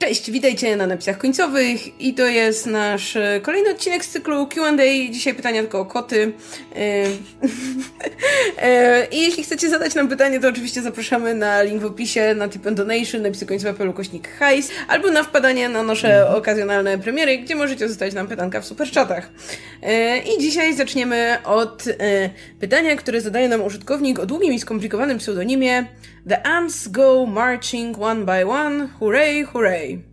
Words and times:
Cześć, 0.00 0.30
witajcie 0.30 0.76
na 0.76 0.86
napisach 0.86 1.18
końcowych 1.18 2.00
i 2.00 2.14
to 2.14 2.26
jest 2.26 2.66
nasz 2.66 3.16
e, 3.16 3.40
kolejny 3.42 3.70
odcinek 3.70 4.04
z 4.04 4.08
cyklu 4.08 4.46
Q&A. 4.46 5.12
Dzisiaj 5.12 5.34
pytania 5.34 5.60
tylko 5.60 5.80
o 5.80 5.84
koty. 5.84 6.32
E, 6.76 6.78
e, 8.62 9.06
I 9.10 9.20
jeśli 9.20 9.42
chcecie 9.42 9.68
zadać 9.68 9.94
nam 9.94 10.08
pytanie, 10.08 10.40
to 10.40 10.48
oczywiście 10.48 10.82
zapraszamy 10.82 11.34
na 11.34 11.62
link 11.62 11.82
w 11.82 11.84
opisie, 11.84 12.34
na 12.34 12.48
tip 12.48 12.66
and 12.66 12.76
donation, 12.76 13.22
napisy 13.22 13.46
końcowe 13.46 13.74
pelu 13.74 13.92
kośnik 13.92 14.28
hajs, 14.28 14.70
albo 14.88 15.10
na 15.10 15.22
wpadanie 15.22 15.68
na 15.68 15.82
nasze 15.82 16.30
okazjonalne 16.30 16.98
premiery, 16.98 17.38
gdzie 17.38 17.56
możecie 17.56 17.88
zostawić 17.88 18.14
nam 18.14 18.28
pytanka 18.28 18.60
w 18.60 18.66
superchatach. 18.66 19.30
I 20.36 20.40
dzisiaj 20.40 20.74
zaczniemy 20.74 21.36
od 21.44 21.84
pytania, 22.60 22.96
które 22.96 23.20
zadaje 23.20 23.48
nam 23.48 23.62
użytkownik 23.62 24.18
o 24.18 24.26
długim 24.26 24.52
i 24.52 24.58
skomplikowanym 24.58 25.18
pseudonimie 25.18 25.86
The 26.28 26.46
ants 26.46 26.88
go 26.88 27.26
marching 27.26 28.02
one 28.02 28.24
by 28.24 28.44
one, 28.44 28.88
hooray, 29.00 29.44
hooray. 29.44 30.04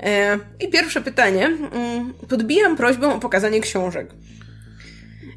E, 0.00 0.38
I 0.60 0.68
pierwsze 0.68 1.00
pytanie. 1.00 1.46
Mm, 1.46 2.14
podbijam 2.28 2.76
prośbę 2.76 3.14
o 3.14 3.18
pokazanie 3.18 3.60
książek. 3.60 4.14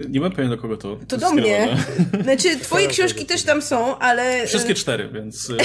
Nie 0.09 0.19
mam 0.19 0.31
pewien 0.31 0.49
do 0.49 0.57
kogo 0.57 0.77
to. 0.77 0.99
To 1.07 1.17
do 1.17 1.31
mnie. 1.33 1.77
Znaczy, 2.23 2.59
twoje 2.59 2.87
książki 2.87 3.25
też 3.25 3.43
tam 3.43 3.61
są, 3.61 3.97
ale. 3.99 4.23
E, 4.41 4.47
Wszystkie 4.47 4.73
cztery, 4.73 5.09
więc 5.13 5.49
e, 5.49 5.55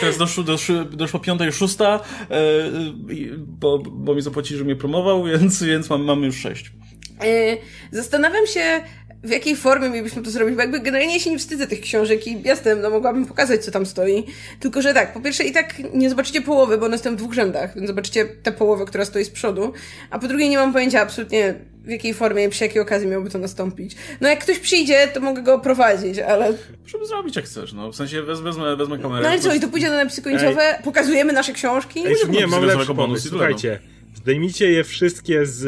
teraz 0.00 0.18
doszło, 0.18 0.44
doszło, 0.44 0.84
doszło 0.84 1.20
piąta 1.20 1.48
i 1.48 1.52
szósta, 1.52 2.00
bo, 3.38 3.78
bo 3.78 4.14
mi 4.14 4.22
zapłacili, 4.22 4.58
że 4.58 4.64
mnie 4.64 4.76
promował, 4.76 5.24
więc, 5.30 5.62
więc 5.62 5.90
mam, 5.90 6.04
mamy 6.04 6.26
już 6.26 6.36
sześć. 6.36 6.72
Zastanawiam 7.92 8.46
się, 8.46 8.80
w 9.24 9.30
jakiej 9.30 9.56
formie 9.56 9.88
mielibyśmy 9.88 10.22
to 10.22 10.30
zrobić, 10.30 10.54
bo 10.54 10.60
jakby 10.60 10.80
generalnie 10.80 11.20
się 11.20 11.30
nie 11.30 11.38
wstydzę 11.38 11.66
tych 11.66 11.80
książek 11.80 12.26
i 12.26 12.42
jasne, 12.42 12.74
no 12.74 12.90
mogłabym 12.90 13.26
pokazać, 13.26 13.64
co 13.64 13.70
tam 13.70 13.86
stoi. 13.86 14.24
Tylko, 14.60 14.82
że 14.82 14.94
tak, 14.94 15.12
po 15.12 15.20
pierwsze 15.20 15.44
i 15.44 15.52
tak 15.52 15.74
nie 15.94 16.10
zobaczycie 16.10 16.42
połowy, 16.42 16.78
bo 16.78 16.86
one 16.86 16.98
są 16.98 17.12
w 17.12 17.16
dwóch 17.16 17.34
rzędach, 17.34 17.74
więc 17.74 17.86
zobaczycie 17.86 18.24
tę 18.24 18.52
połowę, 18.52 18.84
która 18.84 19.04
stoi 19.04 19.24
z 19.24 19.30
przodu, 19.30 19.72
a 20.10 20.18
po 20.18 20.28
drugie 20.28 20.48
nie 20.48 20.58
mam 20.58 20.72
pojęcia 20.72 21.00
absolutnie 21.00 21.54
w 21.84 21.88
jakiej 21.88 22.14
formie, 22.14 22.48
przy 22.48 22.64
jakiej 22.64 22.82
okazji 22.82 23.08
miałoby 23.08 23.30
to 23.30 23.38
nastąpić. 23.38 23.96
No 24.20 24.28
jak 24.28 24.38
ktoś 24.38 24.58
przyjdzie, 24.58 25.08
to 25.14 25.20
mogę 25.20 25.42
go 25.42 25.58
prowadzić, 25.58 26.18
ale... 26.18 26.52
Żeby 26.86 27.06
zrobić 27.06 27.36
jak 27.36 27.44
chcesz, 27.44 27.72
no. 27.72 27.92
W 27.92 27.96
sensie 27.96 28.22
wezmę, 28.22 28.44
wezmę, 28.44 28.76
wezmę 28.76 28.98
kamerę. 28.98 29.22
No 29.22 29.28
ale 29.28 29.40
co, 29.40 29.54
i 29.54 29.60
to 29.60 29.68
pójdzie 29.68 29.90
na 29.90 29.96
napisy 29.96 30.22
końcowe, 30.22 30.76
Ej. 30.76 30.82
pokazujemy 30.84 31.32
nasze 31.32 31.52
książki? 31.52 32.00
Ej, 32.06 32.14
nie, 32.28 32.46
mam 32.46 32.64
lepszy 32.64 32.94
pomysł, 32.94 33.28
słuchajcie. 33.28 33.78
Zdejmijcie 34.14 34.70
je 34.70 34.84
wszystkie 34.84 35.46
z 35.46 35.66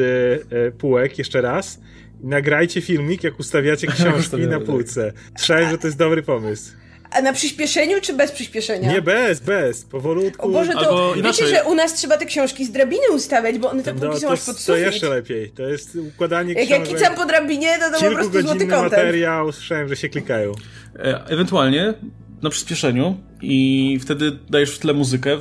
e, 0.53 0.71
półek 0.71 1.19
jeszcze 1.19 1.41
raz 1.41 1.79
nagrajcie 2.21 2.81
filmik, 2.81 3.25
jak 3.25 3.41
ustawiacie 3.41 3.87
książki 3.97 4.37
na 4.37 4.61
półce. 4.61 5.13
Słyszałem, 5.37 5.71
że 5.71 5.79
to 5.79 5.87
jest 5.87 5.99
dobry 5.99 6.23
pomysł. 6.23 6.73
A 7.11 7.23
na 7.23 7.33
przyspieszeniu 7.33 8.01
czy 8.01 8.13
bez 8.15 8.33
przyspieszenia? 8.33 8.93
Nie, 8.93 9.03
bez, 9.03 9.41
bez, 9.41 9.85
powolutku. 9.85 10.47
O 10.47 10.51
Boże, 10.51 10.73
to 10.73 10.79
Albo 10.79 11.09
wiecie, 11.09 11.21
inaczej. 11.21 11.49
że 11.49 11.65
u 11.65 11.75
nas 11.75 11.95
trzeba 11.95 12.17
te 12.17 12.27
książki 12.27 12.65
z 12.65 12.71
drabiny 12.71 13.03
ustawiać, 13.15 13.59
bo 13.59 13.71
one 13.71 13.83
te 13.83 13.95
półki 13.95 14.09
no, 14.15 14.21
są 14.21 14.31
aż 14.31 14.41
pod 14.41 14.57
sufit. 14.57 14.67
To 14.67 14.77
jeszcze 14.77 15.09
lepiej, 15.09 15.51
to 15.51 15.63
jest 15.63 15.97
układanie 15.97 16.53
jak 16.53 16.67
książek. 16.67 16.79
Jak 16.79 16.91
ja 16.91 16.99
kicam 16.99 17.15
po 17.15 17.27
drabinie, 17.27 17.79
to 17.79 17.99
to 17.99 18.05
po 18.05 18.15
prostu 18.15 18.41
złoty 18.41 18.67
content. 18.67 18.93
materiał, 18.93 19.53
słyszałem, 19.53 19.89
że 19.89 19.97
się 19.97 20.09
klikają. 20.09 20.53
E, 20.99 21.25
ewentualnie 21.27 21.95
na 22.43 22.51
przyspieszeniu 22.51 23.17
i 23.43 23.99
wtedy 24.03 24.39
dajesz 24.51 24.75
w 24.75 24.79
tle 24.79 24.95
muzykę, 24.95 25.39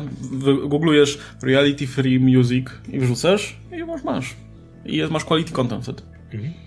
googlujesz 0.65 1.19
reality 1.43 1.87
free 1.87 2.19
music 2.19 2.67
i 2.89 2.99
wrzucasz 2.99 3.55
i 3.71 3.83
masz, 3.83 4.03
masz. 4.03 4.35
I 4.85 5.03
masz 5.03 5.25
quality 5.25 5.51
content 5.51 5.83
wtedy. 5.83 6.01
Mhm. 6.33 6.64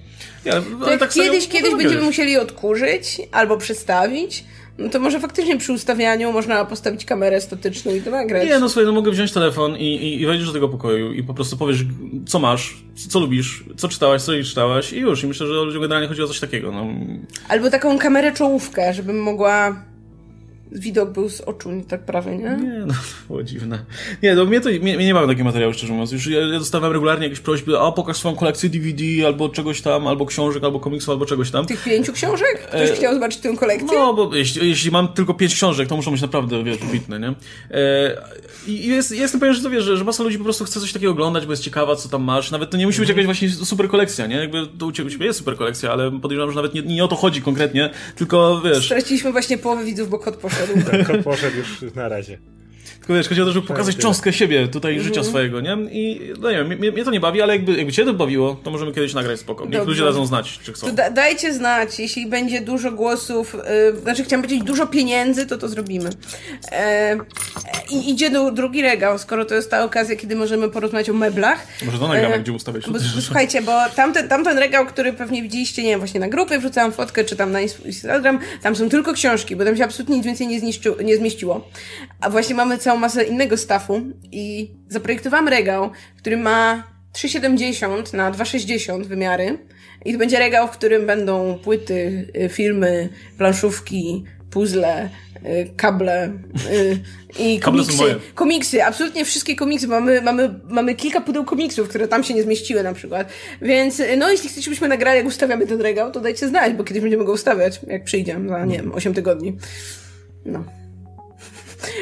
To 0.81 0.98
tak 0.98 1.12
kiedyś, 1.12 1.48
kiedyś 1.48 1.75
będziemy 1.75 2.03
musieli 2.03 2.36
odkurzyć 2.36 3.20
albo 3.33 3.56
przestawić, 3.56 4.44
no 4.78 4.89
to 4.89 5.00
może 5.00 5.20
faktycznie 5.20 5.58
przy 5.58 5.72
ustawianiu 5.72 6.33
można 6.33 6.64
postawić 6.64 7.05
kamerę 7.05 7.41
statyczną 7.41 7.94
i 7.94 8.00
to 8.00 8.11
nagrać. 8.11 8.48
Nie, 8.48 8.59
no 8.59 8.69
słuchaj, 8.69 8.86
no 8.86 8.92
mogę 8.92 9.11
wziąć 9.11 9.33
telefon 9.33 9.77
i, 9.77 9.97
i, 9.97 10.22
i 10.22 10.27
wejdziesz 10.27 10.47
do 10.47 10.53
tego 10.53 10.69
pokoju 10.69 11.12
i 11.12 11.22
po 11.22 11.34
prostu 11.34 11.56
powiesz, 11.56 11.84
co 12.27 12.39
masz, 12.39 12.77
co 13.09 13.20
lubisz, 13.20 13.64
co 13.77 13.89
czytałaś, 13.89 14.22
co 14.22 14.34
nie 14.34 14.44
czytałaś 14.44 14.92
i 14.92 14.98
już. 14.98 15.25
I 15.25 15.27
myślę, 15.27 15.47
że 15.47 15.53
ludziom 15.53 15.83
generalnie 15.83 16.09
chodzi 16.09 16.22
o 16.22 16.27
coś 16.27 16.41
takiego. 16.41 16.72
No. 16.72 16.86
Albo 17.48 17.70
taką 17.70 17.98
kamerę 17.98 18.32
czołówkę, 18.32 18.94
żebym 18.94 19.22
mogła 19.22 19.82
widok 20.72 21.10
był 21.10 21.28
z 21.28 21.40
oczu, 21.40 21.70
nie 21.70 21.84
tak 21.84 22.04
prawy, 22.04 22.30
nie? 22.30 22.56
Nie, 22.62 22.78
no, 22.86 22.94
to 22.94 23.26
było 23.28 23.42
dziwne. 23.42 23.84
Nie, 24.22 24.34
no 24.34 24.44
mnie 24.44 24.60
to, 24.60 24.68
mnie, 24.68 24.96
mnie 24.96 25.06
nie 25.06 25.14
mamy 25.14 25.26
takiego 25.26 25.44
materiału, 25.44 25.72
szczerze 25.72 25.92
mówiąc. 25.92 26.12
Już 26.12 26.26
ja, 26.26 26.40
ja 26.40 26.58
dostawałem 26.58 26.92
regularnie 26.92 27.24
jakieś 27.24 27.40
prośby, 27.40 27.78
a 27.78 27.92
pokaż 27.92 28.16
swoją 28.16 28.36
kolekcję 28.36 28.68
DVD, 28.68 29.26
albo 29.26 29.48
czegoś 29.48 29.82
tam, 29.82 30.06
albo 30.06 30.26
książek, 30.26 30.64
albo 30.64 30.80
komiksów, 30.80 31.10
albo 31.10 31.26
czegoś 31.26 31.50
tam. 31.50 31.66
Tych 31.66 31.84
pięciu 31.84 32.12
książek? 32.12 32.58
Ktoś 32.68 32.90
e... 32.90 32.94
chciał 32.94 33.14
zobaczyć 33.14 33.40
tę 33.40 33.56
kolekcję? 33.56 33.98
No, 33.98 34.14
bo 34.14 34.36
jeśli, 34.36 34.68
jeśli 34.68 34.90
mam 34.90 35.08
tylko 35.08 35.34
pięć 35.34 35.54
książek, 35.54 35.88
to 35.88 35.96
muszą 35.96 36.10
być 36.10 36.22
naprawdę, 36.22 36.64
wiesz, 36.64 36.78
wybitne, 36.78 37.20
nie? 37.20 37.34
E... 37.70 38.22
I 38.66 38.86
jest, 38.86 39.12
jestem 39.12 39.40
pewien, 39.40 39.54
że 39.54 39.62
to 39.62 39.70
wiesz, 39.70 39.84
że, 39.84 39.96
że 39.96 40.04
masa 40.04 40.22
ludzi 40.22 40.38
po 40.38 40.44
prostu 40.44 40.64
chce 40.64 40.80
coś 40.80 40.92
takiego 40.92 41.12
oglądać, 41.12 41.46
bo 41.46 41.52
jest 41.52 41.62
ciekawa, 41.62 41.96
co 41.96 42.08
tam 42.08 42.22
masz. 42.22 42.50
Nawet 42.50 42.70
to 42.70 42.76
nie 42.76 42.86
musi 42.86 43.00
być 43.00 43.08
jakaś 43.08 43.24
właśnie 43.24 43.50
super 43.50 43.88
kolekcja, 43.88 44.26
nie? 44.26 44.36
Jakby 44.36 44.66
to 44.78 44.86
u 44.86 44.92
ciebie 44.92 45.26
jest 45.26 45.38
super 45.38 45.56
kolekcja, 45.56 45.92
ale 45.92 46.20
podejrzewam, 46.20 46.50
że 46.50 46.56
nawet 46.56 46.74
nie, 46.74 46.82
nie 46.82 47.04
o 47.04 47.08
to 47.08 47.16
chodzi 47.16 47.42
konkretnie, 47.42 47.90
tylko 48.16 48.60
wiesz... 48.64 48.84
Straciliśmy 48.84 49.32
właśnie 49.32 49.58
połowę 49.58 49.84
widzów, 49.84 50.10
bo 50.10 50.18
kot 50.18 50.36
poszedł. 50.36 50.57
Kot 51.06 51.24
poszedł 51.24 51.56
już 51.56 51.94
na 51.94 52.08
razie. 52.08 52.38
Tylko 53.09 53.15
wiesz, 53.15 53.28
chodzi 53.28 53.43
o 53.43 53.44
to, 53.44 53.53
żeby 53.53 53.66
pokazać 53.66 53.94
tak, 53.94 54.03
cząstkę 54.03 54.33
siebie 54.33 54.69
tutaj, 54.69 54.93
mm 54.93 55.05
-hmm. 55.05 55.09
życia 55.09 55.25
swojego, 55.25 55.61
nie? 55.61 55.77
I 55.91 56.33
no 56.41 56.50
nie 56.50 56.56
wiem, 56.56 56.66
mnie, 56.66 56.93
mnie, 56.93 57.05
to 57.05 57.11
nie 57.11 57.21
bawi, 57.21 57.43
ale 57.43 57.56
jakby, 57.56 57.77
jakby 57.77 57.93
cię 57.93 58.05
to 58.05 58.15
bawiło, 58.15 58.61
to 58.62 58.71
możemy 58.71 58.93
kiedyś 58.93 59.15
nagrać 59.15 59.41
spoko. 59.41 59.65
Niech 59.65 59.72
Dobrze. 59.72 59.91
ludzie 59.91 60.05
dadzą 60.05 60.27
znać, 60.27 60.59
czy 60.62 60.72
chcą. 60.72 60.94
Da 60.94 61.11
dajcie 61.11 61.55
znać, 61.55 61.99
jeśli 61.99 62.27
będzie 62.27 62.61
dużo 62.61 62.93
głosów, 62.93 63.56
yy, 63.94 64.00
znaczy 64.00 64.25
chciałam 64.25 64.43
powiedzieć 64.43 64.65
dużo 64.65 64.87
pieniędzy, 64.87 65.47
to 65.47 65.59
to 65.59 65.69
zrobimy. 65.69 66.11
E, 66.72 67.16
I 67.91 68.11
idzie 68.11 68.31
do, 68.31 68.50
drugi 68.50 68.83
regał, 68.83 69.19
skoro 69.19 69.45
to 69.45 69.55
jest 69.55 69.71
ta 69.71 69.84
okazja, 69.84 70.16
kiedy 70.16 70.37
możemy 70.37 70.71
porozmawiać 70.71 71.10
o 71.10 71.15
meblach. 71.15 71.66
Może 71.87 71.99
to 71.99 72.09
nagramy, 72.09 72.34
e, 72.34 72.41
gdzie 72.41 72.53
ustawiać. 72.53 72.91
Bo, 72.91 72.99
słuchajcie, 73.21 73.62
bo 73.62 73.72
tamten, 73.97 74.28
tamten 74.28 74.59
regał, 74.59 74.87
który 74.87 75.12
pewnie 75.12 75.43
widzieliście, 75.43 75.83
nie 75.83 75.91
wiem, 75.91 75.99
właśnie 75.99 76.21
na 76.21 76.28
grupie, 76.28 76.59
wrzucałam 76.59 76.93
fotkę, 76.93 77.25
czy 77.25 77.37
tam 77.37 77.53
na 77.53 77.60
Instagram, 77.60 78.39
tam 78.62 78.77
są 78.77 78.89
tylko 78.89 79.12
książki, 79.12 79.56
bo 79.56 79.65
tam 79.65 79.77
się 79.77 79.84
absolutnie 79.84 80.16
nic 80.16 80.27
więcej 80.27 80.47
nie, 80.47 80.60
zniszczy, 80.60 80.95
nie 81.05 81.16
zmieściło. 81.16 81.69
A 82.21 82.31
właśnie 82.31 82.55
mamy 82.55 82.78
całą 82.78 82.99
masę 82.99 83.25
innego 83.25 83.56
stafu 83.56 84.00
i 84.33 84.75
zaprojektowałam 84.89 85.49
regał, 85.49 85.91
który 86.16 86.37
ma 86.37 86.84
3,70 87.15 88.15
na 88.15 88.33
2,60 88.33 89.05
wymiary. 89.05 89.59
I 90.05 90.12
to 90.12 90.19
będzie 90.19 90.39
regał, 90.39 90.69
w 90.69 90.71
którym 90.71 91.06
będą 91.06 91.59
płyty, 91.65 92.28
y, 92.37 92.49
filmy, 92.49 93.09
planszówki, 93.39 94.25
puzzle, 94.50 95.09
y, 95.37 95.71
kable 95.77 96.33
y, 96.72 96.99
i 97.39 97.61
komiksy. 97.61 98.03
Komiksy, 98.34 98.84
absolutnie 98.84 99.25
wszystkie 99.25 99.56
komiksy. 99.56 99.89
Mamy, 99.89 100.22
mamy, 100.22 100.60
mamy 100.65 100.95
kilka 100.95 101.21
pudeł 101.21 101.45
komiksów, 101.45 101.89
które 101.89 102.09
tam 102.09 102.25
się 102.25 102.34
nie 102.34 102.43
zmieściły 102.43 102.83
na 102.83 102.95
przykład. 102.95 103.28
Więc 103.62 104.03
no, 104.19 104.31
jeśli 104.31 104.49
chcecie, 104.49 104.71
byśmy 104.71 104.89
nagrali, 104.89 105.19
jak 105.19 105.27
ustawiamy 105.27 105.66
ten 105.66 105.81
regał, 105.81 106.12
to 106.12 106.21
dajcie 106.21 106.49
znać, 106.49 106.72
bo 106.72 106.84
kiedyś 106.84 107.03
będziemy 107.03 107.25
go 107.25 107.33
ustawiać, 107.33 107.81
jak 107.87 108.05
przyjdzie 108.05 108.37
za, 108.49 108.65
nie 108.65 108.77
wiem, 108.77 108.95
8 108.95 109.15
tygodni. 109.15 109.56
No. 110.45 110.78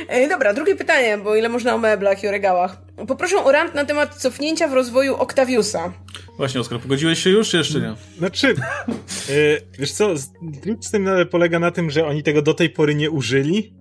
E, 0.09 0.29
dobra, 0.29 0.55
drugie 0.55 0.77
pytanie, 0.77 1.19
bo 1.19 1.37
ile 1.37 1.49
można 1.49 1.75
o 1.75 1.79
meblach 1.79 2.25
i 2.25 2.29
o 2.29 2.31
regałach. 2.31 2.77
Poproszę 3.09 3.45
o 3.45 3.53
rant 3.53 3.75
na 3.75 3.85
temat 3.85 4.15
cofnięcia 4.15 4.69
w 4.69 4.73
rozwoju 4.73 5.15
Octaviusa. 5.15 5.93
Właśnie, 6.37 6.61
Oskar, 6.61 6.81
pogodziłeś 6.81 7.23
się 7.23 7.31
już, 7.31 7.51
czy 7.51 7.57
jeszcze 7.57 7.81
nie? 7.81 7.95
Znaczy, 8.19 8.55
yy, 9.29 9.61
wiesz 9.79 9.93
co, 9.93 10.15
klucz 10.63 10.85
z 10.85 10.91
tym 10.91 11.09
polega 11.31 11.59
na 11.59 11.71
tym, 11.71 11.91
że 11.91 12.07
oni 12.07 12.23
tego 12.23 12.43
do 12.43 12.55
tej 12.55 12.71
pory 12.71 12.95
nie 12.95 13.11
użyli, 13.11 13.75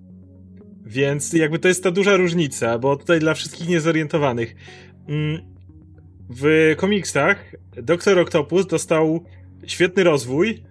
więc 0.85 1.33
jakby 1.33 1.59
to 1.59 1.67
jest 1.67 1.83
ta 1.83 1.91
duża 1.91 2.17
różnica, 2.17 2.79
bo 2.79 2.95
tutaj 2.95 3.19
dla 3.19 3.33
wszystkich 3.33 3.67
niezorientowanych. 3.67 4.55
Mm, 5.09 5.55
w 6.29 6.73
komiksach 6.77 7.37
Doktor 7.75 8.19
Octopus 8.19 8.67
dostał 8.67 9.25
świetny 9.67 10.03
rozwój, 10.03 10.63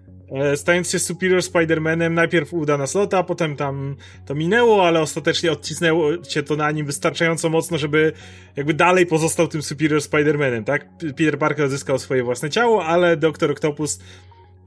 stając 0.55 0.91
się 0.91 0.99
Superior 0.99 1.41
Spider-Manem, 1.41 2.11
najpierw 2.11 2.53
uda 2.53 2.77
na 2.77 2.87
slota, 2.87 3.23
potem 3.23 3.55
tam 3.55 3.95
to 4.25 4.35
minęło, 4.35 4.87
ale 4.87 5.01
ostatecznie 5.01 5.51
odcisnęło 5.51 6.23
się 6.23 6.43
to 6.43 6.55
na 6.55 6.71
nim 6.71 6.85
wystarczająco 6.85 7.49
mocno, 7.49 7.77
żeby 7.77 8.13
jakby 8.55 8.73
dalej 8.73 9.05
pozostał 9.05 9.47
tym 9.47 9.61
Superior 9.61 10.01
Spider-Manem, 10.01 10.63
tak? 10.63 10.87
Peter 11.15 11.39
Parker 11.39 11.65
odzyskał 11.65 11.99
swoje 11.99 12.23
własne 12.23 12.49
ciało, 12.49 12.85
ale 12.85 13.17
Doktor 13.17 13.51
Octopus 13.51 13.99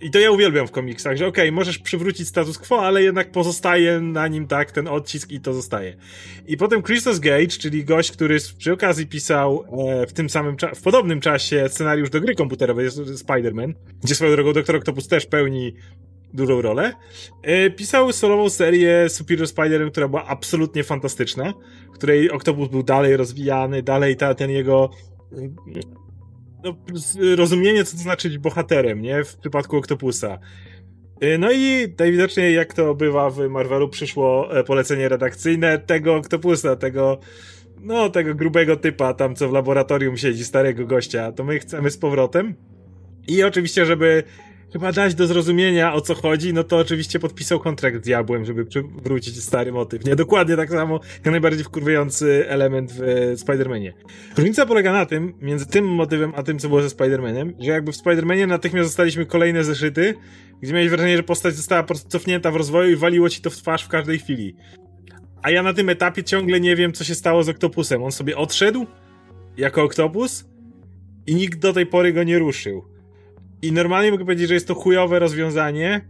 i 0.01 0.11
to 0.11 0.19
ja 0.19 0.31
uwielbiam 0.31 0.67
w 0.67 0.71
komiksach, 0.71 1.17
że 1.17 1.27
okej, 1.27 1.45
okay, 1.45 1.53
możesz 1.53 1.79
przywrócić 1.79 2.29
status 2.29 2.59
quo, 2.59 2.83
ale 2.83 3.03
jednak 3.03 3.33
pozostaje 3.33 4.01
na 4.01 4.29
nim 4.29 4.47
tak 4.47 4.73
ten 4.73 4.89
odcisk 4.89 5.31
i 5.31 5.41
to 5.41 5.55
zostaje. 5.55 5.97
I 6.47 6.57
potem 6.57 6.83
Christos 6.83 7.19
Gage, 7.19 7.47
czyli 7.47 7.85
gość, 7.85 8.13
który 8.13 8.39
przy 8.59 8.73
okazji 8.73 9.07
pisał 9.07 9.65
e, 9.89 10.07
w 10.07 10.13
tym 10.13 10.31
samym 10.31 10.57
w 10.75 10.83
podobnym 10.83 11.21
czasie 11.21 11.69
scenariusz 11.69 12.11
do 12.11 12.21
gry 12.21 12.35
komputerowej 12.35 12.89
Spider-Man, 12.91 13.75
gdzie 14.03 14.15
swoją 14.15 14.33
drogą 14.33 14.53
Doktor 14.53 14.77
Octopus 14.77 15.09
też 15.09 15.27
pełni 15.27 15.75
dużą 16.35 16.63
rolę, 16.63 16.93
e, 17.43 17.71
pisał 17.71 18.13
solową 18.13 18.51
serię 18.51 19.09
Superior 19.09 19.47
Spider-Man, 19.47 19.91
która 19.91 20.09
była 20.09 20.27
absolutnie 20.27 20.85
fantastyczna, 20.85 21.55
w 21.89 21.95
której 21.95 22.31
Octopus 22.31 22.69
był 22.69 22.83
dalej 22.83 23.17
rozwijany, 23.17 23.83
dalej 23.83 24.17
ta, 24.17 24.35
ten 24.35 24.51
jego 24.51 24.91
no, 26.65 26.77
rozumienie, 27.37 27.85
co 27.85 27.97
to 27.97 28.03
znaczy 28.03 28.39
bohaterem, 28.39 29.03
nie? 29.03 29.25
W 29.25 29.37
przypadku 29.37 29.77
Octopusa. 29.77 30.39
Y, 31.23 31.39
no 31.39 31.53
i 31.53 31.95
najwidoczniej, 31.99 32.55
jak 32.55 32.75
to 32.75 32.95
bywa 32.95 33.31
w 33.31 33.49
Marvelu, 33.49 33.89
przyszło 33.89 34.59
e, 34.59 34.65
polecenie 34.65 35.09
redakcyjne 35.09 35.79
tego 35.79 36.17
Octopusa, 36.17 36.77
tego 36.77 37.19
no 37.81 38.11
tego 38.11 38.35
grubego 38.35 38.77
typa 38.77 39.15
tam, 39.15 39.35
co 39.35 39.49
w 39.49 39.53
laboratorium 39.53 40.17
siedzi, 40.17 40.45
starego 40.45 40.87
gościa, 40.87 41.33
to 41.33 41.45
my 41.45 41.59
chcemy 41.59 41.91
z 41.91 41.99
powrotem. 41.99 42.55
I 43.29 43.43
oczywiście, 43.43 43.87
żeby 43.87 44.23
chyba 44.73 44.93
dać 44.93 45.15
do 45.15 45.27
zrozumienia 45.27 45.95
o 45.95 46.01
co 46.01 46.15
chodzi, 46.15 46.53
no 46.53 46.65
to 46.65 46.79
oczywiście 46.79 47.19
podpisał 47.19 47.61
kontrakt 47.61 47.97
z 47.97 48.01
diabłem, 48.01 48.45
żeby 48.45 48.67
wrócić 49.03 49.43
stary 49.43 49.73
motyw. 49.73 50.05
Nie, 50.05 50.17
dokładnie 50.17 50.57
tak 50.57 50.71
samo, 50.71 51.01
jak 51.15 51.31
najbardziej 51.31 51.65
wkurwiający 51.65 52.49
element 52.49 52.93
w 52.93 53.35
Spider-Manie. 53.37 53.93
Różnica 54.37 54.67
polega 54.67 54.93
na 54.93 55.07
tym, 55.07 55.35
między 55.41 55.67
tym 55.67 55.89
motywem, 55.89 56.33
a 56.37 56.43
tym, 56.43 56.59
co 56.59 56.69
było 56.69 56.83
ze 56.83 56.89
Spider-Manem, 56.89 57.53
że 57.59 57.71
jakby 57.71 57.93
w 57.93 57.97
Spider-Manie 57.97 58.47
natychmiast 58.47 58.89
dostaliśmy 58.89 59.27
kolejne 59.27 59.65
zeszyty, 59.65 60.15
gdzie 60.63 60.73
miałeś 60.73 60.89
wrażenie, 60.89 61.17
że 61.17 61.23
postać 61.23 61.55
została 61.55 61.83
po 61.83 61.87
prostu 61.87 62.09
cofnięta 62.09 62.51
w 62.51 62.57
rozwoju 62.57 62.91
i 62.91 62.97
waliło 62.97 63.29
ci 63.29 63.41
to 63.41 63.51
w 63.51 63.57
twarz 63.57 63.85
w 63.85 63.89
każdej 63.89 64.19
chwili. 64.19 64.57
A 65.43 65.51
ja 65.51 65.63
na 65.63 65.75
tym 65.75 65.89
etapie 65.89 66.25
ciągle 66.25 66.61
nie 66.61 66.77
wiem, 66.77 66.93
co 66.93 67.05
się 67.05 67.15
stało 67.15 67.43
z 67.43 67.49
Oktopusem. 67.49 68.03
On 68.03 68.13
sobie 68.13 68.37
odszedł 68.37 68.87
jako 69.57 69.83
Oktopus 69.83 70.45
i 71.27 71.35
nikt 71.35 71.59
do 71.59 71.73
tej 71.73 71.87
pory 71.87 72.13
go 72.13 72.25
nie 72.25 72.39
ruszył. 72.39 72.85
I 73.63 73.73
normalnie 73.73 74.11
mogę 74.11 74.25
powiedzieć, 74.25 74.49
że 74.49 74.55
jest 74.55 74.69
to 74.69 74.75
chujowe 74.75 75.19
rozwiązanie, 75.19 76.01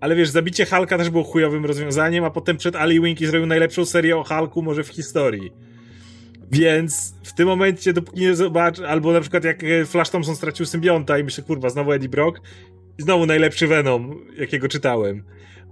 ale 0.00 0.16
wiesz, 0.16 0.28
zabicie 0.28 0.66
Hulka 0.66 0.98
też 0.98 1.10
było 1.10 1.24
chujowym 1.24 1.66
rozwiązaniem, 1.66 2.24
a 2.24 2.30
potem 2.30 2.56
przed 2.56 2.76
Ali 2.76 3.00
Winky 3.00 3.26
zrobił 3.26 3.46
najlepszą 3.46 3.84
serię 3.84 4.16
o 4.16 4.24
Hulku 4.24 4.62
może 4.62 4.84
w 4.84 4.88
historii. 4.88 5.52
Więc 6.50 7.14
w 7.24 7.34
tym 7.34 7.48
momencie, 7.48 7.92
dopóki 7.92 8.20
nie 8.20 8.34
zobacz, 8.34 8.80
albo 8.80 9.12
na 9.12 9.20
przykład 9.20 9.44
jak 9.44 9.62
Flash 9.86 10.10
Thompson 10.10 10.36
stracił 10.36 10.66
symbionta 10.66 11.18
i 11.18 11.24
myślę, 11.24 11.44
kurwa, 11.44 11.70
znowu 11.70 11.92
Eddie 11.92 12.08
Brock, 12.08 12.40
i 12.98 13.02
znowu 13.02 13.26
najlepszy 13.26 13.66
Venom, 13.66 14.20
jakiego 14.38 14.68
czytałem. 14.68 15.24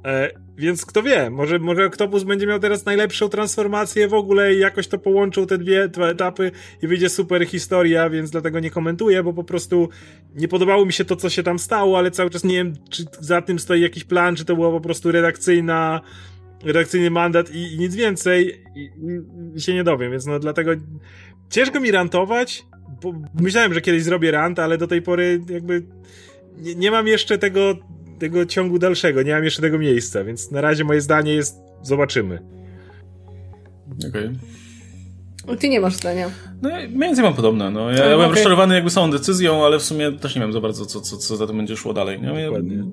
E, 0.05 0.31
więc 0.56 0.87
kto 0.87 1.03
wie, 1.03 1.31
może, 1.31 1.59
może 1.59 1.87
Octopus 1.87 2.23
będzie 2.23 2.47
miał 2.47 2.59
teraz 2.59 2.85
najlepszą 2.85 3.29
transformację 3.29 4.09
w 4.09 4.15
ogóle 4.15 4.55
i 4.55 4.59
jakoś 4.59 4.89
to 4.89 4.99
połączył 4.99 5.47
te 5.47 5.59
dwie, 5.59 5.89
etapy 6.09 6.51
i 6.83 6.87
wyjdzie 6.87 7.09
super 7.09 7.47
historia, 7.47 8.11
więc 8.11 8.31
dlatego 8.31 8.61
nie 8.61 8.71
komentuję, 8.71 9.23
bo 9.23 9.33
po 9.33 9.45
prostu 9.45 9.89
nie 10.35 10.49
podobało 10.49 10.87
mi 10.87 10.93
się 10.93 11.05
to, 11.05 11.17
co 11.17 11.31
się 11.31 11.43
tam 11.43 11.59
stało, 11.59 11.99
ale 11.99 12.11
cały 12.11 12.31
czas 12.31 12.45
nie 12.45 12.55
wiem, 12.55 12.73
czy 12.91 13.05
za 13.21 13.43
tym 13.43 13.59
stoi 13.59 13.81
jakiś 13.81 14.05
plan, 14.05 14.37
czy 14.37 14.45
to 14.45 14.55
była 14.55 14.71
po 14.71 14.81
prostu 14.81 15.12
redakcyjna 15.12 16.01
redakcyjny 16.65 17.11
mandat 17.11 17.51
i, 17.55 17.73
i 17.73 17.79
nic 17.79 17.95
więcej. 17.95 18.62
I, 18.75 18.91
i, 19.56 19.61
się 19.61 19.75
nie 19.75 19.85
dowiem, 19.85 20.11
więc 20.11 20.27
no 20.27 20.39
dlatego 20.39 20.71
ciężko 21.51 21.81
mi 21.81 21.91
rantować, 21.91 22.67
bo 23.03 23.15
myślałem, 23.41 23.75
że 23.75 23.81
kiedyś 23.81 24.03
zrobię 24.03 24.31
rant, 24.31 24.59
ale 24.59 24.79
do 24.79 24.87
tej 24.87 25.03
pory 25.03 25.41
jakby 25.49 25.83
nie, 26.56 26.75
nie 26.75 26.91
mam 26.91 27.06
jeszcze 27.06 27.39
tego 27.39 27.75
tego 28.19 28.46
ciągu 28.46 28.78
dalszego, 28.78 29.22
nie 29.22 29.34
mam 29.34 29.44
jeszcze 29.44 29.62
tego 29.62 29.78
miejsca, 29.78 30.25
więc 30.25 30.50
na 30.50 30.61
razie 30.61 30.84
moje 30.84 31.00
zdanie 31.00 31.34
jest 31.34 31.56
zobaczymy. 31.82 32.38
Okej. 34.08 34.31
Okay. 35.44 35.56
Ty 35.56 35.69
nie 35.69 35.81
masz 35.81 35.94
zdania. 35.94 36.31
No 36.62 36.69
ja 36.69 36.76
mniej 36.76 36.99
więcej 36.99 37.25
mam 37.25 37.34
podobne. 37.34 37.70
No. 37.70 37.90
Ja, 37.90 37.96
ja 37.96 38.02
byłem 38.02 38.20
okay. 38.20 38.34
rozczarowany 38.34 38.75
jakby 38.75 38.90
samą 38.90 39.11
decyzją, 39.11 39.64
ale 39.64 39.78
w 39.78 39.82
sumie 39.82 40.12
też 40.12 40.34
nie 40.34 40.40
wiem 40.40 40.52
za 40.52 40.61
bardzo, 40.61 40.87
co, 40.87 41.00
co, 41.00 41.16
co 41.16 41.37
za 41.37 41.46
tym 41.46 41.56
będzie 41.56 41.76
szło 41.76 41.93
dalej. 41.93 42.20
Nie? 42.20 42.44
Dokładnie. 42.44 42.84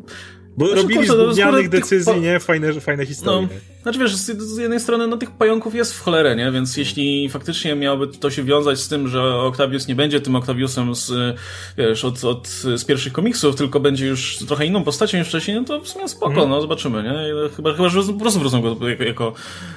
Bo 0.57 0.65
znaczy, 0.65 0.81
robili 0.81 1.07
z 1.07 1.11
gównianych 1.11 1.69
decyzji, 1.69 2.21
nie? 2.21 2.39
Fajne, 2.39 2.73
fajne 2.73 3.05
historie. 3.05 3.41
No, 3.41 3.47
znaczy 3.83 3.99
wiesz, 3.99 4.15
z, 4.15 4.41
z, 4.41 4.57
jednej 4.57 4.79
strony 4.79 5.07
no 5.07 5.17
tych 5.17 5.31
pająków 5.31 5.75
jest 5.75 5.93
w 5.93 6.01
cholerę, 6.01 6.35
nie? 6.35 6.51
Więc 6.51 6.77
jeśli 6.77 7.29
faktycznie 7.29 7.75
miałoby 7.75 8.07
to 8.07 8.31
się 8.31 8.43
wiązać 8.43 8.79
z 8.79 8.87
tym, 8.87 9.07
że 9.07 9.35
Octavius 9.35 9.87
nie 9.87 9.95
będzie 9.95 10.21
tym 10.21 10.35
Octaviusem 10.35 10.95
z, 10.95 11.37
wiesz, 11.77 12.05
od, 12.05 12.23
od, 12.23 12.47
z 12.47 12.85
pierwszych 12.85 13.13
komiksów, 13.13 13.55
tylko 13.55 13.79
będzie 13.79 14.07
już 14.07 14.37
trochę 14.37 14.65
inną 14.65 14.83
postacią 14.83 15.17
niż 15.17 15.27
wcześniej, 15.27 15.57
no 15.57 15.63
to 15.63 15.81
w 15.81 15.87
sumie 15.87 16.07
spoko, 16.07 16.33
mm. 16.33 16.49
no 16.49 16.61
zobaczymy, 16.61 17.03
nie? 17.03 17.49
Chyba, 17.55 17.73
chyba 17.73 17.89
że 17.89 18.03
po 18.03 18.19
prostu 18.19 18.39
wrócą 18.39 18.61
go 18.61 18.89
jako, 18.89 19.03
jako 19.03 19.33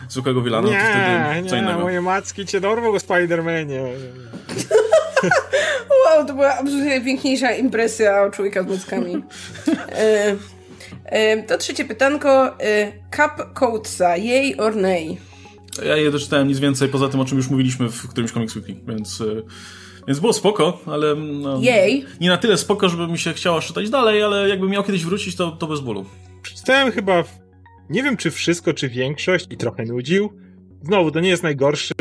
zwykłego 0.08 0.42
wilana, 0.42 0.68
nie, 0.68 0.74
to 0.74 0.84
wtedy 0.84 1.48
co 1.48 1.56
nie, 1.56 1.62
innego. 1.62 1.80
moje 1.80 2.00
macki 2.00 2.46
cię 2.46 2.60
dorwą 2.60 2.88
o 2.88 2.96
Spider-Manie. 2.96 3.80
wow, 6.06 6.26
to 6.26 6.34
była 6.34 6.54
absolutnie 6.54 6.90
najpiękniejsza 6.90 7.52
impresja 7.52 8.30
człowieka 8.30 8.62
z 8.62 8.66
mackami. 8.66 9.14
to 11.46 11.58
trzecie 11.58 11.84
pytanko. 11.84 12.48
Y, 12.48 12.92
Cup 13.16 13.54
Coatesa, 13.54 14.16
jej 14.16 14.56
or 14.56 14.76
nay? 14.76 15.16
Ja 15.86 15.96
je 15.96 16.10
doczytałem 16.10 16.48
nic 16.48 16.58
więcej 16.58 16.88
poza 16.88 17.08
tym, 17.08 17.20
o 17.20 17.24
czym 17.24 17.38
już 17.38 17.50
mówiliśmy 17.50 17.88
w 17.88 18.08
którymś 18.08 18.32
Comics 18.32 18.56
Weekly, 18.56 18.76
więc... 18.88 19.20
Y, 19.20 19.42
więc 20.08 20.20
było 20.20 20.32
spoko, 20.32 20.80
ale 20.86 21.14
no, 21.14 21.60
Jej. 21.60 22.04
nie 22.20 22.28
na 22.28 22.36
tyle 22.36 22.56
spoko, 22.56 22.88
żeby 22.88 23.08
mi 23.08 23.18
się 23.18 23.32
chciało 23.32 23.60
czytać 23.60 23.90
dalej, 23.90 24.22
ale 24.22 24.48
jakbym 24.48 24.70
miał 24.70 24.84
kiedyś 24.84 25.04
wrócić, 25.04 25.36
to, 25.36 25.50
to 25.50 25.66
bez 25.66 25.80
bólu. 25.80 26.04
Przeczytałem 26.42 26.92
chyba, 26.92 27.24
nie 27.90 28.02
wiem 28.02 28.16
czy 28.16 28.30
wszystko, 28.30 28.74
czy 28.74 28.88
większość 28.88 29.46
i 29.50 29.56
trochę 29.56 29.84
nudził. 29.84 30.32
Znowu, 30.82 31.10
to 31.10 31.20
nie 31.20 31.28
jest 31.28 31.42
najgorszy. 31.42 31.94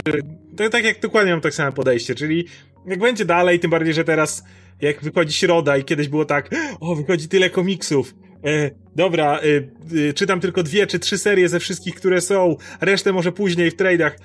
To, 0.58 0.70
tak 0.70 0.84
jak 0.84 1.02
dokładnie 1.02 1.32
mam 1.32 1.42
tak 1.42 1.54
samo 1.54 1.72
podejście, 1.72 2.16
czyli 2.16 2.46
jak 2.86 3.00
będzie 3.00 3.26
dalej, 3.26 3.60
tym 3.60 3.72
bardziej, 3.72 3.94
że 3.94 4.04
teraz 4.04 4.44
jak 4.82 5.02
wychodzi 5.02 5.34
środa 5.34 5.78
i 5.78 5.84
kiedyś 5.84 6.08
było 6.08 6.26
tak, 6.26 6.50
o, 6.80 6.96
wychodzi 6.96 7.28
tyle 7.28 7.50
komiksów, 7.50 8.16
E, 8.46 8.72
dobra, 8.96 9.40
e, 9.40 10.10
e, 10.10 10.14
czytam 10.14 10.40
tylko 10.40 10.64
dwie 10.64 10.88
czy 10.88 11.00
trzy 11.00 11.18
serie 11.18 11.50
ze 11.50 11.60
wszystkich, 11.60 11.96
które 11.96 12.22
są, 12.22 12.56
resztę 12.82 13.14
może 13.14 13.32
później 13.32 13.72
w 13.72 13.76
tradeach. 13.76 14.18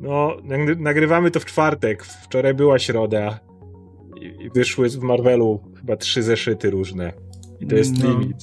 No, 0.00 0.36
nagrywamy 0.78 1.30
to 1.30 1.40
w 1.40 1.44
czwartek. 1.44 2.04
Wczoraj 2.04 2.54
była 2.54 2.78
środa. 2.78 3.40
I 4.20 4.50
wyszły 4.54 4.88
w 4.88 4.98
Marvelu 5.02 5.60
chyba 5.80 5.96
trzy 5.96 6.22
zeszyty 6.22 6.70
różne. 6.70 7.12
I 7.60 7.66
to 7.66 7.76
jest 7.76 7.92
no. 7.98 8.10
limit. 8.10 8.36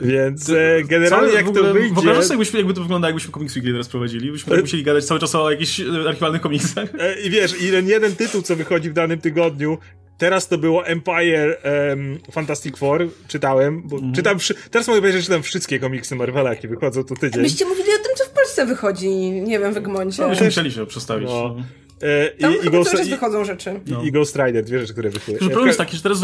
Więc 0.00 0.50
e, 0.50 0.82
generalnie 0.84 1.32
jak 1.32 1.48
ogóle, 1.48 1.64
to 1.64 1.74
wyjdzie... 1.74 1.94
Wyobrażasz 1.94 2.24
sobie, 2.24 2.44
jakby 2.54 2.74
to 2.74 2.82
wyglądało, 2.82 3.08
jakbyśmy 3.08 3.32
Comics 3.32 3.56
Weekly 3.56 3.72
teraz 3.72 3.88
prowadzili? 3.88 4.32
Byśmy 4.32 4.52
tak 4.52 4.60
musieli 4.60 4.82
gadać 4.82 5.04
cały 5.04 5.20
czas 5.20 5.34
o 5.34 5.50
jakichś 5.50 5.80
archiwalnych 6.08 6.40
komiksach. 6.40 6.88
E, 6.98 7.20
I 7.20 7.30
wiesz, 7.30 7.62
i 7.62 7.70
ten 7.70 7.88
jeden 7.88 8.16
tytuł, 8.16 8.42
co 8.42 8.56
wychodzi 8.56 8.90
w 8.90 8.92
danym 8.92 9.20
tygodniu, 9.20 9.78
Teraz 10.18 10.48
to 10.48 10.58
było 10.58 10.86
Empire 10.86 11.58
um, 11.90 12.18
Fantastic 12.30 12.76
Four, 12.76 13.08
czytałem, 13.28 13.82
bo 13.84 13.98
mm. 13.98 14.14
czytam, 14.14 14.38
teraz 14.70 14.88
mogę 14.88 15.00
powiedzieć, 15.00 15.20
że 15.20 15.26
czytam 15.26 15.42
wszystkie 15.42 15.78
komiksy 15.78 16.16
Marvela, 16.16 16.50
jakie 16.50 16.68
wychodzą 16.68 17.04
tu 17.04 17.14
tydzień. 17.14 17.42
Byście 17.42 17.64
mówili 17.64 17.88
o 17.88 18.04
tym, 18.04 18.16
co 18.16 18.24
w 18.24 18.30
Polsce 18.30 18.66
wychodzi, 18.66 19.10
nie 19.30 19.58
wiem, 19.58 19.74
w 19.74 19.76
Egmoncie. 19.76 20.22
No, 20.22 20.28
byśmy 20.28 20.46
musieli 20.46 20.72
się 20.72 20.86
przestawić. 20.86 21.28
No. 21.28 21.56
E, 22.02 22.30
Tam 22.30 22.52
i, 22.52 22.66
i 22.66 22.70
Ghost, 22.70 23.06
i, 23.06 23.10
wychodzą 23.10 23.44
rzeczy. 23.44 23.80
I, 23.86 23.90
no. 23.90 24.02
i 24.02 24.12
Ghost 24.12 24.36
Rider, 24.36 24.64
dwie 24.64 24.78
rzeczy, 24.78 24.92
które 24.92 25.10
wychodzą. 25.10 25.38
problem 25.38 25.66
jest 25.66 25.78
taki, 25.78 25.96
że 25.96 26.02
teraz 26.02 26.18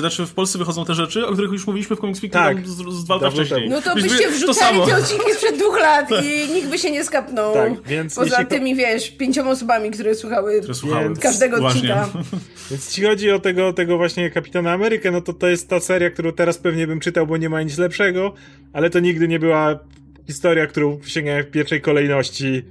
znaczy 0.00 0.26
w 0.26 0.34
Polsce 0.34 0.58
wychodzą 0.58 0.84
te 0.84 0.94
rzeczy, 0.94 1.26
o 1.26 1.32
których 1.32 1.52
już 1.52 1.66
mówiliśmy 1.66 1.96
w 1.96 2.00
Comics 2.00 2.22
Week 2.22 2.32
tak. 2.32 2.66
z, 2.66 2.76
z 2.76 3.04
dwa 3.04 3.14
lata 3.14 3.30
wcześniej. 3.30 3.68
No 3.68 3.82
to 3.82 3.94
byście 3.94 4.30
wrzucali 4.30 4.80
te 4.86 4.96
odcinki 4.96 5.32
sprzed 5.32 5.56
dwóch 5.56 5.80
lat 5.80 6.08
i 6.24 6.52
nikt 6.52 6.68
by 6.68 6.78
się 6.78 6.90
nie 6.90 7.04
skapnął. 7.04 7.54
Tak, 7.54 7.82
więc 7.82 8.14
Poza 8.14 8.40
jeśli... 8.40 8.46
tymi, 8.46 8.74
wiesz, 8.74 9.10
pięcioma 9.10 9.50
osobami, 9.50 9.90
które 9.90 10.14
słuchały, 10.14 10.58
które 10.58 10.74
słuchały. 10.74 11.04
Więc... 11.04 11.18
każdego 11.18 11.66
odcinka. 11.66 12.08
Więc 12.70 12.86
jeśli 12.86 13.04
chodzi 13.04 13.30
o 13.30 13.38
tego, 13.38 13.72
tego 13.72 13.96
właśnie 13.96 14.30
Kapitana 14.30 14.72
Amerykę, 14.72 15.10
no 15.10 15.20
to 15.20 15.32
to 15.32 15.48
jest 15.48 15.68
ta 15.68 15.80
seria, 15.80 16.10
którą 16.10 16.32
teraz 16.32 16.58
pewnie 16.58 16.86
bym 16.86 17.00
czytał, 17.00 17.26
bo 17.26 17.36
nie 17.36 17.48
ma 17.48 17.62
nic 17.62 17.78
lepszego, 17.78 18.32
ale 18.72 18.90
to 18.90 19.00
nigdy 19.00 19.28
nie 19.28 19.38
była 19.38 19.78
historia, 20.26 20.66
którą 20.66 21.00
sięgałem 21.06 21.44
w 21.44 21.50
pierwszej 21.50 21.80
kolejności 21.80 22.64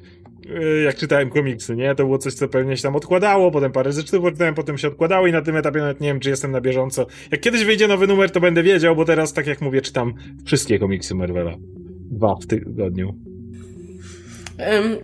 jak 0.85 0.95
czytałem 0.95 1.29
komiksy, 1.29 1.75
nie? 1.75 1.95
To 1.95 2.03
było 2.03 2.17
coś, 2.17 2.33
co 2.33 2.47
pewnie 2.47 2.77
się 2.77 2.83
tam 2.83 2.95
odkładało, 2.95 3.51
potem 3.51 3.71
parę 3.71 3.91
rzeczy 3.91 4.19
poczytałem, 4.19 4.55
potem 4.55 4.77
się 4.77 4.87
odkładało 4.87 5.27
i 5.27 5.31
na 5.31 5.41
tym 5.41 5.57
etapie 5.57 5.79
nawet 5.79 6.01
nie 6.01 6.07
wiem, 6.07 6.19
czy 6.19 6.29
jestem 6.29 6.51
na 6.51 6.61
bieżąco. 6.61 7.07
Jak 7.31 7.41
kiedyś 7.41 7.63
wyjdzie 7.63 7.87
nowy 7.87 8.07
numer, 8.07 8.31
to 8.31 8.39
będę 8.39 8.63
wiedział, 8.63 8.95
bo 8.95 9.05
teraz, 9.05 9.33
tak 9.33 9.47
jak 9.47 9.61
mówię, 9.61 9.81
czytam 9.81 10.13
wszystkie 10.45 10.79
komiksy 10.79 11.15
Marvela. 11.15 11.55
Dwa 12.11 12.35
w 12.35 12.45
tygodniu. 12.47 13.15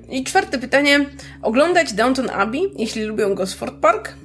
I 0.10 0.24
czwarte 0.24 0.60
pytanie. 0.60 1.06
Oglądać 1.42 1.94
Downton 1.94 2.30
Abbey, 2.30 2.62
jeśli 2.78 3.04
lubią 3.04 3.36
Gosford 3.36 3.76
Park? 3.76 4.18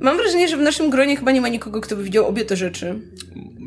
Mam 0.00 0.16
wrażenie, 0.16 0.48
że 0.48 0.56
w 0.56 0.60
naszym 0.60 0.90
gronie 0.90 1.16
chyba 1.16 1.32
nie 1.32 1.40
ma 1.40 1.48
nikogo, 1.48 1.80
kto 1.80 1.96
by 1.96 2.02
widział 2.02 2.26
obie 2.26 2.44
te 2.44 2.56
rzeczy. 2.56 3.00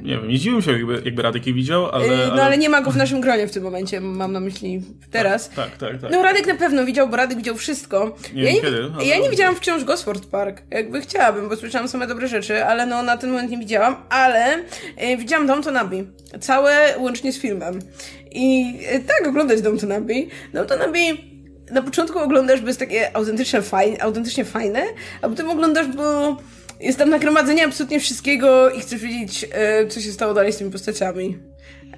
Nie 0.08 0.18
wiem, 0.18 0.28
nie 0.28 0.40
dziwiłem 0.40 0.62
się, 0.62 0.72
jakby, 0.72 1.02
jakby 1.06 1.22
Radek 1.22 1.48
je 1.48 1.54
widział, 1.54 1.90
ale, 1.90 2.08
No 2.36 2.44
ale... 2.44 2.58
nie 2.58 2.70
ma 2.70 2.82
go 2.82 2.92
w 2.92 2.98
naszym 2.98 3.22
gronie 3.22 3.48
w 3.48 3.52
tym 3.52 3.64
momencie, 3.64 4.02
mam 4.02 4.32
na 4.32 4.40
myśli 4.40 4.82
teraz. 5.12 5.50
Tak, 5.50 5.56
tak, 5.56 5.80
tak. 5.80 6.02
tak. 6.02 6.12
No 6.12 6.24
Radek 6.24 6.48
na 6.48 6.56
pewno 6.56 6.86
widział, 6.86 7.10
bo 7.10 7.16
Radek 7.18 7.38
widział 7.38 7.56
wszystko. 7.56 8.16
Nie 8.34 8.44
ja, 8.44 8.52
nie, 8.52 8.62
kiedy, 8.62 8.92
ale... 8.96 9.06
ja 9.06 9.20
nie 9.20 9.30
widziałam 9.30 9.56
wciąż 9.56 9.84
Gosford 9.84 10.26
Park. 10.26 10.62
Jakby 10.72 11.02
chciałabym, 11.02 11.50
bo 11.50 11.56
słyszałam 11.56 11.88
same 11.88 12.08
dobre 12.08 12.28
rzeczy, 12.28 12.66
ale 12.66 12.86
no 12.86 13.04
na 13.04 13.18
ten 13.18 13.30
moment 13.30 13.52
nie 13.52 13.58
widziałam. 13.58 13.96
Ale 14.10 14.46
e, 14.98 15.18
widziałam 15.18 15.48
Downton 15.48 15.78
Abbey. 15.78 16.08
Całe 16.40 16.96
łącznie 16.98 17.34
z 17.34 17.40
filmem. 17.40 17.80
I 18.32 18.74
e, 18.88 19.00
tak, 19.00 19.28
oglądać 19.28 19.62
Downton 19.62 19.92
Abbey. 19.92 20.30
Downton 20.54 20.82
Abbey 20.82 21.27
na 21.72 21.82
początku 21.82 22.20
oglądasz, 22.20 22.62
bo 22.62 22.68
jest 22.68 22.80
takie 22.80 23.16
autentycznie 23.16 23.62
fajne, 23.62 24.02
autentycznie 24.02 24.46
fajne, 24.46 24.84
a 25.22 25.30
potem 25.30 25.50
oglądasz, 25.50 25.88
bo 25.88 26.38
jest 26.80 26.98
tam 26.98 27.10
nagromadzenie 27.10 27.66
absolutnie 27.66 28.00
wszystkiego 28.00 28.70
i 28.70 28.82
chcesz 28.82 29.02
wiedzieć, 29.02 29.46
e, 29.52 29.88
co 29.88 30.02
się 30.02 30.12
stało 30.12 30.34
dalej 30.34 30.54
z 30.54 30.58
tymi 30.58 30.72
postaciami. 30.72 31.38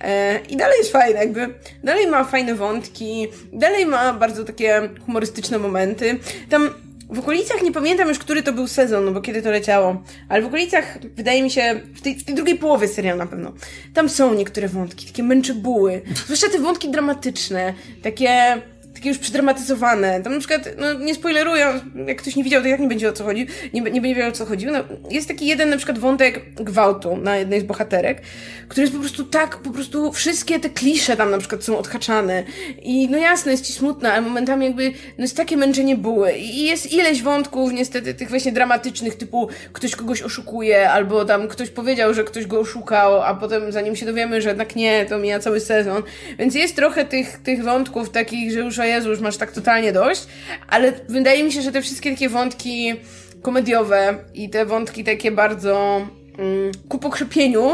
E, 0.01 0.39
I 0.49 0.57
dalej 0.57 0.77
jest 0.77 0.91
fajne, 0.91 1.19
jakby. 1.19 1.53
Dalej 1.83 2.07
ma 2.07 2.23
fajne 2.23 2.55
wątki, 2.55 3.27
dalej 3.53 3.85
ma 3.85 4.13
bardzo 4.13 4.43
takie 4.43 4.89
humorystyczne 5.05 5.59
momenty. 5.59 6.19
Tam 6.49 6.69
w 7.09 7.19
okolicach, 7.19 7.61
nie 7.61 7.71
pamiętam 7.71 8.07
już, 8.09 8.19
który 8.19 8.43
to 8.43 8.53
był 8.53 8.67
sezon, 8.67 9.05
no 9.05 9.11
bo 9.11 9.21
kiedy 9.21 9.41
to 9.41 9.51
leciało, 9.51 10.03
ale 10.29 10.41
w 10.41 10.45
okolicach, 10.45 10.97
wydaje 11.15 11.43
mi 11.43 11.51
się, 11.51 11.81
w 11.95 12.01
tej, 12.01 12.15
w 12.15 12.25
tej 12.25 12.35
drugiej 12.35 12.57
połowie 12.57 12.87
serialu 12.87 13.19
na 13.19 13.25
pewno, 13.25 13.53
tam 13.93 14.09
są 14.09 14.33
niektóre 14.33 14.67
wątki, 14.67 15.07
takie 15.07 15.23
męczybuły. 15.23 16.01
Zwłaszcza 16.25 16.49
te 16.49 16.59
wątki 16.59 16.91
dramatyczne, 16.91 17.73
takie 18.03 18.61
takie 18.99 19.09
już 19.09 19.17
przedramatyzowane. 19.17 20.21
Tam 20.21 20.33
na 20.33 20.39
przykład, 20.39 20.69
no 20.77 20.93
nie 20.93 21.15
spoileruję, 21.15 21.65
jak 22.07 22.17
ktoś 22.17 22.35
nie 22.35 22.43
widział, 22.43 22.61
to 22.61 22.67
jak 22.67 22.79
nie 22.79 22.87
będzie 22.87 23.09
o 23.09 23.13
co 23.13 23.23
chodzi, 23.23 23.47
nie, 23.73 23.81
nie 23.81 24.01
będzie 24.01 24.15
wiedział 24.15 24.29
o 24.29 24.31
co 24.31 24.45
chodzi. 24.45 24.65
No, 24.65 24.79
jest 25.09 25.27
taki 25.27 25.45
jeden 25.47 25.69
na 25.69 25.77
przykład 25.77 25.99
wątek 25.99 26.53
gwałtu 26.55 27.17
na 27.17 27.37
jednej 27.37 27.61
z 27.61 27.63
bohaterek, 27.63 28.21
który 28.67 28.81
jest 28.81 28.93
po 28.93 28.99
prostu 28.99 29.23
tak, 29.23 29.57
po 29.57 29.69
prostu 29.69 30.11
wszystkie 30.11 30.59
te 30.59 30.69
klisze 30.69 31.17
tam 31.17 31.31
na 31.31 31.37
przykład 31.37 31.63
są 31.63 31.77
odhaczane. 31.77 32.43
I 32.81 33.09
no 33.09 33.17
jasne, 33.17 33.51
jest 33.51 33.65
ci 33.65 33.73
smutno, 33.73 34.09
ale 34.09 34.21
momentami 34.21 34.65
jakby, 34.65 34.91
no 35.17 35.21
jest 35.23 35.37
takie 35.37 35.57
męczenie 35.57 35.95
buły. 35.95 36.33
I 36.33 36.65
jest 36.65 36.93
ileś 36.93 37.21
wątków 37.21 37.73
niestety 37.73 38.13
tych 38.13 38.29
właśnie 38.29 38.51
dramatycznych, 38.51 39.15
typu 39.15 39.49
ktoś 39.73 39.95
kogoś 39.95 40.21
oszukuje, 40.21 40.89
albo 40.89 41.25
tam 41.25 41.47
ktoś 41.47 41.69
powiedział, 41.69 42.13
że 42.13 42.23
ktoś 42.23 42.45
go 42.45 42.59
oszukał, 42.59 43.21
a 43.21 43.35
potem 43.35 43.71
zanim 43.71 43.95
się 43.95 44.05
dowiemy, 44.05 44.41
że 44.41 44.49
jednak 44.49 44.75
nie, 44.75 45.05
to 45.05 45.17
mija 45.17 45.39
cały 45.39 45.59
sezon. 45.59 46.03
Więc 46.39 46.55
jest 46.55 46.75
trochę 46.75 47.05
tych, 47.05 47.37
tych 47.37 47.63
wątków 47.63 48.09
takich, 48.09 48.51
że 48.51 48.59
już 48.59 48.77
Jezu, 48.89 49.09
już 49.09 49.19
masz 49.19 49.37
tak 49.37 49.51
totalnie 49.51 49.93
dość, 49.93 50.27
ale 50.67 50.93
wydaje 51.09 51.43
mi 51.43 51.51
się, 51.51 51.61
że 51.61 51.71
te 51.71 51.81
wszystkie 51.81 52.11
takie 52.11 52.29
wątki 52.29 52.93
komediowe 53.41 54.17
i 54.33 54.49
te 54.49 54.65
wątki 54.65 55.03
takie 55.03 55.31
bardzo 55.31 56.07
mm, 56.37 56.71
ku 56.89 56.99
pokrzepieniu 56.99 57.69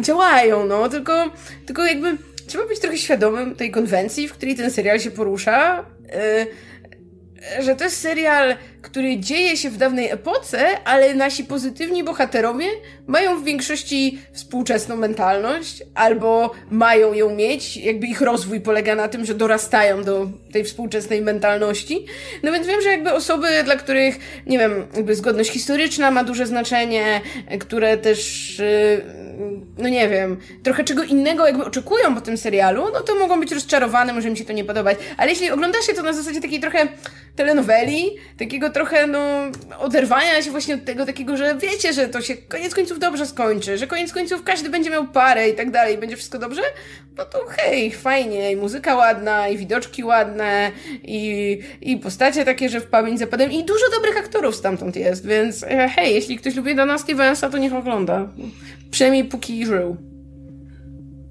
działają, 0.00 0.66
no, 0.66 0.88
tylko, 0.88 1.30
tylko 1.66 1.84
jakby 1.84 2.16
trzeba 2.46 2.66
być 2.66 2.80
trochę 2.80 2.98
świadomym 2.98 3.54
tej 3.54 3.70
konwencji, 3.70 4.28
w 4.28 4.32
której 4.32 4.54
ten 4.54 4.70
serial 4.70 5.00
się 5.00 5.10
porusza, 5.10 5.84
yy, 7.56 7.62
że 7.64 7.76
to 7.76 7.84
jest 7.84 8.00
serial 8.00 8.56
który 8.84 9.18
dzieje 9.18 9.56
się 9.56 9.70
w 9.70 9.76
dawnej 9.76 10.10
epoce, 10.10 10.84
ale 10.84 11.14
nasi 11.14 11.44
pozytywni 11.44 12.04
bohaterowie 12.04 12.66
mają 13.06 13.40
w 13.40 13.44
większości 13.44 14.18
współczesną 14.32 14.96
mentalność, 14.96 15.82
albo 15.94 16.50
mają 16.70 17.12
ją 17.12 17.34
mieć, 17.34 17.76
jakby 17.76 18.06
ich 18.06 18.20
rozwój 18.20 18.60
polega 18.60 18.94
na 18.94 19.08
tym, 19.08 19.24
że 19.24 19.34
dorastają 19.34 20.04
do 20.04 20.30
tej 20.52 20.64
współczesnej 20.64 21.22
mentalności. 21.22 22.06
No 22.42 22.52
więc 22.52 22.66
wiem, 22.66 22.80
że 22.80 22.88
jakby 22.88 23.12
osoby, 23.12 23.48
dla 23.64 23.76
których, 23.76 24.18
nie 24.46 24.58
wiem, 24.58 24.86
jakby 24.96 25.14
zgodność 25.14 25.50
historyczna 25.50 26.10
ma 26.10 26.24
duże 26.24 26.46
znaczenie, 26.46 27.20
które 27.60 27.98
też, 27.98 28.60
y, 28.60 29.02
no 29.78 29.88
nie 29.88 30.08
wiem, 30.08 30.36
trochę 30.62 30.84
czego 30.84 31.02
innego 31.02 31.46
jakby 31.46 31.64
oczekują 31.64 32.14
po 32.14 32.20
tym 32.20 32.36
serialu, 32.36 32.84
no 32.92 33.00
to 33.00 33.14
mogą 33.14 33.40
być 33.40 33.52
rozczarowane, 33.52 34.12
może 34.12 34.28
im 34.28 34.36
się 34.36 34.44
to 34.44 34.52
nie 34.52 34.64
podobać. 34.64 34.98
Ale 35.16 35.30
jeśli 35.30 35.50
ogląda 35.50 35.82
się 35.82 35.94
to 35.94 36.02
na 36.02 36.12
zasadzie 36.12 36.40
takiej 36.40 36.60
trochę 36.60 36.88
telenoweli, 37.36 38.16
takiego 38.38 38.70
trochę, 38.74 39.06
no, 39.06 39.50
oderwania 39.78 40.42
się 40.42 40.50
właśnie 40.50 40.74
od 40.74 40.84
tego 40.84 41.06
takiego, 41.06 41.36
że 41.36 41.56
wiecie, 41.58 41.92
że 41.92 42.08
to 42.08 42.20
się 42.20 42.36
koniec 42.36 42.74
końców 42.74 42.98
dobrze 42.98 43.26
skończy, 43.26 43.78
że 43.78 43.86
koniec 43.86 44.12
końców 44.12 44.42
każdy 44.42 44.70
będzie 44.70 44.90
miał 44.90 45.06
parę 45.06 45.48
i 45.48 45.54
tak 45.54 45.70
dalej, 45.70 45.98
będzie 45.98 46.16
wszystko 46.16 46.38
dobrze, 46.38 46.62
no 47.18 47.24
to 47.24 47.38
hej, 47.48 47.90
fajnie, 47.90 48.52
i 48.52 48.56
muzyka 48.56 48.94
ładna, 48.94 49.48
i 49.48 49.56
widoczki 49.56 50.04
ładne, 50.04 50.70
i, 51.02 51.58
i 51.80 51.96
postacie 51.96 52.44
takie, 52.44 52.68
że 52.68 52.80
w 52.80 52.86
pamięć 52.86 53.18
zapadłem, 53.18 53.52
i 53.52 53.64
dużo 53.64 53.90
dobrych 53.94 54.16
aktorów 54.16 54.56
stamtąd 54.56 54.96
jest, 54.96 55.26
więc 55.26 55.62
e, 55.62 55.88
hej, 55.88 56.14
jeśli 56.14 56.38
ktoś 56.38 56.54
lubi 56.54 56.74
Dana 56.74 56.98
Stevensa, 56.98 57.50
to 57.50 57.58
niech 57.58 57.74
ogląda. 57.74 58.28
Przynajmniej 58.90 59.24
póki 59.24 59.66
żył. 59.66 60.13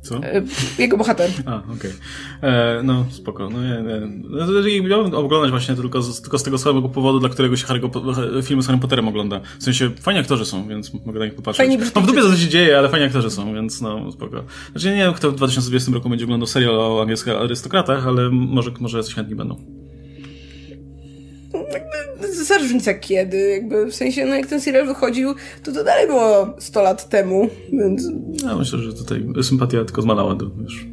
Co? 0.04 0.24
E, 0.24 0.42
jego 0.80 0.98
bohater. 0.98 1.32
A, 1.46 1.58
okej. 1.58 1.92
Okay. 2.38 2.84
No, 2.84 3.06
spoko. 3.12 3.50
No, 3.50 3.62
nie, 3.62 3.70
nie. 3.70 4.20
No, 4.30 4.88
miałbym 4.90 5.14
oglądać 5.14 5.52
właśnie 5.52 5.76
tylko 5.76 6.02
z, 6.02 6.22
tylko 6.22 6.40
z 6.40 6.44
tego 6.44 6.58
samego 6.58 6.90
powodu, 6.90 7.20
dla 7.20 7.30
którego 7.30 7.58
się 7.58 7.66
Harry, 7.66 7.82
filmy 8.44 8.64
z 8.64 8.68
Harry 8.68 8.80
Potterem 8.80 9.08
ogląda. 9.08 9.42
W 9.60 9.64
sensie, 9.64 9.90
fajni 10.02 10.20
aktorzy 10.20 10.46
są, 10.46 10.68
więc 10.68 10.94
mogę 11.06 11.20
na 11.20 11.26
nich 11.26 11.36
popatrzeć. 11.36 11.68
Fajni 11.68 11.86
no 11.96 12.02
w 12.02 12.06
dupie 12.06 12.22
co 12.22 12.38
się 12.38 12.48
dzieje, 12.48 12.78
ale 12.78 12.90
fajni 12.90 13.06
aktorzy 13.06 13.30
są, 13.30 13.54
więc 13.54 13.82
no, 13.82 14.12
spoko. 14.12 14.44
Znaczy, 14.72 14.90
nie 14.90 15.04
wiem, 15.04 15.14
kto 15.14 15.32
w 15.32 15.36
2020 15.36 15.92
roku 15.92 16.10
będzie 16.10 16.26
oglądał 16.26 16.48
serial 16.48 16.76
o 16.76 17.02
angielskich 17.02 17.34
arystokratach, 17.34 18.08
ale 18.08 18.30
może, 18.30 18.72
może 18.80 18.98
jacyś 18.98 19.16
chętni 19.16 19.36
będą 19.36 19.83
za 22.44 22.58
różnica 22.58 22.94
kiedy, 22.94 23.50
jakby 23.50 23.86
w 23.86 23.96
sensie, 23.96 24.26
no 24.26 24.36
jak 24.36 24.48
ten 24.48 24.62
serial 24.62 24.88
wychodził, 24.88 25.36
to 25.64 25.72
to 25.72 25.84
dalej 25.84 26.08
było 26.08 26.54
100 26.60 26.82
lat 26.82 27.10
temu, 27.10 27.50
więc... 27.72 28.08
Ja 28.44 28.56
myślę, 28.56 28.80
że 28.80 28.94
tutaj 28.94 29.24
sympatia 29.44 29.86
tylko 29.86 30.02
zmalała, 30.02 30.36
to 30.36 30.52
wiesz... 30.64 30.86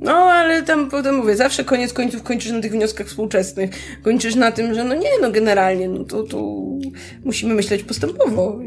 No, 0.00 0.12
ale 0.12 0.62
tam 0.62 0.90
potem 0.90 1.14
mówię, 1.14 1.36
zawsze 1.36 1.64
koniec 1.64 1.92
końców 1.92 2.22
kończysz 2.22 2.52
na 2.52 2.60
tych 2.60 2.72
wnioskach 2.72 3.06
współczesnych. 3.06 3.70
Kończysz 4.02 4.34
na 4.34 4.52
tym, 4.52 4.74
że 4.74 4.84
no 4.84 4.94
nie, 4.94 5.10
no 5.22 5.30
generalnie, 5.30 5.88
no 5.88 6.04
to, 6.04 6.22
to 6.22 6.62
musimy 7.24 7.54
myśleć 7.54 7.82
postępowo. 7.82 8.60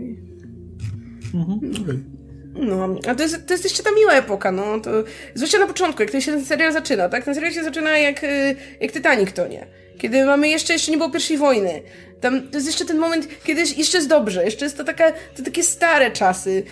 Mhm, 1.33 1.59
okay. 1.83 1.99
No, 2.53 2.95
a 3.07 3.15
to 3.15 3.23
jest, 3.23 3.47
to 3.47 3.53
jest 3.53 3.63
jeszcze 3.63 3.83
ta 3.83 3.91
miła 3.91 4.13
epoka, 4.13 4.51
no, 4.51 4.79
to, 4.79 4.91
zwłaszcza 5.35 5.59
na 5.59 5.67
początku, 5.67 6.01
jak 6.03 6.11
się 6.11 6.31
ten 6.31 6.45
serial 6.45 6.73
zaczyna, 6.73 7.09
tak? 7.09 7.25
Ten 7.25 7.35
serial 7.35 7.53
się 7.53 7.63
zaczyna 7.63 7.97
jak, 7.97 8.23
y, 8.23 8.55
jak 8.81 8.91
Titanic 8.91 9.33
to 9.33 9.47
nie. 9.47 9.67
Kiedy 9.99 10.25
mamy 10.25 10.49
jeszcze, 10.49 10.73
jeszcze 10.73 10.91
nie 10.91 10.97
było 10.97 11.09
pierwszej 11.09 11.37
wojny. 11.37 11.81
Tam, 12.21 12.47
to 12.47 12.57
jest 12.57 12.67
jeszcze 12.67 12.85
ten 12.85 12.97
moment, 12.97 13.27
kiedy 13.43 13.61
jeszcze 13.61 13.97
jest 13.97 14.09
dobrze, 14.09 14.45
jeszcze 14.45 14.65
jest 14.65 14.77
to, 14.77 14.83
taka, 14.83 15.11
to 15.11 15.43
takie 15.43 15.63
stare 15.63 16.11
czasy, 16.11 16.63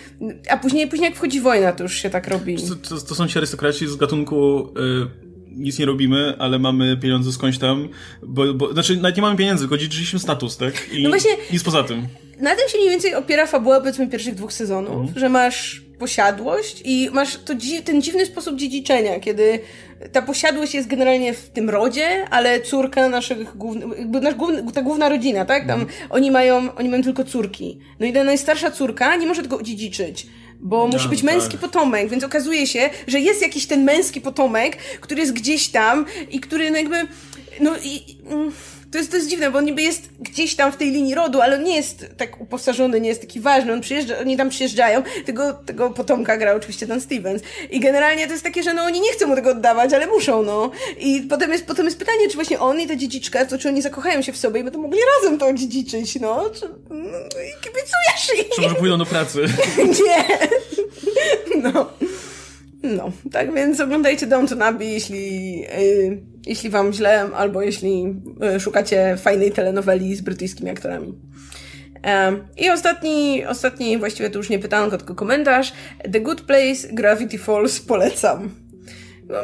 a 0.50 0.56
później, 0.56 0.88
później 0.88 1.08
jak 1.08 1.18
wchodzi 1.18 1.40
wojna, 1.40 1.72
to 1.72 1.82
już 1.82 2.02
się 2.02 2.10
tak 2.10 2.28
robi. 2.28 2.56
To, 2.56 2.74
to, 2.88 3.00
to 3.00 3.14
są 3.14 3.28
ci 3.28 3.38
arystokraci 3.38 3.86
z 3.86 3.96
gatunku... 3.96 4.68
Y 5.24 5.28
nic 5.58 5.78
nie 5.78 5.86
robimy, 5.86 6.34
ale 6.38 6.58
mamy 6.58 6.96
pieniądze 6.96 7.32
skądś 7.32 7.58
tam, 7.58 7.88
bo, 8.22 8.54
bo 8.54 8.72
znaczy 8.72 8.96
nawet 8.96 9.16
nie 9.16 9.22
mamy 9.22 9.36
pieniędzy, 9.36 9.62
tylko 9.62 9.78
dziedziczyliśmy 9.78 10.18
status, 10.18 10.56
tak? 10.56 10.74
I 10.92 11.02
no 11.02 11.08
właśnie, 11.08 11.30
nic 11.52 11.62
poza 11.62 11.82
tym. 11.82 12.06
Na 12.40 12.56
tym 12.56 12.68
się 12.68 12.78
mniej 12.78 12.90
więcej 12.90 13.14
opiera 13.14 13.46
fabuła, 13.46 13.80
powiedzmy, 13.80 14.08
pierwszych 14.08 14.34
dwóch 14.34 14.52
sezonów, 14.52 14.96
mhm. 14.96 15.18
że 15.18 15.28
masz 15.28 15.82
posiadłość 15.98 16.82
i 16.84 17.10
masz 17.12 17.36
to, 17.36 17.54
ten 17.84 18.02
dziwny 18.02 18.26
sposób 18.26 18.56
dziedziczenia, 18.56 19.20
kiedy 19.20 19.60
ta 20.12 20.22
posiadłość 20.22 20.74
jest 20.74 20.88
generalnie 20.88 21.34
w 21.34 21.50
tym 21.50 21.70
rodzie, 21.70 22.28
ale 22.30 22.60
córka 22.60 23.08
naszych 23.08 23.56
głównych, 23.56 23.98
jakby 23.98 24.20
nasz 24.20 24.34
główny, 24.34 24.72
ta 24.72 24.82
główna 24.82 25.08
rodzina, 25.08 25.44
tak? 25.44 25.66
Tam 25.66 25.80
mhm. 25.80 25.98
oni 26.10 26.30
mają, 26.30 26.74
oni 26.74 26.88
mają 26.88 27.02
tylko 27.02 27.24
córki. 27.24 27.78
No 28.00 28.06
i 28.06 28.12
ta 28.12 28.24
najstarsza 28.24 28.70
córka 28.70 29.16
nie 29.16 29.26
może 29.26 29.42
tego 29.42 29.62
dziedziczyć 29.62 30.26
bo 30.60 30.86
no, 30.86 30.92
musi 30.92 31.08
być 31.08 31.22
męski 31.22 31.52
tak. 31.52 31.60
potomek, 31.60 32.08
więc 32.08 32.24
okazuje 32.24 32.66
się, 32.66 32.90
że 33.06 33.20
jest 33.20 33.42
jakiś 33.42 33.66
ten 33.66 33.84
męski 33.84 34.20
potomek, 34.20 34.76
który 34.76 35.20
jest 35.20 35.32
gdzieś 35.32 35.68
tam 35.68 36.06
i 36.30 36.40
który 36.40 36.70
no 36.70 36.76
jakby, 36.76 36.96
no 37.60 37.76
i... 37.84 38.18
Mm, 38.30 38.52
to 38.92 38.98
jest, 38.98 39.10
to 39.10 39.16
jest 39.16 39.28
dziwne, 39.28 39.50
bo 39.50 39.58
on 39.58 39.64
niby 39.64 39.82
jest 39.82 40.08
gdzieś 40.20 40.54
tam 40.54 40.72
w 40.72 40.76
tej 40.76 40.90
linii 40.90 41.14
rodu, 41.14 41.40
ale 41.40 41.56
on 41.56 41.62
nie 41.62 41.76
jest 41.76 42.06
tak 42.16 42.40
uposażony, 42.40 43.00
nie 43.00 43.08
jest 43.08 43.20
taki 43.20 43.40
ważny. 43.40 43.72
On 43.72 43.80
przyjeżdża, 43.80 44.18
oni 44.18 44.36
tam 44.36 44.50
przyjeżdżają, 44.50 45.02
tego, 45.26 45.52
tego 45.52 45.90
potomka 45.90 46.36
gra 46.36 46.54
oczywiście 46.54 46.86
Dan 46.86 47.00
Stevens. 47.00 47.42
I 47.70 47.80
generalnie 47.80 48.26
to 48.26 48.32
jest 48.32 48.44
takie, 48.44 48.62
że 48.62 48.74
no 48.74 48.82
oni 48.82 49.00
nie 49.00 49.12
chcą 49.12 49.26
mu 49.26 49.34
tego 49.34 49.50
oddawać, 49.50 49.92
ale 49.92 50.06
muszą, 50.06 50.42
no. 50.42 50.70
I 50.98 51.20
potem 51.20 51.52
jest, 51.52 51.66
potem 51.66 51.84
jest 51.84 51.98
pytanie, 51.98 52.28
czy 52.28 52.34
właśnie 52.34 52.60
on 52.60 52.80
i 52.80 52.86
ta 52.86 52.96
dziedziczka, 52.96 53.46
to 53.46 53.58
czy 53.58 53.68
oni 53.68 53.82
zakochają 53.82 54.22
się 54.22 54.32
w 54.32 54.36
sobie 54.36 54.60
i 54.60 54.64
będą 54.64 54.82
mogli 54.82 55.00
razem 55.16 55.38
to 55.38 55.52
dziedziczyć, 55.52 56.20
no. 56.20 56.50
Czy, 56.50 56.68
no 56.90 57.18
I 57.18 57.62
kibicujesz 57.64 58.38
im. 58.38 58.50
Czy 58.54 58.60
może 58.62 58.74
pójdą 58.74 58.98
do 58.98 59.06
pracy? 59.06 59.44
nie. 60.06 60.38
No. 61.62 61.90
No, 62.82 63.12
tak 63.32 63.54
więc 63.54 63.80
oglądajcie 63.80 64.26
Downton 64.26 64.62
Abbey, 64.62 64.92
jeśli, 64.92 65.58
yy, 65.60 66.22
jeśli 66.46 66.70
wam 66.70 66.92
źle, 66.92 67.30
albo 67.34 67.62
jeśli 67.62 68.02
yy, 68.40 68.60
szukacie 68.60 69.16
fajnej 69.16 69.52
telenoweli 69.52 70.16
z 70.16 70.20
brytyjskimi 70.20 70.70
aktorami. 70.70 71.14
I 72.56 72.70
ostatni, 72.70 73.46
ostatni, 73.46 73.98
właściwie 73.98 74.30
to 74.30 74.38
już 74.38 74.50
nie 74.50 74.58
pytanko, 74.58 74.98
tylko 74.98 75.14
komentarz. 75.14 75.72
The 76.12 76.20
Good 76.20 76.40
Place, 76.40 76.88
Gravity 76.92 77.38
Falls, 77.38 77.80
polecam. 77.80 78.50
No, 79.28 79.36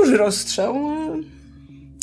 duży 0.00 0.16
rozstrzał. 0.16 0.74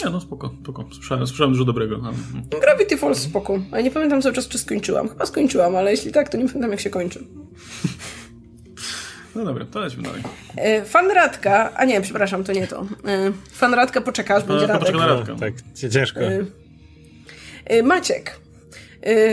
Nie, 0.05 0.09
no 0.11 0.21
spoko, 0.21 0.55
spoko. 0.63 0.85
Słyszałem, 0.93 1.27
słyszałem 1.27 1.51
dużo 1.51 1.65
dobrego. 1.65 2.01
Ale... 2.05 2.61
Gravity 2.61 2.97
Falls 2.97 3.19
spoko. 3.19 3.59
Ale 3.71 3.83
nie 3.83 3.91
pamiętam 3.91 4.21
cały 4.21 4.35
czas, 4.35 4.47
czy 4.47 4.57
skończyłam. 4.57 5.09
Chyba 5.09 5.25
skończyłam, 5.25 5.75
ale 5.75 5.91
jeśli 5.91 6.11
tak, 6.11 6.29
to 6.29 6.37
nie 6.37 6.47
pamiętam, 6.47 6.71
jak 6.71 6.79
się 6.79 6.89
kończy. 6.89 7.19
No 9.35 9.45
dobra, 9.45 9.65
to 9.65 9.79
lecimy 9.79 10.03
dalej. 10.03 10.21
E, 10.57 10.85
fan 10.85 11.11
Radka, 11.11 11.71
a 11.75 11.85
nie, 11.85 12.01
przepraszam, 12.01 12.43
to 12.43 12.51
nie 12.53 12.67
to. 12.67 12.81
E, 12.81 13.31
fan 13.51 13.73
Radka 13.73 14.01
poczeka, 14.01 14.35
aż 14.35 14.43
będzie 14.43 14.67
Radek. 14.67 14.79
Poczeka 14.79 14.97
na 14.97 15.07
Radka. 15.07 15.35
tak, 15.35 15.53
ciężko. 15.91 16.19
E, 17.65 17.83
Maciek. 17.83 18.41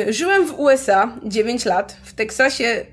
Żyłem 0.08 0.46
w 0.46 0.54
USA 0.58 1.12
9 1.24 1.64
lat, 1.64 1.96
w 2.02 2.12
Teksasie 2.14 2.86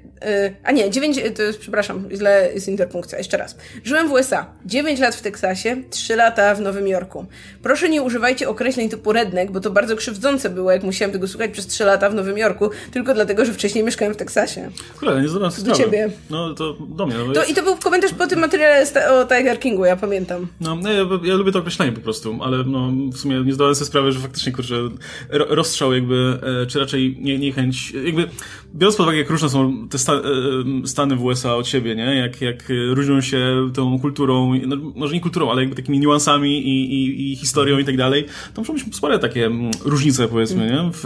a 0.64 0.72
nie, 0.72 0.90
9, 0.90 1.20
to 1.36 1.44
jest, 1.44 1.60
przepraszam, 1.60 2.10
źle 2.14 2.50
jest 2.54 2.68
interpunkcja, 2.68 3.18
jeszcze 3.18 3.38
raz. 3.38 3.58
Żyłem 3.84 4.08
w 4.08 4.12
USA, 4.12 4.46
9 4.66 5.00
lat 5.00 5.16
w 5.16 5.22
Teksasie, 5.22 5.84
3 5.90 6.16
lata 6.16 6.56
w 6.56 6.62
Nowym 6.62 6.88
Jorku. 6.88 7.26
Proszę 7.64 7.90
nie 7.90 8.02
używajcie 8.02 8.50
określeń 8.50 8.90
typu 8.90 9.14
redneck, 9.14 9.52
bo 9.52 9.60
to 9.60 9.72
bardzo 9.72 9.96
krzywdzące 9.96 10.50
było, 10.50 10.72
jak 10.72 10.84
musiałem 10.84 11.12
tego 11.12 11.28
słuchać 11.28 11.52
przez 11.52 11.68
3 11.68 11.84
lata 11.84 12.10
w 12.10 12.16
Nowym 12.16 12.38
Jorku, 12.38 12.70
tylko 12.92 13.14
dlatego, 13.14 13.46
że 13.46 13.54
wcześniej 13.54 13.84
mieszkałem 13.84 14.14
w 14.14 14.18
Teksasie. 14.18 14.70
Kurde, 15.00 15.22
nie 15.22 15.30
zdawałem 15.30 15.64
Do 15.64 15.76
ciebie. 15.76 16.10
No 16.30 16.54
to 16.54 16.78
do 16.90 17.06
mnie. 17.06 17.16
No, 17.28 17.34
to, 17.34 17.44
I 17.44 17.54
to 17.54 17.64
był 17.64 17.78
komentarz 17.78 18.14
po 18.14 18.28
tym 18.28 18.40
materiale 18.40 18.86
o 19.12 19.26
Tiger 19.26 19.60
Kingu, 19.60 19.86
ja 19.86 19.96
pamiętam. 19.96 20.48
No, 20.62 20.76
no 20.76 20.92
ja, 20.92 21.06
ja, 21.24 21.36
lubię 21.36 21.52
to 21.52 21.60
określenie 21.60 21.92
po 21.92 22.02
prostu, 22.02 22.40
ale 22.42 22.64
no, 22.64 22.92
w 23.14 23.18
sumie 23.18 23.42
nie 23.42 23.54
zdawałem 23.54 23.76
sobie 23.76 23.88
sprawy, 23.88 24.12
że 24.12 24.20
faktycznie, 24.20 24.52
kurczę, 24.52 24.76
rozstrzał 25.30 25.94
jakby, 25.94 26.40
e, 26.64 26.66
czy 26.66 26.80
raczej 26.80 27.18
nie, 27.22 27.40
niechęć, 27.40 27.92
jakby, 27.92 28.30
biorąc 28.76 28.96
pod 28.96 29.06
uwagę, 29.06 29.18
jak 29.18 29.30
różne 29.30 29.50
są 29.50 29.88
te 29.90 29.98
sta, 30.06 30.14
e, 30.14 30.88
Stany 30.88 31.16
w 31.16 31.24
USA 31.24 31.56
od 31.56 31.68
siebie, 31.68 31.96
nie? 31.96 32.16
Jak, 32.16 32.42
jak 32.42 32.64
różnią 32.90 33.22
się 33.22 33.70
tą 33.74 34.00
kulturą, 34.00 34.54
no, 34.68 34.76
może 34.96 35.14
nie 35.14 35.22
kulturą, 35.22 35.52
ale 35.52 35.62
jakby 35.62 35.76
takimi 35.76 36.00
niuansami 36.00 36.68
i, 36.68 36.94
i, 36.94 37.32
i 37.32 37.36
historią 37.36 37.78
i 37.78 37.86
tak 37.86 37.98
dalej, 37.98 38.26
to 38.54 38.62
muszą 38.62 38.74
być 38.74 38.96
spore 38.96 39.20
takie 39.20 39.46
mm, 39.46 39.72
różnice, 39.86 40.28
powiedzmy, 40.28 40.66
nie? 40.66 40.92
W 40.94 41.06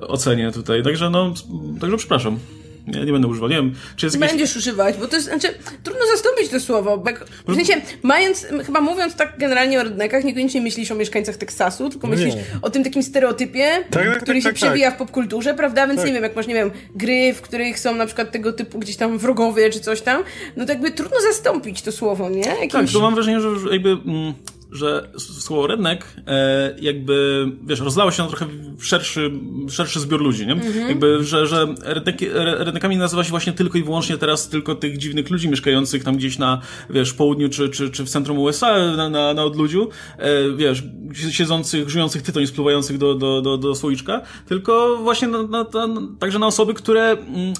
ocenie 0.00 0.52
tutaj. 0.52 0.82
Także 0.82 1.10
no, 1.10 1.34
także 1.80 1.96
przepraszam. 1.96 2.38
Ja 2.86 3.04
nie 3.04 3.12
będę 3.12 3.28
używał. 3.28 3.48
Nie 3.48 3.56
wiem, 3.56 3.74
czy 3.96 4.06
jest 4.06 4.16
jakieś... 4.16 4.30
Będziesz 4.30 4.56
używać, 4.56 4.96
bo 4.96 5.08
to 5.08 5.16
jest, 5.16 5.28
znaczy, 5.28 5.48
trudno 5.82 6.06
zastąpić 6.12 6.48
to 6.48 6.60
słowo. 6.60 6.98
Bo 6.98 7.10
jak, 7.10 7.24
w 7.48 7.54
sensie, 7.54 7.74
mając, 8.02 8.46
chyba 8.66 8.80
mówiąc 8.80 9.16
tak 9.16 9.38
generalnie 9.38 9.80
o 9.80 9.82
redneckach, 9.82 10.24
niekoniecznie 10.24 10.60
myślisz 10.60 10.90
o 10.90 10.94
mieszkańcach 10.94 11.36
Teksasu, 11.36 11.90
tylko 11.90 12.06
myślisz 12.06 12.34
nie. 12.34 12.44
o 12.62 12.70
tym 12.70 12.84
takim 12.84 13.02
stereotypie, 13.02 13.70
tak, 13.90 14.04
tak, 14.04 14.22
który 14.22 14.38
tak, 14.38 14.42
się 14.42 14.48
tak, 14.48 14.54
przewija 14.54 14.88
tak. 14.88 14.94
w 14.94 14.98
popkulturze, 14.98 15.54
prawda? 15.54 15.86
Więc 15.86 16.00
tak. 16.00 16.06
nie 16.06 16.14
wiem, 16.14 16.22
jak 16.22 16.36
masz, 16.36 16.46
nie 16.46 16.54
wiem, 16.54 16.70
gry, 16.94 17.34
w 17.34 17.40
których 17.40 17.78
są 17.78 17.94
na 17.94 18.06
przykład 18.06 18.32
tego 18.32 18.52
typu 18.52 18.78
gdzieś 18.78 18.96
tam 18.96 19.18
wrogowie 19.18 19.70
czy 19.70 19.80
coś 19.80 20.00
tam, 20.00 20.22
no 20.56 20.64
to 20.66 20.72
jakby 20.72 20.90
trudno 20.90 21.20
zastąpić 21.20 21.82
to 21.82 21.92
słowo, 21.92 22.30
nie? 22.30 22.40
Jakimś... 22.42 22.72
Tak, 22.72 22.86
to 22.92 23.00
mam 23.00 23.14
wrażenie, 23.14 23.40
że 23.40 23.48
jakby... 23.72 23.90
Mm 23.90 24.34
że 24.74 25.08
słowo 25.18 25.66
redneck 25.66 26.04
e, 26.26 26.76
jakby, 26.80 27.46
wiesz, 27.66 27.80
rozlało 27.80 28.10
się 28.10 28.22
na 28.22 28.28
trochę 28.28 28.46
szerszy, 28.80 29.30
szerszy 29.68 30.00
zbiór 30.00 30.22
ludzi, 30.22 30.46
nie? 30.46 30.52
Mhm. 30.52 30.88
Jakby, 30.88 31.24
że, 31.24 31.46
że 31.46 31.74
redneck, 31.82 32.18
redneckami 32.34 32.96
nazywa 32.96 33.24
się 33.24 33.30
właśnie 33.30 33.52
tylko 33.52 33.78
i 33.78 33.82
wyłącznie 33.82 34.18
teraz 34.18 34.48
tylko 34.48 34.74
tych 34.74 34.98
dziwnych 34.98 35.30
ludzi 35.30 35.48
mieszkających 35.48 36.04
tam 36.04 36.16
gdzieś 36.16 36.38
na, 36.38 36.60
wiesz, 36.90 37.12
południu 37.12 37.48
czy, 37.48 37.68
czy, 37.68 37.90
czy 37.90 38.04
w 38.04 38.08
centrum 38.08 38.38
USA 38.38 38.96
na, 38.96 39.10
na, 39.10 39.34
na 39.34 39.44
odludziu, 39.44 39.88
e, 40.18 40.56
wiesz, 40.56 40.82
siedzących, 41.30 41.88
żujących 41.88 42.22
tytoń, 42.22 42.42
i 42.42 42.46
spluwających 42.46 42.98
do, 42.98 43.14
do, 43.14 43.42
do, 43.42 43.58
do 43.58 43.74
słoiczka, 43.74 44.20
tylko 44.46 44.98
właśnie 45.02 45.28
na, 45.28 45.42
na, 45.42 45.64
na, 45.64 45.88
także 46.18 46.38
na 46.38 46.46
osoby, 46.46 46.74
które... 46.74 47.10
Mm, 47.10 47.54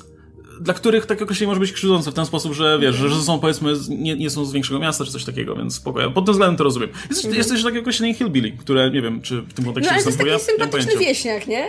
dla 0.61 0.75
których 0.75 1.06
takie 1.06 1.25
określenie 1.25 1.49
może 1.49 1.61
być 1.61 1.73
krzywdzące 1.73 2.11
w 2.11 2.14
ten 2.14 2.26
sposób, 2.26 2.52
że 2.52 2.78
wiesz, 2.78 2.96
że, 2.96 3.08
że 3.08 3.23
są 3.23 3.38
powiedzmy, 3.38 3.73
nie, 3.88 4.16
nie 4.16 4.30
są 4.30 4.44
z 4.44 4.52
większego 4.52 4.80
miasta 4.80 5.04
czy 5.04 5.12
coś 5.12 5.25
takiego, 5.25 5.56
więc 5.56 5.75
spokojnie. 5.75 6.11
Pod 6.11 6.25
tym 6.25 6.32
względem 6.32 6.56
to 6.56 6.64
rozumiem. 6.64 6.88
Jest, 7.11 7.25
mm. 7.25 7.37
jest 7.37 7.50
też 7.50 7.62
takie 7.62 7.80
określenie 7.80 8.14
hillbilly, 8.14 8.52
które 8.52 8.90
nie 8.90 9.02
wiem, 9.02 9.23
czy 9.23 9.42
w 9.42 9.52
tym 9.52 9.64
kontekście 9.64 9.92
no, 9.92 9.96
ale 9.96 10.04
występuje. 10.04 10.32
to 10.32 10.34
jest 10.34 10.46
taki 10.46 10.61
sympatyczny 10.61 11.06
wieśniak, 11.06 11.46
nie? 11.46 11.66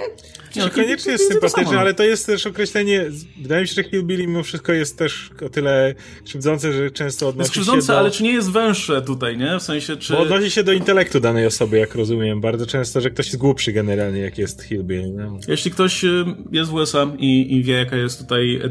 Nie, 0.55 0.61
no, 0.61 0.69
koniecznie 0.69 1.11
jest 1.11 1.27
sympatyczny, 1.27 1.79
ale 1.79 1.93
to 1.93 2.03
jest 2.03 2.25
też 2.25 2.47
określenie, 2.47 3.05
wydaje 3.41 3.61
mi 3.61 3.67
się, 3.67 3.73
że 3.73 3.83
hillbilly 3.83 4.27
mimo 4.27 4.43
wszystko 4.43 4.73
jest 4.73 4.97
też 4.97 5.29
o 5.45 5.49
tyle 5.49 5.95
krzywdzące, 6.25 6.73
że 6.73 6.91
często 6.91 7.27
odnosi 7.27 7.45
jest 7.45 7.51
krzywdzące, 7.51 7.81
się 7.81 7.93
do... 7.93 7.99
ale 7.99 8.11
czy 8.11 8.23
nie 8.23 8.33
jest 8.33 8.51
węższe 8.51 9.01
tutaj, 9.01 9.37
nie? 9.37 9.59
W 9.59 9.63
sensie, 9.63 9.97
czy... 9.97 10.13
Bo 10.13 10.19
odnosi 10.19 10.51
się 10.51 10.63
do 10.63 10.71
intelektu 10.71 11.19
danej 11.19 11.45
osoby, 11.45 11.77
jak 11.77 11.95
rozumiem, 11.95 12.41
bardzo 12.41 12.65
często, 12.65 13.01
że 13.01 13.09
ktoś 13.09 13.25
jest 13.25 13.37
głupszy 13.37 13.71
generalnie, 13.71 14.19
jak 14.19 14.37
jest 14.37 14.63
hillbilly. 14.63 15.11
No. 15.11 15.39
Jeśli 15.47 15.71
ktoś 15.71 16.03
y, 16.03 16.25
jest 16.51 16.71
w 16.71 16.73
USA 16.73 17.07
i, 17.17 17.55
i 17.55 17.63
wie, 17.63 17.73
jaka 17.73 17.97
jest 17.97 18.19
tutaj, 18.19 18.61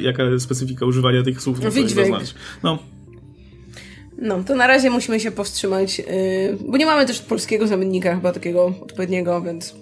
jaka 0.00 0.22
specyfika 0.38 0.86
używania 0.86 1.22
tych 1.22 1.42
słów, 1.42 1.58
no 1.64 1.70
znać. 2.06 2.34
No. 2.62 2.78
No, 4.18 4.44
to 4.44 4.56
na 4.56 4.66
razie 4.66 4.90
musimy 4.90 5.20
się 5.20 5.30
powstrzymać, 5.30 5.98
yy, 5.98 6.04
bo 6.68 6.76
nie 6.76 6.86
mamy 6.86 7.06
też 7.06 7.20
polskiego 7.20 7.66
zamiennika 7.66 8.14
chyba 8.14 8.32
takiego 8.32 8.64
odpowiedniego, 8.64 9.42
więc... 9.42 9.74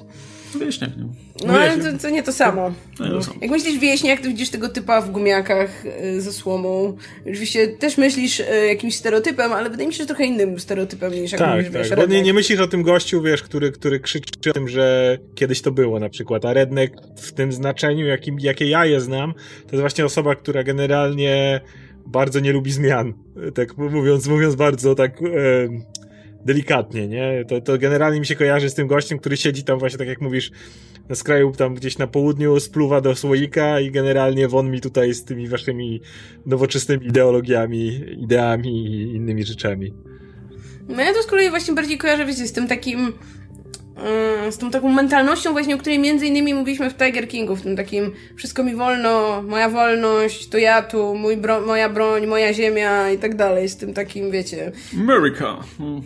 Wieśniak, 0.60 0.96
nie? 0.96 1.04
No, 1.46 1.52
ale 1.52 1.78
to, 1.78 1.98
to, 2.02 2.10
nie 2.10 2.22
to 2.22 2.32
samo. 2.32 2.72
No, 3.00 3.08
to 3.08 3.22
samo. 3.22 3.36
Jak 3.40 3.50
myślisz 3.50 3.78
wieśniak, 3.78 4.20
to 4.20 4.28
widzisz 4.28 4.50
tego 4.50 4.68
typa 4.68 5.00
w 5.00 5.10
gumiakach 5.10 5.84
yy, 5.84 6.20
ze 6.20 6.32
słomą. 6.32 6.96
Oczywiście 7.22 7.68
też 7.68 7.98
myślisz 7.98 8.38
yy, 8.38 8.66
jakimś 8.66 8.96
stereotypem, 8.96 9.52
ale 9.52 9.70
wydaje 9.70 9.88
mi 9.88 9.94
się, 9.94 9.98
że 9.98 10.06
trochę 10.06 10.24
innym 10.24 10.60
stereotypem 10.60 11.12
niż 11.12 11.30
tak, 11.30 11.50
mówisz, 11.50 11.72
tak. 11.72 11.82
wiesz, 11.82 11.90
Bo 11.96 12.06
nie, 12.06 12.22
nie 12.22 12.34
myślisz 12.34 12.60
o 12.60 12.66
tym 12.66 12.82
gościu, 12.82 13.22
wiesz, 13.22 13.42
który, 13.42 13.72
który 13.72 14.00
krzyczy 14.00 14.50
o 14.50 14.52
tym, 14.52 14.68
że 14.68 15.18
kiedyś 15.34 15.62
to 15.62 15.70
było 15.70 16.00
na 16.00 16.08
przykład, 16.08 16.44
a 16.44 16.52
redneck 16.52 16.94
w 17.16 17.32
tym 17.32 17.52
znaczeniu, 17.52 18.06
jakim, 18.06 18.40
jakie 18.40 18.68
ja 18.68 18.86
je 18.86 19.00
znam, 19.00 19.34
to 19.34 19.70
jest 19.72 19.80
właśnie 19.80 20.04
osoba, 20.04 20.34
która 20.34 20.62
generalnie 20.62 21.60
bardzo 22.06 22.40
nie 22.40 22.52
lubi 22.52 22.72
zmian. 22.72 23.14
Tak 23.54 23.78
mówiąc, 23.78 24.26
mówiąc 24.26 24.54
bardzo 24.54 24.94
tak... 24.94 25.20
Yy 25.20 25.99
delikatnie, 26.44 27.08
nie? 27.08 27.44
To, 27.48 27.60
to 27.60 27.78
generalnie 27.78 28.20
mi 28.20 28.26
się 28.26 28.36
kojarzy 28.36 28.70
z 28.70 28.74
tym 28.74 28.86
gościem, 28.86 29.18
który 29.18 29.36
siedzi 29.36 29.64
tam 29.64 29.78
właśnie, 29.78 29.98
tak 29.98 30.08
jak 30.08 30.20
mówisz, 30.20 30.50
na 31.08 31.14
skraju 31.14 31.52
tam 31.52 31.74
gdzieś 31.74 31.98
na 31.98 32.06
południu, 32.06 32.60
spluwa 32.60 33.00
do 33.00 33.14
słoika 33.14 33.80
i 33.80 33.90
generalnie 33.90 34.48
won 34.48 34.70
mi 34.70 34.80
tutaj 34.80 35.14
z 35.14 35.24
tymi 35.24 35.48
waszymi 35.48 36.00
nowoczesnymi 36.46 37.06
ideologiami, 37.06 38.00
ideami 38.18 38.86
i 38.86 39.14
innymi 39.16 39.44
rzeczami. 39.44 39.94
No 40.88 41.02
ja 41.02 41.14
to 41.14 41.22
z 41.22 41.26
kolei 41.26 41.50
właśnie 41.50 41.74
bardziej 41.74 41.98
kojarzę, 41.98 42.26
wiecie, 42.26 42.46
z 42.46 42.52
tym 42.52 42.68
takim 42.68 43.12
z 44.50 44.58
tą 44.58 44.70
taką 44.70 44.88
mentalnością 44.88 45.52
właśnie, 45.52 45.74
o 45.74 45.78
której 45.78 45.98
między 45.98 46.26
innymi 46.26 46.54
mówiliśmy 46.54 46.90
w 46.90 46.94
Tiger 46.94 47.28
Kingu, 47.28 47.56
w 47.56 47.62
tym 47.62 47.76
takim 47.76 48.12
wszystko 48.36 48.64
mi 48.64 48.74
wolno, 48.74 49.42
moja 49.42 49.68
wolność, 49.68 50.48
to 50.48 50.58
ja 50.58 50.82
tu, 50.82 51.14
mój 51.14 51.36
bro 51.36 51.60
moja 51.60 51.88
broń, 51.88 52.26
moja 52.26 52.54
ziemia 52.54 53.10
i 53.10 53.18
tak 53.18 53.36
dalej, 53.36 53.68
z 53.68 53.76
tym 53.76 53.94
takim, 53.94 54.30
wiecie... 54.30 54.72
America! 55.00 55.56
Mm, 55.80 56.02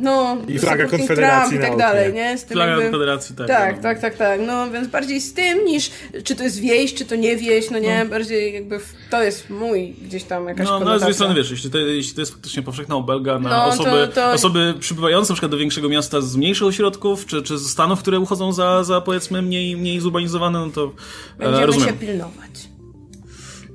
no, 0.00 0.36
I 0.48 0.58
flaga 0.58 0.86
Konfederacji 0.86 1.58
Trump 1.58 1.64
i 1.64 1.68
tak 1.68 1.78
dalej, 1.78 2.12
nie? 2.12 2.38
Z 2.38 2.44
tym 2.44 2.54
flaga 2.54 2.70
jakby... 2.70 2.84
Konfederacji, 2.84 3.36
tak. 3.36 3.48
Tak, 3.48 3.76
no. 3.76 3.82
tak, 3.82 4.00
tak, 4.00 4.16
tak, 4.16 4.40
no 4.46 4.70
więc 4.70 4.88
bardziej 4.88 5.20
z 5.20 5.34
tym 5.34 5.64
niż 5.64 5.90
czy 6.24 6.36
to 6.36 6.42
jest 6.44 6.60
wieś, 6.60 6.94
czy 6.94 7.04
to 7.04 7.16
nie 7.16 7.36
wieś, 7.36 7.70
no 7.70 7.78
nie, 7.78 8.04
no. 8.04 8.10
bardziej 8.10 8.54
jakby 8.54 8.80
to 9.10 9.22
jest 9.22 9.50
mój 9.50 9.94
gdzieś 10.02 10.24
tam 10.24 10.48
jakaś 10.48 10.66
No, 10.66 10.80
no 10.80 10.90
ale 10.90 10.98
z 10.98 11.02
drugiej 11.02 11.14
strony 11.14 11.34
wiesz, 11.34 11.50
jeśli 11.50 11.70
to, 11.70 11.78
jeśli 11.78 12.14
to 12.14 12.20
jest 12.20 12.32
faktycznie 12.32 12.62
powszechna 12.62 12.96
obelga 12.96 13.38
na 13.38 13.50
no, 13.50 13.64
osoby, 13.64 13.90
to, 13.90 14.06
to... 14.06 14.32
osoby 14.32 14.74
przybywające 14.80 15.32
na 15.32 15.34
przykład 15.34 15.50
do 15.50 15.58
większego 15.58 15.88
miasta 15.88 16.20
z 16.20 16.36
mniejszych 16.36 16.66
ośrodków, 16.66 16.93
czy, 17.26 17.42
czy 17.42 17.58
z 17.58 17.70
Stanów, 17.70 17.98
które 17.98 18.20
uchodzą 18.20 18.52
za, 18.52 18.84
za 18.84 19.00
powiedzmy 19.00 19.42
mniej, 19.42 19.76
mniej 19.76 20.00
zurbanizowane, 20.00 20.58
no 20.58 20.70
to 20.70 20.92
e, 21.38 21.38
Będziemy 21.38 21.66
rozumiem. 21.66 21.88
się 21.88 21.94
pilnować. 21.94 22.68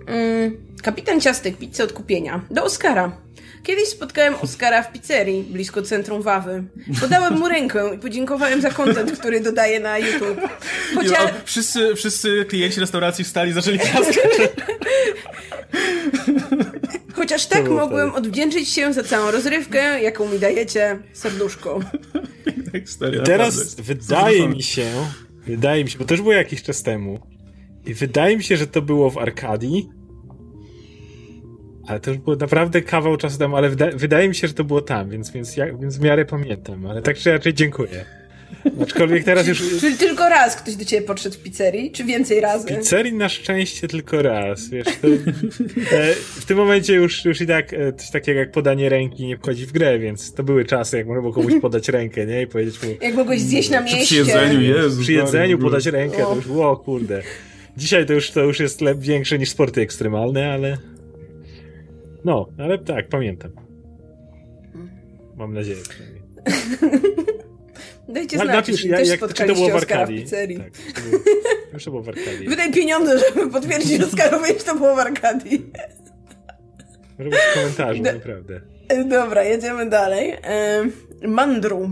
Mm, 0.06 0.58
kapitan 0.84 1.22
Ciastek, 1.22 1.58
pizza 1.58 1.84
od 1.84 1.94
kupienia. 1.94 2.42
Do 2.52 2.64
Oscara. 2.64 3.12
Kiedyś 3.64 3.88
spotkałem 3.88 4.36
Oskara 4.42 4.84
w 4.84 4.92
pizzerii 4.92 5.44
blisko 5.44 5.82
centrum 5.82 6.22
Wawy. 6.22 6.64
Podałem 7.02 7.40
mu 7.40 7.48
rękę 7.48 7.96
i 7.96 7.98
podziękowałem 7.98 8.62
za 8.62 8.70
kontent, 8.70 9.20
który 9.20 9.40
dodaje 9.42 9.80
na 9.80 9.98
YouTube. 9.98 10.40
Chociaż... 10.96 11.32
wszyscy, 11.46 11.96
wszyscy 11.96 12.46
klienci 12.46 12.80
restauracji 12.80 13.26
wstali 13.26 13.52
i 13.52 13.54
zaczęli 13.54 13.80
klaskać. 13.80 14.50
Chociaż 17.16 17.46
tak 17.46 17.70
mogłem 17.70 18.16
odwdzięczyć 18.16 18.70
się 18.70 18.94
za 18.94 19.04
całą 19.04 19.32
rozrywkę, 19.32 20.02
jaką 20.02 20.30
mi 20.30 20.40
dajecie, 20.40 21.00
serduszko. 21.14 21.80
Teraz 23.26 23.76
wydaje 23.76 24.50
mi 24.50 24.64
się, 24.64 24.92
wydaje 25.46 25.84
mi 25.84 25.90
się, 25.90 26.00
bo 26.00 26.06
to 26.06 26.14
już 26.14 26.22
było 26.22 26.34
jakiś 26.34 26.64
czas 26.64 26.84
temu, 26.84 27.20
i 27.86 27.94
wydaje 27.94 28.38
mi 28.38 28.44
się, 28.44 28.58
że 28.58 28.68
to 28.68 28.82
było 28.82 29.10
w 29.10 29.18
Arkadii, 29.18 29.90
ale 31.88 32.00
to 32.00 32.12
już 32.12 32.20
było 32.20 32.36
naprawdę 32.36 32.82
kawał 32.82 33.18
czasu 33.18 33.38
temu, 33.38 33.56
ale 33.56 33.70
wyda 33.70 33.88
wydaje 33.96 34.30
mi 34.30 34.36
się, 34.36 34.48
że 34.48 34.54
to 34.54 34.64
było 34.64 34.82
tam, 34.82 35.10
więc, 35.10 35.32
więc, 35.32 35.58
ja, 35.58 35.78
więc 35.78 35.98
w 35.98 36.02
miarę 36.02 36.26
pamiętam, 36.26 36.86
ale 36.86 37.02
tak 37.02 37.18
czy 37.18 37.32
raczej 37.32 37.54
dziękuję. 37.54 38.06
Aczkolwiek 38.82 39.24
teraz 39.24 39.48
już... 39.48 39.80
Czyli 39.80 39.98
tylko 39.98 40.30
raz 40.30 40.56
ktoś 40.56 40.76
do 40.76 40.86
ciebie 40.86 41.08
podszedł 41.08 41.36
w 41.36 41.40
pizzerii, 41.40 41.92
czy 41.92 42.04
więcej 42.04 42.40
razy? 42.40 42.68
W 42.68 42.78
pizzerii 42.78 43.14
na 43.14 43.30
szczęście 43.30 43.88
tylko 43.88 44.22
raz, 44.22 44.70
wiesz. 44.70 44.86
To, 44.86 45.08
e, 45.98 46.14
w 46.16 46.46
tym 46.46 46.58
momencie 46.58 46.94
już, 46.94 47.26
już 47.26 47.42
i 47.42 47.48
tak 47.48 47.74
e, 47.74 47.94
coś 47.94 48.10
takiego 48.10 48.40
jak 48.40 48.52
podanie 48.52 48.90
ręki 48.90 49.26
nie 49.26 49.38
wchodzi 49.38 49.66
w 49.66 49.72
grę, 49.72 50.00
więc 50.00 50.34
to 50.34 50.44
były 50.44 50.66
czasy, 50.66 50.98
jak 50.98 51.08
można 51.08 51.22
było 51.22 51.34
komuś 51.34 51.54
podać 51.62 51.90
rękę, 51.90 52.26
nie? 52.26 52.42
I 52.42 52.48
powiedzieć 52.48 52.84
mu... 52.84 52.90
Jak 53.02 53.16
mogłeś 53.16 53.42
zjeść 53.42 53.70
na 53.70 53.82
mieście. 53.82 54.04
Przy 54.04 54.16
jedzeniu, 54.16 54.62
Jezu. 54.62 55.02
Przy 55.02 55.14
jedzeniu 55.14 55.60
podać 55.60 55.86
rękę, 55.86 56.18
to 56.18 56.36
już, 56.36 56.48
o 56.48 56.78
kurde. 56.78 57.22
Dzisiaj 57.78 58.06
to 58.06 58.14
już, 58.14 58.32
to 58.32 58.44
już 58.44 58.60
jest 58.60 58.82
lep 58.82 59.00
większe 59.00 59.40
niż 59.40 59.50
sporty 59.50 59.82
ekstremalne, 59.82 60.52
ale... 60.52 60.78
No, 62.26 62.50
ale 62.58 62.78
tak, 62.78 63.08
pamiętam. 63.08 63.52
Mam 65.38 65.54
nadzieję 65.54 65.78
przynajmniej. 65.90 66.22
Dajcie 68.10 68.38
znać, 68.38 68.48
napisz, 68.48 68.86
ja, 68.86 68.98
też 68.98 69.08
jak, 69.10 69.34
czy 69.34 69.46
to 69.46 69.54
było 69.54 69.70
w 69.70 69.76
Arkadii. 69.76 70.26
W 70.26 70.32
Tak, 70.32 70.48
to 70.96 71.02
było, 71.02 71.24
już 71.74 71.84
to 71.86 71.92
było 71.92 72.04
w 72.04 72.10
Arkadii. 72.10 72.50
Wydaj 72.50 72.72
pieniądze, 72.74 73.20
żeby 73.20 73.52
potwierdzić 73.52 74.04
Oskarowi, 74.04 74.48
że 74.48 74.54
to 74.54 74.76
było 74.76 74.96
w 74.96 75.00
Arkadii. 75.00 75.72
W 77.20 77.54
komentarzu, 77.54 78.04
Do, 78.04 78.14
naprawdę. 78.14 78.62
Dobra, 79.06 79.44
jedziemy 79.44 79.90
dalej. 79.90 80.34
Mandru. 81.28 81.92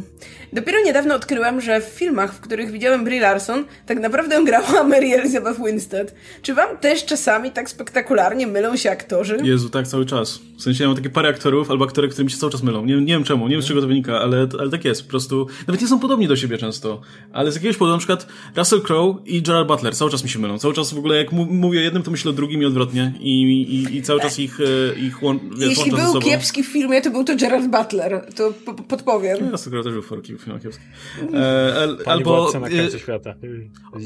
Dopiero 0.54 0.78
niedawno 0.86 1.16
odkryłam, 1.16 1.62
że 1.62 1.82
w 1.82 1.84
filmach, 1.84 2.34
w 2.34 2.40
których 2.40 2.72
widziałem 2.72 3.04
Brie 3.04 3.22
Larson, 3.22 3.66
tak 3.86 4.00
naprawdę 4.00 4.44
grała 4.46 4.84
Mary 4.84 5.08
Elizabeth 5.08 5.66
Winstead. 5.66 6.14
Czy 6.42 6.54
wam 6.54 6.78
też 6.78 7.06
czasami 7.06 7.52
tak 7.52 7.70
spektakularnie 7.70 8.48
mylą 8.48 8.78
się 8.78 8.92
aktorzy? 8.92 9.38
Jezu, 9.44 9.70
tak 9.70 9.88
cały 9.88 10.06
czas. 10.06 10.40
W 10.58 10.62
sensie 10.62 10.84
ja 10.84 10.88
mam 10.88 10.98
takie 10.98 11.10
parę 11.10 11.30
aktorów 11.30 11.72
albo 11.72 11.86
aktory, 11.86 12.08
którymi 12.08 12.32
się 12.32 12.38
cały 12.38 12.52
czas 12.52 12.64
mylą. 12.64 12.86
Nie, 12.86 12.96
nie 12.96 13.14
wiem 13.14 13.24
czemu, 13.24 13.48
nie 13.48 13.56
wiem 13.56 13.62
z 13.62 13.66
czego 13.66 13.82
to 13.82 13.88
wynika, 13.88 14.20
ale, 14.20 14.48
ale 14.60 14.70
tak 14.70 14.86
jest. 14.86 15.04
Po 15.04 15.10
prostu, 15.10 15.48
nawet 15.68 15.82
nie 15.82 15.88
są 15.88 16.00
podobni 16.00 16.28
do 16.28 16.36
siebie 16.36 16.58
często. 16.58 17.02
Ale 17.34 17.52
z 17.52 17.56
jakiegoś 17.56 17.78
powodu, 17.78 17.92
na 17.92 17.98
przykład 17.98 18.28
Russell 18.56 18.82
Crowe 18.82 19.20
i 19.26 19.42
Gerard 19.42 19.68
Butler 19.68 19.96
cały 19.96 20.12
czas 20.12 20.24
mi 20.24 20.30
się 20.30 20.40
mylą. 20.40 20.60
Cały 20.60 20.74
czas 20.74 20.94
w 20.94 20.98
ogóle 20.98 21.18
jak 21.18 21.32
mówię 21.32 21.80
o 21.80 21.82
jednym, 21.82 22.04
to 22.04 22.12
myślę 22.12 22.32
o 22.32 22.34
drugim 22.34 22.62
i 22.62 22.66
odwrotnie. 22.66 23.14
I, 23.20 23.42
i, 23.42 23.98
i 23.98 24.02
cały 24.02 24.22
czas 24.22 24.40
ich, 24.40 24.60
e, 24.60 25.00
ich 25.00 25.24
łą, 25.24 25.40
Jeśli 25.58 25.92
był 25.92 26.20
kiepski 26.20 26.64
w 26.64 26.68
filmie, 26.68 27.02
to 27.02 27.12
był 27.12 27.24
to 27.24 27.36
Gerard 27.36 27.68
Butler. 27.68 28.26
To 28.36 28.54
podpowiem 28.88 29.17
powiem. 29.18 29.38
Ja 29.74 29.84
też 29.84 29.94
był 29.94 30.02
w 30.02 30.06
Forki 30.06 30.36
w 30.36 30.42
filmach 30.42 30.62
kiepskich. 30.62 30.88
E, 31.34 31.88
albo... 32.06 32.52
Na 32.54 32.70
końcu 32.70 33.00
świata. 33.00 33.36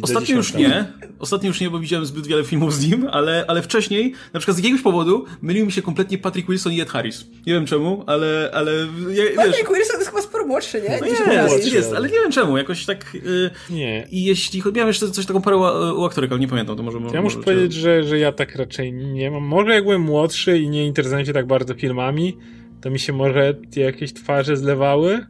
Ostatnio 0.01 0.35
już 0.35 0.53
nie. 0.53 0.93
Ostatnio 1.19 1.47
już 1.47 1.61
nie, 1.61 1.69
bo 1.69 1.79
widziałem 1.79 2.05
zbyt 2.05 2.27
wiele 2.27 2.43
filmów 2.43 2.73
z 2.73 2.89
nim, 2.89 3.07
ale, 3.11 3.45
ale 3.47 3.61
wcześniej, 3.61 4.13
na 4.33 4.39
przykład 4.39 4.57
z 4.57 4.59
jakiegoś 4.59 4.81
powodu, 4.81 5.25
mylił 5.41 5.65
mi 5.65 5.71
się 5.71 5.81
kompletnie 5.81 6.17
Patrick 6.17 6.49
Wilson 6.49 6.73
i 6.73 6.81
Ed 6.81 6.89
Harris. 6.89 7.25
Nie 7.47 7.53
wiem 7.53 7.65
czemu, 7.65 8.03
ale, 8.07 8.51
ale 8.53 8.71
ja, 9.09 9.23
wiesz... 9.23 9.35
Patrick 9.35 9.69
Wilson 9.73 9.99
jest 9.99 10.09
chyba 10.09 10.21
sporo 10.21 10.45
młodszy, 10.45 10.81
nie? 10.81 10.97
No 10.99 11.05
Nie, 11.05 11.11
jest, 11.11 11.27
nie, 11.27 11.37
młodszy, 11.37 11.55
jest, 11.55 11.73
jest, 11.73 11.89
ale- 11.89 11.97
ale 11.97 12.07
nie 12.07 12.19
wiem 12.19 12.31
czemu, 12.31 12.57
jakoś 12.57 12.85
tak... 12.85 13.15
y, 13.15 13.49
Nie. 13.69 14.07
I 14.11 14.23
jeśli... 14.23 14.61
Miałem 14.73 14.87
jeszcze 14.87 15.11
coś 15.11 15.25
taką 15.25 15.41
parę 15.41 15.57
u, 15.57 15.61
u 16.01 16.05
aktorek, 16.05 16.31
ale 16.31 16.39
nie 16.39 16.47
pamiętam, 16.47 16.77
to 16.77 16.83
może... 16.83 16.99
Ja 17.13 17.21
muszę 17.21 17.37
powiedzieć, 17.37 17.73
że, 17.73 18.03
że 18.03 18.19
ja 18.19 18.31
tak 18.31 18.55
raczej 18.55 18.93
nie 18.93 19.31
mam. 19.31 19.43
Może 19.43 19.73
jak 19.73 19.83
byłem 19.83 20.01
młodszy 20.01 20.59
i 20.59 20.69
nie 20.69 20.85
interesowałem 20.85 21.25
się 21.25 21.33
tak 21.33 21.47
bardzo 21.47 21.73
filmami, 21.73 22.37
to 22.81 22.89
mi 22.89 22.99
się 22.99 23.13
może 23.13 23.55
jakieś 23.75 24.13
twarze 24.13 24.57
zlewały. 24.57 25.25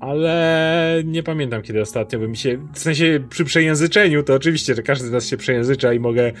Ale 0.00 1.02
nie 1.04 1.22
pamiętam 1.22 1.62
kiedy 1.62 1.80
ostatnio 1.80 2.18
by 2.18 2.28
mi 2.28 2.36
się. 2.36 2.68
W 2.74 2.78
sensie 2.78 3.24
przy 3.30 3.44
przejęzyczeniu 3.44 4.22
to 4.22 4.34
oczywiście, 4.34 4.74
że 4.74 4.82
każdy 4.82 5.08
z 5.08 5.10
nas 5.12 5.26
się 5.26 5.36
przejęzycza 5.36 5.92
i 5.92 6.00
mogę 6.00 6.32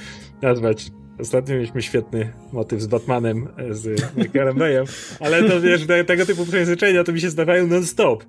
nazwać. 0.42 0.90
Ostatnio 1.20 1.54
mieliśmy 1.54 1.82
świetny 1.82 2.32
motyw 2.52 2.80
z 2.80 2.86
Batmanem, 2.86 3.48
e, 3.56 3.74
z 3.74 4.16
Michaelem 4.16 4.58
Bayem, 4.58 4.84
ale 5.20 5.42
to 5.42 5.60
wiesz, 5.60 5.86
te, 5.86 6.04
tego 6.04 6.26
typu 6.26 6.46
przejęzyczenia 6.46 7.04
to 7.04 7.12
mi 7.12 7.20
się 7.20 7.30
zdarzają 7.30 7.66
non-stop. 7.66 8.24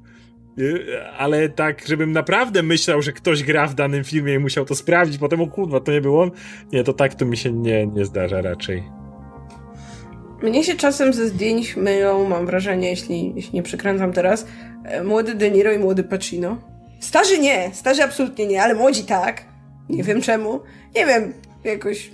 Y, 0.60 1.02
Ale 1.18 1.50
tak, 1.50 1.88
żebym 1.88 2.12
naprawdę 2.12 2.64
myślał, 2.64 3.02
że 3.02 3.12
ktoś 3.12 3.44
gra 3.44 3.68
w 3.68 3.76
danym 3.76 4.04
filmie 4.04 4.34
i 4.34 4.40
musiał 4.40 4.66
to 4.66 4.76
sprawdzić, 4.76 5.18
potem 5.18 5.42
o 5.42 5.48
kurwa, 5.48 5.80
to 5.80 5.92
nie 5.92 6.02
był 6.02 6.20
on. 6.20 6.32
Nie, 6.72 6.84
to 6.84 6.94
tak 6.94 7.16
to 7.16 7.26
mi 7.26 7.38
się 7.38 7.52
nie, 7.52 7.88
nie 7.88 8.06
zdarza 8.06 8.42
raczej. 8.42 8.84
Mnie 10.44 10.64
się 10.64 10.76
czasem 10.76 11.14
ze 11.14 11.28
zdjęć 11.28 11.76
mylą, 11.76 12.30
mam 12.30 12.46
wrażenie, 12.46 12.90
jeśli, 12.90 13.34
jeśli 13.36 13.56
nie 13.56 13.64
przekręcam 13.64 14.14
teraz, 14.14 14.46
e, 14.86 15.04
młody 15.04 15.36
De 15.36 15.52
Niro 15.52 15.72
i 15.72 15.80
młody 15.80 16.04
Pacino. 16.04 16.58
Starzy 17.00 17.40
nie, 17.40 17.72
starzy 17.74 18.04
absolutnie 18.04 18.48
nie, 18.48 18.64
ale 18.64 18.76
młodzi 18.76 19.04
tak. 19.04 19.46
Nie 19.90 20.04
wiem 20.04 20.22
czemu. 20.22 20.60
Nie 20.96 21.06
wiem, 21.06 21.34
jakoś 21.64 22.12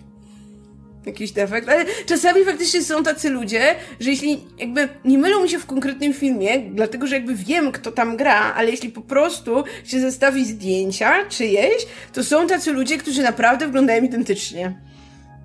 jakiś 1.05 1.31
defekt, 1.31 1.69
ale 1.69 1.85
czasami 2.05 2.45
faktycznie 2.45 2.81
są 2.81 3.03
tacy 3.03 3.29
ludzie, 3.29 3.75
że 3.99 4.09
jeśli 4.09 4.47
jakby 4.57 4.89
nie 5.05 5.17
mylą 5.17 5.43
mi 5.43 5.49
się 5.49 5.59
w 5.59 5.65
konkretnym 5.65 6.13
filmie, 6.13 6.59
dlatego 6.59 7.07
że 7.07 7.15
jakby 7.15 7.35
wiem, 7.35 7.71
kto 7.71 7.91
tam 7.91 8.17
gra, 8.17 8.53
ale 8.53 8.71
jeśli 8.71 8.89
po 8.89 9.01
prostu 9.01 9.63
się 9.83 9.99
zestawi 9.99 10.45
zdjęcia 10.45 11.25
czyjeś, 11.29 11.87
to 12.13 12.23
są 12.23 12.47
tacy 12.47 12.73
ludzie, 12.73 12.97
którzy 12.97 13.23
naprawdę 13.23 13.65
wyglądają 13.65 14.03
identycznie. 14.03 14.88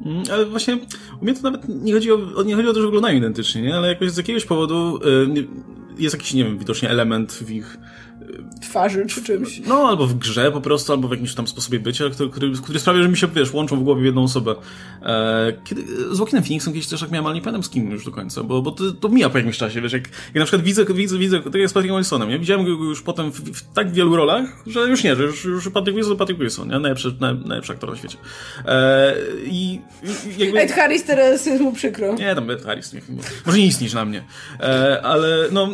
Mm, 0.01 0.23
Ale 0.33 0.47
właśnie 0.47 0.79
u 1.21 1.25
mnie 1.25 1.35
to 1.35 1.43
nawet 1.43 1.69
nie 1.69 1.93
chodzi 1.93 2.13
o, 2.13 2.43
nie 2.43 2.55
chodzi 2.55 2.69
o 2.69 2.73
to, 2.73 2.81
że 2.81 2.87
wyglądają 2.87 3.19
identycznie, 3.19 3.63
nie? 3.63 3.77
ale 3.77 3.89
jakoś 3.89 4.11
z 4.11 4.17
jakiegoś 4.17 4.45
powodu 4.45 5.01
y, 5.37 5.49
jest 5.99 6.15
jakiś, 6.15 6.35
nie 6.35 6.45
wiem, 6.45 6.59
widocznie 6.59 6.91
element 6.91 7.33
w 7.33 7.51
ich 7.51 7.79
Twarzy 8.63 9.07
czy 9.07 9.23
czymś. 9.23 9.61
No, 9.67 9.89
albo 9.89 10.07
w 10.07 10.15
grze 10.15 10.53
po 10.53 10.61
prostu, 10.61 10.93
albo 10.93 11.09
w 11.09 11.11
jakimś 11.11 11.35
tam 11.35 11.49
sposobie 11.49 11.81
bycia, 11.81 12.11
który, 12.11 12.31
który, 12.31 12.53
który 12.63 12.79
sprawia, 12.79 13.03
że 13.03 13.09
mi 13.09 13.17
się, 13.17 13.27
wiesz, 13.27 13.53
łączą 13.53 13.77
w 13.77 13.83
głowie 13.83 14.03
w 14.03 14.05
jedną 14.05 14.25
osobę. 14.25 14.55
E, 15.03 15.53
kiedy, 15.65 15.83
z 16.15 16.19
Joaquinem 16.19 16.45
Phoenixem 16.45 16.73
kiedyś 16.73 16.89
też 16.89 17.01
tak 17.01 17.11
miałem, 17.11 17.27
ale 17.27 17.35
nie 17.35 17.41
pamiętam 17.41 17.63
z 17.63 17.69
kim 17.69 17.91
już 17.91 18.05
do 18.05 18.11
końca, 18.11 18.43
bo, 18.43 18.63
bo 18.63 18.71
to, 18.73 18.93
to 18.93 19.09
mija 19.09 19.31
po 19.31 19.39
jakimś 19.39 19.59
czasie, 19.59 19.81
wiesz, 19.81 19.93
jak, 19.93 20.03
jak 20.09 20.35
na 20.35 20.45
przykład 20.45 20.63
widzę, 20.63 20.85
widzę, 20.85 21.19
widzę, 21.19 21.41
tak 21.41 21.55
jak 21.55 21.71
z 21.71 21.73
Patrickiem 21.73 21.97
Wilsonem, 21.97 22.29
nie? 22.29 22.39
Widziałem 22.39 22.65
go 22.65 22.71
już 22.71 23.03
potem 23.03 23.33
w, 23.33 23.41
w 23.41 23.73
tak 23.73 23.93
wielu 23.93 24.17
rolach, 24.17 24.63
że 24.67 24.81
już 24.81 25.05
nie, 25.05 25.17
że 25.17 25.23
już, 25.23 25.45
już 25.45 25.69
Patrick 25.69 25.97
Wilson 25.97 26.13
to 26.13 26.19
Patrick 26.19 26.41
Wilson, 26.41 26.69
nie? 26.69 26.79
Najlepszy, 26.79 27.15
naj, 27.21 27.35
najlepszy 27.35 27.73
aktor 27.73 27.91
na 27.91 27.97
świecie. 27.97 28.19
E, 28.67 29.15
I 29.47 29.65
i 29.65 29.81
jakby... 30.39 30.61
Ed 30.61 30.73
Harris 30.73 31.05
teraz 31.05 31.47
jest 31.47 31.63
mu 31.63 31.73
przykro. 31.73 32.15
Nie, 32.15 32.35
tam 32.35 32.51
Ed 32.51 32.63
Harris, 32.63 32.93
niech, 32.93 33.05
może 33.47 33.59
nie 33.59 33.67
istnieć 33.67 33.95
na 33.95 34.05
mnie. 34.05 34.25
E, 34.61 35.03
ale 35.03 35.49
no, 35.53 35.69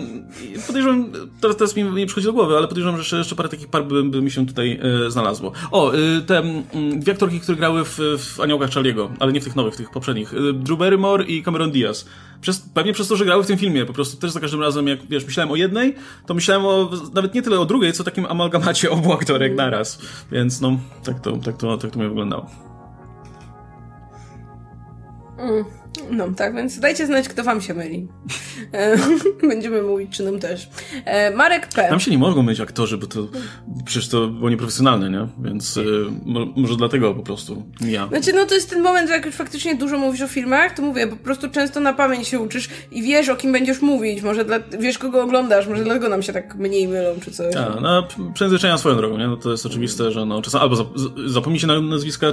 podejrzewam, 0.66 1.12
teraz, 1.40 1.56
teraz 1.56 1.76
mi 1.76 1.84
nie 1.84 2.06
przychodzi 2.06 2.26
do 2.26 2.32
głowy, 2.32 2.39
ale 2.42 2.68
podejrzewam, 2.68 3.02
że 3.02 3.18
jeszcze, 3.18 3.36
parę 3.36 3.48
takich 3.48 3.68
par 3.68 3.86
by, 3.86 4.02
by 4.02 4.22
mi 4.22 4.30
się 4.30 4.46
tutaj 4.46 4.80
e, 5.06 5.10
znalazło. 5.10 5.52
O, 5.70 5.92
e, 5.92 5.96
te 6.26 6.38
mm, 6.38 7.00
dwie 7.00 7.12
aktorki, 7.12 7.40
które 7.40 7.58
grały 7.58 7.84
w, 7.84 7.98
w 8.18 8.40
Aniołkach 8.40 8.70
Charlie'ego, 8.70 9.08
ale 9.18 9.32
nie 9.32 9.40
w 9.40 9.44
tych 9.44 9.56
nowych, 9.56 9.74
w 9.74 9.76
tych 9.76 9.90
poprzednich. 9.90 10.34
E, 10.34 10.52
Drew 10.52 10.78
Barrymore 10.78 11.24
i 11.24 11.42
Cameron 11.42 11.70
Diaz. 11.70 12.06
Przez, 12.40 12.60
pewnie 12.74 12.92
przez 12.92 13.08
to, 13.08 13.16
że 13.16 13.24
grały 13.24 13.44
w 13.44 13.46
tym 13.46 13.58
filmie, 13.58 13.86
po 13.86 13.92
prostu 13.92 14.16
też 14.16 14.30
za 14.30 14.40
każdym 14.40 14.60
razem, 14.60 14.88
jak 14.88 15.06
wiesz, 15.06 15.24
myślałem 15.24 15.50
o 15.50 15.56
jednej, 15.56 15.94
to 16.26 16.34
myślałem 16.34 16.66
o, 16.66 16.90
nawet 17.14 17.34
nie 17.34 17.42
tyle 17.42 17.60
o 17.60 17.66
drugiej, 17.66 17.92
co 17.92 18.04
takim 18.04 18.26
amalgamacie 18.26 18.90
obu 18.96 19.12
aktorek 19.12 19.56
naraz. 19.56 19.98
Więc 20.32 20.60
no, 20.60 20.78
tak 21.04 21.20
to, 21.20 21.36
tak 21.36 21.56
to, 21.56 21.76
tak 21.76 21.90
to 21.90 21.98
mi 21.98 22.08
wyglądało. 22.08 22.50
No 26.10 26.28
tak, 26.36 26.54
więc 26.54 26.80
dajcie 26.80 27.06
znać, 27.06 27.28
kto 27.28 27.44
wam 27.44 27.60
się 27.60 27.74
myli. 27.74 28.08
E, 28.72 28.96
Będziemy 29.48 29.82
mówić, 29.82 30.16
czy 30.16 30.22
nam 30.22 30.38
też. 30.38 30.68
E, 31.04 31.30
Marek 31.30 31.68
P. 31.68 31.88
Tam 31.88 32.00
się 32.00 32.10
nie 32.10 32.18
mogą 32.18 32.42
myć 32.42 32.60
aktorzy, 32.60 32.98
bo 32.98 33.06
to 33.06 33.28
przecież 33.84 34.08
to 34.08 34.26
było 34.26 34.50
nieprofesjonalne, 34.50 35.10
nie? 35.10 35.28
Więc 35.44 35.76
y, 35.76 36.04
mo, 36.24 36.46
może 36.56 36.76
dlatego 36.76 37.14
po 37.14 37.22
prostu 37.22 37.62
ja. 37.80 38.08
Znaczy, 38.08 38.32
no 38.32 38.44
to 38.44 38.54
jest 38.54 38.70
ten 38.70 38.82
moment, 38.82 39.08
że 39.08 39.14
jak 39.14 39.26
już 39.26 39.34
faktycznie 39.34 39.74
dużo 39.74 39.98
mówisz 39.98 40.22
o 40.22 40.28
filmach, 40.28 40.74
to 40.74 40.82
mówię, 40.82 41.06
po 41.06 41.16
prostu 41.16 41.50
często 41.50 41.80
na 41.80 41.92
pamięć 41.92 42.28
się 42.28 42.40
uczysz 42.40 42.68
i 42.92 43.02
wiesz, 43.02 43.28
o 43.28 43.36
kim 43.36 43.52
będziesz 43.52 43.82
mówić, 43.82 44.22
może 44.22 44.44
dla, 44.44 44.58
wiesz, 44.80 44.98
kogo 44.98 45.22
oglądasz, 45.22 45.66
może 45.66 45.84
dlatego 45.84 46.08
nam 46.08 46.22
się 46.22 46.32
tak 46.32 46.54
mniej 46.54 46.88
mylą, 46.88 47.10
czy 47.24 47.30
coś. 47.30 47.56
A, 47.56 47.80
no, 47.80 48.08
przejęzyczenia 48.34 48.78
swoją 48.78 48.96
drogą, 48.96 49.18
nie? 49.18 49.28
No 49.28 49.36
to 49.36 49.50
jest 49.50 49.66
oczywiste, 49.66 50.12
że 50.12 50.26
no, 50.26 50.42
czasem 50.42 50.60
albo 50.60 50.92
zapomni 51.26 51.60
się 51.60 51.66
na 51.66 51.80
nazwiska 51.80 52.26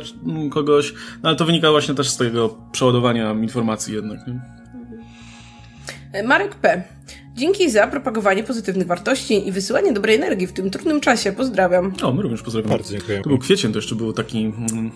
kogoś, 0.51 0.93
no 1.23 1.29
ale 1.29 1.37
to 1.37 1.45
wynika 1.45 1.71
właśnie 1.71 1.95
też 1.95 2.09
z 2.09 2.17
tego 2.17 2.57
przeładowania 2.71 3.33
informacji 3.47 3.93
jednak, 3.93 4.27
nie? 4.27 4.39
E, 6.13 6.23
Marek 6.23 6.55
P. 6.55 6.83
Dzięki 7.35 7.71
za 7.71 7.87
propagowanie 7.87 8.43
pozytywnych 8.43 8.87
wartości 8.87 9.47
i 9.47 9.51
wysyłanie 9.51 9.93
dobrej 9.93 10.15
energii 10.15 10.47
w 10.47 10.53
tym 10.53 10.69
trudnym 10.69 11.01
czasie. 11.01 11.31
Pozdrawiam. 11.31 11.93
O, 12.03 12.13
my 12.13 12.21
również 12.21 12.41
pozdrawiamy. 12.41 12.71
Bardzo 12.71 12.91
dziękuję. 12.91 13.21
To 13.21 13.29
był 13.29 13.37
kwiecień, 13.37 13.71
to 13.71 13.77
jeszcze 13.77 13.95
był 13.95 14.13
taki... 14.13 14.45
Mm, 14.45 14.91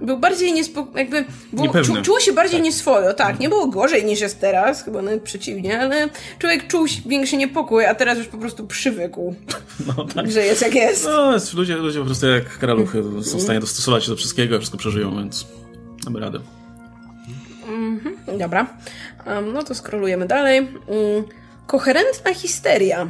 Był 0.00 0.18
bardziej 0.18 0.52
niespo... 0.52 0.86
jakby... 0.94 1.24
Było, 1.52 1.82
czu, 1.82 2.02
czuło 2.02 2.20
się 2.20 2.32
bardziej 2.32 2.60
nieswojo, 2.60 3.14
tak. 3.14 3.40
Nie 3.40 3.48
było 3.48 3.66
gorzej 3.66 4.04
niż 4.04 4.20
jest 4.20 4.40
teraz, 4.40 4.84
chyba 4.84 5.02
nawet 5.02 5.22
przeciwnie, 5.22 5.80
ale 5.80 6.08
człowiek 6.38 6.66
czuł 6.66 6.86
większy 7.06 7.36
niepokój, 7.36 7.86
a 7.86 7.94
teraz 7.94 8.18
już 8.18 8.26
po 8.26 8.38
prostu 8.38 8.66
przywykł, 8.66 9.34
no 9.86 10.04
tak. 10.04 10.30
że 10.30 10.44
jest 10.44 10.62
jak 10.62 10.74
jest. 10.74 11.04
No, 11.04 11.32
jest, 11.32 11.54
ludzie, 11.54 11.76
ludzie 11.76 11.98
po 11.98 12.04
prostu 12.04 12.26
jak 12.26 12.58
karaluchy 12.58 13.02
są 13.22 13.38
w 13.38 13.42
stanie 13.42 13.60
dostosować 13.60 14.04
się 14.04 14.10
do 14.10 14.16
wszystkiego, 14.16 14.58
wszystko 14.58 14.78
przeżyją, 14.78 15.16
więc 15.16 15.46
damy 16.04 16.20
radę. 16.20 16.40
Dobra. 18.38 18.66
Um, 19.26 19.52
no 19.52 19.62
to 19.62 19.74
skrolujemy 19.74 20.26
dalej. 20.26 20.60
Um, 20.60 21.24
koherentna 21.66 22.34
histeria. 22.34 23.08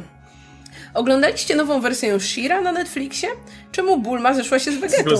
Oglądaliście 0.93 1.55
nową 1.55 1.81
wersję 1.81 2.19
Shira 2.19 2.61
na 2.61 2.71
Netflixie? 2.71 3.29
Czemu 3.71 3.99
Bulma 3.99 4.33
zeszła 4.33 4.59
się 4.59 4.71
z 4.71 4.77
Vegetą? 4.77 5.15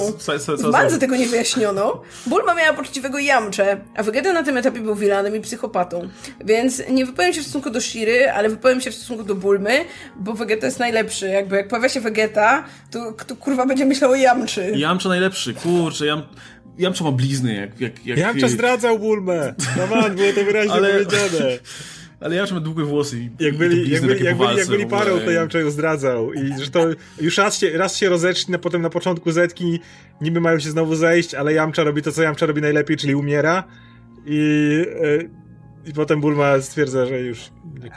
W 0.57 0.71
Bandze 0.71 0.97
tego 0.97 1.15
nie 1.15 1.27
wyjaśniono. 1.27 2.01
Bulma 2.25 2.55
miała 2.55 2.73
poczciwego 2.73 3.19
Jamcze, 3.19 3.77
a 3.95 4.03
Vegeta 4.03 4.33
na 4.33 4.43
tym 4.43 4.57
etapie 4.57 4.79
był 4.79 4.95
vilanem 4.95 5.35
i 5.35 5.41
psychopatą. 5.41 6.09
Więc 6.45 6.81
nie 6.89 7.05
wypowiem 7.05 7.33
się 7.33 7.41
w 7.41 7.43
stosunku 7.43 7.69
do 7.69 7.81
Shiry, 7.81 8.31
ale 8.31 8.49
wypowiem 8.49 8.81
się 8.81 8.91
w 8.91 8.95
stosunku 8.95 9.23
do 9.23 9.35
Bulmy, 9.35 9.85
bo 10.15 10.33
Vegeta 10.33 10.65
jest 10.65 10.79
najlepszy. 10.79 11.27
Jakby 11.27 11.55
jak 11.55 11.67
pojawia 11.67 11.89
się 11.89 12.01
Vegeta, 12.01 12.63
to 13.27 13.35
kurwa 13.35 13.65
będzie 13.65 13.85
myślał 13.85 14.11
o 14.11 14.15
Jamczy? 14.15 14.71
Jamcza 14.75 15.09
najlepszy, 15.09 15.53
kurczę, 15.53 16.05
Jam... 16.05 16.23
Jamcza 16.77 17.03
ma 17.03 17.11
blizny, 17.11 17.55
jak... 17.55 17.81
jak, 17.81 18.05
jak 18.05 18.17
Jamcza 18.17 18.47
zdradzał 18.47 18.99
Bulmę! 18.99 19.55
No 19.77 19.95
man, 19.95 20.15
było 20.15 20.33
to 20.33 20.45
wyraźnie 20.45 20.73
Ale- 20.73 21.05
powiedziane. 21.05 21.57
Ale 22.19 22.35
Jamcza 22.35 22.55
ma 22.55 22.61
długie 22.61 22.83
włosy 22.83 23.19
i 23.19 23.29
Jak 23.39 23.53
i 23.53 23.57
byli, 23.57 23.75
blizny 23.75 23.93
jak 23.93 24.01
byli, 24.01 24.25
jak 24.25 24.37
byli, 24.37 24.57
jak 24.57 24.67
byli 24.67 24.85
parą, 24.85 25.19
to 25.19 25.31
Jamcza 25.31 25.59
ją 25.59 25.71
zdradzał. 25.71 26.33
I 26.33 26.63
że 26.63 26.71
to 26.71 26.87
już 27.21 27.37
raz 27.37 27.57
się, 27.57 27.77
raz 27.77 27.97
się 27.97 28.09
rozecznie, 28.09 28.59
potem 28.59 28.81
na 28.81 28.89
początku 28.89 29.31
Zetki 29.31 29.79
niby 30.21 30.41
mają 30.41 30.59
się 30.59 30.69
znowu 30.69 30.95
zejść, 30.95 31.33
ale 31.33 31.53
Jamcza 31.53 31.83
robi 31.83 32.01
to, 32.01 32.11
co 32.11 32.21
Jamcza 32.21 32.45
robi 32.45 32.61
najlepiej, 32.61 32.97
czyli 32.97 33.15
umiera. 33.15 33.63
I, 34.25 34.39
e, 35.03 35.89
i 35.89 35.93
potem 35.93 36.21
Bulma 36.21 36.61
stwierdza, 36.61 37.05
że 37.05 37.21
już 37.21 37.39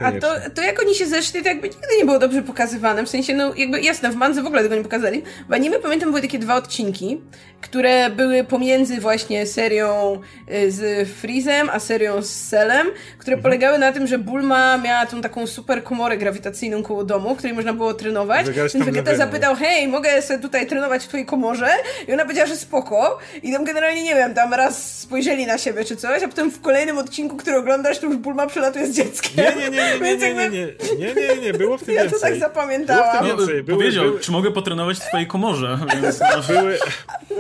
A 0.01 0.13
to, 0.13 0.29
to 0.55 0.63
jak 0.63 0.83
oni 0.83 0.95
się 0.95 1.07
zeszli, 1.07 1.43
to 1.43 1.49
jakby 1.49 1.69
nigdy 1.69 1.87
nie 1.99 2.05
było 2.05 2.19
dobrze 2.19 2.43
pokazywane. 2.43 3.05
W 3.05 3.09
sensie, 3.09 3.35
no 3.35 3.55
jakby 3.57 3.81
jasne, 3.81 4.11
w 4.11 4.15
Mandze 4.17 4.43
w 4.43 4.47
ogóle 4.47 4.63
tego 4.63 4.75
nie 4.75 4.83
pokazali. 4.83 5.23
W 5.49 5.53
anime 5.53 5.79
pamiętam 5.79 6.09
były 6.09 6.23
takie 6.23 6.39
dwa 6.39 6.55
odcinki, 6.55 7.21
które 7.61 8.11
były 8.11 8.45
pomiędzy 8.45 9.01
właśnie 9.01 9.47
serią 9.47 10.21
y, 10.53 10.71
z 10.73 11.09
Freezem, 11.09 11.71
a 11.73 11.81
serią 11.81 12.23
z 12.23 12.31
Selem, 12.31 12.87
które 13.19 13.37
Mhm. 13.37 13.43
polegały 13.43 13.79
na 13.79 13.93
tym, 13.93 14.07
że 14.07 14.19
Bulma 14.19 14.79
miała 14.79 15.07
tą 15.07 15.21
taką 15.21 15.47
super 15.47 15.85
komorę 15.85 16.17
grawitacyjną 16.19 16.83
koło 16.83 17.05
domu, 17.05 17.35
w 17.35 17.39
której 17.39 17.57
można 17.57 17.73
było 17.73 17.95
trenować. 17.95 18.47
Więc 18.75 18.87
Vegeta 18.87 19.11
zapytał, 19.17 19.55
hej, 19.57 19.89
mogę 19.89 20.23
sobie 20.23 20.39
tutaj 20.41 20.67
trenować 20.67 21.05
w 21.05 21.09
twojej 21.09 21.27
komorze? 21.27 21.69
I 22.09 22.13
ona 22.13 22.23
powiedziała, 22.23 22.49
że 22.49 22.57
spoko. 22.57 23.19
I 23.43 23.53
tam 23.53 23.65
generalnie, 23.65 24.03
nie 24.03 24.15
wiem, 24.15 24.35
tam 24.35 24.55
raz 24.55 24.99
spojrzeli 25.01 25.47
na 25.47 25.59
siebie 25.59 25.85
czy 25.85 25.97
coś, 25.97 26.23
a 26.23 26.29
potem 26.29 26.51
w 26.51 26.61
kolejnym 26.61 26.99
odcinku, 26.99 27.37
który 27.37 27.57
oglądasz, 27.57 27.99
to 27.99 28.07
już 28.07 28.17
Bulma 28.17 28.47
przelatuje 28.47 28.87
z 28.87 28.91
dzieckiem. 28.97 29.45
Nie, 29.59 29.71
nie, 29.71 29.99
nie, 30.01 30.17
nie, 30.17 30.35
nie, 30.35 30.35
nie, 30.35 30.49
nie, 30.51 31.15
nie, 31.15 31.15
nie, 31.15 31.37
nie, 31.43 31.53
było 31.53 31.79
w 31.79 31.85
tym 31.85 31.95
Ja 31.95 32.03
więcej. 32.03 32.21
to 32.21 32.27
tak 32.27 32.39
zapamiętałam. 32.39 33.25
Było 33.25 33.37
w 33.37 33.39
tym 33.39 33.39
więcej. 33.39 33.63
Były, 33.65 33.79
Powiedział, 33.79 34.05
były, 34.05 34.21
czy 34.21 34.33
mogę 34.33 34.51
potrenować 34.51 34.97
w 34.99 35.09
twojej 35.09 35.27
komorze, 35.27 35.79
więc... 36.03 36.21
były, 36.49 36.79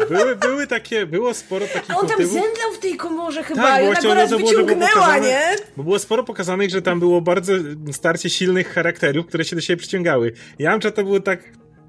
były, 0.08 0.36
były 0.36 0.66
takie, 0.66 1.06
było 1.06 1.34
sporo 1.34 1.66
takich 1.66 1.90
A 1.90 1.98
on 1.98 2.08
tam 2.08 2.26
zemdlał 2.26 2.72
w 2.74 2.78
tej 2.78 2.96
komorze 2.96 3.42
chyba 3.42 3.62
Tak, 3.62 3.84
go 3.84 4.08
ono 4.10 4.14
raz 4.14 4.30
wyciągnęła, 4.30 5.18
nie? 5.18 5.56
bo 5.76 5.82
było 5.82 5.98
sporo 5.98 6.24
pokazanych, 6.24 6.70
że 6.70 6.82
tam 6.82 7.00
było 7.00 7.20
bardzo 7.20 7.52
starcie 7.92 8.30
silnych 8.30 8.72
charakterów, 8.72 9.26
które 9.26 9.44
się 9.44 9.56
do 9.56 9.62
siebie 9.62 9.76
przyciągały. 9.76 10.32
Yamcha 10.58 10.90
to 10.90 11.04
było 11.04 11.20
tak, 11.20 11.40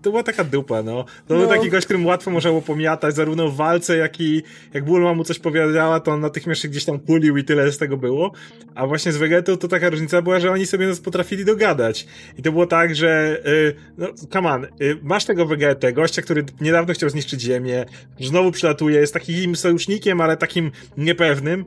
to 0.02 0.10
była 0.10 0.24
taka 0.24 0.44
dupa, 0.44 0.84
no. 0.84 1.06
To 1.28 1.34
był 1.34 1.44
No. 1.44 1.48
taki 1.50 1.70
gość, 1.70 1.86
którym 1.86 2.06
łatwo 2.06 2.32
można 2.32 2.50
było 2.50 2.62
pomiatać, 2.62 3.16
zarówno 3.16 3.50
w 3.50 3.56
walce, 3.56 3.98
jak 3.98 4.22
i 4.22 4.44
jak 4.74 4.86
Bulma 4.86 5.14
mu 5.14 5.24
coś 5.24 5.40
powiedziała, 5.40 6.00
to 6.00 6.12
on 6.12 6.20
natychmiast 6.20 6.62
się 6.62 6.68
gdzieś 6.68 6.86
tam 6.86 7.00
kulił 7.00 7.38
i 7.38 7.44
tyle 7.44 7.72
z 7.72 7.78
tego 7.78 7.98
było. 7.98 8.32
A 8.76 8.88
właśnie 8.88 9.12
z 9.12 9.18
Vegetą 9.18 9.58
to 9.58 9.68
taka 9.68 9.90
różnica 9.90 10.22
była, 10.22 10.40
że 10.40 10.52
oni 10.52 10.66
sobie 10.66 10.88
nas 10.88 11.00
potrafili 11.00 11.46
dogadać. 11.46 12.08
I 12.38 12.42
to 12.42 12.52
było 12.52 12.68
tak, 12.68 12.96
że 12.96 13.42
y, 13.48 13.76
no, 13.98 14.08
come 14.34 14.50
on, 14.50 14.66
y, 14.66 14.98
masz 15.02 15.26
tego 15.26 15.46
Vegetę, 15.46 15.94
gościa, 15.94 16.22
który 16.22 16.46
niedawno 16.62 16.94
chciał 16.94 17.10
zniszczyć 17.10 17.42
Ziemię, 17.42 17.86
znowu 18.20 18.52
przylatuje, 18.52 19.00
jest 19.00 19.14
takim 19.14 19.56
sojusznikiem, 19.56 20.22
ale 20.22 20.38
takim 20.38 20.72
niepewnym. 20.98 21.66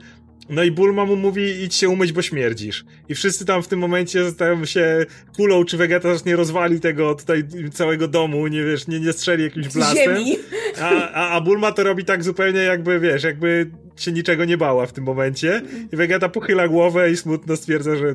No 0.50 0.64
i 0.64 0.70
Bulma 0.70 1.05
mu 1.05 1.16
mówi, 1.16 1.62
idź 1.62 1.74
się 1.74 1.88
umyć, 1.88 2.12
bo 2.12 2.22
śmierdzisz. 2.22 2.85
I 3.09 3.14
wszyscy 3.14 3.44
tam 3.44 3.62
w 3.62 3.68
tym 3.68 3.78
momencie 3.78 4.24
zastanawiają 4.24 4.64
się 4.64 5.07
kulą, 5.37 5.64
czy 5.64 5.76
Vegeta 5.76 6.14
zacznie 6.14 6.37
rozwali 6.37 6.81
tego 6.81 7.14
tutaj 7.14 7.44
całego 7.72 8.09
domu, 8.09 8.46
nie 8.46 8.64
wiesz, 8.64 8.87
nie, 8.88 9.00
nie 9.00 9.12
strzeli 9.12 9.44
jakimś 9.44 9.68
blastem. 9.68 10.16
ziemi. 10.16 10.37
A, 10.81 11.12
a, 11.12 11.28
a 11.31 11.40
Bulma 11.40 11.72
to 11.72 11.83
robi 11.85 12.05
tak 12.05 12.24
zupełnie 12.24 12.61
jakby, 12.61 13.00
wiesz, 13.00 13.22
jakby 13.24 13.70
się 13.96 14.12
niczego 14.12 14.44
nie 14.44 14.57
bała 14.57 14.87
w 14.87 14.92
tym 14.92 15.05
momencie. 15.05 15.62
I 15.92 15.96
Vegeta 15.96 16.28
pochyla 16.28 16.68
głowę 16.68 17.11
i 17.11 17.16
smutno 17.16 17.57
stwierdza, 17.57 17.96
że 17.96 18.14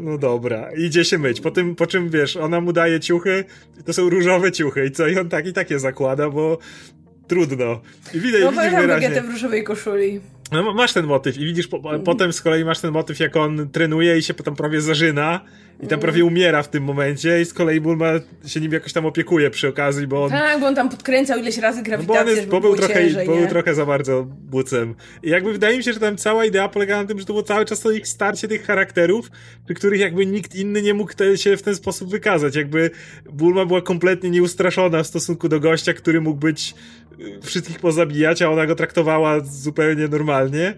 no 0.00 0.18
dobra, 0.18 0.70
idzie 0.76 1.04
się 1.04 1.18
myć. 1.18 1.40
Po, 1.40 1.50
tym, 1.50 1.74
po 1.74 1.86
czym, 1.86 2.10
wiesz, 2.10 2.36
ona 2.36 2.60
mu 2.60 2.72
daje 2.72 3.00
ciuchy, 3.00 3.44
to 3.84 3.92
są 3.92 4.10
różowe 4.10 4.52
ciuchy 4.52 4.86
i 4.86 4.90
co? 4.90 5.08
I 5.08 5.18
on 5.18 5.28
tak 5.28 5.46
i 5.46 5.52
takie 5.52 5.78
zakłada, 5.78 6.30
bo 6.30 6.58
trudno. 7.28 7.80
I 8.14 8.20
widać, 8.20 8.40
No 8.42 8.52
widzisz 8.52 8.70
wyraźnie. 8.70 9.08
Vegetę 9.08 9.22
w 9.22 9.30
różowej 9.30 9.64
koszuli. 9.64 10.20
No, 10.54 10.62
ma- 10.62 10.72
masz 10.72 10.92
ten 10.92 11.06
motyw 11.06 11.38
i 11.38 11.44
widzisz, 11.44 11.68
po, 11.68 11.98
potem 12.04 12.32
z 12.32 12.42
kolei 12.42 12.64
masz 12.64 12.80
ten 12.80 12.90
motyw, 12.90 13.20
jak 13.20 13.36
on 13.36 13.68
trenuje 13.72 14.18
i 14.18 14.22
się 14.22 14.34
potem 14.34 14.56
prawie 14.56 14.80
zażyna 14.80 15.40
i 15.82 15.86
tam 15.86 16.00
prawie 16.00 16.24
umiera 16.24 16.62
w 16.62 16.68
tym 16.68 16.84
momencie 16.84 17.40
i 17.40 17.44
z 17.44 17.54
kolei 17.54 17.80
Bulma 17.80 18.06
się 18.46 18.60
nim 18.60 18.72
jakoś 18.72 18.92
tam 18.92 19.06
opiekuje 19.06 19.50
przy 19.50 19.68
okazji, 19.68 20.06
bo 20.06 20.24
on... 20.24 20.30
Tak, 20.30 20.60
bo 20.60 20.66
on 20.66 20.74
tam 20.74 20.88
podkręcał 20.88 21.38
ileś 21.38 21.58
razy 21.58 21.78
No 21.78 21.82
bo 21.82 21.88
grawitację, 21.88 22.20
on 22.22 22.36
jest, 22.36 22.48
bo 22.48 22.60
był, 22.60 22.76
trochę, 22.76 22.94
ciężej, 22.94 23.26
bo 23.26 23.36
był 23.36 23.46
trochę 23.46 23.74
za 23.74 23.86
bardzo 23.86 24.26
bucem. 24.28 24.94
I 25.22 25.30
jakby 25.30 25.52
wydaje 25.52 25.76
mi 25.76 25.84
się, 25.84 25.92
że 25.92 26.00
tam 26.00 26.16
cała 26.16 26.44
idea 26.44 26.68
polega 26.68 27.02
na 27.02 27.08
tym, 27.08 27.18
że 27.18 27.24
to 27.24 27.32
było 27.32 27.42
cały 27.42 27.64
czas 27.64 27.80
to 27.80 27.90
ich 27.90 28.08
starcie 28.08 28.48
tych 28.48 28.66
charakterów, 28.66 29.30
przy 29.64 29.74
których 29.74 30.00
jakby 30.00 30.26
nikt 30.26 30.54
inny 30.54 30.82
nie 30.82 30.94
mógł 30.94 31.14
te, 31.14 31.38
się 31.38 31.56
w 31.56 31.62
ten 31.62 31.74
sposób 31.74 32.10
wykazać. 32.10 32.56
Jakby 32.56 32.90
Bulma 33.32 33.66
była 33.66 33.82
kompletnie 33.82 34.30
nieustraszona 34.30 35.02
w 35.02 35.06
stosunku 35.06 35.48
do 35.48 35.60
gościa, 35.60 35.92
który 35.92 36.20
mógł 36.20 36.40
być 36.40 36.74
wszystkich 37.42 37.78
pozabijać, 37.78 38.42
a 38.42 38.50
ona 38.50 38.66
go 38.66 38.74
traktowała 38.74 39.40
zupełnie 39.40 40.08
normalnie. 40.08 40.74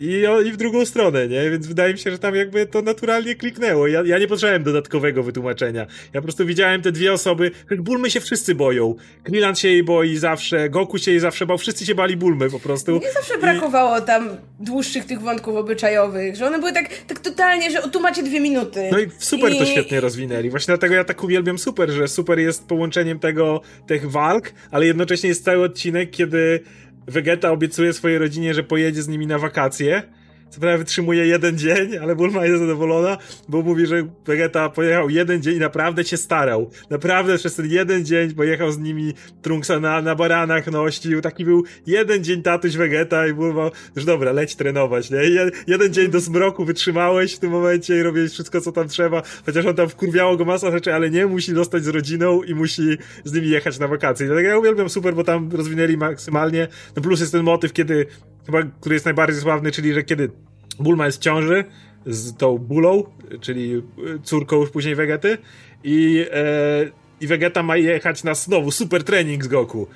I, 0.00 0.22
I 0.46 0.52
w 0.52 0.56
drugą 0.56 0.86
stronę, 0.86 1.28
nie? 1.28 1.50
Więc 1.50 1.66
wydaje 1.66 1.92
mi 1.92 1.98
się, 1.98 2.10
że 2.10 2.18
tam 2.18 2.34
jakby 2.34 2.66
to 2.66 2.82
naturalnie 2.82 3.34
kliknęło. 3.34 3.86
Ja, 3.86 4.02
ja 4.06 4.18
nie 4.18 4.26
potrzebowałem 4.26 4.62
dodatkowego 4.62 5.22
wytłumaczenia. 5.22 5.86
Ja 6.14 6.20
po 6.20 6.22
prostu 6.22 6.46
widziałem 6.46 6.82
te 6.82 6.92
dwie 6.92 7.12
osoby. 7.12 7.50
Bulmy 7.78 8.10
się 8.10 8.20
wszyscy 8.20 8.54
boją. 8.54 8.94
Krillin 9.22 9.54
się 9.54 9.68
jej 9.68 9.82
boi 9.82 10.16
zawsze, 10.16 10.70
Goku 10.70 10.98
się 10.98 11.10
jej 11.10 11.20
zawsze 11.20 11.46
bał, 11.46 11.58
wszyscy 11.58 11.86
się 11.86 11.94
bali 11.94 12.16
Bulmy 12.16 12.50
po 12.50 12.60
prostu. 12.60 12.92
Nie 12.92 13.12
zawsze 13.12 13.38
brakowało 13.38 14.00
tam 14.00 14.28
dłuższych 14.60 15.04
tych 15.04 15.20
wątków 15.20 15.56
obyczajowych, 15.56 16.36
że 16.36 16.46
one 16.46 16.58
były 16.58 16.72
tak, 16.72 16.88
tak 17.06 17.18
totalnie, 17.18 17.70
że 17.70 17.82
o 17.82 17.88
tu 17.88 18.00
macie 18.00 18.22
dwie 18.22 18.40
minuty. 18.40 18.88
No 18.92 18.98
i 18.98 19.06
super 19.18 19.52
to 19.56 19.64
I- 19.64 19.66
świetnie 19.66 20.00
rozwinęli. 20.00 20.50
Właśnie 20.50 20.72
dlatego 20.72 20.94
ja 20.94 21.04
tak 21.04 21.24
uwielbiam 21.24 21.58
Super, 21.58 21.90
że 21.90 22.08
Super 22.08 22.38
jest 22.38 22.66
połączeniem 22.66 23.18
tego, 23.18 23.60
tych 23.86 24.10
walk, 24.10 24.52
ale 24.70 24.86
jednocześnie 24.86 25.28
jest 25.28 25.44
cały 25.44 25.64
odcinek, 25.64 26.10
kiedy 26.10 26.60
Vegeta 27.08 27.50
obiecuje 27.50 27.92
swojej 27.92 28.18
rodzinie, 28.18 28.54
że 28.54 28.62
pojedzie 28.62 29.02
z 29.02 29.08
nimi 29.08 29.26
na 29.26 29.38
wakacje. 29.38 30.02
Co 30.50 30.60
prawda 30.60 30.78
wytrzymuje 30.78 31.26
jeden 31.26 31.58
dzień, 31.58 31.96
ale 31.96 32.16
Bulma 32.16 32.46
jest 32.46 32.60
zadowolona, 32.60 33.18
bo 33.48 33.62
mówi, 33.62 33.86
że 33.86 34.08
Vegeta 34.26 34.68
pojechał 34.68 35.10
jeden 35.10 35.42
dzień 35.42 35.56
i 35.56 35.58
naprawdę 35.58 36.04
się 36.04 36.16
starał. 36.16 36.70
Naprawdę 36.90 37.38
przez 37.38 37.54
ten 37.54 37.66
jeden 37.66 38.04
dzień 38.04 38.34
pojechał 38.34 38.72
z 38.72 38.78
nimi 38.78 39.14
Trunksa 39.42 39.80
na, 39.80 40.02
na 40.02 40.14
baranach 40.14 40.66
nościł. 40.66 41.20
Taki 41.20 41.44
był 41.44 41.64
jeden 41.86 42.24
dzień 42.24 42.42
tatuś 42.42 42.76
Vegeta 42.76 43.26
i 43.26 43.32
Bulma, 43.32 43.70
że 43.96 44.06
dobra, 44.06 44.32
leć 44.32 44.56
trenować, 44.56 45.10
nie? 45.10 45.18
Je, 45.18 45.50
jeden 45.66 45.92
dzień 45.92 46.10
do 46.10 46.20
zmroku 46.20 46.64
wytrzymałeś 46.64 47.34
w 47.34 47.38
tym 47.38 47.50
momencie 47.50 47.98
i 47.98 48.02
robiłeś 48.02 48.32
wszystko, 48.32 48.60
co 48.60 48.72
tam 48.72 48.88
trzeba, 48.88 49.22
chociaż 49.46 49.66
on 49.66 49.74
tam 49.74 49.88
wkurwiało 49.88 50.36
go 50.36 50.44
masa 50.44 50.70
rzeczy, 50.70 50.94
ale 50.94 51.10
nie, 51.10 51.26
musi 51.26 51.54
zostać 51.54 51.84
z 51.84 51.88
rodziną 51.88 52.42
i 52.42 52.54
musi 52.54 52.82
z 53.24 53.32
nimi 53.32 53.48
jechać 53.48 53.78
na 53.78 53.88
wakacje. 53.88 54.26
Dlatego 54.26 54.48
ja 54.48 54.58
uwielbiam 54.58 54.88
super, 54.88 55.14
bo 55.14 55.24
tam 55.24 55.50
rozwinęli 55.52 55.96
maksymalnie. 55.96 56.68
No 56.96 57.02
plus 57.02 57.20
jest 57.20 57.32
ten 57.32 57.42
motyw, 57.42 57.72
kiedy, 57.72 58.06
chyba, 58.48 58.62
który 58.80 58.94
jest 58.94 59.04
najbardziej 59.04 59.40
sławny, 59.40 59.70
czyli, 59.70 59.94
że 59.94 60.02
kiedy 60.02 60.30
Bulma 60.78 61.06
jest 61.06 61.18
w 61.18 61.20
ciąży 61.20 61.64
z 62.06 62.36
tą 62.36 62.58
Bulą, 62.58 63.04
czyli 63.40 63.72
y, 63.74 63.82
córką 64.22 64.56
już 64.56 64.70
później 64.70 64.94
Vegety 64.94 65.38
i, 65.84 66.26
e, 66.32 66.90
i 67.20 67.26
Vegeta 67.26 67.62
ma 67.62 67.76
jechać 67.76 68.24
na 68.24 68.34
znowu 68.34 68.70
super 68.70 69.04
trening 69.04 69.44
z 69.44 69.48
Goku. 69.48 69.86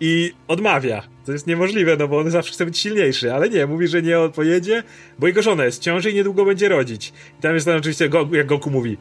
I 0.00 0.32
odmawia. 0.48 1.02
To 1.26 1.32
jest 1.32 1.46
niemożliwe, 1.46 1.96
no 1.96 2.08
bo 2.08 2.18
on 2.18 2.30
zawsze 2.30 2.52
chce 2.52 2.64
być 2.64 2.78
silniejszy, 2.78 3.34
ale 3.34 3.48
nie, 3.48 3.66
mówi, 3.66 3.88
że 3.88 4.02
nie 4.02 4.20
on 4.20 4.32
pojedzie, 4.32 4.82
bo 5.18 5.26
jego 5.26 5.42
żona 5.42 5.64
jest 5.64 5.80
w 5.80 5.82
ciąży 5.84 6.10
i 6.10 6.14
niedługo 6.14 6.44
będzie 6.44 6.68
rodzić. 6.68 7.12
I 7.38 7.42
tam 7.42 7.54
jest 7.54 7.66
tam 7.66 7.76
oczywiście, 7.76 8.08
Go- 8.08 8.28
jak 8.32 8.46
Goku 8.46 8.70
mówi, 8.70 8.96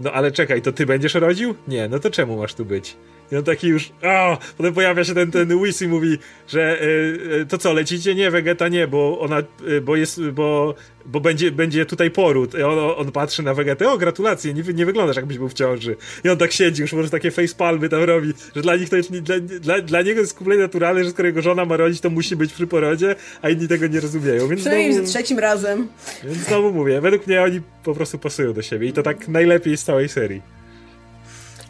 no 0.00 0.12
ale 0.12 0.32
czekaj, 0.32 0.62
to 0.62 0.72
ty 0.72 0.86
będziesz 0.86 1.14
rodził? 1.14 1.54
Nie, 1.68 1.88
no 1.88 1.98
to 1.98 2.10
czemu 2.10 2.36
masz 2.36 2.54
tu 2.54 2.64
być? 2.64 2.96
I 3.32 3.36
on 3.36 3.44
taki 3.44 3.68
już, 3.68 3.92
a 4.02 4.38
potem 4.56 4.74
pojawia 4.74 5.04
się 5.04 5.14
ten, 5.14 5.30
ten 5.30 5.52
Whis 5.52 5.82
i 5.82 5.88
mówi, 5.88 6.18
że 6.48 6.82
y, 6.82 7.46
to 7.48 7.58
co, 7.58 7.72
lecicie? 7.72 8.14
Nie, 8.14 8.30
Vegeta 8.30 8.68
nie, 8.68 8.86
bo 8.88 9.18
ona, 9.20 9.42
y, 9.68 9.80
bo 9.80 9.96
jest, 9.96 10.30
bo, 10.30 10.74
bo 11.06 11.20
będzie, 11.20 11.52
będzie 11.52 11.86
tutaj 11.86 12.10
poród. 12.10 12.54
I 12.58 12.62
on, 12.62 12.78
on 12.96 13.12
patrzy 13.12 13.42
na 13.42 13.54
Vegetę, 13.54 13.90
o 13.90 13.98
gratulacje, 13.98 14.54
nie, 14.54 14.62
nie 14.62 14.86
wyglądasz 14.86 15.16
jakbyś 15.16 15.38
był 15.38 15.48
w 15.48 15.54
ciąży. 15.54 15.96
I 16.24 16.28
on 16.28 16.38
tak 16.38 16.52
siedzi, 16.52 16.82
już 16.82 16.92
może 16.92 17.10
takie 17.10 17.30
facepalmy 17.30 17.88
tam 17.88 18.02
robi, 18.02 18.32
że 18.56 18.62
dla 18.62 18.76
nich 18.76 18.88
to 18.88 18.96
jest, 18.96 19.12
dla, 19.12 19.40
dla, 19.40 19.80
dla 19.80 20.02
niego 20.02 20.20
jest 20.20 20.34
kompletnie 20.34 20.62
naturalne, 20.62 21.04
że 21.04 21.10
skoro 21.10 21.26
jego 21.26 21.42
żona 21.42 21.64
ma 21.64 21.76
rodzić, 21.76 22.00
to 22.00 22.10
musi 22.10 22.36
być 22.36 22.52
przy 22.52 22.66
porodzie, 22.66 23.14
a 23.42 23.48
inni 23.50 23.68
tego 23.68 23.86
nie 23.86 24.00
rozumieją. 24.00 24.48
Więc 24.48 24.60
Przynajmniej 24.60 24.92
znowu, 24.92 25.08
trzecim 25.08 25.38
razem. 25.38 25.88
więc 26.24 26.38
znowu 26.38 26.72
mówię, 26.72 27.00
według 27.00 27.26
mnie 27.26 27.42
oni 27.42 27.60
po 27.84 27.94
prostu 27.94 28.18
pasują 28.18 28.52
do 28.52 28.62
siebie 28.62 28.88
i 28.88 28.92
to 28.92 29.02
tak 29.02 29.28
najlepiej 29.28 29.76
z 29.76 29.84
całej 29.84 30.08
serii. 30.08 30.55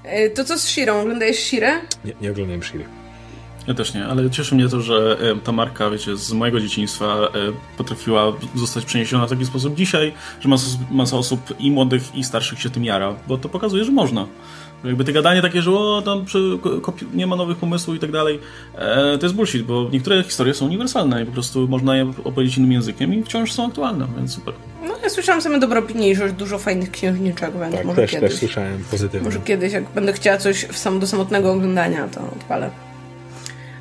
E, 0.07 0.31
To 0.31 0.45
co 0.45 0.59
z 0.59 0.69
Shirą? 0.69 1.01
Oglądałeś 1.01 1.39
Shirę? 1.39 1.73
Nie, 2.05 2.13
nie 2.21 2.31
oglądam 2.31 2.63
Shiry. 2.63 2.85
Ja 3.67 3.75
też 3.75 3.95
nie, 3.95 4.07
ale 4.07 4.31
cieszy 4.31 4.55
mnie 4.55 4.69
to, 4.69 4.81
że 4.81 5.19
e, 5.21 5.41
ta 5.41 5.53
marka, 5.53 5.91
wiecie, 5.91 6.17
z 6.17 6.33
mojego 6.33 6.61
dzieciństwa 6.61 7.07
e, 7.07 7.29
potrafiła 7.77 8.33
zostać 8.55 8.85
przeniesiona 8.85 9.27
w 9.27 9.31
taki 9.31 9.47
sposób 9.47 9.75
dzisiaj, 9.75 10.13
że 10.41 10.49
masa, 10.49 10.79
masa 10.91 11.17
osób 11.17 11.41
i 11.59 11.71
młodych, 11.71 12.15
i 12.15 12.25
starszych 12.25 12.61
się 12.61 12.71
tym 12.71 12.85
jara, 12.85 13.15
bo 13.29 13.39
to 13.39 13.49
pokazuje, 13.49 13.85
że 13.85 13.93
można. 13.93 14.27
Że 14.85 14.89
Jakby 14.89 15.05
te 15.05 15.13
gadanie 15.13 15.43
takie, 15.43 15.63
że 15.63 15.71
o, 15.73 16.03
tam 16.05 16.25
przy, 16.25 16.39
kopi- 16.83 17.07
nie 17.15 17.27
ma 17.27 17.37
nowych 17.37 17.57
pomysłów 17.57 17.97
i 17.97 18.01
tak 18.01 18.13
dalej, 18.13 18.41
e, 18.75 19.19
to 19.19 19.27
jest 19.27 19.35
bullshit, 19.35 19.63
bo 19.67 19.89
niektóre 19.93 20.23
historie 20.23 20.55
są 20.55 20.67
uniwersalne 20.67 21.23
i 21.23 21.27
po 21.27 21.33
prostu 21.33 21.69
można 21.69 21.97
je 21.97 22.13
opowiedzieć 22.25 22.59
innym 22.59 22.73
językiem 22.73 23.15
i 23.15 23.23
wciąż 23.23 23.53
są 23.53 23.67
aktualne, 23.67 24.07
więc 24.17 24.35
super. 24.35 24.55
No 24.89 24.95
ja 25.03 25.11
słyszałam 25.11 25.43
same 25.43 25.59
dobre 25.61 25.79
opinie 25.79 26.11
i 26.11 26.15
że 26.17 26.29
dużo 26.33 26.59
fajnych 26.59 26.91
księżniczek, 26.91 27.51
więc 27.61 27.75
Tak, 27.75 27.85
może 27.85 28.01
też, 28.03 28.11
kiedyś. 28.11 28.31
też 28.31 28.39
słyszałem 28.39 28.85
pozytywnie. 28.91 29.25
Może 29.25 29.39
kiedyś, 29.41 29.73
jak 29.73 29.85
będę 29.95 30.13
chciała 30.13 30.39
coś 30.39 30.65
w 30.65 30.79
sam, 30.79 31.01
do 31.01 31.07
samotnego 31.07 31.53
oglądania, 31.53 32.09
to 32.09 32.21
odpalę. 32.21 32.71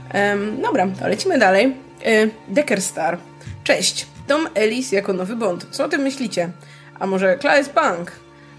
Em, 0.10 0.62
dobra, 0.62 0.88
to 1.00 1.08
lecimy 1.08 1.40
dalej. 1.40 1.76
E, 2.06 2.28
Decker 2.48 2.82
Star. 2.82 3.18
Cześć. 3.64 4.08
Tom 4.28 4.48
Ellis 4.54 4.92
jako 4.92 5.14
nowy 5.14 5.36
Bond. 5.36 5.68
Co 5.72 5.86
o 5.86 5.90
tym 5.90 6.02
myślicie? 6.02 6.50
A 7.00 7.08
może 7.08 7.38
Claes 7.42 7.70
Punk? 7.70 8.12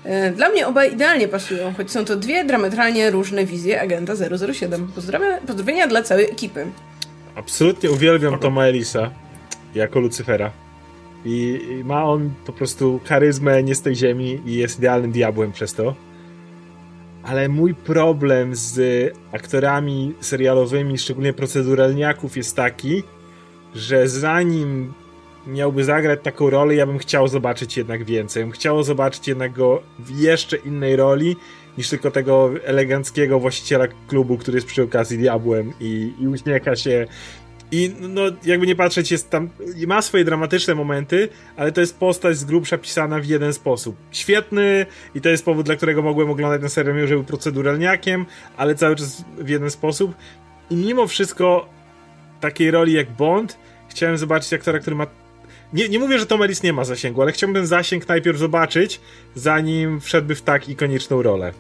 E, 0.07 0.31
Dla 0.31 0.49
mnie 0.49 0.67
obaj 0.67 0.93
idealnie 0.93 1.29
pasują, 1.29 1.75
choć 1.77 1.91
są 1.91 2.05
to 2.05 2.17
dwie 2.17 2.45
diametralnie 2.45 3.11
różne 3.11 3.45
wizje 3.45 3.81
agenta 3.81 4.13
007. 4.53 4.89
Pozdrawia, 4.95 5.39
pozdrowienia 5.47 5.87
dla 5.87 6.03
całej 6.03 6.25
ekipy. 6.25 6.67
Absolutnie 7.35 7.91
uwielbiam 7.91 8.39
Toma 8.39 8.65
Elisa 8.67 9.11
jako 9.75 10.01
Lucyfera. 10.01 10.51
I, 11.25 11.61
I 11.81 11.85
ma 11.85 12.05
on 12.05 12.31
po 12.47 12.53
prostu 12.53 13.01
charyzmę 13.05 13.63
nie 13.63 13.75
z 13.75 13.83
tej 13.83 13.97
ziemi 13.97 14.41
i 14.47 14.55
jest 14.55 14.79
idealnym 14.79 15.13
diabłem 15.13 15.53
przez 15.53 15.75
to. 15.75 15.95
Ale 17.23 17.49
mój 17.49 17.75
problem 17.75 18.55
z 18.55 18.79
aktorami 19.33 20.15
serialowymi, 20.21 20.99
szczególnie 20.99 21.33
proceduralniaków, 21.33 22.37
jest 22.37 22.57
taki, 22.57 23.03
że 23.75 24.09
zanim 24.09 24.93
miałby 25.47 25.85
zagrać 25.85 26.21
taką 26.23 26.51
rolę, 26.51 26.75
ja 26.75 26.87
bym 26.87 26.99
chciał 26.99 27.29
zobaczyć 27.29 27.77
jednak 27.77 28.05
więcej. 28.05 28.41
Ja 28.41 28.47
bym 28.47 28.53
chciał 28.53 28.83
zobaczyć 28.83 29.29
jednak 29.29 29.53
go 29.53 29.83
w 29.99 30.21
jeszcze 30.21 30.57
innej 30.57 30.97
roli 30.97 31.37
niż 31.79 31.89
tylko 31.89 32.11
tego 32.11 32.51
eleganckiego 32.65 33.41
właściciela 33.41 33.87
klubu, 34.09 34.39
który 34.39 34.57
jest 34.57 34.67
przy 34.67 34.83
okazji 34.83 35.19
diabłem 35.19 35.73
i, 35.81 36.13
i 36.21 36.29
uśmiecha 36.29 36.77
się 36.77 37.07
I 37.73 37.95
no, 38.01 38.23
jakby 38.45 38.67
nie 38.67 38.77
patrzeć, 38.77 39.11
jest 39.11 39.31
tam, 39.31 39.51
ma 39.87 40.03
swoje 40.03 40.25
dramatyczne 40.25 40.75
momenty, 40.75 41.29
ale 41.57 41.73
to 41.73 41.81
jest 41.81 41.99
postać 41.99 42.37
z 42.37 42.45
grubsza 42.45 42.79
pisana 42.79 43.21
w 43.21 43.25
jeden 43.25 43.53
sposób. 43.53 43.97
Świetny 44.11 44.87
i 45.15 45.21
to 45.21 45.29
jest 45.29 45.45
powód, 45.45 45.67
dla 45.67 45.77
którego 45.77 46.03
mogłem 46.03 46.31
oglądać 46.31 46.61
ten 46.61 46.71
serial, 46.71 46.95
mimo 46.95 47.07
że 47.07 47.15
był 47.15 47.25
proceduralniakiem, 47.25 48.27
ale 48.57 48.75
cały 48.75 48.97
czas 48.97 49.25
w 49.39 49.49
jeden 49.49 49.71
sposób. 49.71 50.15
I 50.71 50.77
mimo 50.77 51.07
wszystko 51.07 51.69
takiej 52.41 52.71
roli 52.71 52.93
jak 52.93 53.11
Bond 53.11 53.59
chciałem 53.89 54.19
zobaczyć 54.19 54.53
aktora, 54.53 54.79
który 54.79 54.97
ma 54.97 55.07
nie, 55.73 55.89
nie 55.89 55.99
mówię, 55.99 56.19
że 56.19 56.27
Tom 56.27 56.43
Ellis 56.43 56.63
nie 56.63 56.73
ma 56.73 56.85
zasięgu, 56.85 57.23
ale 57.23 57.33
chciałbym 57.33 57.67
zasięg 57.67 58.09
najpierw 58.09 58.39
zobaczyć, 58.39 59.01
zanim 59.35 60.01
wszedłby 60.01 60.35
w 60.35 60.43
tak 60.43 60.69
ikoniczną 60.69 61.23
rolę. 61.23 61.53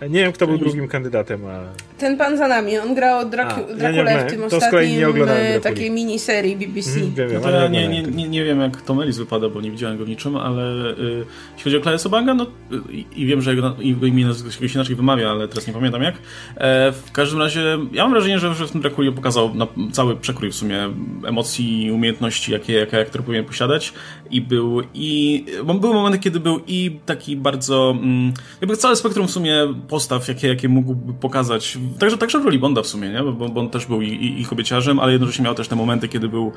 Nie 0.00 0.20
wiem, 0.20 0.32
kto 0.32 0.46
był 0.46 0.58
drugim 0.58 0.88
kandydatem, 0.88 1.46
a... 1.46 1.60
Ten 1.98 2.16
pan 2.16 2.38
za 2.38 2.48
nami, 2.48 2.78
on 2.78 2.94
grał 2.94 3.30
Dracu 3.30 3.60
A, 3.72 3.74
Drakulę 3.74 4.12
ja 4.12 4.22
nie- 4.22 4.28
w 4.28 4.30
tym 4.30 4.40
to 4.40 4.56
nie 4.56 4.64
ostatnim 4.66 5.08
oglądałem 5.08 5.56
e, 5.56 5.60
takiej 5.60 5.90
miniserii 5.90 6.56
BBC. 6.56 6.90
Mhm, 6.90 7.14
wiem, 7.14 7.28
No 7.34 7.40
to 7.40 7.46
ale 7.46 7.56
ja 7.56 7.68
nie 7.68 7.88
nie, 7.88 8.02
nie, 8.02 8.12
nie, 8.12 8.28
nie 8.28 8.44
wiem, 8.44 8.60
jak 8.60 8.82
Tom 8.82 9.00
Ellis 9.00 9.18
wypada, 9.18 9.48
bo 9.48 9.60
nie 9.60 9.70
widziałem 9.70 9.98
go 9.98 10.04
w 10.04 10.08
niczym, 10.08 10.36
ale 10.36 10.90
y, 10.90 11.24
jeśli 11.56 11.64
chodzi 11.64 11.76
o 11.76 11.80
Claesa 11.80 12.08
Banga, 12.08 12.34
no 12.34 12.44
y, 12.44 12.78
i 13.16 13.26
wiem, 13.26 13.42
że 13.42 13.54
jego, 13.54 13.76
jego 13.78 14.06
imię 14.06 14.26
się 14.50 14.74
inaczej 14.74 14.96
wymawia, 14.96 15.30
ale 15.30 15.48
teraz 15.48 15.66
nie 15.66 15.72
pamiętam 15.72 16.02
jak. 16.02 16.14
E, 16.56 16.92
w 16.92 17.12
każdym 17.12 17.38
razie, 17.38 17.78
ja 17.92 18.02
mam 18.02 18.12
wrażenie, 18.12 18.38
że, 18.38 18.54
że 18.54 18.66
w 18.66 18.70
tym 18.72 18.80
Drakuli 18.80 19.12
pokazał 19.12 19.54
na, 19.54 19.66
cały 19.92 20.16
przekrój 20.16 20.50
w 20.50 20.54
sumie 20.54 20.88
emocji 21.26 21.84
i 21.84 21.92
umiejętności, 21.92 22.52
jakie, 22.52 22.72
jakie 22.72 23.00
aktor 23.00 23.22
powinien 23.22 23.44
posiadać. 23.44 23.92
I 24.30 24.40
był 24.40 24.82
i... 24.94 25.44
Bo 25.64 25.74
były 25.74 25.94
momenty, 25.94 26.18
kiedy 26.18 26.40
był 26.40 26.60
i 26.66 26.98
taki 27.06 27.36
bardzo... 27.36 27.96
Mm, 28.02 28.32
jakby 28.60 28.76
całe 28.76 28.96
spektrum 28.96 29.28
w 29.28 29.30
sumie 29.30 29.54
postaw, 29.88 30.28
jakie, 30.28 30.48
jakie 30.48 30.68
mógłby 30.68 31.14
pokazać. 31.14 31.78
Także, 31.98 32.18
także 32.18 32.40
w 32.40 32.44
roli 32.44 32.58
Bonda 32.58 32.82
w 32.82 32.86
sumie, 32.86 33.08
nie? 33.08 33.22
Bo, 33.22 33.48
bo 33.48 33.60
on 33.60 33.70
też 33.70 33.86
był 33.86 34.02
i, 34.02 34.08
i, 34.08 34.40
i 34.40 34.44
kobieciarzem, 34.44 35.00
ale 35.00 35.12
jednocześnie 35.12 35.44
miał 35.44 35.54
też 35.54 35.68
te 35.68 35.76
momenty, 35.76 36.08
kiedy 36.08 36.28
był 36.28 36.52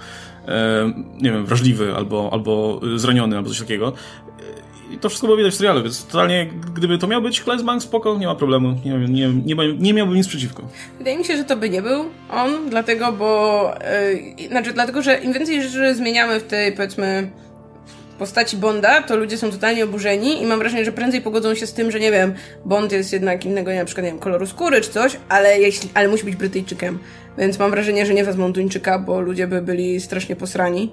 e, 0.47 0.93
nie 1.21 1.31
wiem, 1.31 1.45
wrażliwy 1.45 1.95
albo, 1.95 2.29
albo 2.33 2.81
zraniony, 2.95 3.37
albo 3.37 3.49
coś 3.49 3.59
takiego. 3.59 3.93
I 4.91 4.97
to 4.97 5.09
wszystko 5.09 5.27
było 5.27 5.37
widać 5.37 5.53
w 5.53 5.55
serialu, 5.55 5.83
więc 5.83 6.05
totalnie, 6.05 6.49
gdyby 6.75 6.97
to 6.97 7.07
miał 7.07 7.21
być 7.21 7.43
Claes 7.43 7.61
Bank, 7.61 7.83
spoko, 7.83 8.17
nie 8.17 8.27
ma 8.27 8.35
problemu. 8.35 8.75
Nie, 8.85 8.91
nie, 8.91 9.33
nie, 9.33 9.73
nie 9.73 9.93
miałbym 9.93 10.15
nic 10.15 10.27
przeciwko. 10.27 10.63
Wydaje 10.97 11.17
mi 11.17 11.25
się, 11.25 11.37
że 11.37 11.43
to 11.43 11.57
by 11.57 11.69
nie 11.69 11.81
był 11.81 12.05
on, 12.31 12.69
dlatego, 12.69 13.11
bo. 13.11 13.71
Yy, 14.37 14.47
znaczy, 14.47 14.73
dlatego, 14.73 15.01
że 15.01 15.17
im 15.17 15.33
więcej 15.33 15.63
rzeczy 15.63 15.95
zmieniamy 15.95 16.39
w 16.39 16.43
tej, 16.43 16.71
powiedzmy, 16.71 17.31
postaci 18.19 18.57
Bonda, 18.57 19.01
to 19.01 19.15
ludzie 19.15 19.37
są 19.37 19.51
totalnie 19.51 19.83
oburzeni 19.83 20.41
i 20.41 20.45
mam 20.45 20.59
wrażenie, 20.59 20.85
że 20.85 20.91
prędzej 20.91 21.21
pogodzą 21.21 21.55
się 21.55 21.67
z 21.67 21.73
tym, 21.73 21.91
że 21.91 21.99
nie 21.99 22.11
wiem, 22.11 22.33
Bond 22.65 22.91
jest 22.91 23.13
jednak 23.13 23.45
innego, 23.45 23.73
na 23.73 23.85
przykład, 23.85 24.05
nie 24.05 24.11
wiem, 24.11 24.19
koloru 24.19 24.45
skóry 24.45 24.81
czy 24.81 24.89
coś, 24.89 25.17
ale, 25.29 25.59
jeśli, 25.59 25.89
ale 25.93 26.07
musi 26.07 26.25
być 26.25 26.35
Brytyjczykiem. 26.35 26.99
Więc 27.37 27.59
mam 27.59 27.71
wrażenie, 27.71 28.05
że 28.05 28.13
nie 28.13 28.23
wezmą 28.23 28.53
Duńczyka, 28.53 28.99
bo 28.99 29.21
ludzie 29.21 29.47
by 29.47 29.61
byli 29.61 30.01
strasznie 30.01 30.35
posrani. 30.35 30.91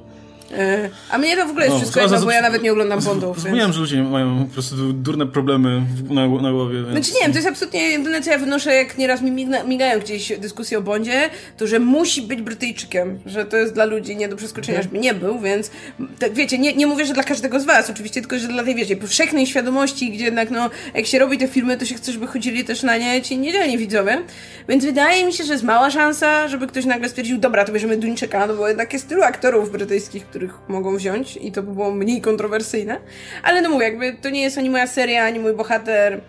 Yy, 0.51 0.91
a 1.11 1.19
mnie 1.19 1.37
to 1.37 1.47
w 1.47 1.51
ogóle 1.51 1.65
jest 1.65 1.75
No, 1.75 1.81
wszystko 1.81 2.01
jedno, 2.01 2.21
bo 2.21 2.31
ja 2.31 2.43
nawet 2.43 2.63
nie 2.63 2.73
oglądam 2.73 3.01
Bondów. 3.01 3.41
Zapomniałem, 3.41 3.73
że 3.73 3.81
ludzie 3.81 4.03
mają 4.03 4.47
po 4.47 4.53
prostu 4.53 4.93
durne 4.93 5.27
problemy 5.27 5.83
na, 6.11 6.29
na 6.29 6.53
głowie. 6.53 6.83
Więc... 6.83 6.91
Znaczy 6.91 7.13
nie 7.13 7.21
wiem, 7.21 7.33
to 7.33 7.39
jest 7.39 7.49
absolutnie 7.49 7.83
jedyne, 7.83 8.23
co 8.23 8.31
ja 8.31 8.39
wynoszę, 8.39 8.75
jak 8.75 8.99
nieraz 8.99 9.23
mi 9.23 9.31
migna, 9.31 9.63
migają 9.63 10.01
gdzieś 10.01 10.39
dyskusje 10.39 10.79
o 10.79 10.83
Bondzie, 10.83 11.31
to 11.57 11.67
że 11.67 11.81
musi 11.81 12.23
być 12.23 12.43
Brytyjczykiem, 12.43 13.19
że 13.27 13.45
to 13.45 13.57
jest 13.57 13.75
dla 13.75 13.85
ludzi 13.85 14.17
nie 14.17 14.29
do 14.29 14.37
przeskoczenia, 14.37 14.83
żeby 14.83 14.99
nie 14.99 15.15
był, 15.15 15.39
więc 15.39 15.71
tak, 16.19 16.35
wiecie, 16.35 16.59
nie, 16.59 16.75
nie 16.75 16.87
mówię, 16.87 17.07
że 17.07 17.15
dla 17.15 17.23
każdego 17.23 17.61
z 17.61 17.65
was, 17.65 17.91
oczywiście, 17.91 18.21
tylko, 18.21 18.39
że 18.39 18.49
dla 18.49 18.65
tej, 18.65 18.75
wiecie, 18.75 18.97
powszechnej 18.97 19.47
świadomości, 19.47 20.11
gdzie 20.11 20.25
jednak, 20.25 20.51
no, 20.51 20.71
jak 20.95 21.07
się 21.07 21.19
robi 21.19 21.39
te 21.39 21.49
filmy, 21.49 21.77
to 21.77 21.85
się 21.85 21.95
chce, 21.95 22.13
żeby 22.13 22.27
chodzili 22.27 22.65
też 22.65 22.83
na 22.83 22.97
nie 22.97 23.23
ci 23.23 23.39
niedzielni 23.39 23.79
widzowie, 23.79 24.23
więc 24.69 24.85
wydaje 24.85 25.27
mi 25.27 25.33
się, 25.33 25.45
że 25.45 25.53
jest 25.53 25.65
mała 25.65 25.91
szansa, 25.91 26.49
żeby 26.49 26.67
ktoś 26.67 26.85
nagle 26.85 27.09
stwierdził, 27.09 27.39
dobra, 27.39 27.65
to 27.65 27.73
bierzemy 27.73 27.97
Duńczyka, 27.97 28.47
no 28.47 28.55
bo 28.55 28.69
jednak 28.69 28.93
jest 28.93 29.09
tylu 29.09 29.23
aktorów 29.23 29.73
brytyjskich, 29.73 30.27
których 30.37 30.69
mogą 30.69 30.97
wziąć 30.97 31.37
i 31.37 31.53
to 31.53 31.63
by 31.63 31.73
było 31.73 31.91
mniej 31.91 32.21
kontrowersyjne, 32.21 33.01
ale 33.43 33.63
no 33.63 33.71
mówię, 33.71 33.85
jakby 33.85 34.17
to 34.23 34.31
nie 34.31 34.43
jest 34.43 34.59
ani 34.59 34.71
moja 34.71 34.87
seria, 34.87 35.25
ani 35.25 35.39
mój 35.39 35.53
bohater, 35.53 36.21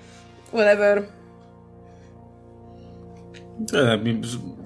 whatever. 0.48 1.04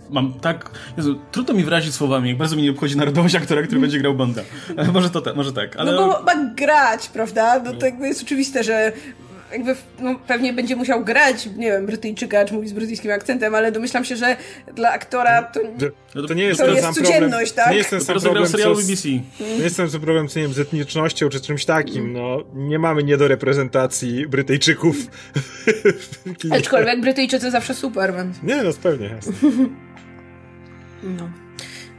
Mam 0.09 0.33
tak... 0.33 0.71
Jezu, 0.97 1.19
trudno 1.31 1.53
mi 1.53 1.63
wyrazić 1.63 1.95
słowami, 1.95 2.29
jak 2.29 2.37
bardzo 2.37 2.55
mi 2.55 2.61
nie 2.61 2.71
obchodzi 2.71 2.97
narodowość 2.97 3.35
aktora, 3.35 3.61
który 3.63 3.81
będzie 3.81 3.99
grał 3.99 4.13
Bonda. 4.13 4.41
E, 4.77 4.91
Może 4.91 5.09
to 5.09 5.35
może 5.35 5.53
tak, 5.53 5.75
ale... 5.75 5.91
No 5.91 6.07
bo 6.07 6.23
ma 6.23 6.53
grać, 6.55 7.09
prawda? 7.09 7.59
No 7.59 7.73
to 7.73 7.85
jakby 7.85 8.07
jest 8.07 8.23
oczywiste, 8.23 8.63
że 8.63 8.91
jakby 9.51 9.75
no, 9.99 10.19
pewnie 10.27 10.53
będzie 10.53 10.75
musiał 10.75 11.03
grać, 11.05 11.45
nie 11.45 11.71
wiem, 11.71 11.85
Brytyjczyka, 11.85 12.45
czy 12.45 12.53
mówić 12.53 12.69
z 12.69 12.73
brytyjskim 12.73 13.11
akcentem, 13.11 13.55
ale 13.55 13.71
domyślam 13.71 14.05
się, 14.05 14.15
że 14.15 14.35
dla 14.75 14.91
aktora 14.91 15.43
to... 15.43 15.59
To, 16.13 16.27
to 16.27 16.33
nie 16.33 16.43
jest 16.43 16.59
To 16.59 16.65
ten 16.65 16.75
jest 16.75 16.85
sam 16.85 16.93
problem. 16.93 17.13
codzienność, 17.13 17.51
tak? 17.51 17.65
To 17.65 17.71
nie 17.71 17.77
jest 17.77 17.89
ten 17.89 18.01
sam 18.01 18.15
Dopiero 18.15 18.19
zagrał 18.19 18.43
problem, 18.43 18.51
serialu 18.51 18.75
co 18.75 18.81
z, 18.81 18.87
BBC. 18.87 19.09
nie 19.57 19.63
jest 19.63 19.77
ten 19.77 19.89
sam 19.89 20.01
problem, 20.01 20.27
co 20.27 20.39
nie 20.39 20.45
wiem, 20.45 20.53
z 20.53 20.59
etnicznością 20.59 21.29
czy 21.29 21.41
czymś 21.41 21.65
takim. 21.65 22.13
No, 22.13 22.43
nie 22.53 22.79
mamy 22.79 23.03
niedoreprezentacji 23.03 24.27
Brytyjczyków. 24.27 24.95
Aczkolwiek 26.51 27.01
Brytyjczycy 27.01 27.51
zawsze 27.51 27.73
super, 27.73 28.13
więc... 28.15 28.43
Nie, 28.43 28.63
no 28.63 28.71
pewnie. 28.83 29.07
jasne. 29.15 29.33
No. 31.03 31.29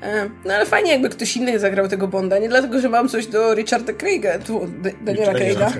E, 0.03 0.31
No 0.45 0.55
ale 0.55 0.67
fajnie 0.67 0.93
jakby 0.93 1.09
ktoś 1.09 1.37
inny 1.37 1.59
zagrał 1.59 1.88
tego 1.88 2.09
Bonda, 2.09 2.38
nie 2.38 2.49
dlatego, 2.49 2.81
że 2.81 2.88
mam 2.88 3.09
coś 3.09 3.27
do 3.27 3.55
Richarda 3.55 3.93
Craiga, 3.93 4.38
tu, 4.38 4.69
Daniela 5.03 5.33
Craiga, 5.33 5.73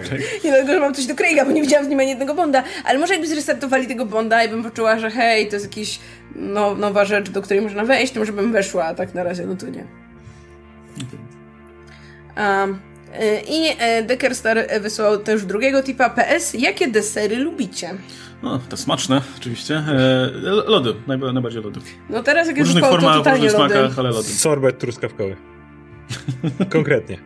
nie 0.45 0.51
dlatego, 0.51 0.73
że 0.73 0.81
mam 0.81 0.95
coś 0.95 1.07
do 1.07 1.15
Craiga, 1.15 1.45
bo 1.45 1.53
nie 1.53 1.63
widziałam 1.63 1.87
z 1.87 1.89
nim 1.89 2.01
ani 2.01 2.09
jednego 2.09 2.35
Bonda, 2.35 2.63
ale 2.85 2.99
może 2.99 3.13
jakby 3.13 3.29
zrestartowali 3.29 3.87
tego 3.87 4.07
Bonda 4.07 4.45
i 4.45 4.49
bym 4.49 4.63
poczuła, 4.63 4.99
że 4.99 5.11
hej, 5.11 5.49
to 5.49 5.57
jest 5.57 5.67
jakiś 5.67 6.01
no, 6.35 6.75
nowa 6.75 7.05
rzecz, 7.05 7.31
do 7.31 7.43
której 7.43 7.63
można 7.63 7.85
wejść, 7.85 8.13
to 8.13 8.21
może 8.21 8.33
bym 8.33 8.53
weszła, 8.53 8.85
a 8.85 8.95
tak 8.95 9.15
na 9.15 9.23
razie, 9.23 9.47
no 9.47 9.57
to 9.57 9.67
nie. 9.69 9.85
Um, 12.37 12.79
I 13.49 13.77
e, 13.79 14.03
Deckerstar 14.03 14.59
e, 14.59 14.81
wysłał 14.81 15.19
też 15.19 15.45
drugiego 15.45 15.83
tipa 15.83 16.11
PS. 16.11 16.55
Jakie 16.55 16.89
desery 16.89 17.37
lubicie? 17.37 17.91
No, 18.43 18.59
to 18.69 18.77
smaczne, 18.77 19.23
oczywiście. 19.39 19.75
E, 19.77 20.31
lody, 20.67 20.95
najba- 21.07 21.33
najbardziej 21.33 21.63
lody. 21.63 21.81
No 22.11 22.23
teraz 22.23 22.47
jak 22.47 22.57
W 22.57 22.59
już 22.59 22.69
różnych 22.69 22.85
to 22.85 22.91
formach, 22.91 23.15
w 23.15 23.19
totalnie 23.19 23.45
różnych 23.45 23.61
lody. 23.63 23.75
smakach, 23.75 23.99
ale 23.99 24.11
lody. 24.11 24.29
Sorbet 24.29 24.79
truskawkowy. 24.79 25.37
Konkretnie. 26.73 27.19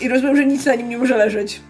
I 0.00 0.08
rozumiem, 0.08 0.36
że 0.36 0.46
nic 0.46 0.66
na 0.66 0.74
nim 0.74 0.88
nie 0.88 0.98
może 0.98 1.16
leżeć. 1.16 1.60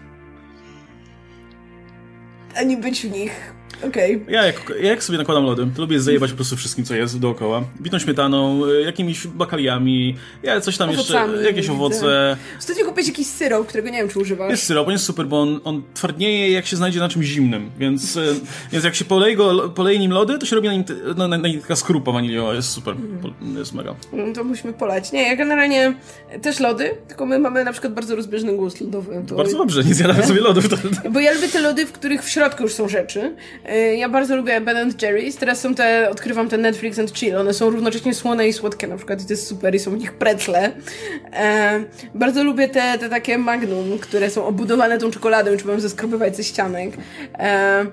Ani 2.57 2.77
być 2.77 3.01
w 3.01 3.11
nich. 3.11 3.54
Okej. 3.83 4.25
Ja 4.27 4.45
jak, 4.45 4.73
ja 4.81 4.89
jak 4.89 5.03
sobie 5.03 5.17
nakładam 5.17 5.43
lody, 5.43 5.67
to 5.75 5.81
lubię 5.81 5.99
zajebać 5.99 6.31
po 6.31 6.35
prostu 6.35 6.55
wszystkim, 6.55 6.85
co 6.85 6.95
jest 6.95 7.19
dookoła. 7.19 7.63
Bitą 7.81 7.99
śmietaną, 7.99 8.65
e, 8.65 8.81
jakimiś 8.81 9.27
bakaliami, 9.27 10.15
ja 10.43 10.61
coś 10.61 10.77
tam 10.77 10.89
Owocami, 10.89 11.33
jeszcze, 11.33 11.47
jakieś 11.47 11.69
owoce. 11.69 12.37
Ostatnio 12.59 12.85
kupiłeś 12.85 13.07
jakiś 13.07 13.27
syrop, 13.27 13.67
którego 13.67 13.89
nie 13.89 13.97
wiem, 13.97 14.09
czy 14.09 14.19
używasz. 14.19 14.51
Jest 14.51 14.63
syrop, 14.63 14.87
on 14.87 14.93
jest 14.93 15.05
super, 15.05 15.27
bo 15.27 15.41
on, 15.41 15.59
on 15.63 15.83
twardnieje 15.93 16.51
jak 16.51 16.65
się 16.65 16.77
znajdzie 16.77 16.99
na 16.99 17.09
czymś 17.09 17.25
zimnym, 17.25 17.71
więc, 17.79 18.17
e, 18.17 18.21
więc 18.71 18.85
jak 18.85 18.95
się 18.95 19.05
poleje, 19.05 19.35
go, 19.35 19.69
poleje 19.69 19.99
nim 19.99 20.11
lody, 20.11 20.37
to 20.37 20.45
się 20.45 20.55
robi 20.55 20.67
na 20.67 20.73
nim, 20.73 20.83
na, 21.17 21.27
na, 21.27 21.37
na 21.37 21.47
nim 21.47 21.61
taka 21.61 21.75
skrupa 21.75 22.11
waniliowa, 22.11 22.53
jest 22.53 22.69
super, 22.69 22.95
Po- 23.21 23.59
jest 23.59 23.73
mega. 23.73 23.95
No 24.13 24.33
to 24.33 24.43
musimy 24.43 24.73
polać. 24.73 25.11
Nie, 25.11 25.27
ja 25.27 25.35
generalnie 25.35 25.93
też 26.41 26.59
lody, 26.59 26.97
tylko 27.07 27.25
my 27.25 27.39
mamy 27.39 27.63
na 27.63 27.71
przykład 27.71 27.93
bardzo 27.93 28.15
rozbieżny 28.15 28.53
gust 28.53 28.81
lodowy. 28.81 29.23
To... 29.27 29.35
Bardzo 29.35 29.57
dobrze, 29.57 29.83
nie 29.83 29.93
zjadamy 29.93 30.23
sobie 30.23 30.41
lodów. 30.41 30.69
To, 30.69 30.77
Bo 31.09 31.19
ja 31.19 31.33
lubię 31.33 31.47
te 31.47 31.61
lody, 31.61 31.85
w 31.85 31.91
których 31.91 32.23
w 32.23 32.29
środku 32.29 32.63
już 32.63 32.73
są 32.73 32.89
rzeczy. 32.89 33.35
Yy, 33.69 33.97
Ja 33.97 34.09
bardzo 34.09 34.35
lubię 34.35 34.61
Ben 34.61 34.91
Jerry's. 34.91 35.37
Teraz 35.39 35.61
są 35.61 35.75
te, 35.75 36.09
odkrywam 36.09 36.49
te 36.49 36.57
Netflix 36.57 36.99
and 36.99 37.11
Chill. 37.17 37.37
One 37.37 37.53
są 37.53 37.69
równocześnie 37.69 38.13
słone 38.13 38.47
i 38.47 38.53
słodkie 38.53 38.87
na 38.87 38.97
przykład 38.97 39.21
i 39.21 39.25
to 39.25 39.33
jest 39.33 39.47
super 39.47 39.75
i 39.75 39.79
są 39.79 39.91
w 39.91 39.97
nich 39.97 40.13
precle. 40.13 40.71
E, 41.33 41.83
bardzo 42.15 42.43
lubię 42.43 42.67
te, 42.67 42.97
te 42.99 43.09
takie 43.09 43.37
magnum, 43.37 43.99
które 43.99 44.29
są 44.29 44.45
obudowane 44.45 44.97
tą 44.97 45.11
czekoladą 45.11 45.53
i 45.53 45.57
trzeba 45.57 45.73
ją 45.73 45.79
zeskrobywać 45.79 46.35
ze 46.35 46.43
ścianek. 46.43 46.91
E, 47.39 47.85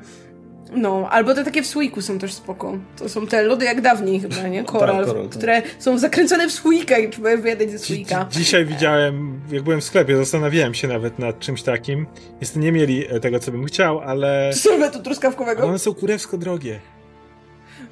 no, 0.76 1.08
albo 1.10 1.34
te 1.34 1.44
takie 1.44 1.62
w 1.62 1.66
słoiku 1.66 2.02
są 2.02 2.18
też 2.18 2.32
spoko. 2.34 2.78
To 2.98 3.08
są 3.08 3.26
te 3.26 3.42
lody 3.42 3.64
jak 3.64 3.80
dawniej 3.80 4.20
chyba, 4.20 4.48
nie? 4.48 4.64
Koral, 4.64 5.06
koral, 5.06 5.22
tak. 5.22 5.30
które 5.38 5.62
są 5.78 5.98
zakręcone 5.98 6.48
w 6.48 6.52
słoika 6.52 6.98
i 6.98 7.10
trzeba 7.10 7.36
wyjadać 7.36 7.70
ze 7.70 7.78
słoika. 7.78 8.26
dzi- 8.30 8.38
Dzisiaj 8.38 8.64
widziałem, 8.64 9.40
jak 9.52 9.62
byłem 9.62 9.80
w 9.80 9.84
sklepie, 9.84 10.16
zastanawiałem 10.16 10.74
się 10.74 10.88
nawet 10.88 11.18
nad 11.18 11.38
czymś 11.38 11.62
takim. 11.62 12.06
Niestety 12.40 12.60
nie 12.60 12.72
mieli 12.72 13.06
e, 13.08 13.20
tego, 13.20 13.38
co 13.38 13.52
bym 13.52 13.64
chciał, 13.64 14.00
ale 14.00 14.50
Sorbetu 14.52 15.02
truskawkowego. 15.02 15.66
one 15.66 15.78
są 15.78 15.94
kurewsko 15.94 16.38
drogie. 16.38 16.80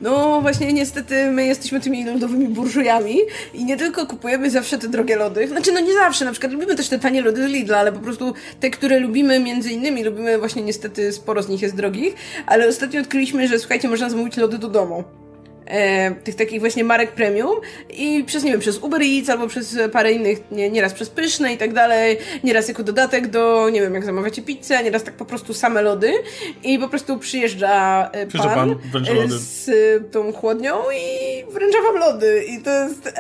No 0.00 0.40
właśnie 0.40 0.72
niestety 0.72 1.30
my 1.30 1.46
jesteśmy 1.46 1.80
tymi 1.80 2.04
lodowymi 2.04 2.48
burżujami 2.48 3.16
i 3.54 3.64
nie 3.64 3.76
tylko 3.76 4.06
kupujemy 4.06 4.50
zawsze 4.50 4.78
te 4.78 4.88
drogie 4.88 5.16
lody, 5.16 5.48
znaczy 5.48 5.72
no 5.72 5.80
nie 5.80 5.94
zawsze, 5.94 6.24
na 6.24 6.32
przykład 6.32 6.52
lubimy 6.52 6.76
też 6.76 6.88
te 6.88 6.98
tanie 6.98 7.22
lody 7.22 7.48
z 7.48 7.50
Lidla, 7.50 7.78
ale 7.78 7.92
po 7.92 7.98
prostu 7.98 8.34
te, 8.60 8.70
które 8.70 9.00
lubimy 9.00 9.40
między 9.40 9.70
innymi, 9.70 10.04
lubimy 10.04 10.38
właśnie 10.38 10.62
niestety 10.62 11.12
sporo 11.12 11.42
z 11.42 11.48
nich 11.48 11.62
jest 11.62 11.76
drogich, 11.76 12.14
ale 12.46 12.68
ostatnio 12.68 13.00
odkryliśmy, 13.00 13.48
że 13.48 13.58
słuchajcie, 13.58 13.88
można 13.88 14.10
zamówić 14.10 14.36
lody 14.36 14.58
do 14.58 14.68
domu. 14.68 15.04
E, 15.70 16.10
tych 16.10 16.34
takich 16.34 16.60
właśnie 16.60 16.84
marek 16.84 17.12
premium 17.12 17.56
i 17.90 18.24
przez, 18.24 18.44
nie 18.44 18.50
wiem, 18.50 18.60
przez 18.60 18.78
Uber 18.78 19.02
Eats 19.02 19.28
albo 19.28 19.48
przez 19.48 19.78
parę 19.92 20.12
innych, 20.12 20.38
nie, 20.50 20.70
nieraz 20.70 20.94
przez 20.94 21.10
Pyszne 21.10 21.52
i 21.52 21.58
tak 21.58 21.72
dalej, 21.72 22.18
nieraz 22.44 22.68
jako 22.68 22.82
dodatek 22.82 23.26
do, 23.26 23.70
nie 23.70 23.80
wiem, 23.80 23.94
jak 23.94 24.04
zamawiacie 24.04 24.42
pizzę, 24.42 24.82
nieraz 24.82 25.04
tak 25.04 25.14
po 25.14 25.24
prostu 25.24 25.54
same 25.54 25.82
lody 25.82 26.12
i 26.62 26.78
po 26.78 26.88
prostu 26.88 27.18
przyjeżdża 27.18 28.04
e, 28.12 28.26
Przyjeżdża 28.26 28.54
pan, 28.54 28.68
pan, 28.70 28.78
wręcza 28.90 29.12
e, 29.12 29.28
z 29.28 29.70
tą 30.12 30.32
chłodnią 30.32 30.74
i 30.90 31.44
wręcza 31.52 31.78
wam 31.82 31.96
lody 31.96 32.44
i 32.48 32.62
to 32.62 32.70
jest, 32.70 33.12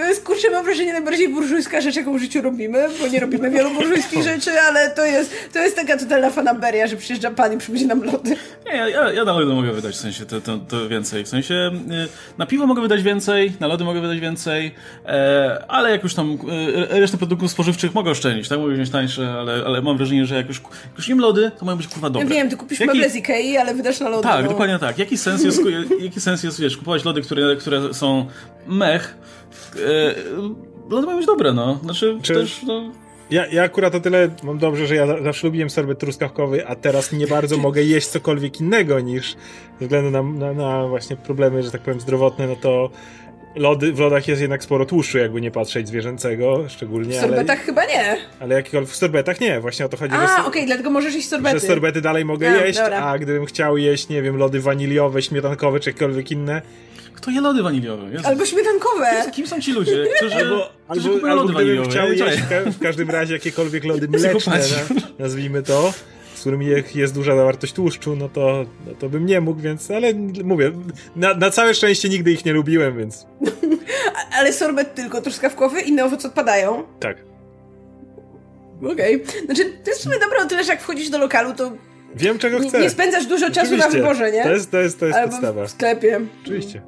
to 0.00 0.08
jest 0.08 0.24
kurczę, 0.24 0.50
mam 0.50 0.64
wrażenie, 0.64 0.92
najbardziej 0.92 1.28
burżujska 1.28 1.80
rzecz, 1.80 1.96
jaką 1.96 2.18
w 2.18 2.20
życiu 2.20 2.42
robimy, 2.42 2.88
bo 3.00 3.08
nie 3.08 3.20
robimy 3.20 3.50
wielu 3.50 3.70
burżujskich 3.70 4.22
rzeczy, 4.22 4.50
ale 4.60 4.90
to 4.90 5.04
jest, 5.04 5.34
to 5.52 5.58
jest 5.58 5.76
taka 5.76 5.98
totalna 5.98 6.30
fanaberia, 6.30 6.86
że 6.86 6.96
przyjeżdża 6.96 7.30
pan 7.30 7.52
i 7.52 7.58
przywozi 7.58 7.86
nam 7.86 8.04
lody. 8.04 8.36
Nie, 8.66 8.72
ja, 8.76 8.88
ja, 8.88 9.12
ja 9.12 9.24
na 9.24 9.32
lody 9.32 9.54
mogę 9.54 9.72
wydać, 9.72 9.94
w 9.94 9.98
sensie 9.98 10.26
to, 10.26 10.40
to, 10.40 10.58
to 10.58 10.88
więcej. 10.88 11.24
W 11.24 11.28
sensie 11.28 11.54
y, 11.54 12.38
na 12.38 12.46
piwo 12.46 12.66
mogę 12.66 12.82
wydać 12.82 13.02
więcej, 13.02 13.52
na 13.60 13.66
lody 13.66 13.84
mogę 13.84 14.00
wydać 14.00 14.20
więcej, 14.20 14.74
e, 15.06 15.64
ale 15.68 15.90
jak 15.90 16.02
już 16.02 16.14
tam 16.14 16.38
y, 16.92 17.00
resztę 17.00 17.18
produktów 17.18 17.50
spożywczych 17.50 17.94
mogę 17.94 18.10
oszczędzić, 18.10 18.48
tak? 18.48 18.58
Mogę 18.58 18.74
wziąć 18.74 18.90
tańsze, 18.90 19.32
ale, 19.32 19.62
ale 19.66 19.82
mam 19.82 19.96
wrażenie, 19.96 20.26
że 20.26 20.34
jak 20.34 20.48
już, 20.48 20.58
jak 20.58 20.96
już 20.96 21.08
jem 21.08 21.20
lody, 21.20 21.50
to 21.58 21.64
mają 21.64 21.78
być 21.78 21.86
kurwa 21.88 22.10
dobre. 22.10 22.28
Ja 22.28 22.34
wiem, 22.34 22.50
ty 22.50 22.56
kupisz 22.56 22.80
Jaki- 22.80 22.92
meble 22.92 23.10
z 23.10 23.16
Ikei, 23.16 23.56
ale 23.56 23.74
wydasz 23.74 24.00
na 24.00 24.08
lody. 24.08 24.22
Tak, 24.22 24.44
no. 24.44 24.50
dokładnie 24.50 24.78
tak. 24.78 24.98
Jaki 24.98 25.18
sens 25.18 25.44
jest, 25.44 25.60
jaki 26.00 26.20
sens 26.20 26.42
jest 26.42 26.60
wiesz, 26.60 26.76
kupować 26.76 27.04
lody, 27.04 27.22
które, 27.22 27.56
które 27.56 27.94
są 27.94 28.26
mech, 28.66 29.14
e, 29.14 29.39
lody 30.90 31.06
mają 31.06 31.18
być 31.18 31.26
dobre, 31.26 31.52
no. 31.52 31.78
Znaczy 31.82 32.18
Czy- 32.22 32.34
też, 32.34 32.62
no... 32.62 32.82
Ja, 33.30 33.46
ja 33.46 33.62
akurat 33.62 33.94
o 33.94 34.00
tyle 34.00 34.28
mam 34.42 34.58
dobrze, 34.58 34.86
że 34.86 34.94
ja 34.94 35.06
za- 35.06 35.22
zawsze 35.22 35.46
lubiłem 35.46 35.70
sorbet 35.70 35.98
truskawkowy, 35.98 36.66
a 36.66 36.74
teraz 36.76 37.12
nie 37.12 37.26
bardzo 37.26 37.56
mogę 37.66 37.82
jeść 37.82 38.06
cokolwiek 38.06 38.60
innego 38.60 39.00
niż 39.00 39.36
ze 39.80 39.86
względu 39.86 40.10
na, 40.10 40.22
na, 40.22 40.52
na 40.52 40.86
właśnie 40.88 41.16
problemy, 41.16 41.62
że 41.62 41.70
tak 41.70 41.80
powiem, 41.80 42.00
zdrowotne, 42.00 42.46
no 42.46 42.56
to 42.56 42.90
lody, 43.56 43.92
w 43.92 43.98
lodach 43.98 44.28
jest 44.28 44.40
jednak 44.40 44.62
sporo 44.64 44.86
tłuszczu, 44.86 45.18
jakby 45.18 45.40
nie 45.40 45.50
patrzeć 45.50 45.88
zwierzęcego, 45.88 46.56
W 46.68 46.70
szczególnie, 46.70 47.20
sorbetach 47.20 47.56
ale, 47.56 47.66
chyba 47.66 47.84
nie. 47.84 48.16
ale 48.40 48.54
jakikolwiek 48.54 48.90
w 48.90 48.96
sorbetach 48.96 49.40
nie, 49.40 49.60
właśnie 49.60 49.86
o 49.86 49.88
to 49.88 49.96
chodzi, 49.96 50.14
A, 50.14 50.46
okej, 50.46 50.66
dlatego 50.66 50.90
możesz 50.90 51.14
jeść 51.14 51.28
sorbety. 51.28 51.60
że 51.60 51.66
sorbety 51.66 52.00
dalej 52.00 52.24
mogę 52.24 52.50
A, 52.50 52.66
jeść, 52.66 52.78
dobra. 52.78 52.98
a 53.04 53.18
gdybym 53.18 53.46
chciał 53.46 53.76
jeść, 53.76 54.08
nie 54.08 54.22
wiem, 54.22 54.36
lody 54.36 54.60
waniliowe, 54.60 55.22
śmietankowe 55.22 55.80
czy 55.80 55.90
jakiekolwiek 55.90 56.30
inne, 56.30 56.62
Kto 57.20 57.30
je 57.30 57.40
lody 57.40 57.62
waniliowe? 57.62 58.10
Jezu. 58.12 58.26
Albo 58.26 58.46
śmietankowe. 58.46 59.06
Kim 59.32 59.46
są 59.46 59.60
ci 59.60 59.72
ludzie, 59.72 60.06
którzy, 60.16 60.34
albo, 60.36 60.68
którzy 60.90 61.08
albo, 61.08 61.14
kupują 61.14 61.32
albo 61.32 61.42
lody 61.42 61.54
waniliowe? 61.54 61.90
chciał 61.90 62.08
jeść 62.12 62.22
w, 62.22 62.48
czaję. 62.48 62.64
ka- 62.64 62.70
w 62.70 62.78
każdym 62.78 63.10
razie 63.10 63.34
jakiekolwiek 63.34 63.84
lody 63.84 64.08
mleczne, 64.08 64.52
na, 64.58 64.96
nazwijmy 65.18 65.62
to, 65.62 65.92
z 66.34 66.40
którymi 66.40 66.66
je- 66.66 66.82
jest 66.94 67.14
duża 67.14 67.36
zawartość 67.36 67.72
tłuszczu, 67.72 68.16
no 68.16 68.28
to, 68.28 68.64
no 68.86 68.92
to 68.98 69.08
bym 69.08 69.26
nie 69.26 69.40
mógł, 69.40 69.60
więc, 69.60 69.90
ale 69.90 70.14
mówię, 70.44 70.72
na, 71.16 71.34
na 71.34 71.50
całe 71.50 71.74
szczęście 71.74 72.08
nigdy 72.08 72.32
ich 72.32 72.44
nie 72.44 72.52
lubiłem, 72.52 72.98
więc 72.98 73.26
Ale 74.38 74.52
sorbet 74.52 74.94
tylko 74.94 75.20
truskawkowy, 75.20 75.80
inne 75.80 76.04
owoce 76.04 76.28
odpadają. 76.28 76.82
tak. 77.00 77.16
Okej. 78.92 79.22
Znaczy, 79.44 79.64
to 79.64 79.90
jest 79.90 80.00
w 80.00 80.02
sumie 80.04 80.18
dobre 80.18 80.38
o 80.42 80.46
tyle, 80.46 80.64
że 80.64 80.72
jak 80.72 80.82
wchodzisz 80.82 81.10
do 81.10 81.18
lokalu, 81.18 81.54
to 81.54 81.72
Wiem 82.14 82.38
czego 82.38 82.58
nie, 82.58 82.68
chcę. 82.68 82.80
nie 82.80 82.90
spędzasz 82.90 83.26
dużo 83.26 83.50
czasu 83.50 83.70
na 83.70 83.76
Oczywiście. 83.76 83.90
wyborze, 83.98 84.32
nie? 84.32 84.42
To 84.42 84.50
jest, 84.52 84.70
to 84.70 84.78
jest, 84.78 85.00
to 85.00 85.06
jest 85.06 85.18
Albo 85.18 85.30
podstawa. 85.30 85.66
w 85.66 85.70
sklepie. 85.70 86.20
Oczywiście. 86.44 86.82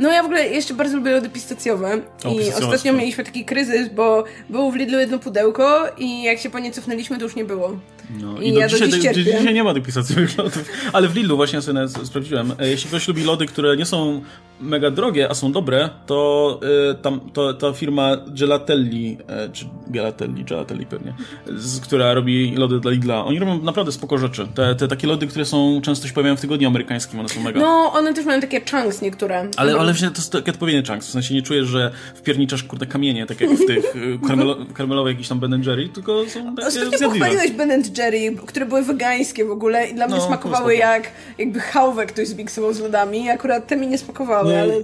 No 0.00 0.10
ja 0.12 0.22
w 0.22 0.26
ogóle 0.26 0.48
jeszcze 0.48 0.74
bardzo 0.74 0.96
lubię 0.96 1.10
lody 1.10 1.30
pistacjowe 1.30 2.00
O, 2.24 2.30
i 2.30 2.52
ostatnio 2.64 2.92
mieliśmy 2.92 3.24
taki 3.24 3.44
kryzys, 3.44 3.88
bo 3.94 4.24
było 4.50 4.70
w 4.70 4.76
Lidlu 4.76 4.98
jedno 4.98 5.18
pudełko 5.18 5.86
i 5.98 6.22
jak 6.22 6.38
się 6.38 6.50
po 6.50 6.58
nie 6.58 6.70
cofnęliśmy, 6.72 7.16
to 7.18 7.22
już 7.24 7.36
nie 7.36 7.44
było. 7.44 7.76
No, 8.20 8.40
I 8.40 8.48
I, 8.48 8.52
do 8.52 8.60
ja 8.60 8.68
dzisiaj, 8.68 8.88
dziś 8.88 8.96
do, 8.98 9.02
cierpię. 9.02 9.24
dzisiaj 9.24 9.54
nie 9.54 9.64
ma 9.64 9.74
tych 9.74 9.82
pisacjowych 9.82 10.38
lodów. 10.38 10.64
Ale 10.92 11.08
w 11.08 11.16
Lidlu 11.16 11.36
właśnie 11.36 11.62
sobie 11.62 11.88
sprawdziłem. 12.04 12.52
e, 12.58 12.68
Jeśli 12.68 12.88
ktoś 12.88 13.08
lubi 13.08 13.24
lody, 13.24 13.46
które 13.46 13.76
nie 13.76 13.86
są 13.86 14.22
mega 14.60 14.90
drogie, 14.90 15.30
a 15.30 15.34
są 15.34 15.52
dobre, 15.52 15.90
to 16.06 16.60
y, 16.90 16.94
tam 16.94 17.20
to, 17.32 17.54
ta 17.54 17.72
firma 17.72 18.16
Gelatelli, 18.28 19.18
e, 19.28 19.48
czy 19.52 19.64
Gelatelli, 19.86 20.44
Gelatelli 20.44 20.86
pewnie, 20.86 21.14
z, 21.56 21.80
która 21.80 22.14
robi 22.14 22.54
lody 22.56 22.80
dla 22.80 22.90
Lidla, 22.90 23.24
oni 23.24 23.38
robią 23.38 23.62
naprawdę 23.62 23.92
spoko 23.92 24.18
rzeczy. 24.18 24.48
Te, 24.54 24.74
te 24.74 24.88
takie 24.88 25.06
lody, 25.06 25.26
które 25.26 25.44
są 25.44 25.80
często 25.84 26.08
się 26.08 26.14
pojawiają 26.14 26.36
w 26.36 26.40
tygodniu 26.40 26.68
amerykańskim, 26.68 27.20
one 27.20 27.28
są 27.28 27.40
mega. 27.40 27.60
No, 27.60 27.92
one 27.92 28.14
też 28.14 28.24
mają 28.26 28.40
takie 28.40 28.60
chunks 28.70 29.02
niektóre. 29.02 29.48
Ale, 29.56 29.72
No. 29.72 29.78
Ale 29.90 29.94
właśnie 29.94 30.10
to 30.10 30.38
jest 30.40 30.48
odpowiednie 30.48 30.82
chunks, 30.88 31.06
w 31.06 31.10
sensie 31.10 31.34
nie 31.34 31.42
czujesz, 31.42 31.66
że 31.66 31.90
wpierniczasz 32.14 32.62
kurde 32.62 32.86
kamienie, 32.86 33.26
tak 33.26 33.40
jak 33.40 33.50
w 33.50 33.66
tych 33.66 33.96
y, 33.96 34.18
karmelo, 34.28 34.56
karmelowych 34.74 35.14
jakiś 35.14 35.28
tam 35.28 35.40
Ben 35.40 35.62
Jerry, 35.62 35.88
tylko 35.88 36.24
są 36.28 36.54
takie 36.54 36.68
Ostatnio 36.68 36.88
zjadliwe. 36.98 37.08
pochwaliłeś 37.08 37.50
Ben 37.50 37.82
Jerry, 37.98 38.36
które 38.46 38.66
były 38.66 38.82
wegańskie 38.82 39.44
w 39.44 39.50
ogóle 39.50 39.86
i 39.88 39.94
dla 39.94 40.06
mnie 40.06 40.16
No, 40.16 40.26
smakowały 40.26 40.76
jak 40.76 41.10
jakby 41.38 41.60
chałwę 41.60 42.06
ktoś 42.06 42.28
zmiksował 42.28 42.72
z 42.72 42.80
lodami. 42.80 43.30
Akurat 43.30 43.66
te 43.66 43.76
mi 43.76 43.86
nie 43.86 43.98
smakowały, 43.98 44.52
Nie, 44.52 44.60
ale... 44.60 44.74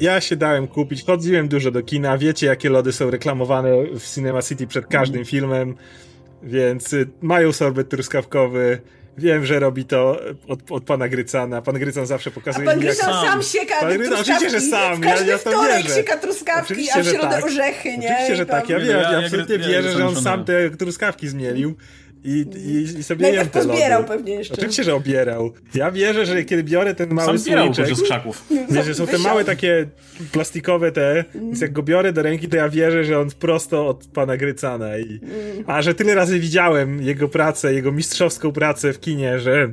Ja 0.00 0.20
się 0.20 0.36
dałem 0.36 0.66
kupić, 0.66 1.04
chodziłem 1.04 1.48
dużo 1.48 1.70
do 1.70 1.82
kina, 1.82 2.18
wiecie 2.18 2.46
jakie 2.46 2.70
lody 2.70 2.92
są 2.92 3.10
reklamowane 3.10 3.70
w 4.00 4.14
Cinema 4.14 4.42
City 4.42 4.66
przed 4.66 4.86
każdym 4.86 5.20
Mhm. 5.20 5.24
filmem, 5.26 5.74
więc 6.42 6.92
y, 6.92 7.08
mają 7.22 7.52
sorbet 7.52 7.88
truskawkowy, 7.88 8.78
wiem, 9.18 9.46
że 9.46 9.58
robi 9.60 9.84
to 9.84 10.20
od, 10.48 10.60
od 10.70 10.84
pana 10.84 11.08
Grycana, 11.08 11.62
pan 11.62 11.74
Grycan 11.78 12.06
zawsze 12.06 12.30
A 12.30 12.32
pokazuje 12.32 12.66
pan 12.66 12.78
mi 12.78 12.84
jak... 12.84 12.94
Grycan 12.94 13.14
sam. 13.14 13.26
sam 13.26 13.42
sieka 13.42 13.74
Pan 13.80 13.88
Grycan, 13.88 14.06
truskawki. 14.06 14.32
oczywiście, 14.32 14.60
że 14.60 14.66
sam, 14.70 15.00
W 15.00 15.04
ja- 15.04 15.10
każdy 15.10 15.30
ja 15.30 15.38
to 15.38 15.50
wtorek 15.50 15.82
wierzę. 15.82 15.94
sieka 15.94 16.16
truskawki, 16.16 16.72
Oczywiście, 16.72 16.94
a 16.94 17.02
w 17.02 17.04
że 17.04 17.10
środę 17.10 17.28
tak. 17.28 17.44
orzechy, 17.44 17.98
nie? 17.98 18.08
Oczywiście, 18.08 18.36
że 18.36 18.46
tak, 18.46 18.68
ja, 18.68 18.78
wiem, 18.78 18.88
ja- 18.88 19.02
ja, 19.02 19.12
ja 19.12 19.18
absolutnie 19.18 19.56
ja 19.56 19.68
wierzę, 19.68 19.92
że 19.92 20.06
on 20.06 20.16
sam 20.22 20.44
te 20.44 20.70
truskawki 20.70 21.28
zmielił 21.28 21.74
i, 22.24 22.46
i, 22.56 22.98
i 22.98 23.02
sobie 23.02 23.22
Najpierw 23.22 23.44
jem 23.44 23.50
te 23.50 23.58
lody. 23.58 23.70
pozbierał 23.70 24.04
pewnie 24.04 24.34
jeszcze. 24.34 24.54
Oczywiście, 24.54 24.84
że 24.84 24.94
obierał. 24.94 25.52
Ja 25.74 25.90
wierzę, 25.90 26.26
że 26.26 26.44
kiedy 26.44 26.64
biorę 26.64 26.94
ten 26.94 27.14
mały 27.14 27.26
Sam 27.26 27.38
zbierał 27.38 27.74
słoiczek... 27.74 27.96
z 27.96 28.02
krzaków. 28.02 28.44
Wiesz, 28.70 28.86
że 28.86 28.94
są 28.94 29.06
te 29.06 29.18
małe 29.18 29.44
takie 29.44 29.86
plastikowe 30.32 30.92
te, 30.92 31.24
więc 31.34 31.60
jak 31.60 31.72
go 31.72 31.82
biorę 31.82 32.12
do 32.12 32.22
ręki, 32.22 32.48
to 32.48 32.56
ja 32.56 32.68
wierzę, 32.68 33.04
że 33.04 33.20
on 33.20 33.30
prosto 33.38 33.88
od 33.88 34.06
pana 34.06 34.36
Grycana. 34.36 34.98
I, 34.98 35.20
a 35.66 35.82
że 35.82 35.94
tyle 35.94 36.14
razy 36.14 36.40
widziałem 36.40 37.02
jego 37.02 37.28
pracę, 37.28 37.74
jego 37.74 37.92
mistrzowską 37.92 38.52
pracę 38.52 38.92
w 38.92 39.00
kinie, 39.00 39.38
że 39.38 39.70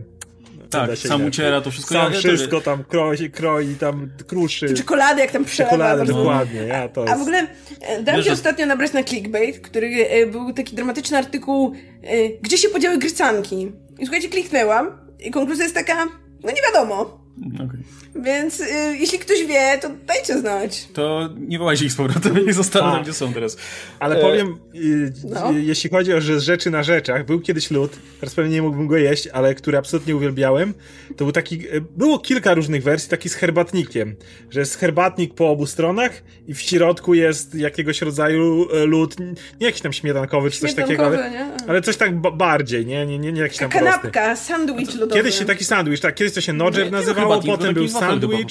Tak, 0.72 0.90
da 0.90 0.96
się 0.96 1.08
sam 1.10 1.26
uciera 1.26 1.62
to 1.62 1.72
wszystko. 1.72 1.94
sam 1.94 2.14
Ja- 2.14 2.20
wszystko 2.20 2.62
tam 2.62 2.84
kroi, 2.84 3.30
kroi 3.32 3.76
tam 3.76 4.10
kruszy. 4.28 4.74
Czekoladę 4.74 5.22
jak 5.22 5.32
tam 5.32 5.46
przelewa. 5.46 5.72
Czekoladę, 5.72 5.98
bardzo- 5.98 6.14
dokładnie, 6.14 6.62
ja 6.62 6.90
to 6.90 7.02
A 7.02 7.06
w 7.06 7.10
jest... 7.10 7.22
ogóle 7.22 7.48
e, 7.82 8.04
dałem 8.04 8.20
Wiesz, 8.20 8.26
się 8.28 8.34
ostatnio 8.34 8.66
nabrać 8.66 8.94
na 8.94 9.04
clickbait, 9.04 9.60
który 9.60 9.88
e, 10.10 10.26
był 10.26 10.54
taki 10.54 10.76
dramatyczny 10.76 11.18
artykuł 11.18 11.74
e, 12.04 12.30
Gdzie 12.42 12.58
się 12.58 12.70
podziały 12.70 12.98
grycanki? 12.98 13.72
I 14.00 14.06
słuchajcie, 14.06 14.30
kliknęłam 14.30 14.92
i 15.20 15.32
konkluzja 15.32 15.64
jest 15.64 15.76
taka, 15.76 16.06
no 16.44 16.52
nie 16.52 16.62
wiadomo. 16.74 17.21
Okej. 17.56 17.80
Więc 18.16 18.62
e, 18.62 18.66
jeśli 18.98 19.20
ktoś 19.20 19.46
wie, 19.46 19.78
to 19.82 19.89
dajcie 20.08 20.39
znać. 20.39 20.88
To 20.94 21.30
nie 21.48 21.60
wołajcie 21.60 21.86
ich 21.86 21.92
z 21.92 21.96
powrotem 21.96 22.46
i 22.50 22.54
zostaną 22.54 22.86
A. 22.88 22.92
tam, 22.94 23.04
gdzie 23.04 23.14
są 23.14 23.34
teraz. 23.34 23.58
Ale 24.00 24.16
E, 24.18 24.22
powiem, 24.22 24.58
y, 24.76 25.14
no. 25.30 25.52
y, 25.54 25.62
jeśli 25.62 25.89
chodzi 25.89 26.14
o 26.14 26.22
że 26.22 26.39
rzeczy 26.39 26.70
na 26.72 26.84
rzeczach, 26.84 27.26
był 27.26 27.39
kiedyś 27.39 27.72
lód, 27.72 27.92
teraz 28.20 28.36
pewnie 28.36 28.52
nie 28.52 28.62
mógłbym 28.62 28.88
go 28.88 28.98
jeść, 28.98 29.28
ale 29.28 29.56
który 29.56 29.78
absolutnie 29.78 30.16
uwielbiałem, 30.16 30.74
to 31.18 31.26
był 31.26 31.32
taki, 31.32 31.68
y, 31.76 31.82
było 31.98 32.20
kilka 32.20 32.54
różnych 32.54 32.84
wersji, 32.84 33.10
taki 33.10 33.30
z 33.30 33.36
herbatnikiem, 33.36 34.16
że 34.50 34.60
jest 34.60 34.78
herbatnik 34.78 35.34
po 35.34 35.50
obu 35.50 35.66
stronach 35.66 36.24
i 36.48 36.54
w 36.54 36.62
środku 36.62 37.14
jest 37.14 37.56
jakiegoś 37.56 38.02
rodzaju 38.02 38.68
y, 38.76 38.86
lód, 38.86 39.20
nie 39.20 39.36
jakiś 39.68 39.82
tam 39.82 39.94
śmietankowy 39.94 40.52
czy 40.52 40.60
coś 40.60 40.74
takiego, 40.74 41.06
ale, 41.06 41.18
Śmietankowy, 41.18 41.62
nie? 41.64 41.70
ale 41.70 41.82
coś 41.82 41.98
tak 41.98 42.20
ba- 42.20 42.32
bardziej, 42.32 42.86
nie, 42.86 43.06
nie, 43.06 43.20
nie, 43.20 43.32
nie 43.32 43.42
jakiś 43.42 43.58
tam 43.58 43.70
prosty. 43.70 43.86
Kanapka, 43.89 44.36
sandwich 44.36 44.94
lodowy. 44.96 45.14
Kiedyś 45.14 45.39
się 45.39 45.46
taki 45.46 45.66
sandwich, 45.66 46.00
tak, 46.00 46.16
kiedyś 46.16 46.34
to 46.34 46.42
się 46.42 46.54
nodger 46.54 46.92
nazywało, 46.92 47.31
To 47.40 47.48
potem 47.48 47.74
był 47.74 47.88
sandwich 47.88 48.46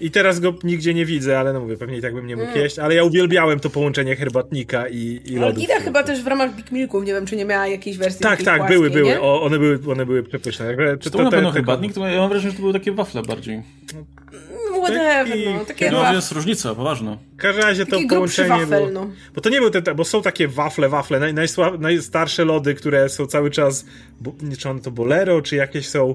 i 0.00 0.10
teraz 0.10 0.40
go 0.40 0.54
nigdzie 0.64 0.94
nie 0.94 1.06
widzę, 1.06 1.38
ale 1.38 1.52
no 1.52 1.60
mówię, 1.60 1.76
pewnie 1.76 1.98
i 1.98 2.02
tak 2.02 2.14
bym 2.14 2.26
nie 2.26 2.36
mógł 2.36 2.48
Mm. 2.48 2.60
jeść, 2.62 2.78
ale 2.78 2.94
ja 2.94 3.04
uwielbiałem 3.04 3.60
to 3.60 3.70
połączenie 3.70 4.16
herbatnika 4.16 4.88
i, 4.88 5.20
i 5.24 5.36
Ale 5.36 5.46
lodów. 5.46 5.60
Gida 5.62 5.80
chyba 5.80 6.02
też 6.02 6.22
w 6.22 6.26
ramach 6.26 6.56
Big 6.56 6.72
Milków, 6.72 7.04
nie 7.04 7.12
wiem, 7.12 7.26
czy 7.26 7.36
nie 7.36 7.44
miała 7.44 7.66
jakiejś 7.66 7.96
wersji 7.96 8.22
Tak, 8.22 8.42
tak, 8.42 8.56
płaskiej, 8.58 8.78
były, 8.78 8.90
były. 8.90 9.20
O, 9.20 9.42
one 9.42 9.58
były, 9.58 9.78
one 9.92 10.06
były 10.06 10.22
przepyszne. 10.22 10.76
Czy 11.00 11.10
to 11.10 11.18
był 11.18 11.24
na 11.24 11.30
pewno 11.30 11.50
herbatnik? 11.50 11.94
To 11.94 12.08
ja 12.08 12.20
mam 12.20 12.28
wrażenie, 12.28 12.50
że 12.50 12.56
to 12.56 12.60
były 12.60 12.72
takie 12.72 12.92
wafle 12.92 13.22
bardziej. 13.22 13.62
No, 13.94 14.04
Whatever, 14.82 15.28
Taki- 15.28 15.44
no. 15.44 15.64
Takie 15.64 15.90
No, 15.90 16.12
jest 16.12 16.32
różnica, 16.32 16.74
poważna. 16.74 17.18
W 17.34 17.36
każdym 17.36 17.64
razie 17.64 17.86
to 17.86 17.96
połączenie 18.08 18.48
wafel, 18.48 18.68
było... 18.68 18.90
no. 18.90 19.10
Bo 19.34 19.40
to 19.40 19.50
nie 19.50 19.60
był 19.60 19.70
ten, 19.70 19.82
bo 19.96 20.04
są 20.04 20.22
takie 20.22 20.48
wafle, 20.48 20.88
wafle, 20.88 21.20
naj, 21.20 21.34
najsła, 21.34 21.72
najstarsze 21.78 22.44
lody, 22.44 22.74
które 22.74 23.08
są 23.08 23.26
cały 23.26 23.50
czas, 23.50 23.86
bo, 24.20 24.34
nie 24.42 24.56
czy 24.56 24.68
one 24.70 24.80
to 24.80 24.90
bolero, 24.90 25.42
czy 25.42 25.56
jakieś 25.56 25.88
są... 25.88 26.14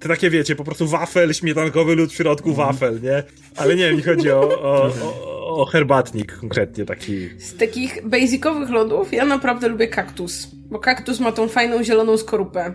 Te 0.00 0.08
takie, 0.08 0.30
wiecie, 0.30 0.56
po 0.56 0.64
prostu 0.64 0.86
wafel, 0.86 1.34
śmietankowy 1.34 1.96
lód 1.96 2.10
w 2.12 2.14
środku 2.14 2.48
Mhm. 2.50 2.68
wafel, 2.68 3.00
nie? 3.02 3.22
Ale 3.56 3.76
nie, 3.76 3.92
mi 3.92 4.02
chodzi 4.02 4.30
o, 4.30 4.40
o, 4.40 4.90
o, 5.02 5.56
o 5.62 5.66
herbatnik 5.66 6.38
konkretnie, 6.38 6.84
taki... 6.84 7.28
Z 7.38 7.56
takich 7.56 8.08
basicowych 8.08 8.70
lodów 8.70 9.12
ja 9.12 9.24
naprawdę 9.24 9.68
lubię 9.68 9.88
kaktus. 9.88 10.48
Bo 10.70 10.78
kaktus 10.78 11.20
ma 11.20 11.32
tą 11.32 11.48
fajną 11.48 11.84
zieloną 11.84 12.16
skorupę. 12.16 12.74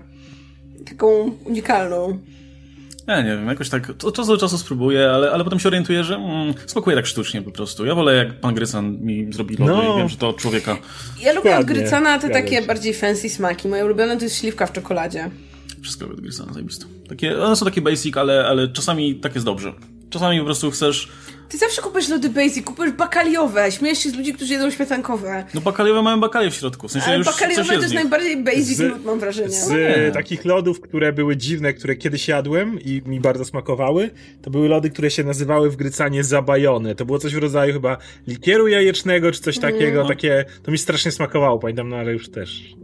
Taką 0.89 1.31
unikalną. 1.45 2.19
Ja 3.07 3.21
nie 3.21 3.29
wiem, 3.29 3.47
jakoś 3.47 3.69
tak 3.69 3.89
od 4.03 4.15
czasu 4.15 4.31
do 4.31 4.37
czasu 4.37 4.57
spróbuję, 4.57 5.09
ale, 5.11 5.31
ale 5.31 5.43
potem 5.43 5.59
się 5.59 5.69
orientuję, 5.69 6.03
że 6.03 6.15
mm, 6.15 6.53
smakuje 6.65 6.95
tak 6.95 7.05
sztucznie 7.05 7.41
po 7.41 7.51
prostu. 7.51 7.85
Ja 7.85 7.95
wolę 7.95 8.15
jak 8.15 8.39
pan 8.39 8.55
Grycan 8.55 8.97
mi 9.01 9.33
zrobi 9.33 9.57
lody 9.57 9.71
No. 9.73 9.93
i 9.95 9.97
wiem, 9.97 10.09
że 10.09 10.17
to 10.17 10.29
od 10.29 10.37
człowieka. 10.37 10.77
Ja 11.21 11.33
lubię 11.33 11.57
od 11.57 11.65
Grycana 11.65 12.19
te 12.19 12.29
takie 12.29 12.55
się. 12.61 12.67
bardziej 12.67 12.93
fancy 12.93 13.29
smaki. 13.29 13.67
Moje 13.67 13.85
ulubione 13.85 14.17
to 14.17 14.23
jest 14.23 14.35
śliwka 14.39 14.65
w 14.65 14.71
czekoladzie. 14.71 15.29
Wszystko 15.81 16.05
od 16.05 16.21
Grycana, 16.21 16.53
zajebiste. 16.53 16.85
Takie, 17.07 17.43
one 17.43 17.55
są 17.55 17.65
takie 17.65 17.81
basic, 17.81 18.17
ale, 18.17 18.47
ale 18.47 18.67
czasami 18.67 19.15
tak 19.15 19.35
jest 19.35 19.45
dobrze. 19.45 19.73
Czasami 20.09 20.39
po 20.39 20.45
prostu 20.45 20.71
chcesz 20.71 21.09
Ty 21.49 21.57
zawsze 21.57 21.81
kupujesz 21.81 22.09
lody 22.09 22.29
basic, 22.29 22.65
kupujesz 22.65 22.93
bakaliowe, 22.93 23.71
śmiejesz 23.71 23.99
się 23.99 24.09
z 24.09 24.15
ludzi, 24.15 24.33
którzy 24.33 24.53
jedzą 24.53 24.71
śmietankowe. 24.71 25.43
No 25.53 25.61
bakaliowe 25.61 26.01
mają 26.01 26.19
bakalie 26.19 26.51
w 26.51 26.53
środku, 26.55 26.87
w 26.87 26.91
sensie 26.91 27.07
Ale 27.07 27.17
już 27.17 27.27
bakaliowe 27.27 27.63
coś 27.63 27.75
to 27.75 27.81
jest 27.81 27.93
najbardziej 27.93 28.43
basic 28.43 28.77
Z- 28.77 28.79
lód, 28.79 29.05
mam 29.05 29.19
wrażenie. 29.19 29.49
Z 29.49 29.69
nie. 29.69 29.95
e, 29.95 30.11
takich 30.11 30.45
lodów, 30.45 30.81
które 30.81 31.13
były 31.13 31.37
dziwne, 31.37 31.73
które 31.73 31.95
kiedyś 31.95 32.27
jadłem 32.27 32.79
i 32.81 33.01
mi 33.05 33.19
bardzo 33.19 33.45
smakowały, 33.45 34.09
to 34.41 34.49
były 34.51 34.67
lody, 34.67 34.89
które 34.89 35.11
się 35.11 35.23
nazywały 35.23 35.69
w 35.69 35.75
Grycanie 35.75 36.23
zabajone. 36.23 36.95
To 36.95 37.05
było 37.05 37.19
coś 37.19 37.33
w 37.35 37.37
rodzaju 37.37 37.73
chyba 37.73 37.97
likieru 38.27 38.67
jajecznego, 38.67 39.31
czy 39.31 39.41
coś 39.41 39.55
Mhm. 39.57 39.73
takiego, 39.73 40.05
takie, 40.07 40.45
to 40.63 40.71
mi 40.71 40.77
strasznie 40.77 41.11
smakowało, 41.11 41.59
pamiętam, 41.59 41.89
no 41.89 41.95
ale 41.95 42.13
już 42.13 42.29
też. 42.29 42.75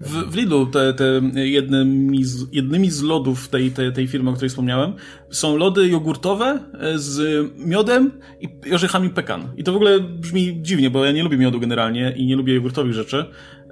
W, 0.00 0.30
w 0.32 0.34
Lidlu 0.36 0.66
te, 0.66 0.94
te 0.94 1.04
jednymi, 1.34 2.24
z, 2.24 2.46
jednymi 2.52 2.90
z 2.90 3.02
lodów 3.02 3.48
tej, 3.48 3.70
tej, 3.70 3.92
tej 3.92 4.06
firmy, 4.08 4.30
o 4.30 4.32
której 4.32 4.48
wspomniałem, 4.50 4.92
są 5.34 5.56
lody 5.56 5.88
jogurtowe 5.88 6.58
e, 6.80 6.98
z 6.98 7.46
miodem 7.58 8.12
i 8.40 8.74
orzechami 8.74 9.10
pekan. 9.10 9.48
I 9.56 9.64
to 9.64 9.72
w 9.72 9.76
ogóle 9.76 10.00
brzmi 10.00 10.58
dziwnie, 10.62 10.90
bo 10.90 11.04
ja 11.04 11.12
nie 11.12 11.22
lubię 11.22 11.36
miodu 11.36 11.60
generalnie 11.60 12.14
i 12.16 12.26
nie 12.26 12.36
lubię 12.36 12.54
jogurtowych 12.54 12.92
rzeczy. 12.92 13.24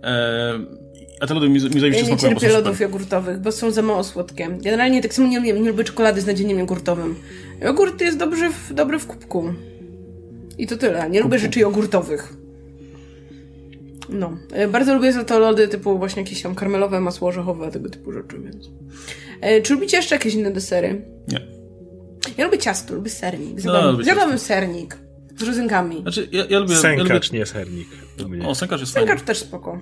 E, 0.03 0.59
a 1.21 1.27
te 1.27 1.35
lody 1.35 1.49
mi, 1.49 1.55
mi 1.55 1.61
Ja 1.61 1.81
zajebiście 1.81 2.03
nie 2.03 2.09
smakują, 2.09 2.35
bo 2.35 2.41
są 2.41 2.47
cierpię 2.47 2.49
lodów 2.49 2.81
jogurtowych, 2.81 3.41
bo 3.41 3.53
są 3.53 3.71
za 3.71 3.83
mało 3.83 4.05
słodkie. 4.05 4.49
Generalnie 4.63 5.03
tak 5.03 5.15
samo 5.15 5.29
nie 5.29 5.39
lubię, 5.39 5.53
nie 5.53 5.71
lubię 5.71 5.85
czekolady 5.85 6.21
z 6.21 6.27
nadzieniem 6.27 6.59
jogurtowym. 6.59 7.15
Jogurt 7.61 8.01
jest 8.01 8.19
dobry 8.19 8.51
w, 8.51 8.75
dobry 8.75 8.99
w 8.99 9.07
kubku. 9.07 9.55
I 10.59 10.67
to 10.67 10.77
tyle. 10.77 11.11
Nie 11.11 11.21
lubię 11.21 11.39
rzeczy 11.39 11.61
jogurtowych. 11.61 12.33
No. 14.09 14.37
E, 14.53 14.69
Bardzo 14.69 14.95
lubię 14.95 15.13
za 15.13 15.25
to 15.25 15.39
lody 15.39 15.69
typu 15.69 15.99
właśnie 15.99 16.23
jakieś 16.23 16.43
tam 16.43 16.55
karmelowe, 16.55 17.01
masło 17.01 17.29
orzechowe, 17.29 17.71
tego 17.71 17.91
typu 17.91 18.13
rzeczy, 18.13 18.41
więc... 18.41 18.71
E, 19.43 19.62
czy 19.62 19.74
lubicie 19.74 19.97
jeszcze 19.97 20.14
jakieś 20.14 20.34
inne 20.34 20.51
desery? 20.51 21.05
Nie. 21.28 21.40
Ja 22.38 22.45
lubię 22.45 22.59
ciasto, 22.59 22.95
lubię 22.95 23.11
sernik. 23.11 23.55
No, 23.55 23.61
Zjadłam, 23.72 24.05
zjadłam 24.05 24.38
sernik. 24.38 24.99
Z 25.38 25.43
rodzynkami. 25.43 26.03
Znaczy, 26.03 26.28
ja, 26.32 26.45
ja 26.51 26.59
lubię... 26.59 26.74
Ja 26.74 26.90
lubię 26.90 26.99
Sękacz, 26.99 27.32
nie 27.32 27.47
sernik. 27.47 27.88
o, 28.47 28.55
sękacz 28.55 28.80
jest 28.80 28.95
fajny. 28.95 29.09
Sękacz 29.09 29.26
też 29.26 29.38
spoko. 29.38 29.80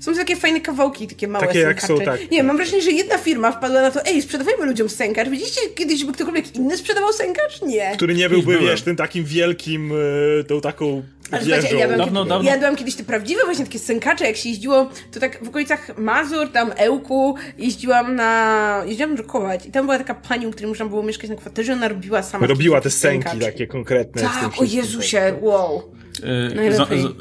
Są 0.00 0.14
takie 0.14 0.36
fajne 0.36 0.60
kawałki, 0.60 1.06
takie 1.06 1.28
małe 1.28 1.46
Takie 1.46 1.58
jak 1.58 1.80
sękacze. 1.82 2.04
są, 2.06 2.18
tak. 2.18 2.30
Nie, 2.30 2.42
mam 2.42 2.56
wrażenie, 2.56 2.82
że 2.82 2.90
jedna 2.90 3.18
firma 3.18 3.52
wpadła 3.52 3.82
na 3.82 3.90
to, 3.90 4.04
ej, 4.06 4.22
sprzedawajmy 4.22 4.66
ludziom 4.66 4.88
sękacz. 4.88 5.28
Widzieliście 5.28 5.60
kiedyś, 5.74 6.00
żeby 6.00 6.12
ktokolwiek 6.12 6.56
inny 6.56 6.76
sprzedawał 6.76 7.12
sękacz? 7.12 7.62
Nie. 7.62 7.92
Który 7.96 8.14
nie 8.14 8.28
byłby, 8.28 8.58
wiesz, 8.58 8.82
tym 8.82 8.96
takim 8.96 9.24
wielkim, 9.24 9.92
e, 10.40 10.44
tą 10.44 10.60
taką 10.60 11.02
Ale 11.30 11.40
wieżą. 11.44 11.52
słuchajcie, 11.54 11.78
jadłam, 11.78 11.98
Dawno, 11.98 12.20
kiedy, 12.20 12.28
dawno. 12.30 12.50
jadłam 12.50 12.76
kiedyś 12.76 12.94
te 12.94 13.04
prawdziwe 13.04 13.40
właśnie 13.44 13.64
takie 13.64 13.78
sękacze, 13.78 14.24
jak 14.26 14.36
się 14.36 14.48
jeździło, 14.48 14.90
to 15.12 15.20
tak 15.20 15.44
w 15.44 15.48
okolicach 15.48 15.98
Mazur, 15.98 16.52
tam 16.52 16.72
Ełku, 16.76 17.34
jeździłam 17.58 18.14
na... 18.16 18.82
jeździłam 18.86 19.14
drukować 19.16 19.66
i 19.66 19.70
tam 19.70 19.84
była 19.86 19.98
taka 19.98 20.14
pani, 20.14 20.46
u 20.46 20.50
której 20.50 20.68
można 20.68 20.86
było 20.86 21.02
mieszkać 21.02 21.30
na 21.30 21.36
kwaterze, 21.36 21.72
ona 21.72 21.88
robiła 21.88 22.22
sama 22.22 22.46
Robiła 22.46 22.80
te 22.80 22.90
sęki 22.90 23.38
takie 23.38 23.66
konkretne. 23.66 24.22
Tak, 24.22 24.60
o. 24.60 24.64
Jezusie, 24.64 25.34
wow. 25.40 25.82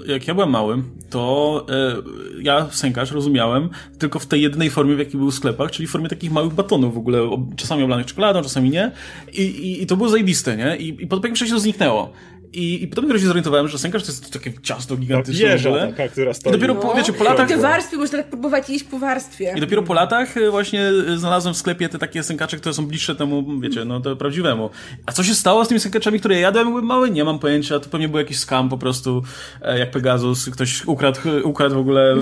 Jak 0.08 0.28
ja 0.28 0.34
byłem 0.34 0.50
małym, 0.50 0.84
to 1.10 1.66
e, 1.70 1.96
ja 2.42 2.68
sękarz 2.72 3.12
rozumiałem 3.12 3.70
tylko 4.00 4.20
w 4.20 4.26
tej 4.26 4.42
jedynej 4.42 4.70
formie, 4.70 4.96
w 4.96 5.00
jakiej 5.00 5.20
był 5.20 5.32
w 5.32 5.36
sklepach, 5.36 5.72
czyli 5.72 5.88
w 5.88 5.92
formie 5.92 6.10
takich 6.10 6.32
małych 6.32 6.54
batonów 6.54 6.94
w 6.94 6.98
ogóle, 6.98 7.20
czasami 7.56 7.84
oblanych 7.84 8.06
czekoladą, 8.06 8.42
czasami 8.42 8.70
nie. 8.70 8.92
I, 9.34 9.42
i, 9.42 9.84
i 9.84 9.88
to 9.88 9.98
było 9.98 10.10
zajebiste, 10.10 10.58
nie? 10.58 10.78
I, 10.78 11.04
i 11.04 11.08
po 11.08 11.16
pewnym 11.16 11.36
czasie 11.36 11.52
to 11.52 11.60
zniknęło. 11.60 12.14
I, 12.54 12.84
I 12.84 12.88
potem 12.88 13.04
dopiero 13.04 13.20
się 13.20 13.26
zorientowałem, 13.26 13.68
że 13.68 13.80
sękarz 13.80 14.04
to 14.04 14.08
jest 14.08 14.34
takie 14.34 14.54
ciasto 14.62 14.98
gigantyczne 14.98 15.46
w 15.48 15.50
wieża 15.50 15.88
taka, 15.88 16.08
która 16.08 16.32
I 16.32 16.34
stoi. 16.34 16.54
dopiero 16.54 16.76
po, 16.76 16.96
wiecie, 16.96 17.14
po 17.14 17.24
latach... 17.24 17.50
I 17.50 17.54
te 17.54 17.58
warstwy, 17.58 17.98
można 17.98 18.18
tak 18.18 18.30
próbować 18.30 18.70
jeść 18.70 18.84
po 18.84 19.00
warstwie. 19.00 19.54
I 19.58 19.62
dopiero 19.62 19.84
po 19.84 19.94
latach 19.94 20.38
e, 20.38 20.52
właśnie 20.52 20.82
e, 20.82 21.18
znalazłem 21.18 21.54
w 21.54 21.58
sklepie 21.58 21.90
te 21.90 22.00
takie 22.00 22.24
sękacze, 22.24 22.58
które 22.58 22.74
są 22.74 22.86
bliższe 22.88 23.16
temu, 23.16 23.60
wiecie, 23.60 23.86
no 23.86 24.00
to 24.00 24.16
prawdziwemu. 24.16 24.70
A 25.06 25.12
co 25.12 25.24
się 25.24 25.36
stało 25.36 25.66
z 25.66 25.68
tymi 25.68 25.80
sękaczami, 25.80 26.20
które 26.20 26.36
ja 26.36 26.42
jadłem, 26.42 26.68
były 26.68 26.82
małe? 26.82 27.10
Nie 27.10 27.24
mam 27.24 27.40
pojęcia. 27.40 27.80
To 27.80 27.90
pewnie 27.90 28.10
był 28.10 28.20
jakiś 28.20 28.40
skam 28.40 28.70
po 28.70 28.78
prostu, 28.78 29.24
e, 29.62 29.80
jak 29.80 29.92
Pegasus. 29.92 30.50
Ktoś 30.50 30.86
ukradł, 30.86 31.20
ukradł 31.44 31.76
w 31.76 31.80
ogóle 31.80 32.16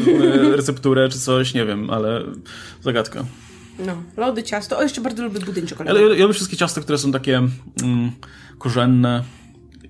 recepturę 0.56 1.10
czy 1.10 1.20
coś, 1.20 1.54
nie 1.54 1.66
wiem, 1.66 1.90
ale 1.90 2.24
zagadka. 2.82 3.26
No, 3.80 4.04
lody, 4.18 4.44
ciasto. 4.44 4.78
O, 4.78 4.84
jeszcze 4.84 5.02
bardzo 5.02 5.24
lubię 5.24 5.40
budyń 5.40 5.64
Ale 5.64 5.70
czekoladowy. 5.70 6.10
ja, 6.10 6.16
ja 6.16 6.22
lubię 6.22 6.34
wszystkie 6.34 6.58
ciasta, 6.58 6.82
które 6.82 6.98
są 6.98 7.12
takie 7.12 7.38
mm, 7.84 8.12
korzenne 8.58 9.24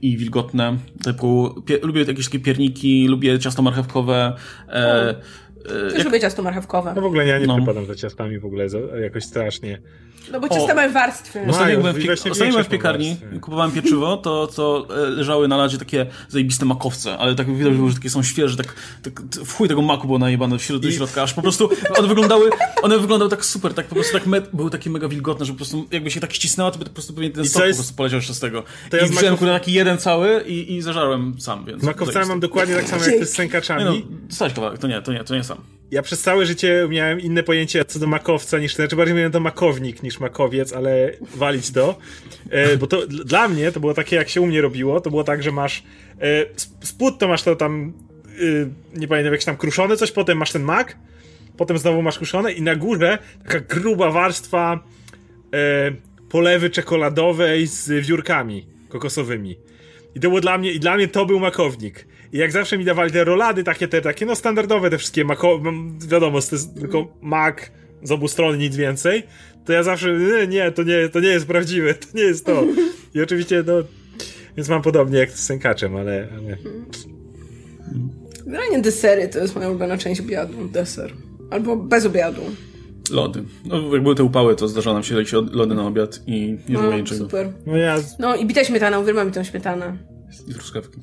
i 0.02 0.18
wilgotne. 0.18 0.78
Typu, 1.04 1.62
pie, 1.66 1.80
lubię 1.84 2.02
jakieś 2.04 2.26
takie 2.26 2.40
pierniki, 2.40 3.08
lubię 3.08 3.40
ciasto 3.40 3.62
marchewkowe. 3.62 4.36
E, 4.70 5.10
e, 5.10 5.14
Też 5.64 5.94
jak, 5.96 6.06
lubię 6.06 6.20
ciasto 6.20 6.44
marchewkowe. 6.44 6.94
No 6.96 7.02
w 7.02 7.06
ogóle 7.06 7.28
ja 7.28 7.40
nie 7.40 7.48
No. 7.48 7.58
przepadam 7.58 7.86
za 7.86 7.96
ciastami 7.96 8.40
w 8.40 8.46
ogóle 8.46 8.68
jakoś 9.02 9.24
strasznie. 9.24 9.82
No 10.32 10.40
bo 10.40 10.50
ciasto 10.50 10.76
mają 10.76 10.94
warstwy. 10.94 11.40
No. 11.46 11.52
Ostatnio 11.52 11.70
jak 11.72 11.80
byłem 11.80 11.96
w, 11.96 12.00
i 12.00 12.08
pie- 12.08 12.14
ostatnio 12.32 12.48
byłem 12.50 12.64
w 12.66 12.70
piekarni, 12.70 13.18
kupowałem 13.42 13.72
pieczywo, 13.72 14.18
to, 14.18 14.48
to 14.48 14.88
e, 14.90 15.10
leżały 15.10 15.48
na 15.48 15.58
ladzie 15.58 15.78
takie 15.78 16.06
zajebiste 16.30 16.66
makowce, 16.66 17.18
ale 17.18 17.36
tak 17.36 17.56
widać 17.58 17.74
było, 17.74 17.90
że 17.90 17.96
takie 17.96 18.10
są 18.10 18.24
świeże, 18.24 18.58
tak, 18.58 18.76
tak 19.04 19.22
w 19.22 19.54
chuj 19.54 19.68
tego 19.68 19.82
maku 19.82 20.08
było 20.08 20.20
najebane 20.20 20.58
w 20.58 20.64
środ, 20.64 20.82
do 20.82 20.92
środka, 20.92 21.22
aż 21.24 21.34
po 21.34 21.42
prostu 21.42 21.70
one 22.00 22.08
wyglądały, 22.08 22.50
one 22.82 23.00
wyglądały 23.00 23.32
tak 23.32 23.46
super, 23.46 23.74
tak 23.74 23.88
po 23.88 23.96
prostu 23.96 24.14
tak 24.14 24.26
me, 24.28 24.42
były 24.54 24.70
takie 24.70 24.90
mega 24.90 25.08
wilgotne, 25.08 25.46
że 25.46 25.52
po 25.52 25.58
prostu 25.58 25.88
jakby 25.92 26.12
się 26.12 26.20
tak 26.20 26.34
ścisnęła, 26.34 26.72
to 26.72 26.80
by 26.80 26.86
po 26.86 26.92
prostu 26.92 27.14
pewnie 27.14 27.30
ten 27.30 27.44
I 27.44 27.48
sok 27.48 27.64
jest- 27.64 27.78
po 27.80 27.82
prostu 27.84 27.98
poleciał 27.98 28.18
jeszcze 28.18 28.34
z 28.34 28.40
tego. 28.40 28.64
To 28.90 28.98
I 28.98 29.00
ja 29.00 29.08
z 29.08 29.12
wziąłem 29.12 29.36
makow- 29.36 29.54
taki 29.54 29.74
jeden 29.74 29.98
cały 29.98 30.44
i, 30.48 30.74
i 30.76 30.82
zażarłem 30.82 31.36
sam, 31.40 31.66
więc... 31.66 31.82
Z 31.82 31.86
makowcami 31.86 32.26
mam 32.28 32.40
dokładnie 32.40 32.76
tak 32.76 32.88
samo 32.90 33.02
jak 33.04 33.12
ty 33.12 33.18
z 33.26 33.30
Nie 33.30 33.36
sękaczami. 33.36 33.84
no, 33.86 33.94
dostałeś 34.28 34.54
kawałek, 34.54 34.80
to 34.80 34.88
nie, 34.88 35.02
to 35.02 35.14
nie, 35.14 35.24
to 35.24 35.36
nie 35.36 35.44
sam. 35.44 35.58
Ja 35.92 36.02
przez 36.02 36.22
całe 36.22 36.46
życie 36.46 36.88
miałem 36.90 37.20
inne 37.20 37.44
pojęcie 37.44 37.86
co 37.86 38.00
do 38.00 38.08
makowca 38.08 38.60
niż, 38.60 38.76
znaczy 38.76 38.96
bardziej 38.96 39.16
miałem 39.16 39.32
to 39.32 39.40
makownik 39.40 40.04
niż 40.04 40.20
makowiec, 40.20 40.74
ale 40.74 41.12
walić 41.36 41.72
to. 41.72 41.96
E, 42.50 42.78
bo 42.78 42.88
to 42.88 43.08
dla 43.08 43.48
mnie 43.48 43.72
to 43.72 43.80
było 43.80 43.94
takie, 43.94 44.16
jak 44.16 44.30
się 44.30 44.42
u 44.42 44.48
mnie 44.48 44.62
robiło, 44.62 45.02
to 45.02 45.10
było 45.10 45.24
tak, 45.24 45.44
że 45.44 45.52
masz 45.52 45.84
e, 46.20 46.42
sp- 46.64 46.86
spód 46.86 47.20
to 47.20 47.28
masz 47.28 47.44
to 47.44 47.56
tam, 47.56 47.94
e, 48.96 49.00
nie 49.00 49.08
pamiętam, 49.08 49.34
jakieś 49.34 49.46
tam 49.46 49.58
kruszone 49.58 49.98
coś, 49.98 50.12
potem 50.12 50.38
masz 50.38 50.52
ten 50.52 50.64
mak, 50.64 50.98
potem 51.58 51.78
znowu 51.78 52.02
masz 52.02 52.18
kruszone 52.18 52.52
i 52.52 52.62
na 52.62 52.76
górze 52.76 53.18
taka 53.44 53.60
gruba 53.60 54.12
warstwa 54.12 54.80
e, 55.54 55.92
polewy 56.30 56.70
czekoladowej 56.70 57.68
z 57.68 58.06
wiórkami 58.06 58.66
kokosowymi. 58.90 59.58
I 60.16 60.20
to 60.20 60.28
było 60.30 60.42
dla 60.42 60.58
mnie, 60.58 60.72
i 60.72 60.80
dla 60.80 60.96
mnie 60.96 61.08
to 61.08 61.26
był 61.26 61.40
makownik. 61.40 62.06
I 62.34 62.38
jak 62.38 62.52
zawsze 62.52 62.78
mi 62.78 62.86
dawali 62.86 63.12
te 63.12 63.24
rolady, 63.24 63.64
takie 63.64 63.88
te, 63.88 64.02
takie 64.02 64.26
no 64.26 64.36
standardowe, 64.36 64.90
te 64.90 64.98
wszystkie 64.98 65.26
mako, 65.26 65.62
wiadomo, 66.08 66.42
to 66.42 66.56
jest 66.56 66.76
tylko 66.80 67.08
mak 67.22 67.72
z 68.04 68.12
obu 68.12 68.28
stron, 68.28 68.58
nic 68.58 68.76
więcej, 68.76 69.24
to 69.66 69.74
ja 69.74 69.84
zawsze, 69.84 70.14
nie, 70.18 70.48
nie, 70.48 70.72
to 70.72 70.84
nie, 70.84 71.10
to 71.10 71.20
nie 71.20 71.28
jest 71.28 71.46
prawdziwe, 71.48 71.94
to 71.94 72.08
nie 72.14 72.24
jest 72.24 72.46
to. 72.46 72.64
I 73.16 73.22
oczywiście, 73.22 73.64
no, 73.68 73.74
więc 74.58 74.70
mam 74.70 74.82
podobnie 74.82 75.18
jak 75.20 75.32
z 75.32 75.44
sękaczem, 75.46 75.96
ale, 75.96 76.28
ale 76.38 76.58
Generalnie 78.46 78.80
desery 78.82 79.28
to 79.30 79.40
jest 79.40 79.56
moja 79.56 79.70
ulubiona 79.70 79.98
część 79.98 80.22
obiadu. 80.22 80.68
Deser. 80.68 81.14
Albo 81.52 81.76
bez 81.78 82.06
obiadu. 82.06 82.42
Lody. 83.12 83.44
No, 83.66 83.94
jak 83.94 84.04
były 84.04 84.16
te 84.16 84.24
upały, 84.24 84.56
to 84.56 84.68
zdarzało 84.68 84.94
nam 84.94 85.04
się 85.04 85.38
od- 85.38 85.54
lody 85.56 85.76
na 85.76 85.88
obiad 85.88 86.20
i 86.28 86.42
nie 86.70 86.78
było 86.78 86.84
No, 86.92 86.98
niczego. 86.98 87.24
super. 87.24 87.54
no 87.66 87.78
ja, 87.78 87.96
No 88.20 88.36
i 88.36 88.46
bita 88.46 88.64
śmietana, 88.64 89.00
uwielbiam 89.00 89.28
mi 89.28 89.34
tą 89.34 89.44
śmietanę. 89.44 89.98
I 90.48 90.54
truskawki. 90.54 91.00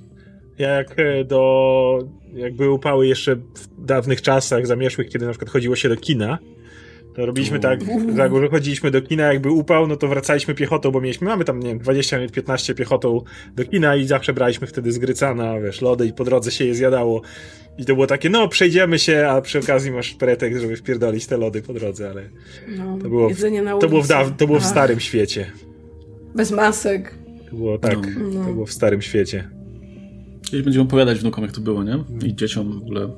Ja 0.59 0.69
jak 0.69 0.99
e, 0.99 1.25
do, 1.25 2.09
jak 2.35 2.55
były 2.55 2.71
upały 2.71 3.07
jeszcze 3.07 3.37
w 3.37 3.85
dawnych 3.85 4.23
czasach 4.23 4.67
zamieszłych, 4.67 5.09
kiedy 5.09 5.27
na 5.27 5.33
przykład 5.33 5.51
chodziło 5.51 5.77
się 5.77 5.89
do 5.89 5.97
kina, 5.97 6.39
to 7.19 7.27
robiliśmy 7.27 7.61
tak, 7.61 7.81
tak, 8.17 8.33
że 8.41 8.49
chodziliśmy 8.49 8.91
do 8.91 9.03
kina, 9.03 9.33
jakby 9.33 9.51
upał, 9.51 9.87
no 9.87 9.97
to 9.97 10.09
wracaliśmy 10.09 10.55
piechotą, 10.55 10.91
bo 10.91 11.01
mieliśmy, 11.01 11.29
mamy 11.29 11.45
tam, 11.45 11.61
nie 11.61 11.69
wiem, 11.69 11.79
20 11.79 12.17
minut, 12.19 12.33
15 12.33 12.75
piechotą 12.75 13.23
do 13.57 13.65
kina 13.65 13.97
i 13.97 14.07
zawsze 14.07 14.33
braliśmy 14.33 14.67
wtedy 14.67 14.93
z 14.93 14.99
Grycana, 14.99 15.61
wiesz, 15.61 15.83
lody 15.83 16.07
i 16.07 16.13
po 16.13 16.25
drodze 16.25 16.51
się 16.51 16.65
je 16.65 16.75
zjadało. 16.75 17.23
I 17.79 17.85
to 17.85 17.95
było 17.95 18.07
takie, 18.07 18.31
no 18.31 18.49
przejdziemy 18.49 18.99
się, 18.99 19.27
a 19.29 19.41
przy 19.41 19.59
okazji 19.59 19.91
masz 19.91 20.15
pretekst, 20.15 20.61
żeby 20.61 20.77
wpierdolić 20.77 21.27
te 21.27 21.37
lody 21.37 21.63
po 21.63 21.73
drodze, 21.73 22.11
ale 22.11 22.23
No, 22.69 22.99
to 23.03 23.09
było, 23.09 23.27
w, 23.27 23.31
jedzenie 23.31 23.63
na 23.63 23.79
to 23.79 23.89
było, 23.89 24.03
w, 24.03 24.09
daw, 24.09 24.37
to 24.37 24.47
było 24.47 24.61
w 24.61 24.65
starym 24.65 25.01
świecie. 25.01 25.51
Bez 26.35 26.51
masek. 26.51 27.15
To 27.51 27.57
było 27.57 27.79
tak, 27.79 27.99
No. 28.33 28.45
to 28.45 28.53
było 28.53 28.67
w 28.67 28.73
starym 28.73 29.03
świecie. 29.03 29.58
Kiedyś 30.51 30.65
będziemy 30.65 30.85
opowiadać 30.85 31.19
wnukom, 31.19 31.45
jak 31.45 31.53
to 31.53 31.61
było, 31.61 31.85
nie? 31.85 32.05
I 32.27 32.35
dzieciom 32.35 32.81
w 32.81 32.83
ogóle. 32.83 33.09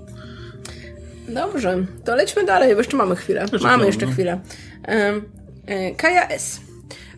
Dobrze, 1.29 1.87
to 2.05 2.17
lećmy 2.17 2.45
dalej, 2.45 2.73
bo 2.75 2.81
jeszcze 2.81 2.97
mamy 2.97 3.17
chwilę. 3.17 3.47
mamy 3.53 3.59
chwilę, 3.59 3.87
jeszcze 3.87 4.07
no. 4.07 4.13
chwilę. 4.13 4.41
E, 5.67 5.95
Kaja 5.95 6.29
S. 6.29 6.61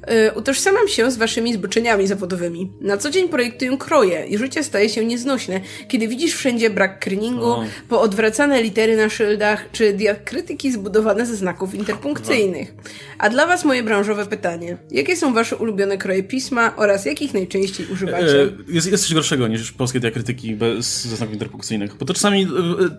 E, 0.07 0.33
Utożsamiam 0.33 0.89
się 0.89 1.11
z 1.11 1.17
waszymi 1.17 1.55
zboczeniami 1.55 2.07
zawodowymi. 2.07 2.73
Na 2.81 2.97
co 2.97 3.11
dzień 3.11 3.29
projektuję 3.29 3.77
kroje 3.79 4.27
i 4.27 4.39
życie 4.39 4.65
staje 4.65 4.89
się 4.89 5.05
nieznośne, 5.05 5.61
kiedy 5.89 6.09
widzisz 6.09 6.35
wszędzie 6.35 6.71
brak 6.71 6.99
kryningu, 6.99 7.47
O. 7.47 7.65
poodwracane 7.89 8.63
litery 8.63 8.97
na 8.97 9.09
szyldach, 9.09 9.65
czy 9.73 9.93
diakrytyki 9.93 10.73
zbudowane 10.73 11.27
ze 11.27 11.37
znaków 11.37 11.75
interpunkcyjnych. 11.75 12.75
A 13.19 13.31
dla 13.31 13.47
was 13.47 13.65
moje 13.65 13.83
branżowe 13.83 14.27
pytanie. 14.27 14.77
Jakie 14.91 15.17
są 15.17 15.35
wasze 15.35 15.57
ulubione 15.57 15.99
kroje 15.99 16.23
pisma 16.23 16.77
oraz 16.77 17.05
jakich 17.07 17.35
najczęściej 17.35 17.87
używacie? 17.93 18.43
E, 18.43 18.49
jest, 18.69 18.91
jest 18.91 19.05
coś 19.05 19.15
gorszego 19.15 19.49
niż 19.49 19.73
polskie 19.73 20.01
diakrytyki 20.01 20.57
bez 20.57 21.05
ze 21.07 21.17
znaków 21.17 21.33
interpunkcyjnych. 21.35 21.97
Bo 21.97 22.07
to 22.07 22.15
czasami 22.15 22.43
e, 22.43 22.47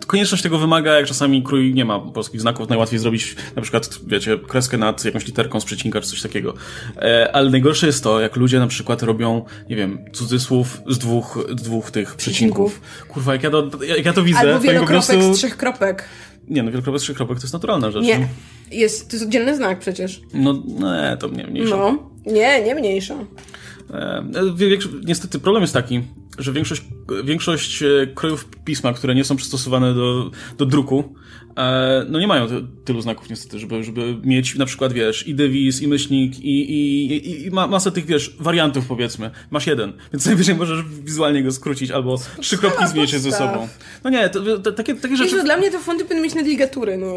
konieczność 0.07 0.43
tego 0.43 0.57
wymaga, 0.57 0.93
jak 0.93 1.05
czasami 1.05 1.43
krój 1.43 1.73
nie 1.73 1.85
ma 1.85 1.99
polskich 1.99 2.41
znaków, 2.41 2.69
najłatwiej 2.69 2.99
zrobić 2.99 3.35
na 3.55 3.61
przykład, 3.61 3.89
wiecie, 4.07 4.37
kreskę 4.47 4.77
nad 4.77 5.05
jakąś 5.05 5.25
literką 5.25 5.59
z 5.59 5.65
przecinka 5.65 6.01
czy 6.01 6.09
coś 6.09 6.21
takiego. 6.21 6.53
E, 6.97 7.35
ale 7.35 7.49
najgorsze 7.49 7.87
jest 7.87 8.03
to, 8.03 8.19
jak 8.19 8.35
ludzie 8.35 8.59
na 8.59 8.67
przykład 8.67 9.03
robią, 9.03 9.45
nie 9.69 9.75
wiem, 9.75 10.05
cudzysłów 10.13 10.81
z 10.87 10.97
dwóch, 10.97 11.45
z 11.59 11.61
dwóch 11.61 11.91
tych 11.91 12.15
przecinków. 12.15 12.81
Kurwa, 13.07 13.33
jak 13.33 13.43
ja 13.43 13.49
to, 13.49 13.69
jak 13.87 14.05
ja 14.05 14.13
to 14.13 14.23
widzę, 14.23 14.39
Albo 14.39 14.53
to 14.53 14.59
wielokropek 14.59 15.05
prostu... 15.05 15.33
z 15.33 15.37
trzech 15.37 15.57
kropek. 15.57 16.09
Nie, 16.47 16.63
no 16.63 16.71
wielokropek 16.71 17.01
z 17.01 17.03
trzech 17.03 17.17
kropek 17.17 17.37
to 17.37 17.43
jest 17.43 17.53
naturalna 17.53 17.91
rzecz. 17.91 18.03
Nie. 18.03 18.27
Jest, 18.71 19.09
to 19.09 19.15
jest 19.15 19.25
oddzielny 19.25 19.55
znak 19.55 19.79
przecież. 19.79 20.21
No, 20.33 20.53
nie, 20.53 21.17
to 21.17 21.27
nie, 21.27 21.47
mniejsza. 21.47 21.77
No. 21.77 22.09
Nie, 22.25 22.63
nie 22.63 22.75
mniejsza. 22.75 23.15
E, 23.93 24.23
większo- 24.55 25.05
niestety 25.05 25.39
problem 25.39 25.61
jest 25.61 25.73
taki, 25.73 26.01
że 26.37 26.53
większość, 26.53 26.83
większość 27.23 27.83
e, 27.83 28.07
krojów 28.15 28.47
pisma, 28.65 28.93
które 28.93 29.15
nie 29.15 29.23
są 29.23 29.35
przystosowane 29.35 29.93
do, 29.93 30.31
do 30.57 30.65
druku, 30.65 30.99
e, 30.99 31.42
no 32.09 32.19
nie 32.19 32.27
mają 32.27 32.47
ty, 32.47 32.55
tylu 32.85 33.01
znaków 33.01 33.29
niestety, 33.29 33.59
żeby, 33.59 33.83
żeby 33.83 34.15
mieć 34.23 34.55
na 34.55 34.65
przykład, 34.65 34.93
wiesz, 34.93 35.27
i 35.27 35.35
dewis, 35.35 35.81
i 35.81 35.87
myślnik, 35.87 36.39
i, 36.39 36.71
i, 36.71 37.05
i, 37.13 37.45
i 37.47 37.51
ma, 37.51 37.67
masę 37.67 37.91
tych, 37.91 38.05
wiesz, 38.05 38.35
wariantów 38.39 38.85
powiedzmy. 38.85 39.31
Masz 39.51 39.67
jeden, 39.67 39.93
więc 40.13 40.25
najwyżej 40.33 40.55
możesz 40.55 40.79
wizualnie 41.03 41.43
go 41.43 41.51
skrócić, 41.51 41.91
albo 41.91 42.19
trzy 42.41 42.57
kropki 42.57 42.87
zmienić 42.87 43.11
ze 43.11 43.29
podstaw. 43.29 43.51
sobą. 43.53 43.67
No 44.03 44.09
nie, 44.09 44.29
to, 44.29 44.57
to, 44.57 44.71
takie, 44.71 44.95
takie 44.95 45.17
rzeczy... 45.17 45.35
Wiesz, 45.35 45.43
dla 45.43 45.57
mnie 45.57 45.71
to 45.71 45.79
fonty 45.79 46.03
powinny 46.03 46.23
mieć 46.23 46.35
nadligatury, 46.35 46.97
no. 46.97 47.13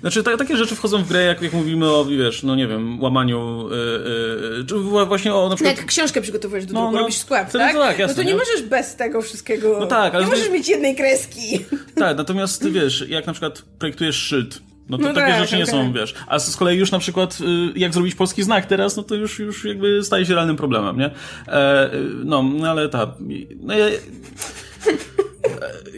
Znaczy, 0.00 0.22
ta, 0.22 0.36
takie 0.36 0.56
rzeczy 0.56 0.74
wchodzą 0.76 1.02
w 1.04 1.08
grę, 1.08 1.24
jak, 1.24 1.42
jak 1.42 1.52
mówimy 1.52 1.90
o, 1.90 2.04
wiesz, 2.04 2.42
no 2.42 2.56
nie 2.56 2.66
wiem, 2.68 3.00
łamaniu, 3.02 3.68
yy, 3.70 3.76
yy, 4.58 4.64
czy 4.64 4.74
wła- 4.74 5.08
właśnie 5.08 5.34
o 5.34 5.42
na 5.42 5.48
No 5.48 5.56
przykład... 5.56 5.76
jak 5.76 5.86
książkę 5.86 6.20
przygotowujesz 6.20 6.66
do 6.66 6.72
No, 6.74 6.80
druku, 6.80 6.92
no. 6.94 7.00
robisz 7.00 7.16
skład, 7.16 7.52
tak? 7.52 7.74
tak, 7.74 7.98
jasne, 7.98 8.06
no 8.06 8.14
to 8.14 8.22
nie, 8.22 8.32
nie? 8.32 8.38
możesz 8.38 8.62
bez 8.62 8.96
tego 8.96 9.22
wszystkiego... 9.22 9.76
No 9.80 9.86
tak, 9.86 10.14
ale 10.14 10.24
Nie 10.24 10.30
możesz 10.30 10.50
mieć 10.50 10.68
jednej 10.68 10.96
kreski. 10.96 11.60
Tak, 11.94 12.16
natomiast 12.16 12.68
wiesz, 12.70 13.04
jak 13.08 13.26
na 13.26 13.32
przykład 13.32 13.62
projektujesz 13.78 14.16
szyld, 14.16 14.62
no 14.88 14.98
to 14.98 15.02
No 15.02 15.14
takie 15.14 15.32
tak, 15.32 15.40
rzeczy 15.40 15.56
nie 15.56 15.66
są, 15.66 15.92
wiesz. 15.92 16.14
A 16.26 16.38
z 16.38 16.56
kolei 16.56 16.78
już 16.78 16.90
na 16.90 16.98
przykład, 16.98 17.38
y, 17.40 17.78
jak 17.78 17.94
zrobić 17.94 18.14
polski 18.14 18.42
znak 18.42 18.66
teraz, 18.66 18.96
no 18.96 19.02
to 19.02 19.14
już, 19.14 19.38
już 19.38 19.64
jakby 19.64 20.04
staje 20.04 20.26
się 20.26 20.34
realnym 20.34 20.56
problemem, 20.56 20.98
nie? 20.98 21.10
E, 21.48 21.94
y, 21.94 22.00
no, 22.24 22.42
no 22.42 22.70
ale 22.70 22.88
tak. 22.88 23.08
No, 23.60 23.74
ja, 23.74 23.86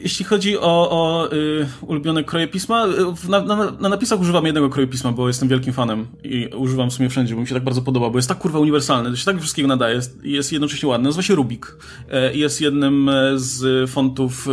jeśli 0.03 0.25
chodzi 0.25 0.59
o, 0.59 0.91
o 0.91 1.33
y, 1.33 1.67
ulubione 1.87 2.25
kroje 2.25 2.49
pisma, 2.49 2.87
y, 2.87 3.29
na, 3.29 3.41
na, 3.41 3.71
na 3.71 3.89
napisach 3.89 4.21
używam 4.21 4.47
jednego 4.47 4.71
kroju 4.71 4.89
pisma, 4.89 5.13
bo 5.13 5.29
jestem 5.29 5.49
wielkim 5.49 5.73
fanem 5.73 6.07
i 6.25 6.47
używam 6.47 6.91
w 6.91 6.93
sumie 6.93 7.09
wszędzie, 7.09 7.35
bo 7.35 7.41
mi 7.41 7.47
się 7.47 7.55
tak 7.55 7.65
bardzo 7.65 7.83
podoba, 7.83 8.11
bo 8.11 8.19
jest 8.19 8.29
tak 8.29 8.39
kurwa 8.39 8.59
uniwersalny, 8.59 9.11
to 9.11 9.17
się 9.17 9.25
tak 9.25 9.39
wszystkiego 9.39 9.69
nadaje, 9.69 9.95
jest, 9.95 10.25
jest 10.25 10.53
jednocześnie 10.53 10.89
ładny. 10.89 11.05
Nazywa 11.05 11.23
się 11.23 11.35
Rubik. 11.35 11.77
E, 12.11 12.35
Jest 12.35 12.61
jednym 12.61 13.09
e, 13.09 13.39
z 13.39 13.91
fontów 13.91 14.49
e, 14.49 14.51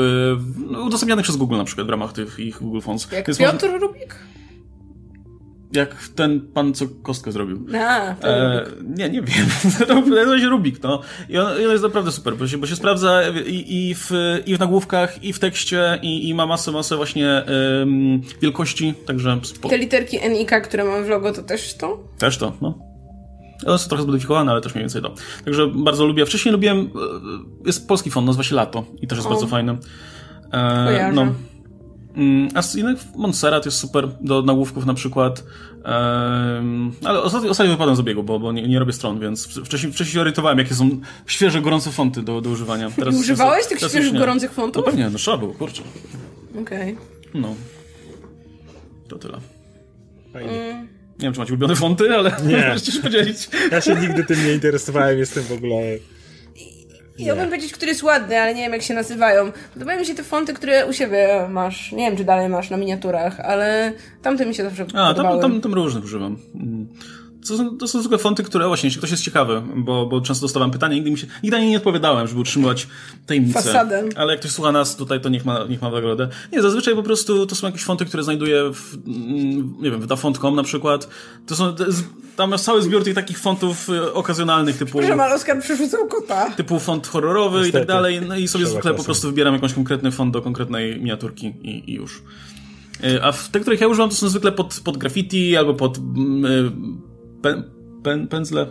no, 0.72 0.82
udostępnianych 0.82 1.24
przez 1.24 1.36
Google 1.36 1.58
na 1.58 1.64
przykład 1.64 1.88
w 1.88 1.90
ramach 1.90 2.14
tych 2.14 2.40
ich 2.40 2.60
Google 2.60 2.80
Fonts. 2.80 3.12
Jak 3.12 3.28
Więc 3.28 3.38
Piotr 3.38 3.68
Rubik? 3.82 4.16
Jak 5.72 6.07
ten 6.15 6.41
pan, 6.53 6.74
co 6.74 6.86
kostkę 7.03 7.32
zrobił. 7.32 7.65
A, 7.76 8.15
E, 8.28 8.65
nie, 8.84 9.09
nie 9.09 9.22
wiem. 9.22 9.45
To 10.28 10.39
się 10.39 10.49
Rubik, 10.49 10.84
no. 10.84 11.01
I 11.30 11.38
on, 11.38 11.61
i 11.61 11.65
on 11.65 11.72
jest 11.72 11.84
naprawdę 11.84 12.11
super, 12.11 12.36
bo 12.38 12.47
się, 12.47 12.57
bo 12.57 12.68
się 12.68 12.76
sprawdza 12.76 13.22
i, 13.47 13.65
i, 13.89 13.95
w, 13.95 14.11
i 14.45 14.55
w 14.55 14.59
nagłówkach, 14.59 15.24
i 15.24 15.34
w 15.34 15.39
tekście, 15.39 15.99
i, 16.01 16.30
i 16.30 16.34
ma 16.34 16.45
masę, 16.45 16.72
masę 16.72 16.95
właśnie 16.95 17.30
em, 17.32 18.22
wielkości, 18.41 18.93
także 19.05 19.39
spo, 19.43 19.70
Te 19.70 19.78
literki 19.78 20.18
NIK, 20.30 20.51
które 20.63 20.84
mam 20.84 21.03
w 21.05 21.09
logo, 21.09 21.34
to 21.34 21.43
też 21.43 21.74
to? 21.74 22.03
też 22.18 22.38
to, 22.38 22.53
no. 22.61 22.80
One 23.68 23.78
są 23.78 23.89
trochę 23.89 24.03
zmodyfikowane, 24.03 24.51
ale 24.51 24.61
też 24.61 24.76
mniej 24.76 24.84
więcej 24.84 25.01
to. 25.01 25.13
Także 25.45 25.68
bardzo 25.68 26.05
lubię. 26.05 26.26
Wcześniej 26.26 26.51
lubiłem, 26.51 26.80
e, 26.80 26.88
jest 27.65 27.88
polski 27.88 28.11
font, 28.11 28.28
nazywa 28.28 28.43
się 28.43 28.55
Lato 28.55 28.86
i 29.01 29.07
też 29.07 29.18
jest 29.18 29.28
O. 29.28 29.30
bardzo 29.32 29.47
fajny. 29.47 29.78
E, 30.51 30.86
Kojarzę. 30.86 31.15
no. 31.15 31.34
Mm, 32.18 32.49
A 32.55 32.61
z 32.61 32.76
innych 32.76 32.99
Montserrat 33.15 33.65
jest 33.65 33.78
super 33.78 34.07
do 34.22 34.41
nagłówków 34.41 34.86
na 34.86 34.93
przykład. 34.93 35.43
Ale 37.03 37.22
ostatnio, 37.22 37.49
ostatnio 37.49 37.72
wypadłem 37.74 37.95
z 37.95 37.99
obiegu, 37.99 38.24
bo, 38.24 38.39
bo 38.39 38.51
nie, 38.51 38.68
nie 38.68 38.80
robię 38.80 38.93
stron, 38.93 39.20
więc 39.20 39.47
wcześniej, 39.47 39.93
wcześniej 39.93 40.13
się 40.13 40.22
orientowałem, 40.22 40.57
jakie 40.57 40.76
są 40.76 40.89
świeże, 41.28 41.61
gorące 41.61 41.91
fonty 41.91 42.22
do, 42.24 42.41
do 42.41 42.49
używania. 42.49 42.91
Teraz, 42.99 43.15
używałeś 43.15 43.65
tych 43.65 43.80
teraz 43.80 43.91
świeżych, 43.91 44.13
gorących 44.18 44.49
No 44.49 44.55
fontów? 44.55 44.86
pewnie, 44.86 45.09
no 45.09 45.18
trzeba 45.18 45.38
było, 45.38 45.53
kurczę. 45.53 45.82
Okej. 46.61 46.97
No. 47.34 47.55
To 49.07 49.18
tyle. 49.18 49.38
Fajnie. 50.34 50.51
Nie 50.51 51.24
wiem, 51.24 51.34
czy 51.34 51.39
macie 51.39 51.53
ulubione 51.53 51.76
fonty, 51.76 52.15
ale 52.15 52.32
Nie. 52.45 52.68
możecie 52.70 52.91
się 52.91 52.99
podzielić. 53.01 53.49
Ja 53.72 53.82
się 53.82 53.95
nigdy 53.95 54.24
tym 54.24 54.45
nie 54.45 54.53
interesowałem, 54.53 55.18
jestem 55.20 55.43
w 55.43 55.51
ogóle... 55.51 55.76
Ja 57.20 57.36
bym 57.36 57.45
powiedzieć, 57.45 57.74
który 57.74 57.89
jest 57.91 58.03
ładny, 58.03 58.39
ale 58.41 58.55
nie 58.55 58.61
wiem 58.61 58.74
jak 58.74 58.82
się 58.82 58.93
nazywają. 58.93 59.51
Podobają 59.74 59.99
mi 59.99 60.05
się 60.05 60.15
te 60.15 60.24
fonty, 60.24 60.53
które 60.53 60.86
u 60.86 60.93
siebie 60.93 61.47
masz. 61.49 61.91
Nie 61.91 62.07
wiem, 62.07 62.18
czy 62.18 62.24
dalej 62.24 62.49
masz 62.49 62.70
na 62.70 62.78
miniaturach, 62.78 63.39
ale 63.39 63.93
tamte 64.22 64.45
mi 64.45 64.55
się 64.55 64.63
zawsze 64.63 64.84
A, 64.93 65.07
podobały. 65.13 65.41
tam, 65.41 65.51
tam, 65.51 65.61
tam 65.61 65.74
różnych 65.74 66.03
używam. 66.03 66.38
Mm. 66.55 66.88
To 67.48 67.58
są, 67.58 67.78
to 67.78 67.88
są 67.88 68.00
zwykłe 68.00 68.18
fonty, 68.18 68.43
które 68.43 68.68
właśnie, 68.68 68.88
jeśli 68.88 68.98
ktoś 68.98 69.12
jest 69.12 69.24
ciekawy, 69.24 69.62
bo, 69.76 70.06
bo 70.06 70.22
często 70.22 70.41
dostawałem 70.45 70.72
pytania, 70.72 70.95
nigdy 70.95 71.12
mi 71.12 71.18
się, 71.18 71.28
nigdy 71.43 71.58
na 71.58 71.64
nie 71.64 71.70
nie 71.70 71.78
odpowiadałem, 71.78 72.28
żeby 72.28 72.39
utrzymywać 72.39 72.88
tajemnicę. 73.26 73.62
Fasadę. 73.62 74.04
Ale 74.16 74.32
jak 74.34 74.39
ktoś 74.39 74.52
słucha 74.52 74.72
nas 74.72 74.95
tutaj, 74.95 75.22
to 75.22 75.30
niech 75.30 75.45
ma, 75.45 75.64
niech 75.70 75.82
ma 75.82 75.89
nagrodę. 75.91 76.30
Nie, 76.54 76.62
zazwyczaj 76.62 76.95
po 76.95 77.04
prostu 77.04 77.45
to 77.45 77.56
są 77.56 77.68
jakieś 77.68 77.84
fonty, 77.84 78.06
które 78.06 78.24
znajduję 78.24 78.72
w, 78.74 78.93
mm, 79.08 79.74
nie 79.82 79.91
wiem, 79.91 80.02
w 80.02 80.08
dafont.com 80.08 80.56
na 80.56 80.64
przykład. 80.64 81.10
To 81.48 81.56
są, 81.56 81.76
tam 82.36 82.52
jest 82.52 82.66
cały 82.66 82.82
zbiór 82.82 83.04
tych 83.04 83.16
takich 83.16 83.39
fontów 83.39 83.89
y, 83.89 84.14
okazjonalnych, 84.14 84.78
typu, 84.78 84.98
Proszę, 84.98 85.14
ale 85.24 85.36
Oskar 85.36 85.62
przerzucał 85.62 86.08
kota. 86.08 86.50
typu 86.50 86.80
font 86.80 87.08
horrorowy 87.08 87.58
i 87.58 87.62
Niestety. 87.62 87.80
tak 87.80 87.88
dalej. 87.88 88.22
No 88.28 88.38
i 88.38 88.48
sobie 88.48 88.66
Trzeba 88.66 88.74
zwykle 88.74 88.91
po 88.91 88.98
czasem. 88.98 89.06
prostu 89.06 89.28
wybieram 89.28 89.54
jakąś 89.54 89.74
konkretny 89.74 90.12
font 90.12 90.34
do 90.34 90.41
konkretnej 90.41 91.00
miniaturki 91.00 91.48
i, 91.48 91.91
i 91.91 91.93
już. 91.93 92.22
Y, 93.04 93.24
A 93.24 93.32
w 93.32 93.50
te, 93.50 93.60
których 93.60 93.82
ja 93.82 93.88
używam, 93.88 94.10
to 94.10 94.16
są 94.16 94.30
zwykle 94.30 94.52
pod, 94.52 94.80
pod 94.84 94.98
graffiti 94.98 95.58
albo 95.58 95.74
pod 95.74 95.98
pen, 98.04 98.28
pędzle, 98.28 98.68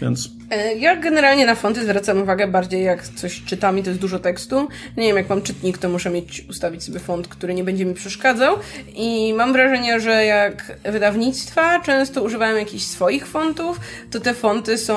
więc... 0.00 0.30
E, 0.50 0.74
Ja 0.74 0.96
generalnie 0.96 1.46
na 1.46 1.54
fonty 1.54 1.82
zwracam 1.84 2.22
uwagę 2.22 2.48
bardziej 2.48 2.84
jak 2.84 3.08
coś 3.08 3.42
czytam 3.44 3.78
i 3.78 3.82
to 3.82 3.90
jest 3.90 4.00
dużo 4.00 4.18
tekstu. 4.18 4.68
Nie 4.96 5.06
wiem, 5.06 5.16
jak 5.16 5.28
mam 5.28 5.42
czytnik, 5.42 5.78
to 5.78 5.88
muszę 5.88 6.10
mieć, 6.10 6.46
ustawić 6.50 6.82
sobie 6.84 6.98
font, 6.98 7.28
który 7.28 7.54
nie 7.54 7.64
będzie 7.64 7.84
mi 7.84 7.94
przeszkadzał. 7.94 8.56
I 8.94 9.34
mam 9.36 9.52
wrażenie, 9.52 10.00
że 10.00 10.24
jak 10.24 10.78
wydawnictwa 10.92 11.80
często 11.80 12.22
używają 12.22 12.56
jakichś 12.56 12.84
swoich 12.84 13.26
fontów, 13.26 13.80
to 14.10 14.20
te 14.20 14.34
fonty 14.34 14.78
są 14.78 14.96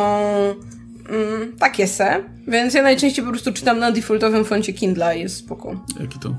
mm, 1.09 1.57
takie 1.59 1.87
se. 1.87 2.23
Więc 2.47 2.73
ja 2.73 2.83
najczęściej 2.83 3.25
po 3.25 3.31
prostu 3.31 3.53
czytam 3.53 3.79
na 3.79 3.91
defaultowym 3.91 4.45
foncie 4.45 4.73
Kindle 4.73 5.17
i 5.17 5.21
jest 5.21 5.37
spoko. 5.37 5.85
Jaki 5.99 6.19
to? 6.19 6.35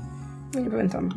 No 0.55 0.59
nie 0.59 0.69
pamiętam. 0.71 1.09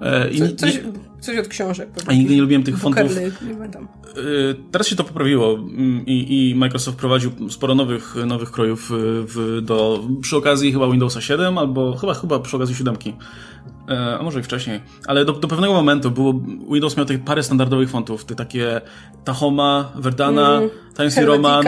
E, 0.00 0.30
i, 0.30 0.38
Co, 0.38 0.56
coś, 0.56 0.74
nie, 0.74 0.82
coś 1.20 1.38
od 1.38 1.48
książek. 1.48 1.88
a 2.06 2.12
nigdy 2.12 2.34
nie 2.34 2.40
lubiłem 2.40 2.62
tych 2.62 2.78
fontów. 2.78 3.16
Nie 3.48 3.54
pamiętam. 3.54 3.88
Y, 4.18 4.54
Teraz 4.70 4.86
się 4.86 4.96
to 4.96 5.04
poprawiło 5.04 5.54
mm, 5.54 6.06
i, 6.06 6.50
i 6.50 6.54
Microsoft 6.54 6.98
prowadził 6.98 7.50
sporo 7.50 7.74
nowych, 7.74 8.14
nowych 8.26 8.50
krojów 8.50 8.90
y, 8.90 8.94
w, 9.26 9.60
do, 9.62 10.04
przy 10.20 10.36
okazji 10.36 10.72
chyba 10.72 10.90
Windowsa 10.90 11.20
7 11.20 11.58
albo 11.58 11.96
chyba, 11.96 12.14
chyba 12.14 12.38
przy 12.38 12.56
okazji 12.56 12.74
7. 12.74 12.96
E, 13.88 14.18
A 14.18 14.22
może 14.22 14.40
i 14.40 14.42
wcześniej. 14.42 14.80
Ale 15.06 15.24
do, 15.24 15.32
do 15.32 15.48
pewnego 15.48 15.72
momentu 15.72 16.10
było, 16.10 16.34
Windows 16.72 16.96
miał 16.96 17.06
tych 17.06 17.24
parę 17.24 17.42
standardowych 17.42 17.90
fontów, 17.90 18.24
te 18.24 18.34
takie 18.34 18.80
Tahoma, 19.24 19.92
Verdana, 19.96 20.60
Times 20.96 21.16
New 21.16 21.26
Roman. 21.26 21.64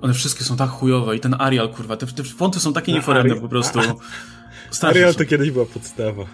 One 0.00 0.14
wszystkie 0.14 0.44
są 0.44 0.56
tak 0.56 0.70
chujowe 0.70 1.16
i 1.16 1.20
ten 1.20 1.36
Arial, 1.38 1.68
kurwa, 1.68 1.96
te, 1.96 2.06
te 2.06 2.24
fonty 2.24 2.60
są 2.60 2.72
takie 2.72 2.92
nieforemne 2.92 3.30
Arial. 3.30 3.42
po 3.42 3.48
prostu. 3.48 3.78
Arial 4.82 5.14
to 5.14 5.24
kiedyś 5.24 5.50
była 5.50 5.66
podstawa. 5.66 6.24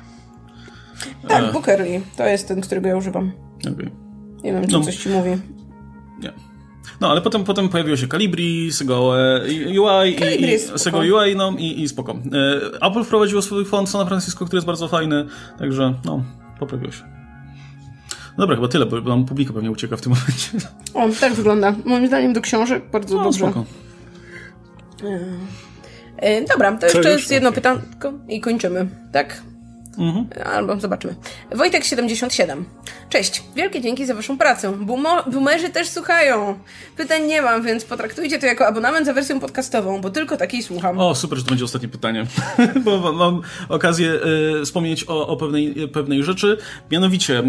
Tak, 1.28 1.52
Bookerly. 1.52 2.00
To 2.16 2.26
jest 2.26 2.48
ten, 2.48 2.60
którego 2.60 2.88
ja 2.88 2.96
używam. 2.96 3.32
Okej. 3.72 3.90
Nie 4.44 4.52
wiem, 4.52 4.66
czy 4.66 4.72
No. 4.72 4.80
coś 4.80 4.96
ci 4.96 5.08
mówi. 5.08 5.30
Nie. 6.20 6.32
No, 7.00 7.10
ale 7.10 7.20
potem, 7.22 7.44
potem 7.44 7.68
pojawiło 7.68 7.96
się 7.96 8.08
Calibri, 8.08 8.72
Sego 8.72 9.20
e, 9.20 9.40
UI 9.80 10.16
Calibri 10.18 10.50
i, 10.50 10.54
i. 10.54 10.58
Sego 10.78 10.98
UI, 10.98 11.36
no 11.36 11.52
i, 11.58 11.80
i 11.82 11.88
spoko. 11.88 12.12
E, 12.82 12.86
Apple 12.86 13.04
wprowadziło 13.04 13.42
swój 13.42 13.64
font 13.64 13.88
San 13.88 14.06
Francisco, 14.06 14.44
który 14.44 14.56
jest 14.56 14.66
bardzo 14.66 14.88
fajny, 14.88 15.26
także 15.58 15.94
no, 16.04 16.24
poprawiło 16.58 16.92
się. 16.92 17.02
Dobra, 18.38 18.56
chyba 18.56 18.68
tyle, 18.68 18.86
bo 18.86 19.00
nam 19.00 19.24
publika 19.24 19.52
pewnie 19.52 19.70
ucieka 19.70 19.96
w 19.96 20.00
tym 20.00 20.12
momencie. 20.16 20.50
O, 20.94 21.20
tak 21.20 21.34
wygląda. 21.34 21.74
Moim 21.84 22.06
zdaniem 22.06 22.32
do 22.32 22.40
książek 22.40 22.82
bardzo 22.92 23.16
No, 23.16 23.24
dobrze. 23.24 23.38
spoko. 23.38 23.64
E, 26.16 26.42
dobra, 26.44 26.72
to 26.72 26.80
Co 26.88 26.98
jeszcze 26.98 27.10
jest 27.10 27.30
jedno 27.30 27.52
pytanko 27.52 28.12
i 28.28 28.40
kończymy, 28.40 28.88
tak? 29.12 29.42
Mhm. 29.98 30.26
Albo 30.54 30.80
zobaczymy. 30.80 31.14
Wojtek77. 31.50 32.62
Cześć, 33.10 33.42
wielkie 33.56 33.80
dzięki 33.80 34.06
za 34.06 34.14
waszą 34.14 34.38
pracę. 34.38 34.72
Boomo- 34.72 35.30
boomerzy 35.30 35.68
też 35.70 35.88
słuchają. 35.88 36.58
Pytań 36.96 37.26
nie 37.26 37.42
mam, 37.42 37.62
więc 37.62 37.84
potraktujcie 37.84 38.38
to 38.38 38.46
jako 38.46 38.66
abonament 38.66 39.06
za 39.06 39.12
wersję 39.12 39.40
podcastową, 39.40 40.00
bo 40.00 40.10
tylko 40.10 40.36
takiej 40.36 40.62
słucham. 40.62 40.98
O, 41.00 41.14
super, 41.14 41.38
że 41.38 41.44
to 41.44 41.50
będzie 41.50 41.64
ostatnie 41.64 41.88
pytanie, 41.88 42.26
bo 42.84 43.12
mam- 43.12 43.40
okazję 43.68 44.12
e, 44.60 44.64
wspomnieć 44.64 45.04
o, 45.08 45.26
o 45.28 45.36
pewnej, 45.36 45.88
pewnej 45.92 46.22
rzeczy. 46.24 46.58
Mianowicie, 46.90 47.38
e, 47.38 47.42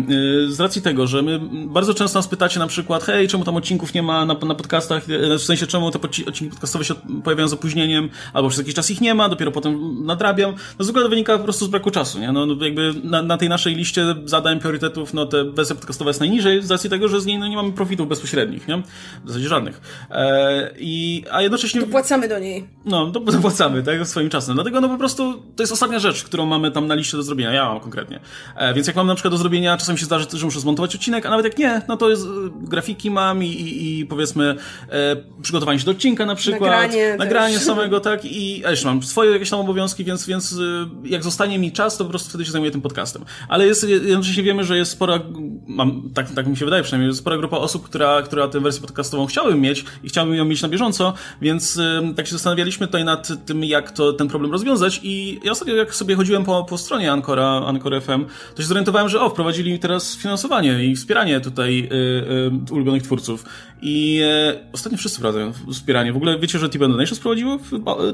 z 0.52 0.60
racji 0.60 0.82
tego, 0.82 1.08
że 1.08 1.22
my 1.22 1.40
bardzo 1.68 1.94
często 1.94 2.20
nas 2.20 2.28
pytacie 2.28 2.60
na 2.60 2.68
przykład, 2.68 3.04
hej, 3.04 3.28
czemu 3.28 3.44
tam 3.46 3.56
odcinków 3.56 3.94
nie 3.94 4.04
ma 4.04 4.26
na, 4.26 4.34
na 4.34 4.56
podcastach, 4.56 5.04
e, 5.34 5.38
w 5.38 5.44
sensie 5.44 5.68
czemu 5.68 5.92
te 5.92 6.00
odcinki 6.00 6.50
podcastowe 6.50 6.86
się 6.86 6.94
pojawiają 7.24 7.48
z 7.48 7.54
opóźnieniem, 7.54 8.10
albo 8.34 8.50
przez 8.50 8.60
jakiś 8.60 8.74
czas 8.74 8.92
ich 8.92 9.02
nie 9.02 9.16
ma, 9.16 9.30
dopiero 9.30 9.52
potem 9.52 10.06
nadrabiam. 10.06 10.54
No 10.80 10.86
to 10.86 11.10
wynika 11.10 11.38
po 11.38 11.44
prostu 11.44 11.66
z 11.66 11.68
braku 11.68 11.92
czasu, 11.92 12.20
nie? 12.20 12.33
No, 12.34 12.46
no 12.46 12.66
jakby 12.66 12.94
na, 13.04 13.22
na, 13.22 13.38
tej 13.38 13.50
naszej 13.50 13.76
liście 13.76 14.06
zadań 14.26 14.60
priorytetów, 14.60 15.14
no 15.14 15.26
te 15.26 15.44
wersja 15.44 15.76
podcastowa 15.76 16.10
jest 16.10 16.20
najniżej 16.20 16.62
z 16.62 16.72
racji 16.72 16.90
tego, 16.90 17.08
że 17.08 17.22
z 17.22 17.26
niej 17.26 17.40
no, 17.40 17.48
nie 17.48 17.56
mamy 17.56 17.72
profitów 17.72 18.08
bezpośrednich, 18.08 18.68
nie? 18.68 18.84
W 19.24 19.28
zasadzie 19.28 19.48
żadnych. 19.48 19.82
E, 20.12 20.72
i, 20.78 21.26
a 21.32 21.42
jednocześnie... 21.42 21.82
Dopłacamy 21.82 22.28
do 22.28 22.40
niej. 22.40 22.68
No, 22.86 23.08
dopłacamy, 23.08 23.84
tak, 23.84 24.08
swoim 24.08 24.30
czasem. 24.30 24.56
Dlatego 24.56 24.82
no 24.82 24.90
po 24.90 24.98
prostu 24.98 25.44
to 25.56 25.64
jest 25.64 25.74
ostatnia 25.74 26.00
rzecz, 26.00 26.24
którą 26.24 26.46
mamy 26.46 26.72
tam 26.72 26.88
na 26.88 26.96
liście 26.96 27.18
do 27.18 27.24
zrobienia. 27.24 27.54
Ja 27.54 27.66
mam 27.66 27.80
konkretnie. 27.80 28.20
E, 28.56 28.74
więc 28.74 28.88
jak 28.88 28.96
mam 28.96 29.08
na 29.08 29.16
przykład 29.16 29.34
do 29.34 29.38
zrobienia, 29.38 29.78
czasem 29.78 29.98
się 29.98 30.06
zdarzy, 30.06 30.26
że 30.34 30.46
muszę 30.46 30.60
zmontować 30.60 30.96
odcinek, 30.96 31.26
a 31.26 31.30
nawet 31.30 31.46
jak 31.46 31.58
nie, 31.58 31.82
no 31.88 31.98
to 31.98 32.10
jest, 32.10 32.24
e, 32.24 32.28
grafiki 32.62 33.12
mam 33.12 33.44
i, 33.44 33.48
i, 33.48 34.00
i 34.00 34.06
powiedzmy 34.06 34.56
e, 34.90 35.16
przygotowanie 35.42 35.80
się 35.80 35.86
do 35.86 35.92
odcinka 35.92 36.26
na 36.26 36.36
przykład. 36.36 36.72
Nagranie. 36.72 37.16
Nagranie 37.18 37.60
samego, 37.60 38.00
tak, 38.00 38.26
i 38.26 38.66
a 38.66 38.72
jeszcze 38.72 38.88
mam 38.88 39.04
swoje 39.04 39.32
jakieś 39.32 39.50
tam 39.50 39.60
obowiązki, 39.60 40.04
więc, 40.04 40.28
więc 40.28 40.54
e, 40.54 40.56
jak 41.04 41.24
zostanie 41.24 41.60
mi 41.60 41.72
czas, 41.72 41.98
to 41.98 42.04
po 42.04 42.10
prostu 42.10 42.23
wtedy 42.30 42.46
się 42.46 42.52
zajmuję 42.52 42.72
tym 42.72 42.82
podcastem. 42.82 43.26
Ale 43.48 43.68
jest, 43.68 43.90
jednocześnie 43.90 44.44
wiemy, 44.44 44.64
że 44.64 44.78
jest 44.78 44.92
spora, 44.92 45.20
mam, 45.68 46.10
tak, 46.14 46.32
tak 46.32 46.48
mi 46.48 46.58
się 46.58 46.66
wydaje 46.66 46.84
przynajmniej, 46.84 47.08
jest 47.08 47.20
spora 47.20 47.38
grupa 47.38 47.58
osób, 47.58 47.86
która, 47.86 48.22
która 48.22 48.48
tę 48.48 48.60
wersję 48.60 48.82
podcastową 48.82 49.26
chciałbym 49.26 49.62
mieć 49.62 49.86
i 50.04 50.10
chciałbym 50.10 50.36
ją 50.36 50.46
mieć 50.46 50.62
na 50.62 50.70
bieżąco, 50.70 51.14
więc 51.42 51.80
tak 52.16 52.28
się 52.28 52.32
zastanawialiśmy 52.32 52.88
tutaj 52.88 53.06
nad 53.06 53.46
tym, 53.46 53.64
jak 53.64 53.92
to 53.92 54.14
ten 54.14 54.28
problem 54.28 54.52
rozwiązać 54.52 55.00
i 55.04 55.40
ja 55.44 55.52
ostatnio 55.52 55.76
jak 55.76 55.96
sobie 55.96 56.16
chodziłem 56.16 56.44
po, 56.44 56.64
po 56.64 56.78
stronie 56.78 57.12
Ancora, 57.12 57.48
Ancora 57.66 58.02
FM, 58.02 58.26
to 58.56 58.62
się 58.62 58.68
zorientowałem, 58.68 59.10
że 59.10 59.22
o, 59.22 59.30
wprowadzili 59.30 59.80
teraz 59.80 60.18
finansowanie 60.18 60.86
i 60.86 60.96
wspieranie 60.96 61.40
tutaj 61.40 61.90
y, 61.92 62.70
y, 62.70 62.74
ulubionych 62.74 63.04
twórców. 63.04 63.46
I 63.82 64.22
y, 64.54 64.72
ostatnio 64.74 64.98
wszyscy 64.98 65.18
wprowadzają 65.18 65.54
wspieranie. 65.72 66.14
W 66.14 66.18
ogóle 66.18 66.40
wiecie, 66.40 66.60
że 66.60 66.70
Tibetan 66.70 66.92
Donation 66.92 67.16
sprowadziło 67.16 67.60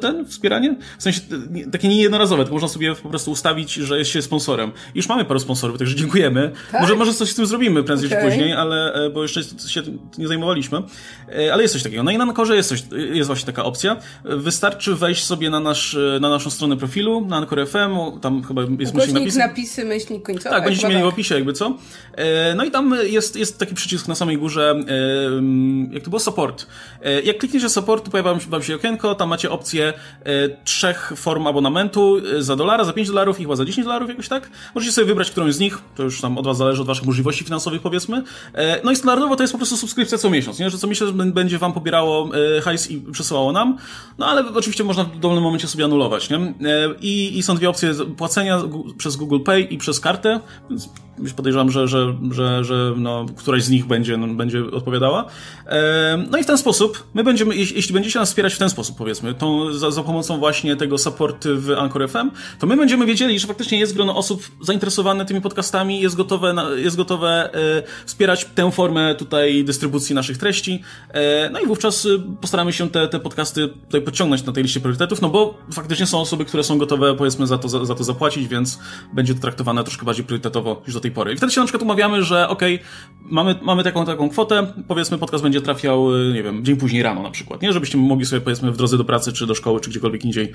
ten 0.01 0.25
wspieranie? 0.25 0.75
W 0.97 1.03
sensie 1.03 1.21
takie 1.71 1.87
niejednorazowe, 1.87 2.45
to 2.45 2.51
można 2.51 2.67
sobie 2.67 2.95
po 2.95 3.09
prostu 3.09 3.31
ustawić, 3.31 3.73
że 3.73 3.98
jest 3.99 4.11
się 4.11 4.21
sponsorem. 4.21 4.71
Już 4.95 5.09
mamy 5.09 5.25
paru 5.25 5.39
sponsorów, 5.39 5.77
także 5.77 5.95
dziękujemy. 5.95 6.51
Tak? 6.71 6.81
Może, 6.81 6.95
może 6.95 7.13
coś 7.13 7.29
z 7.29 7.35
tym 7.35 7.45
zrobimy 7.45 7.83
prędzej 7.83 8.09
okay. 8.09 8.21
czy 8.21 8.29
później, 8.29 8.53
ale 8.53 8.93
e, 8.93 9.09
bo 9.09 9.21
jeszcze 9.21 9.43
się 9.43 9.81
nie 10.17 10.27
zajmowaliśmy. 10.27 10.81
E, 11.37 11.53
ale 11.53 11.61
jest 11.61 11.73
coś 11.73 11.83
takiego. 11.83 12.03
No 12.03 12.11
i 12.11 12.17
na 12.17 12.23
Ankorze 12.23 12.55
jest, 12.55 12.69
coś, 12.69 12.83
jest 13.13 13.27
właśnie 13.27 13.45
taka 13.45 13.63
opcja. 13.63 13.97
Wystarczy 14.23 14.95
wejść 14.95 15.25
sobie 15.25 15.49
na, 15.49 15.59
nasz, 15.59 15.97
na 16.21 16.29
naszą 16.29 16.49
stronę 16.49 16.77
profilu, 16.77 17.25
na 17.25 17.37
Anchor 17.37 17.67
FM, 17.67 18.19
tam 18.21 18.43
chyba 18.43 18.61
jest 18.79 18.93
myślnik 18.93 19.13
napisy. 19.13 19.39
napisy, 19.39 19.85
myślnik 19.85 20.23
końcowy. 20.23 20.55
Tak, 20.55 20.63
będziecie 20.63 20.87
mieli 20.87 20.99
tak. 20.99 21.09
w 21.09 21.13
opisie 21.13 21.35
jakby 21.35 21.53
co. 21.53 21.77
E, 22.15 22.55
no 22.55 22.65
i 22.65 22.71
tam 22.71 22.95
jest, 23.03 23.35
jest 23.35 23.57
taki 23.57 23.75
przycisk 23.75 24.07
na 24.07 24.15
samej 24.15 24.37
górze, 24.37 24.75
jak 25.91 26.03
to 26.03 26.09
było, 26.09 26.19
support. 26.19 26.67
Jak 27.23 27.37
klikniecie 27.37 27.69
support, 27.69 28.05
to 28.05 28.11
pojawia 28.11 28.33
wam 28.33 28.63
się 28.63 28.75
okienko, 28.75 29.15
tam 29.15 29.29
macie 29.29 29.51
opcję 29.51 29.93
trzech 30.63 31.13
form 31.15 31.47
abonamentu 31.47 32.17
za 32.39 32.55
dolara, 32.55 32.83
za 32.83 32.93
5 32.93 33.07
dolarów 33.07 33.39
i 33.39 33.43
chyba 33.43 33.55
za 33.55 33.65
10 33.65 33.85
dolarów 33.89 34.09
jakoś 34.09 34.27
tak. 34.27 34.49
Możecie 34.75 34.91
sobie 34.91 35.07
wybrać 35.07 35.31
którąś 35.31 35.53
z 35.53 35.59
nich, 35.59 35.77
to 35.95 36.03
już 36.03 36.21
tam 36.21 36.37
od 36.37 36.45
was 36.45 36.57
zależy, 36.57 36.81
od 36.81 36.87
waszych 36.87 37.05
możliwości 37.05 37.43
finansowych 37.43 37.81
powiedzmy. 37.81 38.23
No 38.83 38.91
i 38.91 38.95
standardowo 38.95 39.35
to 39.35 39.43
jest 39.43 39.53
po 39.53 39.57
prostu 39.57 39.77
subskrypcja 39.77 40.17
co 40.17 40.29
miesiąc, 40.29 40.59
nie? 40.59 40.69
że 40.69 40.77
co 40.77 40.87
miesiąc 40.87 41.11
będzie 41.11 41.57
wam 41.57 41.73
pobierało 41.73 42.29
hajs 42.63 42.91
i 42.91 43.01
przesyłało 43.11 43.51
nam, 43.51 43.77
no 44.17 44.25
ale 44.27 44.49
oczywiście 44.53 44.83
można 44.83 45.03
w 45.03 45.19
dowolnym 45.19 45.43
momencie 45.43 45.67
sobie 45.67 45.85
anulować, 45.85 46.29
nie? 46.29 46.53
I, 47.01 47.37
i 47.37 47.43
są 47.43 47.55
dwie 47.55 47.69
opcje 47.69 47.93
płacenia 48.17 48.61
przez 48.97 49.15
Google 49.15 49.39
Pay 49.39 49.61
i 49.61 49.77
przez 49.77 49.99
kartę, 49.99 50.39
więc 51.19 51.33
podejrzewam, 51.33 51.71
że, 51.71 51.87
że, 51.87 52.15
że, 52.31 52.63
że 52.63 52.93
no, 52.97 53.25
któraś 53.35 53.63
z 53.63 53.69
nich 53.69 53.85
będzie, 53.85 54.17
no, 54.17 54.27
będzie 54.27 54.63
odpowiadała. 54.71 55.25
No 56.31 56.37
i 56.37 56.43
w 56.43 56.45
ten 56.45 56.57
sposób, 56.57 57.07
my 57.13 57.23
będziemy, 57.23 57.55
jeśli 57.55 57.93
będziecie 57.93 58.19
nas 58.19 58.29
wspierać 58.29 58.53
w 58.53 58.57
ten 58.57 58.69
sposób, 58.69 58.97
powiedzmy, 58.97 59.33
tą, 59.33 59.73
za, 59.73 59.91
za 59.91 60.03
pomocą 60.03 60.37
właśnie 60.37 60.75
tego 60.75 60.97
supportu 60.97 61.49
w 61.61 61.71
Anchor 61.71 62.09
FM, 62.09 62.31
to 62.59 62.67
my 62.67 62.77
będziemy 62.77 63.05
wiedzieli, 63.05 63.39
że 63.39 63.47
faktycznie 63.47 63.78
jest 63.79 63.93
grono 63.93 64.15
osób 64.15 64.43
zainteresowane 64.61 65.25
tymi 65.25 65.41
podcastami, 65.41 66.01
jest 66.01 66.15
gotowe, 66.15 66.55
jest 66.75 66.97
gotowe 66.97 67.53
e, 67.53 67.83
wspierać 68.05 68.45
tę 68.55 68.71
formę 68.71 69.15
tutaj 69.15 69.63
dystrybucji 69.63 70.15
naszych 70.15 70.37
treści. 70.37 70.83
E, 71.09 71.49
no 71.49 71.59
i 71.59 71.65
wówczas 71.65 72.05
e, 72.05 72.09
postaramy 72.41 72.73
się 72.73 72.89
te, 72.89 73.07
te 73.07 73.19
podcasty 73.19 73.67
tutaj 73.67 74.01
podciągnąć 74.01 74.45
na 74.45 74.53
tej 74.53 74.63
liście 74.63 74.79
priorytetów, 74.79 75.21
no 75.21 75.29
bo 75.29 75.57
faktycznie 75.73 76.05
są 76.05 76.19
osoby, 76.19 76.45
które 76.45 76.63
są 76.63 76.77
gotowe, 76.77 77.15
powiedzmy, 77.15 77.47
za 77.47 77.57
to, 77.57 77.69
za, 77.69 77.85
za 77.85 77.95
to 77.95 78.03
zapłacić, 78.03 78.47
więc 78.47 78.79
będzie 79.13 79.33
to 79.33 79.41
traktowane 79.41 79.83
troszkę 79.83 80.05
bardziej 80.05 80.25
priorytetowo 80.25 80.81
niż 80.87 80.93
do 80.93 80.99
tej 80.99 81.11
pory. 81.11 81.33
I 81.33 81.37
wtedy 81.37 81.51
się 81.51 81.61
na 81.61 81.67
przykład 81.67 81.83
umawiamy, 81.83 82.23
że 82.23 82.47
okej, 82.49 82.75
okay, 82.75 82.87
mamy, 83.21 83.55
mamy 83.61 83.83
taką, 83.83 84.05
taką 84.05 84.29
kwotę, 84.29 84.73
powiedzmy, 84.87 85.17
podcast 85.17 85.43
będzie 85.43 85.61
trafiał, 85.61 86.07
nie 86.33 86.43
wiem, 86.43 86.65
dzień 86.65 86.77
później 86.77 87.03
rano 87.03 87.23
na 87.23 87.31
przykład, 87.31 87.61
nie? 87.61 87.73
Żebyście 87.73 87.97
mogli 87.97 88.25
sobie, 88.25 88.41
powiedzmy, 88.41 88.71
w 88.71 88.77
drodze 88.77 88.97
do 88.97 89.05
pracy, 89.05 89.33
czy 89.33 89.47
do 89.47 89.55
szkoły, 89.55 89.79
czy 89.79 89.89
gdziekolwiek 89.89 90.25
indziej 90.25 90.51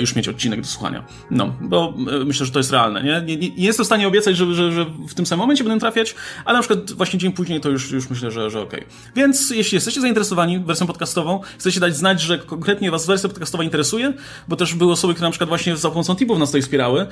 już 0.00 0.16
mieć 0.16 0.28
odcinek 0.28 0.60
do 0.60 0.66
słuchania. 0.66 1.04
No, 1.30 1.56
bo 1.60 1.94
myślę, 2.26 2.46
że 2.46 2.52
to 2.52 2.58
jest 2.58 2.67
realne, 2.70 3.02
nie? 3.02 3.22
Nie, 3.26 3.36
nie, 3.36 3.50
nie 3.50 3.66
jestem 3.66 3.84
w 3.84 3.86
stanie 3.86 4.08
obiecać, 4.08 4.36
że, 4.36 4.54
że, 4.54 4.72
że 4.72 4.84
w 5.08 5.14
tym 5.14 5.26
samym 5.26 5.40
momencie 5.40 5.64
będę 5.64 5.80
trafiać, 5.80 6.14
ale 6.44 6.58
na 6.58 6.62
przykład 6.62 6.92
właśnie 6.92 7.18
dzień 7.18 7.32
później 7.32 7.60
to 7.60 7.68
już, 7.68 7.90
już 7.90 8.10
myślę, 8.10 8.30
że, 8.30 8.50
że 8.50 8.60
okej. 8.60 8.80
Okay. 8.80 8.92
Więc 9.16 9.50
jeśli 9.50 9.76
jesteście 9.76 10.00
zainteresowani 10.00 10.58
wersją 10.58 10.86
podcastową, 10.86 11.40
chcecie 11.58 11.80
dać 11.80 11.96
znać, 11.96 12.20
że 12.20 12.38
konkretnie 12.38 12.90
was 12.90 13.06
wersja 13.06 13.28
podcastowa 13.28 13.64
interesuje, 13.64 14.12
bo 14.48 14.56
też 14.56 14.74
były 14.74 14.92
osoby, 14.92 15.14
które 15.14 15.26
na 15.26 15.30
przykład 15.30 15.48
właśnie 15.48 15.76
za 15.76 15.90
pomocą 15.90 16.16
tipów 16.16 16.38
nas 16.38 16.48
tutaj 16.48 16.62
wspierały, 16.62 17.06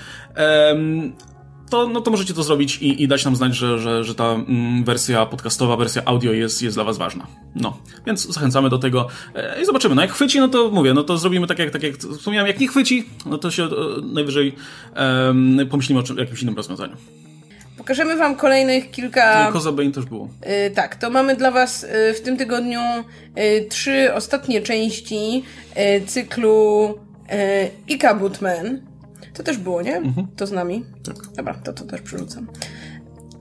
um, 0.69 1.13
to, 1.71 1.89
no 1.89 2.01
to 2.01 2.11
możecie 2.11 2.35
to 2.35 2.43
zrobić 2.43 2.79
i, 2.83 3.03
i 3.03 3.09
dać 3.09 3.25
nam 3.25 3.37
znać, 3.37 3.55
że, 3.55 3.79
że, 3.79 4.05
że 4.05 4.15
ta 4.15 4.25
mm, 4.25 4.85
wersja 4.85 5.27
podcastowa, 5.27 5.77
wersja 5.77 6.03
audio 6.05 6.33
jest, 6.33 6.63
jest 6.63 6.77
dla 6.77 6.85
was 6.85 6.99
ważna. 6.99 7.27
No, 7.55 7.79
więc 8.07 8.27
zachęcamy 8.27 8.71
do 8.71 8.79
tego 8.79 9.09
e, 9.35 9.63
i 9.63 9.67
zobaczymy. 9.67 9.95
No 9.95 10.03
jak 10.03 10.13
chwyci, 10.13 10.41
no 10.41 10.49
to 10.49 10.71
mówię, 10.71 10.95
no 10.95 11.03
to 11.03 11.19
zrobimy 11.19 11.47
tak 11.47 11.59
jak, 11.59 11.71
tak 11.71 11.83
jak 11.83 11.97
wspomniałem, 11.97 12.47
jak 12.47 12.61
nie 12.61 12.69
chwyci, 12.69 13.09
no 13.27 13.39
to 13.39 13.51
się 13.51 13.65
e, 13.65 13.69
najwyżej 14.03 14.55
e, 14.95 15.67
pomyślimy 15.71 16.01
o 16.01 16.03
czym, 16.03 16.19
jakimś 16.19 16.43
innym 16.43 16.57
rozwiązaniu. 16.57 16.97
Pokażemy 17.77 18.17
wam 18.17 18.37
kolejnych 18.37 18.91
kilka... 18.91 19.53
Koza 19.53 19.73
Bane 19.73 19.93
też 19.93 20.05
było. 20.05 20.29
Yy, 20.47 20.71
tak, 20.71 20.97
to 20.97 21.11
mamy 21.11 21.37
dla 21.37 21.51
was 21.51 21.83
yy, 21.83 22.15
w 22.15 22.21
tym 22.21 22.37
tygodniu 22.37 22.81
yy, 23.37 23.67
trzy 23.69 24.15
ostatnie 24.15 24.63
części 24.63 25.43
cyklu 26.07 26.95
Ika 27.89 28.15
Bootman. 28.15 28.81
To 29.37 29.43
też 29.43 29.59
było, 29.59 29.83
nie? 29.83 29.97
Mhm. 29.97 30.27
To 30.37 30.47
z 30.47 30.53
nami? 30.53 30.85
Tak. 31.05 31.17
Dobra, 31.37 31.55
to 31.55 31.73
to 31.73 31.85
też 31.85 32.01
przerzucam. 32.01 32.47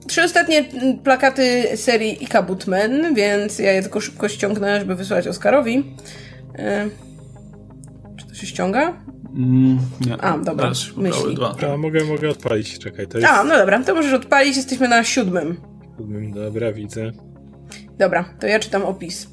Trzy 0.06 0.22
ostatnie 0.22 0.64
plakaty 1.04 1.76
serii 1.76 2.24
Ika 2.24 2.42
Bootman, 2.42 3.14
więc 3.14 3.58
ja 3.58 3.72
je 3.72 3.82
tylko 3.82 4.00
szybko 4.00 4.28
ściągnę, 4.28 4.80
żeby 4.80 4.94
wysłać 4.94 5.28
Oskarowi. 5.28 5.94
Czy 8.16 8.26
to 8.26 8.34
się 8.34 8.46
ściąga? 8.46 8.96
Mm, 9.34 9.78
nie. 10.06 10.16
A, 10.16 10.38
dobra. 10.38 10.72
Myśli. 10.96 11.34
Dwa. 11.34 11.54
A, 11.74 11.76
mogę, 11.76 12.04
mogę 12.04 12.30
odpalić, 12.30 12.78
czekaj. 12.78 13.06
To 13.06 13.18
jest... 13.18 13.30
A, 13.30 13.44
no 13.44 13.56
dobra, 13.56 13.84
to 13.84 13.94
możesz 13.94 14.12
odpalić, 14.12 14.56
jesteśmy 14.56 14.88
na 14.88 15.04
siódmym. 15.04 15.56
Siódmym, 15.96 16.32
dobra, 16.32 16.72
widzę. 16.72 17.12
Dobra, 17.98 18.24
to 18.40 18.46
ja 18.46 18.58
czytam 18.58 18.82
opis. 18.82 19.28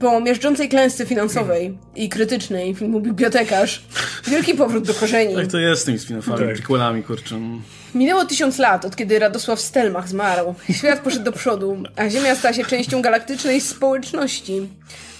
Po 0.00 0.20
miażdżącej 0.20 0.68
klęsce 0.68 1.06
finansowej 1.06 1.78
i 1.94 2.08
krytycznej 2.08 2.74
filmu 2.74 3.00
Bibliotekarz, 3.00 3.84
wielki 4.26 4.54
powrót 4.54 4.86
do 4.86 4.94
korzeni. 4.94 5.34
Tak 5.34 5.46
to 5.46 5.58
jest 5.58 5.82
z 5.82 5.84
tymi 5.84 5.98
spin-offami, 5.98 6.96
tak. 6.96 7.06
kurczę. 7.06 7.40
Minęło 7.94 8.24
tysiąc 8.24 8.58
lat, 8.58 8.84
od 8.84 8.96
kiedy 8.96 9.18
Radosław 9.18 9.60
Stelmach 9.60 10.08
zmarł. 10.08 10.54
Świat 10.72 11.00
poszedł 11.00 11.24
do 11.24 11.32
przodu, 11.32 11.76
a 11.96 12.08
Ziemia 12.08 12.34
stała 12.34 12.54
się 12.54 12.64
częścią 12.64 13.02
galaktycznej 13.02 13.60
społeczności. 13.60 14.68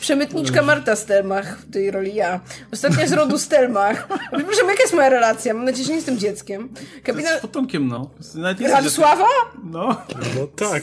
Przemytniczka 0.00 0.62
Marta 0.62 0.96
Stelmach, 0.96 1.58
w 1.58 1.70
tej 1.72 1.90
roli 1.90 2.14
ja. 2.14 2.40
Ostatnia 2.72 3.06
z 3.06 3.12
rodu 3.12 3.38
Stelmach. 3.38 4.08
Przepraszam, 4.36 4.68
jaka 4.68 4.82
jest 4.82 4.94
moja 4.94 5.08
relacja? 5.08 5.54
Mam 5.54 5.64
nadzieję, 5.64 5.84
że 5.84 5.90
nie 5.90 5.96
jestem 5.96 6.18
dzieckiem. 6.18 6.68
Kapitan... 7.02 7.38
Z 7.38 7.40
potomkiem, 7.40 7.88
no. 7.88 8.10
Radosława? 8.60 9.26
No. 9.64 10.02
No 10.36 10.46
tak. 10.56 10.82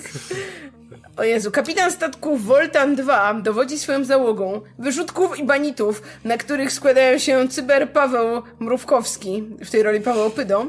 O 1.17 1.23
Jezu, 1.23 1.51
kapitan 1.51 1.91
statku 1.91 2.37
Voltan 2.37 2.95
2 2.95 3.33
dowodzi 3.33 3.79
swoją 3.79 4.03
załogą 4.03 4.61
wyrzutków 4.79 5.39
i 5.39 5.43
banitów, 5.43 6.01
na 6.23 6.37
których 6.37 6.71
składają 6.71 7.19
się 7.19 7.47
cyber 7.47 7.91
Paweł 7.91 8.41
Mrówkowski, 8.59 9.43
w 9.65 9.69
tej 9.69 9.83
roli 9.83 10.01
Paweł 10.01 10.29
Pydo, 10.29 10.65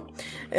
yy, 0.52 0.58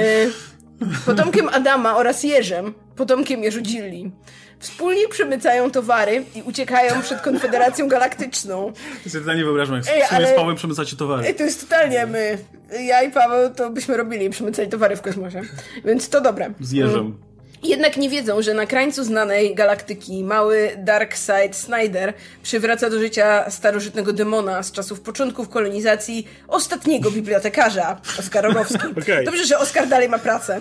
potomkiem 1.06 1.50
Adama 1.50 1.98
oraz 1.98 2.24
Jerzem, 2.24 2.74
potomkiem 2.96 3.44
Jerzudzilli. 3.44 4.12
Wspólnie 4.60 5.08
przemycają 5.08 5.72
towary 5.72 6.24
i 6.36 6.42
uciekają 6.42 7.02
przed 7.02 7.22
Konfederacją 7.22 7.88
Galaktyczną. 7.88 8.74
To 9.04 9.10
sobie 9.10 9.22
totalnie 9.22 9.44
wyobrażam, 9.44 9.76
jak 9.76 9.88
Ej, 9.88 10.04
ale... 10.12 10.28
z 10.28 10.36
Pawłem 10.36 10.56
przemycacie 10.56 10.96
towary. 10.96 11.28
Ej, 11.28 11.36
to 11.36 11.44
jest 11.44 11.62
totalnie 11.62 12.06
my. 12.06 12.38
Ja 12.80 13.04
i 13.04 13.12
Paweł 13.12 13.54
to 13.54 13.70
byśmy 13.70 13.98
robili, 13.98 14.30
przemycali 14.30 14.70
towary 14.70 14.96
w 14.96 15.02
kosmosie. 15.02 15.42
Więc 15.86 16.10
to 16.10 16.22
dobre. 16.22 16.54
Z 16.60 16.72
Jerzem. 16.72 17.18
Jednak 17.64 17.98
nie 17.98 18.10
wiedzą, 18.10 18.42
że 18.42 18.54
na 18.54 18.66
krańcu 18.66 19.04
znanej 19.04 19.56
galaktyki 19.56 20.24
mały 20.24 20.72
Darkseid 20.78 21.56
Snyder 21.56 22.14
przywraca 22.44 22.90
do 22.90 23.00
życia 23.00 23.50
starożytnego 23.50 24.14
demona 24.14 24.64
z 24.64 24.72
czasów 24.72 25.02
początków 25.02 25.50
kolonizacji 25.50 26.28
ostatniego 26.48 27.12
bibliotekarza, 27.12 28.02
Oskar 28.20 28.44
Rogowski. 28.44 28.76
Okay. 29.02 29.24
Dobrze, 29.24 29.46
że 29.46 29.60
Oskar 29.60 29.88
dalej 29.88 30.10
ma 30.10 30.20
pracę. 30.20 30.60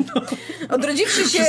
Odrodziwszy 0.69 1.29
się... 1.29 1.45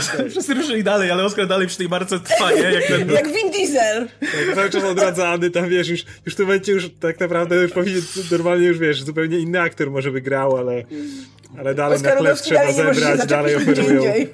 Wszyscy, 0.00 0.30
wszyscy 0.30 0.54
ruszyli 0.54 0.84
dalej, 0.84 1.10
ale 1.10 1.24
Oskar 1.24 1.46
dalej 1.46 1.66
przy 1.66 1.76
tej 1.76 1.88
marce 1.88 2.20
trwa, 2.20 2.52
nie? 2.52 2.60
Jak, 2.60 2.84
ten... 2.84 3.10
Jak 3.20 3.28
Vin 3.32 3.50
Diesel. 3.50 4.08
Tak, 4.20 4.54
cały 4.54 4.70
czas 4.70 4.84
odradzany, 4.84 5.50
tam 5.50 5.68
wiesz, 5.68 5.88
już, 5.88 6.04
już 6.26 6.34
w 6.34 6.36
tym 6.36 6.46
momencie 6.46 6.72
już 6.72 6.90
tak 7.00 7.20
naprawdę 7.20 7.56
już 7.56 7.72
powinien 7.72 8.02
normalnie 8.30 8.66
już, 8.66 8.78
wiesz, 8.78 9.02
zupełnie 9.02 9.38
inny 9.38 9.60
aktor 9.60 9.90
może 9.90 10.10
by 10.10 10.20
grał, 10.20 10.56
ale 10.56 10.84
Ale 11.58 11.74
dalej 11.74 11.96
Oskar 11.96 12.14
na 12.14 12.20
chleb 12.20 12.38
trzeba 12.40 12.72
zebrać, 12.72 13.26
dalej 13.26 13.56
oferują. 13.56 13.94
indziej. 13.94 14.30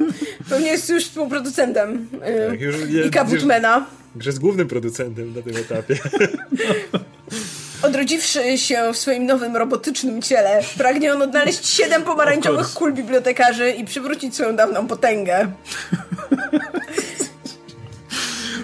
Pewnie 0.48 0.68
jest 0.70 0.88
już 0.88 1.04
współproducentem 1.04 2.08
y, 2.46 2.50
Tak, 2.50 2.60
już 2.60 2.76
nie- 2.88 3.02
i 3.02 3.10
Kabutmana. 3.10 3.86
Że 4.20 4.28
jest 4.30 4.38
głównym 4.40 4.68
producentem 4.68 5.34
na 5.36 5.42
tym 5.42 5.56
etapie. 5.56 5.96
Odrodziwszy 7.82 8.58
się 8.58 8.92
w 8.92 8.98
swoim 8.98 9.26
nowym 9.26 9.56
robotycznym 9.56 10.22
ciele, 10.22 10.60
pragnie 10.78 11.12
on 11.12 11.22
odnaleźć 11.22 11.66
siedem 11.66 12.02
pomarańczowych 12.02 12.66
kul 12.68 12.92
bibliotekarzy 12.92 13.70
i 13.70 13.84
przywrócić 13.84 14.34
swoją 14.34 14.56
dawną 14.56 14.86
potęgę. 14.86 15.46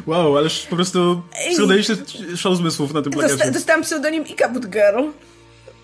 Wow, 0.07 0.37
ależ 0.39 0.67
po 0.71 0.77
prostu 0.77 1.23
składaliście 1.55 1.97
show 2.37 2.57
zmysłów 2.57 2.95
na 2.95 3.03
tym 3.03 3.13
Dosta 3.13 3.29
plakacie. 3.29 3.51
dostałam 3.51 3.83
pseudonim 3.83 4.27
Ikabut 4.27 4.67
Girl. 4.67 5.03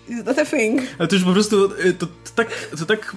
Is 0.09 0.23
that 0.23 0.39
a 0.39 0.45
thing? 0.45 0.81
Ale 0.99 1.07
to 1.07 1.15
już 1.15 1.23
po 1.25 1.33
prostu, 1.33 1.71
y, 1.85 1.93
to, 1.93 2.05
to 2.05 2.31
tak, 2.35 2.47
to 2.79 2.85
tak 2.85 3.15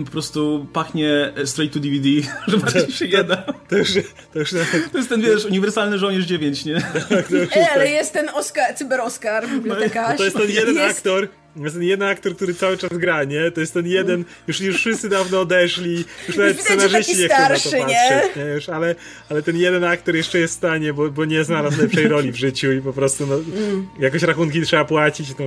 y, 0.00 0.04
po 0.04 0.10
prostu 0.10 0.66
pachnie 0.72 1.32
straight 1.44 1.74
to 1.74 1.80
DVD, 1.80 2.08
że 2.48 2.56
bardziej 2.56 2.92
się 2.92 3.08
nie 3.08 3.24
da. 3.24 3.36
To 3.68 3.76
już, 3.76 3.88
to 4.32 4.38
już 4.38 4.52
nawet, 4.52 4.92
To 4.92 4.98
jest 4.98 5.08
ten, 5.10 5.20
wiesz, 5.22 5.44
uniwersalny 5.44 5.98
żołnierz 5.98 6.24
9, 6.24 6.64
nie? 6.64 6.72
już 7.30 7.56
E, 7.56 7.70
ale 7.70 7.84
tak. 7.84 7.90
jest 7.90 8.12
ten 8.12 8.28
Oscar, 8.28 8.74
cyber-Oscar, 8.74 9.48
bibliotekarz. 9.48 10.18
To 10.18 10.24
jest 10.24 10.36
ten 10.36 10.50
jeden 10.50 10.74
Jest- 10.76 10.98
aktor, 10.98 11.28
to 11.56 11.62
jest 11.64 11.74
ten 11.74 11.82
jeden 11.84 12.08
aktor, 12.08 12.36
który 12.36 12.54
cały 12.54 12.76
czas 12.78 12.90
gra, 12.92 13.24
nie? 13.24 13.50
To 13.50 13.60
jest 13.60 13.74
ten 13.74 13.86
jeden, 13.86 14.24
już, 14.48 14.60
już 14.60 14.76
wszyscy 14.76 15.08
dawno 15.08 15.40
odeszli, 15.40 16.04
już 16.28 16.36
nawet 16.36 16.52
widać, 16.56 16.66
scenarzyści 16.66 17.16
nie 17.18 17.28
chcą 17.28 17.38
na 17.38 17.48
to 17.48 17.58
starszy, 17.58 17.76
nie? 17.76 17.82
patrzeć, 17.84 18.36
nie? 18.36 18.42
Już, 18.44 18.68
ale, 18.68 18.94
ale 19.30 19.42
ten 19.42 19.56
jeden 19.56 19.84
aktor 19.84 20.16
jeszcze 20.16 20.38
jest 20.38 20.54
w 20.54 20.56
stanie, 20.56 20.92
bo, 20.92 21.10
bo 21.10 21.24
nie 21.24 21.44
znalazł 21.44 21.80
lepszej 21.82 22.08
roli 22.08 22.32
w 22.32 22.36
życiu 22.36 22.72
i 22.72 22.80
po 22.80 22.92
prostu 22.92 23.26
no, 23.26 23.34
Mm. 23.34 23.88
jakoś 23.98 24.22
rachunki 24.22 24.62
trzeba 24.62 24.84
płacić, 24.84 25.28
no. 25.38 25.44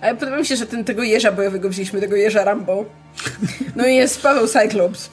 Ale 0.00 0.16
podoba 0.16 0.38
mi 0.38 0.46
się, 0.46 0.56
że 0.56 0.66
ten, 0.66 0.84
tego 0.84 1.02
jeża 1.02 1.32
bojowego 1.32 1.68
wzięliśmy, 1.68 2.00
tego 2.00 2.16
jeża 2.16 2.44
Rambo. 2.44 2.84
No 3.76 3.86
i 3.86 3.94
jest 3.96 4.22
Paweł 4.22 4.46
Cyclops. 4.46 5.10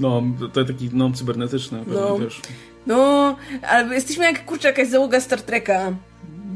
No, 0.00 0.22
to 0.52 0.64
taki, 0.64 0.90
no, 0.92 1.10
cybernetyczny, 1.14 1.78
No. 1.86 2.18
wiesz. 2.18 2.40
No, 2.86 3.36
ale 3.68 3.94
jesteśmy 3.94 4.24
jak, 4.24 4.44
kurczę, 4.44 4.68
jakaś 4.68 4.88
załoga 4.88 5.20
Star 5.20 5.42
Treka. 5.42 5.92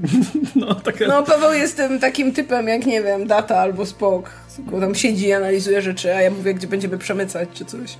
No, 0.57 0.75
taka... 0.75 1.07
No, 1.07 1.23
Paweł 1.23 1.53
jest 1.53 1.77
tym 1.77 2.01
takim 2.01 2.33
typem, 2.33 2.69
jak 2.69 2.87
nie 2.87 3.03
wiem, 3.03 3.27
Data 3.27 3.57
albo 3.59 3.87
Spock. 3.87 4.31
Tylko 4.57 4.81
tam 4.81 4.95
siedzi 4.95 5.27
i 5.27 5.33
analizuje 5.33 5.83
rzeczy, 5.83 6.15
a 6.15 6.21
ja 6.23 6.31
mówię, 6.31 6.55
gdzie 6.55 6.67
będziemy 6.69 6.99
przemycać, 6.99 7.49
czy 7.55 7.65
coś. 7.65 7.97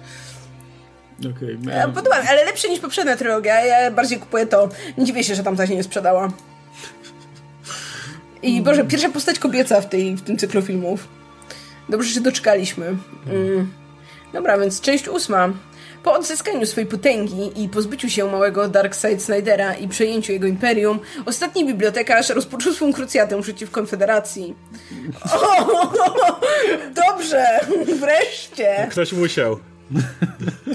Okej. 1.37 1.59
Ja, 1.69 1.89
podoba 1.89 2.23
mi, 2.23 2.29
ale 2.29 2.45
lepsze 2.45 2.69
niż 2.69 2.81
poprzednia 2.81 3.17
trylogia. 3.17 3.65
Ja 3.65 3.91
bardziej 3.91 4.19
kupuję 4.19 4.47
to. 4.47 4.69
Nie 4.99 5.05
dziwię 5.05 5.25
się, 5.25 5.35
że 5.35 5.43
tamta 5.43 5.67
się 5.67 5.77
nie 5.77 5.83
sprzedała. 5.83 6.29
I 8.43 8.63
Boże, 8.63 8.85
pierwsza 8.85 9.09
postać 9.09 9.39
kobieca 9.39 9.81
w, 9.81 9.89
tej, 9.89 10.17
w 10.17 10.23
tym 10.23 10.39
cyklu 10.39 10.63
filmów. 10.63 11.09
Dobrze, 11.89 12.09
że 12.09 12.15
się 12.15 12.21
doczekaliśmy. 12.21 12.87
Mm. 13.27 13.73
Dobra, 14.33 14.59
więc 14.59 14.81
część 14.81 15.09
ósma. 15.09 15.53
Po 16.03 16.13
odzyskaniu 16.13 16.67
swojej 16.67 16.89
potęgi 16.89 17.63
i 17.63 17.69
pozbyciu 17.69 18.11
się 18.11 18.25
małego 18.25 18.69
Darkseid 18.69 19.23
Snydera 19.23 19.75
i 19.75 19.89
przejęciu 19.89 20.33
jego 20.33 20.47
imperium, 20.47 21.01
ostatni 21.27 21.67
bibliotekarz 21.67 22.29
rozpoczął 22.29 22.73
swą 22.73 22.93
krucjatę 22.93 23.43
przeciw 23.43 23.71
Konfederacji. 23.71 24.55
O, 25.33 25.93
dobrze, 27.07 27.45
wreszcie. 28.01 28.87
Ktoś 28.91 29.13
musiał. 29.13 29.59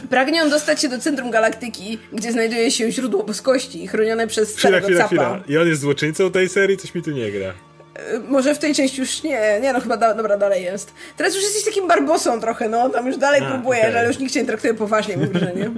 Pragnie 0.09 0.43
on 0.43 0.49
dostać 0.49 0.81
się 0.81 0.89
do 0.89 0.99
centrum 0.99 1.31
galaktyki, 1.31 1.99
gdzie 2.13 2.31
znajduje 2.31 2.71
się 2.71 2.91
źródło 2.91 3.23
boskości, 3.23 3.87
chronione 3.87 4.27
przez 4.27 4.49
Chwila, 4.49 4.59
starego 4.59 4.85
chwila, 4.87 4.99
capa. 4.99 5.07
chwila. 5.07 5.43
I 5.47 5.57
on 5.57 5.67
jest 5.67 5.81
złoczyńcą 5.81 6.31
tej 6.31 6.49
serii? 6.49 6.77
Coś 6.77 6.95
mi 6.95 7.01
tu 7.01 7.11
nie 7.11 7.31
gra. 7.31 7.49
Y, 8.13 8.19
Może 8.19 8.55
w 8.55 8.59
tej 8.59 8.75
części 8.75 8.99
już 9.01 9.23
nie, 9.23 9.59
nie 9.61 9.73
no 9.73 9.79
chyba 9.79 9.97
da, 9.97 10.13
dobra, 10.13 10.37
dalej 10.37 10.63
jest. 10.63 10.91
Teraz 11.17 11.35
już 11.35 11.43
jesteś 11.43 11.63
takim 11.65 11.87
barbosą 11.87 12.41
trochę, 12.41 12.69
no, 12.69 12.89
tam 12.89 13.07
już 13.07 13.17
dalej 13.17 13.41
A, 13.45 13.49
próbujesz, 13.51 13.83
okej. 13.85 13.97
ale 13.97 14.07
już 14.07 14.19
nikt 14.19 14.33
cię 14.33 14.39
nie 14.39 14.45
traktuje 14.47 14.73
poważnie, 14.73 15.17
mam 15.17 15.27
wrażenie. 15.29 15.71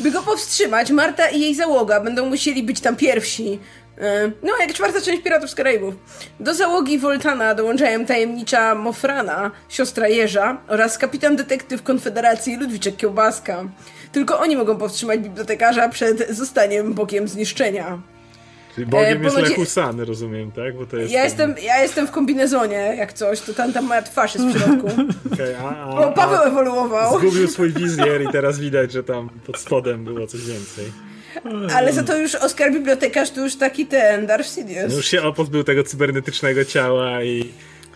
By 0.00 0.10
go 0.10 0.22
powstrzymać, 0.22 0.90
Marta 0.90 1.28
i 1.28 1.40
jej 1.40 1.54
załoga 1.54 2.00
będą 2.00 2.26
musieli 2.26 2.62
być 2.62 2.80
tam 2.80 2.96
pierwsi. 2.96 3.58
Y, 3.98 4.32
No, 4.42 4.52
jak 4.60 4.72
czwarta 4.72 5.00
część 5.00 5.22
Piratów 5.22 5.50
z 5.50 5.54
Karaibów. 5.54 5.94
Do 6.40 6.54
załogi 6.54 6.98
Voltana 6.98 7.54
dołączają 7.54 8.06
tajemnicza 8.06 8.74
Mofrana, 8.74 9.50
siostra 9.68 10.08
Jeża 10.08 10.56
oraz 10.68 10.98
kapitan 10.98 11.36
detektyw 11.36 11.82
Konfederacji 11.82 12.56
Ludwiczek 12.56 12.96
Kiełbaska. 12.96 13.64
Tylko 14.12 14.38
oni 14.40 14.56
mogą 14.56 14.76
powstrzymać 14.76 15.20
bibliotekarza 15.20 15.88
przed 15.88 16.28
zostaniem 16.30 16.94
bokiem 16.94 17.28
zniszczenia. 17.28 17.98
Czyli 18.74 18.86
Bogiem 18.86 19.20
E, 19.20 19.24
jest 19.24 19.36
ponoć- 19.36 19.48
Lechusan, 19.48 20.00
rozumiem, 20.00 20.52
tak? 20.52 20.76
Bo 20.76 20.86
to 20.86 20.96
jest 20.96 21.12
Ja 21.12 21.18
ten- 21.20 21.24
jestem, 21.24 21.54
ja 21.66 21.82
jestem 21.82 22.06
w 22.06 22.10
kombinezonie, 22.10 22.94
jak 22.98 23.12
coś, 23.12 23.40
to 23.40 23.54
tam, 23.54 23.72
tam 23.72 23.84
moja 23.84 24.02
twarz 24.02 24.34
jest 24.34 24.46
w 24.46 24.52
środku. 24.58 24.86
Okej, 25.32 25.54
a, 25.54 25.76
a, 25.76 25.88
O, 25.88 26.12
Paweł 26.12 26.38
a, 26.40 26.44
ewoluował, 26.44 27.18
Zgubił 27.18 27.48
swój 27.48 27.72
wizjer 27.72 28.22
i 28.22 28.28
teraz 28.32 28.58
widać, 28.58 28.92
że 28.92 29.02
tam 29.04 29.28
pod 29.46 29.58
spodem 29.58 30.04
było 30.04 30.26
coś 30.26 30.40
więcej. 30.46 30.92
Ale 31.74 31.92
za 31.92 32.02
to 32.02 32.18
już 32.18 32.34
Oskar 32.34 32.72
Bibliotekarz 32.72 33.30
to 33.30 33.40
już 33.40 33.56
taki 33.56 33.86
ten, 33.86 34.26
Darth 34.26 34.48
Sidious. 34.54 34.96
już 34.96 35.06
się 35.06 35.32
pozbył 35.36 35.64
tego 35.64 35.82
cybernetycznego 35.84 36.64
ciała 36.64 37.22
i 37.22 37.52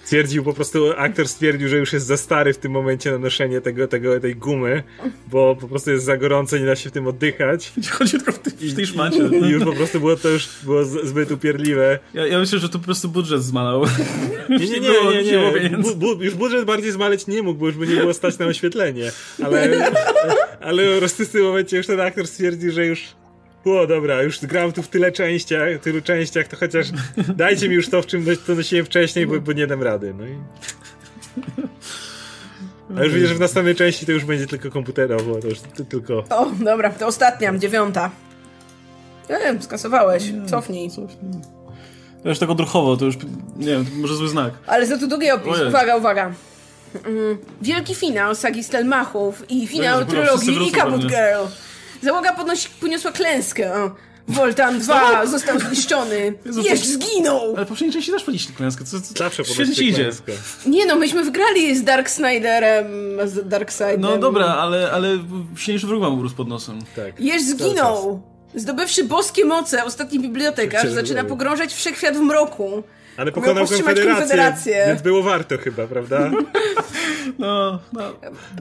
stwierdził 0.08 0.44
po 0.44 0.52
prostu, 0.52 0.92
aktor 0.96 1.28
stwierdził, 1.28 1.68
że 1.68 1.76
już 1.76 1.92
jest 1.92 2.06
za 2.06 2.16
stary 2.16 2.52
w 2.52 2.58
tym 2.58 2.72
momencie 2.72 3.10
na 3.10 3.18
noszenie 3.18 3.60
tego, 3.60 3.88
tego, 3.88 4.20
tej 4.20 4.36
gumy, 4.36 4.82
bo 5.30 5.56
po 5.56 5.68
prostu 5.68 5.90
jest 5.90 6.04
za 6.04 6.16
gorąco, 6.16 6.58
nie 6.58 6.66
da 6.66 6.76
się 6.76 6.90
w 6.90 6.92
tym 6.92 7.06
oddychać. 7.06 7.72
Chodzi 7.90 8.10
tylko 8.10 8.32
w 8.32 8.38
tej, 8.38 8.52
w 8.52 8.76
tej 8.76 8.86
szmacie. 8.86 9.18
I 9.42 9.48
już 9.48 9.64
po 9.64 9.72
prostu 9.72 10.00
było 10.00 10.16
to 10.16 10.28
już 10.28 10.48
było 10.62 10.84
zbyt 10.84 11.30
upierdliwe. 11.30 11.98
Ja, 12.14 12.26
ja 12.26 12.38
myślę, 12.38 12.58
że 12.58 12.68
to 12.68 12.78
po 12.78 12.84
prostu 12.84 13.08
budżet 13.08 13.44
zmalał. 13.44 13.84
Nie, 14.48 14.58
nie, 14.66 14.80
nie, 14.80 15.22
nie, 15.22 15.22
nie 15.22 15.70
nie. 15.70 15.78
Bu, 15.78 15.96
bu, 15.96 16.22
już 16.22 16.34
budżet 16.34 16.64
bardziej 16.64 16.92
zmaleć 16.92 17.26
nie 17.26 17.42
mógł, 17.42 17.60
bo 17.60 17.66
już 17.66 17.76
by 17.76 17.86
nie 17.86 17.96
było 17.96 18.14
stać 18.14 18.38
na 18.38 18.46
oświetlenie. 18.46 19.12
Ale, 19.44 19.90
ale 20.60 20.92
po 20.92 20.98
prostu 20.98 21.24
w 21.24 21.28
tym 21.28 21.42
momencie 21.44 21.76
już 21.76 21.86
ten 21.86 22.00
aktor 22.00 22.26
stwierdził, 22.26 22.72
że 22.72 22.86
już 22.86 23.17
o, 23.64 23.86
dobra, 23.86 24.22
już 24.22 24.40
gram 24.40 24.72
tu 24.72 24.82
w 24.82 24.88
tyle 24.88 25.12
częściach, 25.12 25.80
tylu 25.82 26.02
częściach, 26.02 26.48
to 26.48 26.56
chociaż 26.56 26.86
dajcie 27.36 27.68
mi 27.68 27.74
już 27.74 27.88
to, 27.88 28.02
w 28.02 28.06
czym 28.06 28.26
to 28.46 28.54
nosiłem 28.54 28.86
wcześniej, 28.86 29.26
bo, 29.26 29.40
bo 29.40 29.52
nie 29.52 29.66
dam 29.66 29.82
rady. 29.82 30.14
No 30.18 30.26
i... 30.26 30.38
A 32.98 33.04
już 33.04 33.14
widzę, 33.14 33.26
że 33.26 33.34
w 33.34 33.40
następnej 33.40 33.74
części 33.74 34.06
to 34.06 34.12
już 34.12 34.24
będzie 34.24 34.46
tylko 34.46 34.70
komputerowo, 34.70 35.34
to 35.40 35.48
już 35.48 35.60
ty, 35.60 35.84
tylko... 35.84 36.24
O, 36.30 36.50
dobra, 36.60 36.90
to 36.90 37.06
ostatnia, 37.06 37.58
dziewiąta. 37.58 38.10
Nie 39.30 39.38
wiem, 39.38 39.62
skasowałeś, 39.62 40.22
cofnij. 40.46 40.90
To 42.22 42.28
już 42.28 42.38
tak 42.38 42.50
odruchowo, 42.50 42.96
to 42.96 43.04
już, 43.04 43.16
nie 43.56 43.66
wiem, 43.66 43.86
to 43.86 43.90
może 43.94 44.16
zły 44.16 44.28
znak. 44.28 44.54
Ale 44.66 44.86
za 44.86 44.98
to 44.98 45.06
długi 45.06 45.30
opis, 45.30 45.52
Ojej. 45.52 45.68
uwaga, 45.68 45.96
uwaga. 45.96 46.32
Mm, 47.04 47.38
Wielki 47.62 47.94
finał 47.94 48.34
sagi 48.34 48.64
Stelmachów 48.64 49.50
i 49.50 49.66
finał 49.66 50.04
trylogii 50.04 50.68
Ikabut 50.68 50.94
pewnie. 50.94 51.08
Girl. 51.08 51.44
Załoga 52.02 52.32
podnosi, 52.32 52.68
poniosła 52.80 53.12
klęskę. 53.12 53.90
Voltan 54.28 54.78
2 54.78 55.26
został 55.26 55.58
zniszczony. 55.60 56.34
To- 56.44 56.76
zginął! 56.76 57.54
Ale 57.56 57.66
poprzedniej 57.66 57.92
części 57.92 58.12
też 58.12 58.24
podnieśli 58.24 58.54
klęskę. 58.54 58.84
Co, 58.84 59.00
co, 59.00 59.14
Zawsze 59.18 59.42
idzie. 59.62 59.94
klęskę. 59.94 60.32
Nie 60.66 60.86
no, 60.86 60.96
myśmy 60.96 61.24
wygrali 61.24 61.76
z 61.76 61.84
Dark 61.84 62.10
Snyderem, 62.10 62.86
z 63.24 63.48
Darkseidem. 63.48 64.00
No 64.00 64.18
dobra, 64.18 64.46
ale, 64.46 64.90
ale 64.92 65.18
silniejszy 65.56 65.86
wróg 65.86 66.00
mam 66.02 66.18
urósł 66.18 66.34
pod 66.34 66.48
nosem. 66.48 66.78
Tak. 66.96 67.20
Jeż 67.20 67.42
zginął! 67.42 68.22
Zdobywszy 68.54 69.04
boskie 69.04 69.44
moce, 69.44 69.84
ostatni 69.84 70.20
bibliotekarz 70.20 70.90
zaczyna 70.90 71.24
pogrążać 71.24 71.74
wszechświat 71.74 72.16
w 72.16 72.20
mroku. 72.20 72.82
Ale 73.18 73.32
pokonał 73.32 73.56
powstrzymać 73.56 73.96
konfederację, 73.96 74.20
Konfederację. 74.20 74.84
więc 74.86 75.02
było 75.02 75.22
warto 75.22 75.58
chyba, 75.58 75.86
prawda? 75.86 76.30
No, 77.38 77.78
no, 77.92 78.02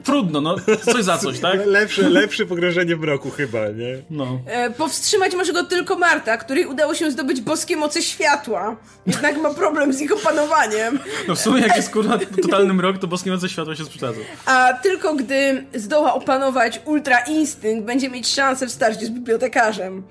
trudno, 0.04 0.40
no, 0.40 0.56
coś 0.84 1.04
za 1.04 1.18
coś, 1.18 1.40
tak? 1.40 1.66
Lepsze, 1.78 2.08
lepsze 2.08 2.46
pogrążenie 2.46 2.96
w 2.96 3.00
mroku 3.00 3.30
chyba, 3.30 3.68
nie? 3.68 4.02
No. 4.10 4.40
E, 4.46 4.70
powstrzymać 4.70 5.34
może 5.34 5.52
go 5.52 5.64
tylko 5.64 5.98
Marta, 5.98 6.36
której 6.36 6.66
udało 6.66 6.94
się 6.94 7.10
zdobyć 7.10 7.40
boskie 7.40 7.76
moce 7.76 8.02
światła. 8.02 8.76
Jednak 9.06 9.36
ma 9.36 9.54
problem 9.54 9.92
z 9.92 10.00
ich 10.00 10.12
opanowaniem. 10.12 10.98
no 11.28 11.34
w 11.34 11.40
sumie 11.40 11.60
jak 11.60 11.76
jest 11.76 11.90
kurwa 11.90 12.18
totalny 12.42 12.74
mrok, 12.74 12.98
to 12.98 13.06
boskie 13.06 13.30
moce 13.30 13.48
światła 13.48 13.76
się 13.76 13.84
sprzedadzą. 13.84 14.20
A 14.46 14.72
tylko 14.82 15.14
gdy 15.14 15.64
zdoła 15.74 16.14
opanować 16.14 16.80
ultra 16.84 17.18
instynkt, 17.18 17.86
będzie 17.86 18.10
mieć 18.10 18.28
szansę 18.28 18.66
w 18.66 18.70
starciu 18.70 19.06
z 19.06 19.10
bibliotekarzem. 19.10 20.02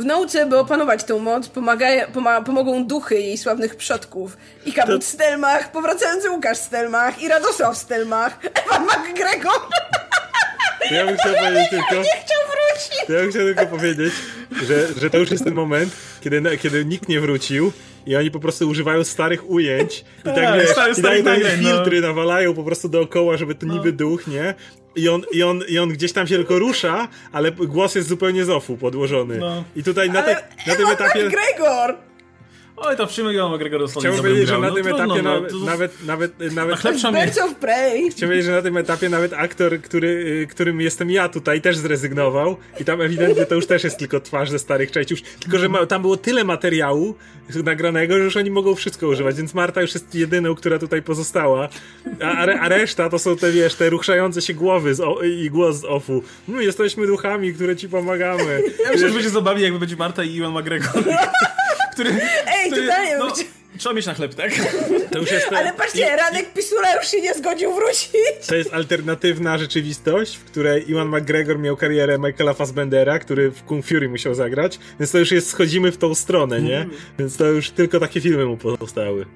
W 0.00 0.04
nauce, 0.04 0.46
by 0.46 0.58
opanować 0.58 1.04
tę 1.04 1.14
moc, 1.18 1.48
pomaga, 1.48 1.86
poma, 2.12 2.42
pomogą 2.42 2.84
duchy 2.84 3.14
jej 3.14 3.38
sławnych 3.38 3.76
przodków. 3.76 4.36
I 4.66 4.72
Kabut 4.72 5.04
Stelmach, 5.04 5.72
powracający 5.72 6.30
Łukasz 6.30 6.58
Stelmach 6.58 7.22
i 7.22 7.28
Radosław 7.28 7.76
Stelmach, 7.78 8.38
Ewan 8.66 8.84
McGregor 8.84 9.52
To 10.88 10.94
ja 10.94 11.06
bym 11.06 11.16
chciał 11.16 11.34
powiedzieć 11.44 11.70
tylko... 11.70 11.94
nie 11.94 12.10
chciał 12.10 12.38
wrócić. 12.50 13.06
To 13.06 13.12
ja 13.12 13.20
bym 13.20 13.30
chciał 13.30 13.42
tylko 13.42 13.66
powiedzieć, 13.66 14.12
że, 14.62 15.00
że 15.00 15.10
to 15.10 15.18
już 15.18 15.30
jest 15.30 15.44
ten 15.44 15.54
moment, 15.54 15.92
kiedy, 16.20 16.58
kiedy 16.62 16.84
nikt 16.84 17.08
nie 17.08 17.20
wrócił 17.20 17.72
i 18.06 18.16
oni 18.16 18.30
po 18.30 18.40
prostu 18.40 18.68
używają 18.68 19.04
starych 19.04 19.50
ujęć 19.50 20.04
i 20.20 20.22
tak, 20.22 20.34
Tak, 20.34 20.60
wiesz, 20.60 20.70
stary- 20.70 20.98
i 20.98 21.02
dają 21.02 21.24
takie 21.24 21.40
nagrań, 21.40 21.60
no. 21.62 21.70
filtry, 21.70 22.00
nawalają 22.00 22.54
po 22.54 22.62
prostu 22.64 22.88
dookoła, 22.88 23.36
żeby 23.36 23.54
to 23.54 23.66
niby 23.66 23.92
duch, 23.92 24.26
nie? 24.26 24.54
I 24.96 25.08
on, 25.08 25.22
i, 25.32 25.42
on, 25.42 25.62
I 25.68 25.78
on 25.78 25.88
gdzieś 25.88 26.12
tam 26.12 26.26
się 26.26 26.36
tylko 26.36 26.58
rusza, 26.58 27.08
ale 27.32 27.52
głos 27.52 27.94
jest 27.94 28.08
zupełnie 28.08 28.44
z 28.44 28.50
ofu 28.50 28.76
podłożony. 28.76 29.38
No. 29.38 29.64
I 29.76 29.82
tutaj 29.82 30.10
na, 30.10 30.22
te, 30.22 30.36
Ale 30.36 30.46
na 30.66 30.74
tym 30.74 30.86
etapie... 30.86 31.24
McGregor! 31.26 32.09
Oj, 32.82 32.96
to 32.96 33.06
w 33.06 33.12
Szymek 33.12 33.34
Iwan 33.34 33.54
McGregor 33.54 33.80
dostał 33.80 34.00
Chciałbym 34.00 34.22
powiedzieć, 34.22 34.48
że 34.48 34.58
na 34.58 34.70
tym 34.70 34.86
etapie 34.86 35.22
no, 35.22 35.40
nawet, 35.64 36.02
nawet, 36.06 36.54
nawet, 36.54 36.82
Birds 37.12 37.38
of 37.38 37.54
Prey. 37.54 38.10
Chciałbym 38.10 38.28
powiedzieć, 38.28 38.44
że 38.44 38.52
na 38.52 38.62
tym 38.62 38.76
etapie 38.76 39.08
nawet 39.08 39.32
aktor, 39.32 39.80
który, 39.80 40.08
y, 40.08 40.46
którym 40.46 40.80
jestem 40.80 41.10
ja 41.10 41.28
tutaj, 41.28 41.60
też 41.60 41.76
zrezygnował 41.76 42.56
i 42.80 42.84
tam 42.84 43.00
ewidentnie 43.00 43.46
to 43.46 43.54
już 43.54 43.66
też 43.66 43.84
jest 43.84 43.98
tylko 43.98 44.20
twarz 44.20 44.50
ze 44.50 44.58
starych 44.58 44.90
części. 44.90 45.16
Tylko, 45.40 45.58
że 45.58 45.68
ma, 45.68 45.86
tam 45.86 46.02
było 46.02 46.16
tyle 46.16 46.44
materiału 46.44 47.14
nagranego, 47.64 48.18
że 48.18 48.24
już 48.24 48.36
oni 48.36 48.50
mogą 48.50 48.74
wszystko 48.74 49.08
używać, 49.08 49.36
więc 49.36 49.54
Marta 49.54 49.82
już 49.82 49.94
jest 49.94 50.14
jedyną, 50.14 50.54
która 50.54 50.78
tutaj 50.78 51.02
pozostała. 51.02 51.68
A, 52.22 52.46
a 52.46 52.68
reszta 52.68 53.08
to 53.08 53.18
są 53.18 53.36
te, 53.36 53.52
wiesz, 53.52 53.74
te 53.74 53.90
ruszające 53.90 54.42
się 54.42 54.54
głowy 54.54 54.94
z 54.94 55.00
o, 55.00 55.22
i 55.22 55.50
głos 55.50 55.76
z 55.76 55.84
ofu. 55.84 56.22
No, 56.48 56.60
jesteśmy 56.60 57.06
duchami, 57.06 57.54
które 57.54 57.76
ci 57.76 57.88
pomagamy. 57.88 58.62
Ja 58.84 58.90
myślę, 58.92 59.08
że 59.08 59.14
będzie 59.14 59.30
zabawnie, 59.30 59.64
jakby 59.64 59.78
będzie 59.78 59.96
Marta 59.96 60.24
i 60.24 60.34
Iwan 60.34 60.52
McGregor. 60.52 61.04
który, 61.92 62.10
Ej, 62.46 62.70
który, 62.70 62.86
totalnie. 62.86 63.16
no, 63.18 63.32
Trzeba 63.78 63.94
mieć 63.94 64.06
na 64.06 64.14
chleb, 64.14 64.34
tak? 64.34 64.50
To 65.12 65.18
już 65.18 65.30
jest 65.30 65.52
Ale 65.52 65.72
patrzcie, 65.72 66.16
Radek 66.16 66.52
Pisula 66.52 66.96
już 66.96 67.08
się 67.10 67.20
nie 67.20 67.34
zgodził 67.34 67.74
wrócić. 67.74 68.46
To 68.46 68.54
jest 68.54 68.74
alternatywna 68.74 69.58
rzeczywistość, 69.58 70.36
w 70.36 70.44
której 70.44 70.90
Iwan 70.90 71.08
McGregor 71.08 71.58
miał 71.58 71.76
karierę 71.76 72.18
Michaela 72.18 72.54
Fassbendera, 72.54 73.18
który 73.18 73.50
w 73.50 73.62
Kung 73.64 73.86
Fury 73.86 74.08
musiał 74.08 74.34
zagrać, 74.34 74.78
więc 75.00 75.12
to 75.12 75.18
już 75.18 75.32
jest, 75.32 75.48
schodzimy 75.50 75.92
w 75.92 75.96
tą 75.96 76.14
stronę, 76.14 76.60
nie? 76.60 76.86
Więc 77.18 77.36
to 77.36 77.44
już 77.46 77.70
tylko 77.70 78.00
takie 78.00 78.20
filmy 78.20 78.46
mu 78.46 78.56
pozostały. 78.56 79.26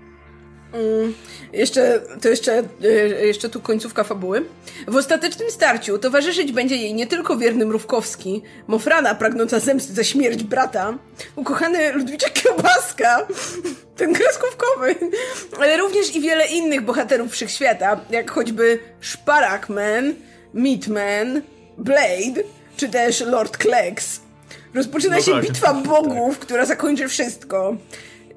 Jeszcze, 1.53 2.01
to 2.23 2.29
jeszcze, 2.29 2.63
e, 2.85 3.27
jeszcze 3.27 3.49
tu 3.49 3.61
końcówka 3.61 4.05
fabuły. 4.05 4.45
W 4.89 4.97
ostatecznym 4.97 5.51
starciu 5.51 5.99
towarzyszyć 5.99 6.53
będzie 6.53 6.77
jej 6.77 6.95
nie 6.95 7.07
tylko 7.07 7.37
wierny 7.37 7.67
Mrówkowski, 7.67 8.43
Mofrana 8.67 9.15
pragnąca 9.15 9.61
zemsty 9.61 9.93
za 9.93 10.05
śmierć 10.05 10.43
brata, 10.43 10.99
ukochany 11.37 11.93
Ludwiczek 11.93 12.33
Kiełbaska, 12.33 13.27
ten 13.97 14.15
kreskówkowy, 14.15 14.95
ale 15.61 15.77
również 15.77 16.17
i 16.17 16.21
wiele 16.21 16.47
innych 16.47 16.81
bohaterów 16.81 17.33
wszechświata, 17.33 18.01
jak 18.11 18.31
choćby 18.31 18.79
Szparakman, 19.01 20.15
Meatman, 20.55 21.43
Blade, 21.79 22.43
czy 22.77 22.89
też 22.89 23.21
Lord 23.21 23.57
Kleks. 23.57 24.21
Rozpoczyna 24.75 25.17
No 25.17 25.23
się 25.23 25.33
tak. 25.33 25.43
bitwa 25.43 25.75
bogów, 25.75 26.39
która 26.39 26.65
zakończy 26.67 27.09
wszystko. 27.09 27.77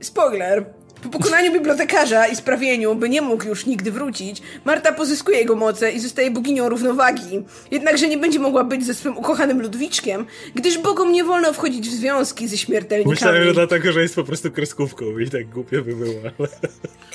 Spoiler. 0.01 0.65
Po 1.11 1.19
pokonaniu 1.19 1.51
bibliotekarza 1.51 2.27
i 2.27 2.35
sprawieniu, 2.35 2.95
by 2.95 3.09
nie 3.09 3.21
mógł 3.21 3.45
już 3.45 3.65
nigdy 3.65 3.91
wrócić, 3.91 4.41
Marta 4.65 4.91
pozyskuje 4.91 5.37
jego 5.37 5.55
moce 5.55 5.91
i 5.91 5.99
zostaje 5.99 6.31
boginią 6.31 6.69
równowagi. 6.69 7.43
Jednakże 7.71 8.07
nie 8.07 8.17
będzie 8.17 8.39
mogła 8.39 8.63
być 8.63 8.85
ze 8.85 8.93
swym 8.93 9.17
ukochanym 9.17 9.61
Ludwiczkiem, 9.61 10.25
gdyż 10.55 10.77
bogom 10.77 11.11
nie 11.11 11.23
wolno 11.23 11.53
wchodzić 11.53 11.89
w 11.89 11.93
związki 11.93 12.47
ze 12.47 12.57
śmiertelnikami. 12.57 13.11
Myślałem, 13.11 13.43
że 13.43 13.53
dlatego, 13.53 13.91
że 13.91 14.01
jest 14.01 14.15
po 14.15 14.23
prostu 14.23 14.51
kreskówką 14.51 15.19
i 15.19 15.29
tak 15.29 15.49
głupio 15.49 15.81
by 15.81 15.95
było, 15.95 16.13
ale... 16.39 16.47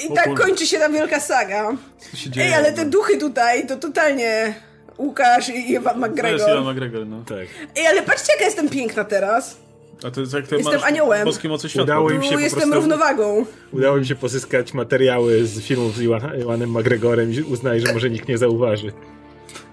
I 0.04 0.14
tak 0.14 0.34
kończy 0.34 0.66
się 0.66 0.78
ta 0.78 0.88
wielka 0.88 1.20
saga. 1.20 1.76
Co 2.10 2.16
się 2.16 2.30
dzieje? 2.30 2.46
Ej, 2.46 2.54
ale 2.54 2.72
te 2.72 2.84
duchy 2.84 3.18
tutaj 3.18 3.66
to 3.66 3.76
totalnie 3.76 4.54
Łukasz 4.98 5.48
i 5.48 5.76
Ewan 5.76 6.00
To 6.00 6.06
jest 6.06 6.12
McGregor. 6.12 6.50
Iwan 6.50 6.74
McGregor, 6.74 7.06
no. 7.06 7.24
Tak. 7.28 7.46
Ej, 7.76 7.86
ale 7.86 8.02
patrzcie 8.02 8.32
jaka 8.32 8.44
jestem 8.44 8.68
piękna 8.68 9.04
teraz. 9.04 9.61
A 10.04 10.10
to 10.10 10.20
jest 10.20 10.32
jak 10.32 10.46
ty 10.46 10.56
Jestem 10.56 10.74
masz 10.74 10.84
aniołem. 10.84 11.24
boskie 11.24 11.48
moce 11.48 11.68
światła. 11.68 11.84
Udało 11.84 12.10
im 12.10 12.22
się 12.22 12.28
Tu 12.28 12.34
po 12.34 12.40
jestem 12.40 12.60
prostu... 12.60 12.74
równowagą. 12.80 13.46
Udało 13.72 13.96
mi 13.96 14.06
się 14.06 14.14
pozyskać 14.14 14.74
materiały 14.74 15.46
z 15.46 15.60
filmów 15.60 15.96
z 15.96 16.00
Iwan- 16.00 16.40
Iwanem 16.40 16.70
McGregorem 16.70 17.32
i 17.32 17.40
uznali, 17.42 17.86
że 17.86 17.92
może 17.92 18.10
nikt 18.10 18.28
nie 18.28 18.38
zauważy. 18.38 18.92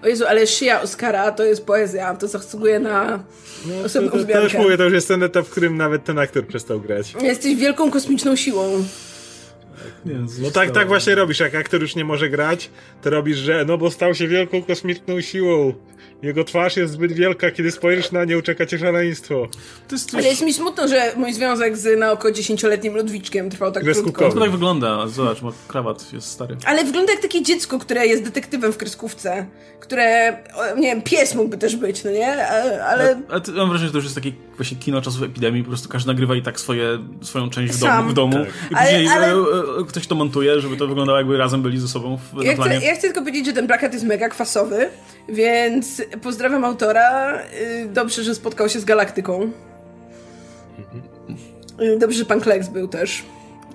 O 0.04 0.06
Jezu, 0.08 0.24
ale 0.26 0.46
szyja 0.46 0.82
Oscara 0.82 1.32
to 1.32 1.44
jest 1.44 1.66
poezja. 1.66 2.14
To 2.14 2.28
zasługuje 2.28 2.78
na 2.80 3.24
No, 3.66 3.84
osobną 3.84 4.10
to, 4.10 4.24
to 4.24 4.42
już 4.42 4.54
mówię, 4.54 4.76
to 4.76 4.84
już 4.84 4.92
jest 4.92 5.08
ten 5.08 5.22
etap, 5.22 5.46
w 5.46 5.50
którym 5.50 5.76
nawet 5.76 6.04
ten 6.04 6.18
aktor 6.18 6.46
przestał 6.46 6.80
grać. 6.80 7.14
Jesteś 7.22 7.56
wielką 7.56 7.90
kosmiczną 7.90 8.36
siłą. 8.36 8.84
Jezu, 10.06 10.42
No 10.42 10.50
tak, 10.50 10.70
tak 10.70 10.88
właśnie 10.88 11.14
robisz, 11.14 11.40
jak 11.40 11.54
aktor 11.54 11.80
już 11.80 11.96
nie 11.96 12.04
może 12.04 12.28
grać, 12.30 12.70
to 13.02 13.10
robisz, 13.10 13.36
że 13.38 13.64
no 13.64 13.78
bo 13.78 13.90
stał 13.90 14.14
się 14.14 14.28
wielką 14.28 14.62
kosmiczną 14.62 15.20
siłą. 15.20 15.72
Jego 16.22 16.44
twarz 16.44 16.76
jest 16.76 16.92
zbyt 16.92 17.12
wielka, 17.12 17.50
kiedy 17.50 17.70
spojrzysz 17.70 18.12
na 18.12 18.24
nią, 18.24 18.42
czeka 18.42 18.66
cię 18.66 18.78
szaleństwo. 18.78 19.48
To 19.88 19.94
jest 19.94 20.14
Ale 20.14 20.22
coś... 20.22 20.30
jest 20.30 20.42
mi 20.42 20.52
smutno, 20.54 20.88
że 20.88 21.12
mój 21.16 21.32
związek 21.32 21.76
z 21.76 21.98
na 21.98 22.12
oko 22.12 22.32
dziesięcioletnim 22.32 22.96
Ludwiczkiem 22.96 23.50
trwał 23.50 23.72
tak 23.72 23.84
krótko. 23.84 24.30
To 24.32 24.40
tak 24.40 24.50
wygląda. 24.50 25.08
Zobacz, 25.08 25.42
ma 25.42 25.52
krawat, 25.68 26.12
jest 26.12 26.26
stary. 26.26 26.56
Ale 26.64 26.84
wygląda 26.84 27.12
jak 27.12 27.22
takie 27.22 27.42
dziecko, 27.42 27.78
które 27.78 28.06
jest 28.06 28.22
detektywem 28.22 28.72
w 28.72 28.76
kreskówce. 28.76 29.46
Które, 29.80 30.36
nie 30.76 30.82
wiem, 30.82 31.02
pies 31.02 31.34
mógłby 31.34 31.58
też 31.58 31.76
być, 31.76 32.04
no 32.04 32.10
nie? 32.10 32.46
A- 32.48 32.84
Ale 32.84 33.20
Ale 33.30 33.40
to, 33.40 33.52
mam 33.52 33.68
wrażenie, 33.68 33.86
że 33.88 33.92
to 33.92 33.98
już 33.98 34.04
jest 34.04 34.14
takie 34.14 34.32
właśnie 34.56 34.76
kino 34.76 35.02
czasów 35.02 35.22
epidemii, 35.22 35.62
po 35.62 35.68
prostu 35.68 35.88
każdy 35.88 36.08
nagrywa 36.08 36.36
i 36.36 36.42
tak 36.42 36.60
swoje, 36.60 36.98
swoją 37.22 37.50
część 37.50 37.72
w 37.74 37.80
Sam. 37.80 37.96
domu, 37.98 38.10
w 38.10 38.14
domu 38.14 38.32
Tak. 38.44 38.70
i 38.70 38.74
Ale- 38.74 38.90
później 38.90 39.08
ale- 39.08 39.26
e, 39.26 39.80
e, 39.80 39.84
ktoś 39.88 40.06
to 40.06 40.14
montuje, 40.14 40.60
żeby 40.60 40.76
to 40.76 40.86
wyglądało 40.86 41.18
jakby 41.18 41.36
razem 41.38 41.62
byli 41.62 41.78
ze 41.80 41.88
sobą 41.88 42.18
w, 42.32 42.36
na 42.36 42.44
ja 42.44 42.54
chcę, 42.56 42.74
ja 42.86 42.92
chcę 42.94 43.00
tylko 43.02 43.20
powiedzieć, 43.20 43.46
że 43.46 43.52
ten 43.52 43.66
plakat 43.66 43.92
jest 43.92 44.04
mega 44.04 44.28
kwasowy, 44.28 44.88
więc 45.28 46.02
pozdrawiam 46.22 46.64
autora. 46.64 47.38
Y, 47.40 47.88
Dobrze, 47.88 48.22
że 48.22 48.34
spotkał 48.34 48.68
się 48.68 48.80
z 48.80 48.84
Galaktyką. 48.84 49.50
Y, 51.82 51.98
Dobrze, 51.98 52.18
że 52.18 52.24
pan 52.24 52.40
Kleks 52.40 52.68
był 52.68 52.88
też. 52.88 53.24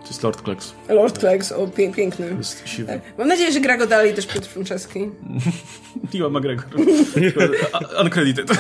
To 0.06 0.10
jest 0.10 0.24
Lord 0.24 0.42
Kleks. 0.42 0.74
Lord 0.90 1.20
Kleks, 1.20 1.52
o, 1.52 1.68
pie 1.68 1.92
piękny. 1.92 2.36
Jest 2.38 2.68
siwy. 2.68 3.02
Mam 3.18 3.28
nadzieję, 3.28 3.52
że 3.52 3.60
gra 3.60 3.78
go 3.78 3.88
dalej 3.88 4.14
też 4.14 4.28
Piotr 4.28 4.48
Franceski. 4.48 5.10
Iwan 6.14 6.32
McGregor. 6.32 6.66
Uncredited. 8.02 8.48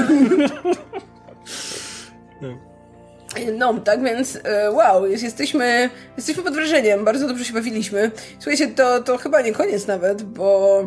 No, 3.57 3.73
tak 3.73 4.03
więc 4.03 4.39
e, 4.43 4.71
wow, 4.71 5.07
jest, 5.07 5.23
jesteśmy, 5.23 5.89
jesteśmy 6.17 6.43
pod 6.43 6.53
wrażeniem, 6.53 7.05
bardzo 7.05 7.28
dobrze 7.28 7.45
się 7.45 7.53
bawiliśmy. 7.53 8.11
Słuchajcie, 8.39 8.67
to, 8.67 9.03
to 9.03 9.17
chyba 9.17 9.41
nie 9.41 9.53
koniec 9.53 9.88
nawet, 9.88 10.23
bo 10.23 10.84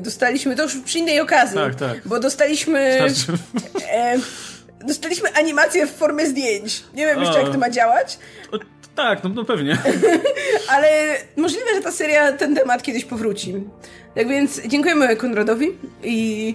dostaliśmy, 0.00 0.56
to 0.56 0.62
już 0.62 0.76
przy 0.76 0.98
innej 0.98 1.20
okazji, 1.20 1.56
Tak, 1.56 1.74
tak. 1.74 2.08
bo 2.08 2.20
dostaliśmy 2.20 2.94
Starczy. 2.94 3.42
e, 3.92 4.16
dostaliśmy 4.86 5.32
animację 5.34 5.86
w 5.86 5.90
formie 5.90 6.26
zdjęć. 6.26 6.84
Nie 6.94 7.06
wiem 7.06 7.20
jeszcze 7.20 7.42
jak 7.42 7.52
to 7.52 7.58
ma 7.58 7.70
działać, 7.70 8.18
O, 8.52 8.58
tak, 8.96 9.24
no, 9.24 9.30
no 9.30 9.44
pewnie. 9.44 9.78
ale 10.74 10.88
możliwe, 11.36 11.74
że 11.74 11.80
ta 11.80 11.92
seria, 11.92 12.32
ten 12.32 12.54
temat 12.54 12.82
kiedyś 12.82 13.04
powróci. 13.04 13.54
Tak 14.14 14.28
więc 14.28 14.60
dziękujemy 14.66 15.16
Konradowi 15.16 15.68
i 16.02 16.54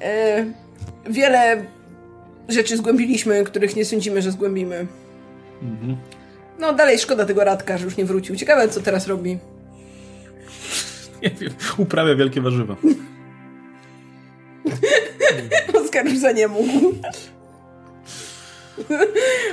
e, 0.00 0.44
wiele 1.06 1.64
rzeczy 2.48 2.76
zgłębiliśmy, 2.76 3.44
których 3.44 3.76
nie 3.76 3.84
sądzimy, 3.84 4.22
że 4.22 4.32
zgłębimy. 4.32 4.86
No 6.58 6.72
dalej 6.72 6.98
szkoda 6.98 7.24
tego 7.26 7.44
Radka, 7.44 7.78
że 7.78 7.84
już 7.84 7.96
nie 7.96 8.04
wrócił. 8.04 8.36
Ciekawe, 8.36 8.68
co 8.68 8.80
teraz 8.80 9.06
robi. 9.06 9.38
Nie 11.24 11.30
wiem, 11.30 11.52
uprawia 11.78 12.14
wielkie 12.14 12.40
warzywa. 12.40 12.76
Oskar 15.84 16.06
już 16.06 16.18
za 16.18 16.32
nie 16.32 16.48
mógł. 16.48 16.94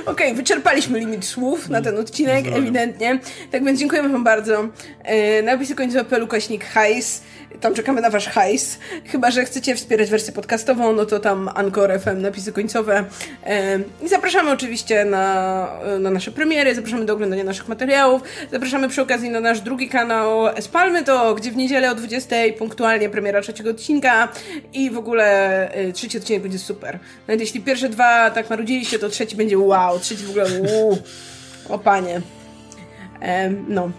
Okej, 0.06 0.34
wyczerpaliśmy 0.34 0.98
limit 0.98 1.24
słów 1.24 1.68
na 1.68 1.82
ten 1.82 1.98
odcinek, 1.98 2.46
ewidentnie. 2.46 3.18
Tak 3.50 3.64
więc 3.64 3.80
dziękujemy 3.80 4.08
Wam 4.08 4.24
bardzo. 4.24 4.68
E, 5.02 5.42
napisy 5.42 5.74
końcowe 5.74 6.00
apelu 6.00 6.26
Kaśnik 6.26 6.64
hajs. 6.64 7.22
Tam 7.60 7.74
czekamy 7.74 8.00
na 8.00 8.10
Wasz 8.10 8.28
hajs. 8.28 8.78
Chyba, 9.06 9.30
że 9.30 9.44
chcecie 9.44 9.74
wspierać 9.74 10.10
wersję 10.10 10.32
podcastową, 10.32 10.92
no 10.92 11.06
to 11.06 11.18
tam 11.18 11.50
Anchor 11.54 12.00
FM, 12.00 12.20
napisy 12.20 12.52
końcowe. 12.52 13.04
I 14.02 14.08
zapraszamy 14.08 14.50
oczywiście 14.50 15.04
na, 15.04 15.68
na 16.00 16.10
nasze 16.10 16.30
premiery, 16.30 16.74
zapraszamy 16.74 17.04
do 17.04 17.12
oglądania 17.12 17.44
naszych 17.44 17.68
materiałów, 17.68 18.22
zapraszamy 18.52 18.88
przy 18.88 19.02
okazji 19.02 19.30
na 19.30 19.40
nasz 19.40 19.60
drugi 19.60 19.88
kanał 19.88 20.42
Spalmy 20.60 21.04
to, 21.04 21.34
gdzie 21.34 21.50
w 21.50 21.56
niedzielę 21.56 21.90
o 21.90 21.94
20 21.94 22.36
punktualnie 22.58 23.08
premiera 23.08 23.40
trzeciego 23.40 23.70
odcinka 23.70 24.28
i 24.72 24.90
w 24.90 24.98
ogóle 24.98 25.68
y, 25.76 25.92
trzeci 25.92 26.18
odcinek 26.18 26.42
będzie 26.42 26.58
super. 26.58 26.98
Nawet 27.28 27.40
jeśli 27.40 27.60
pierwsze 27.60 27.88
dwa 27.88 28.30
tak 28.30 28.50
marudziliście, 28.50 28.98
to 28.98 29.08
trzeci 29.08 29.36
będzie 29.36 29.58
wow, 29.58 29.98
trzeci 29.98 30.24
w 30.24 30.30
ogóle 30.30 30.46
uuu. 30.60 30.98
O 31.68 31.78
panie. 31.78 32.20
No. 33.68 33.90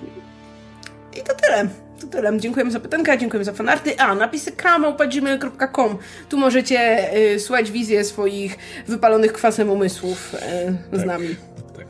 I 1.18 1.22
to 1.22 1.34
tyle. 1.36 1.83
To 2.04 2.10
tyle. 2.10 2.40
Dziękujemy 2.40 2.72
za 2.72 2.80
pytanka, 2.80 3.18
dziękujemy 3.18 3.46
za 3.46 3.54
fanarty. 3.54 4.00
A, 4.00 4.16
napisy 4.16 4.52
kramał.gmail.com. 4.52 5.98
Tu 6.30 6.38
możecie 6.38 7.10
y, 7.18 7.40
słuchać 7.40 7.72
wizję 7.72 8.04
swoich 8.04 8.58
wypalonych 8.88 9.34
kwasem 9.34 9.70
umysłów 9.70 10.36
y, 10.94 10.98
z 10.98 11.06
nami. 11.06 11.36
Tak. 11.78 11.86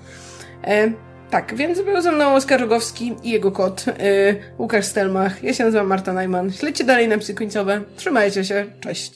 E, 0.63 0.91
tak, 1.29 1.55
więc 1.55 1.81
był 1.81 2.01
ze 2.01 2.11
mną 2.11 2.35
Oskar 2.35 2.59
Rogowski 2.61 3.15
i 3.23 3.29
jego 3.29 3.51
kot, 3.51 3.85
y, 3.87 3.91
Łukasz 4.59 4.85
Stelmach. 4.85 5.43
Ja 5.43 5.53
się 5.53 5.63
nazywam 5.63 5.87
Marta 5.87 6.13
Najman. 6.13 6.51
Śledźcie 6.51 6.83
dalej 6.83 7.07
napisy 7.07 7.33
końcowe. 7.33 7.81
Trzymajcie 7.95 8.43
się. 8.43 8.65
Cześć. 8.79 9.11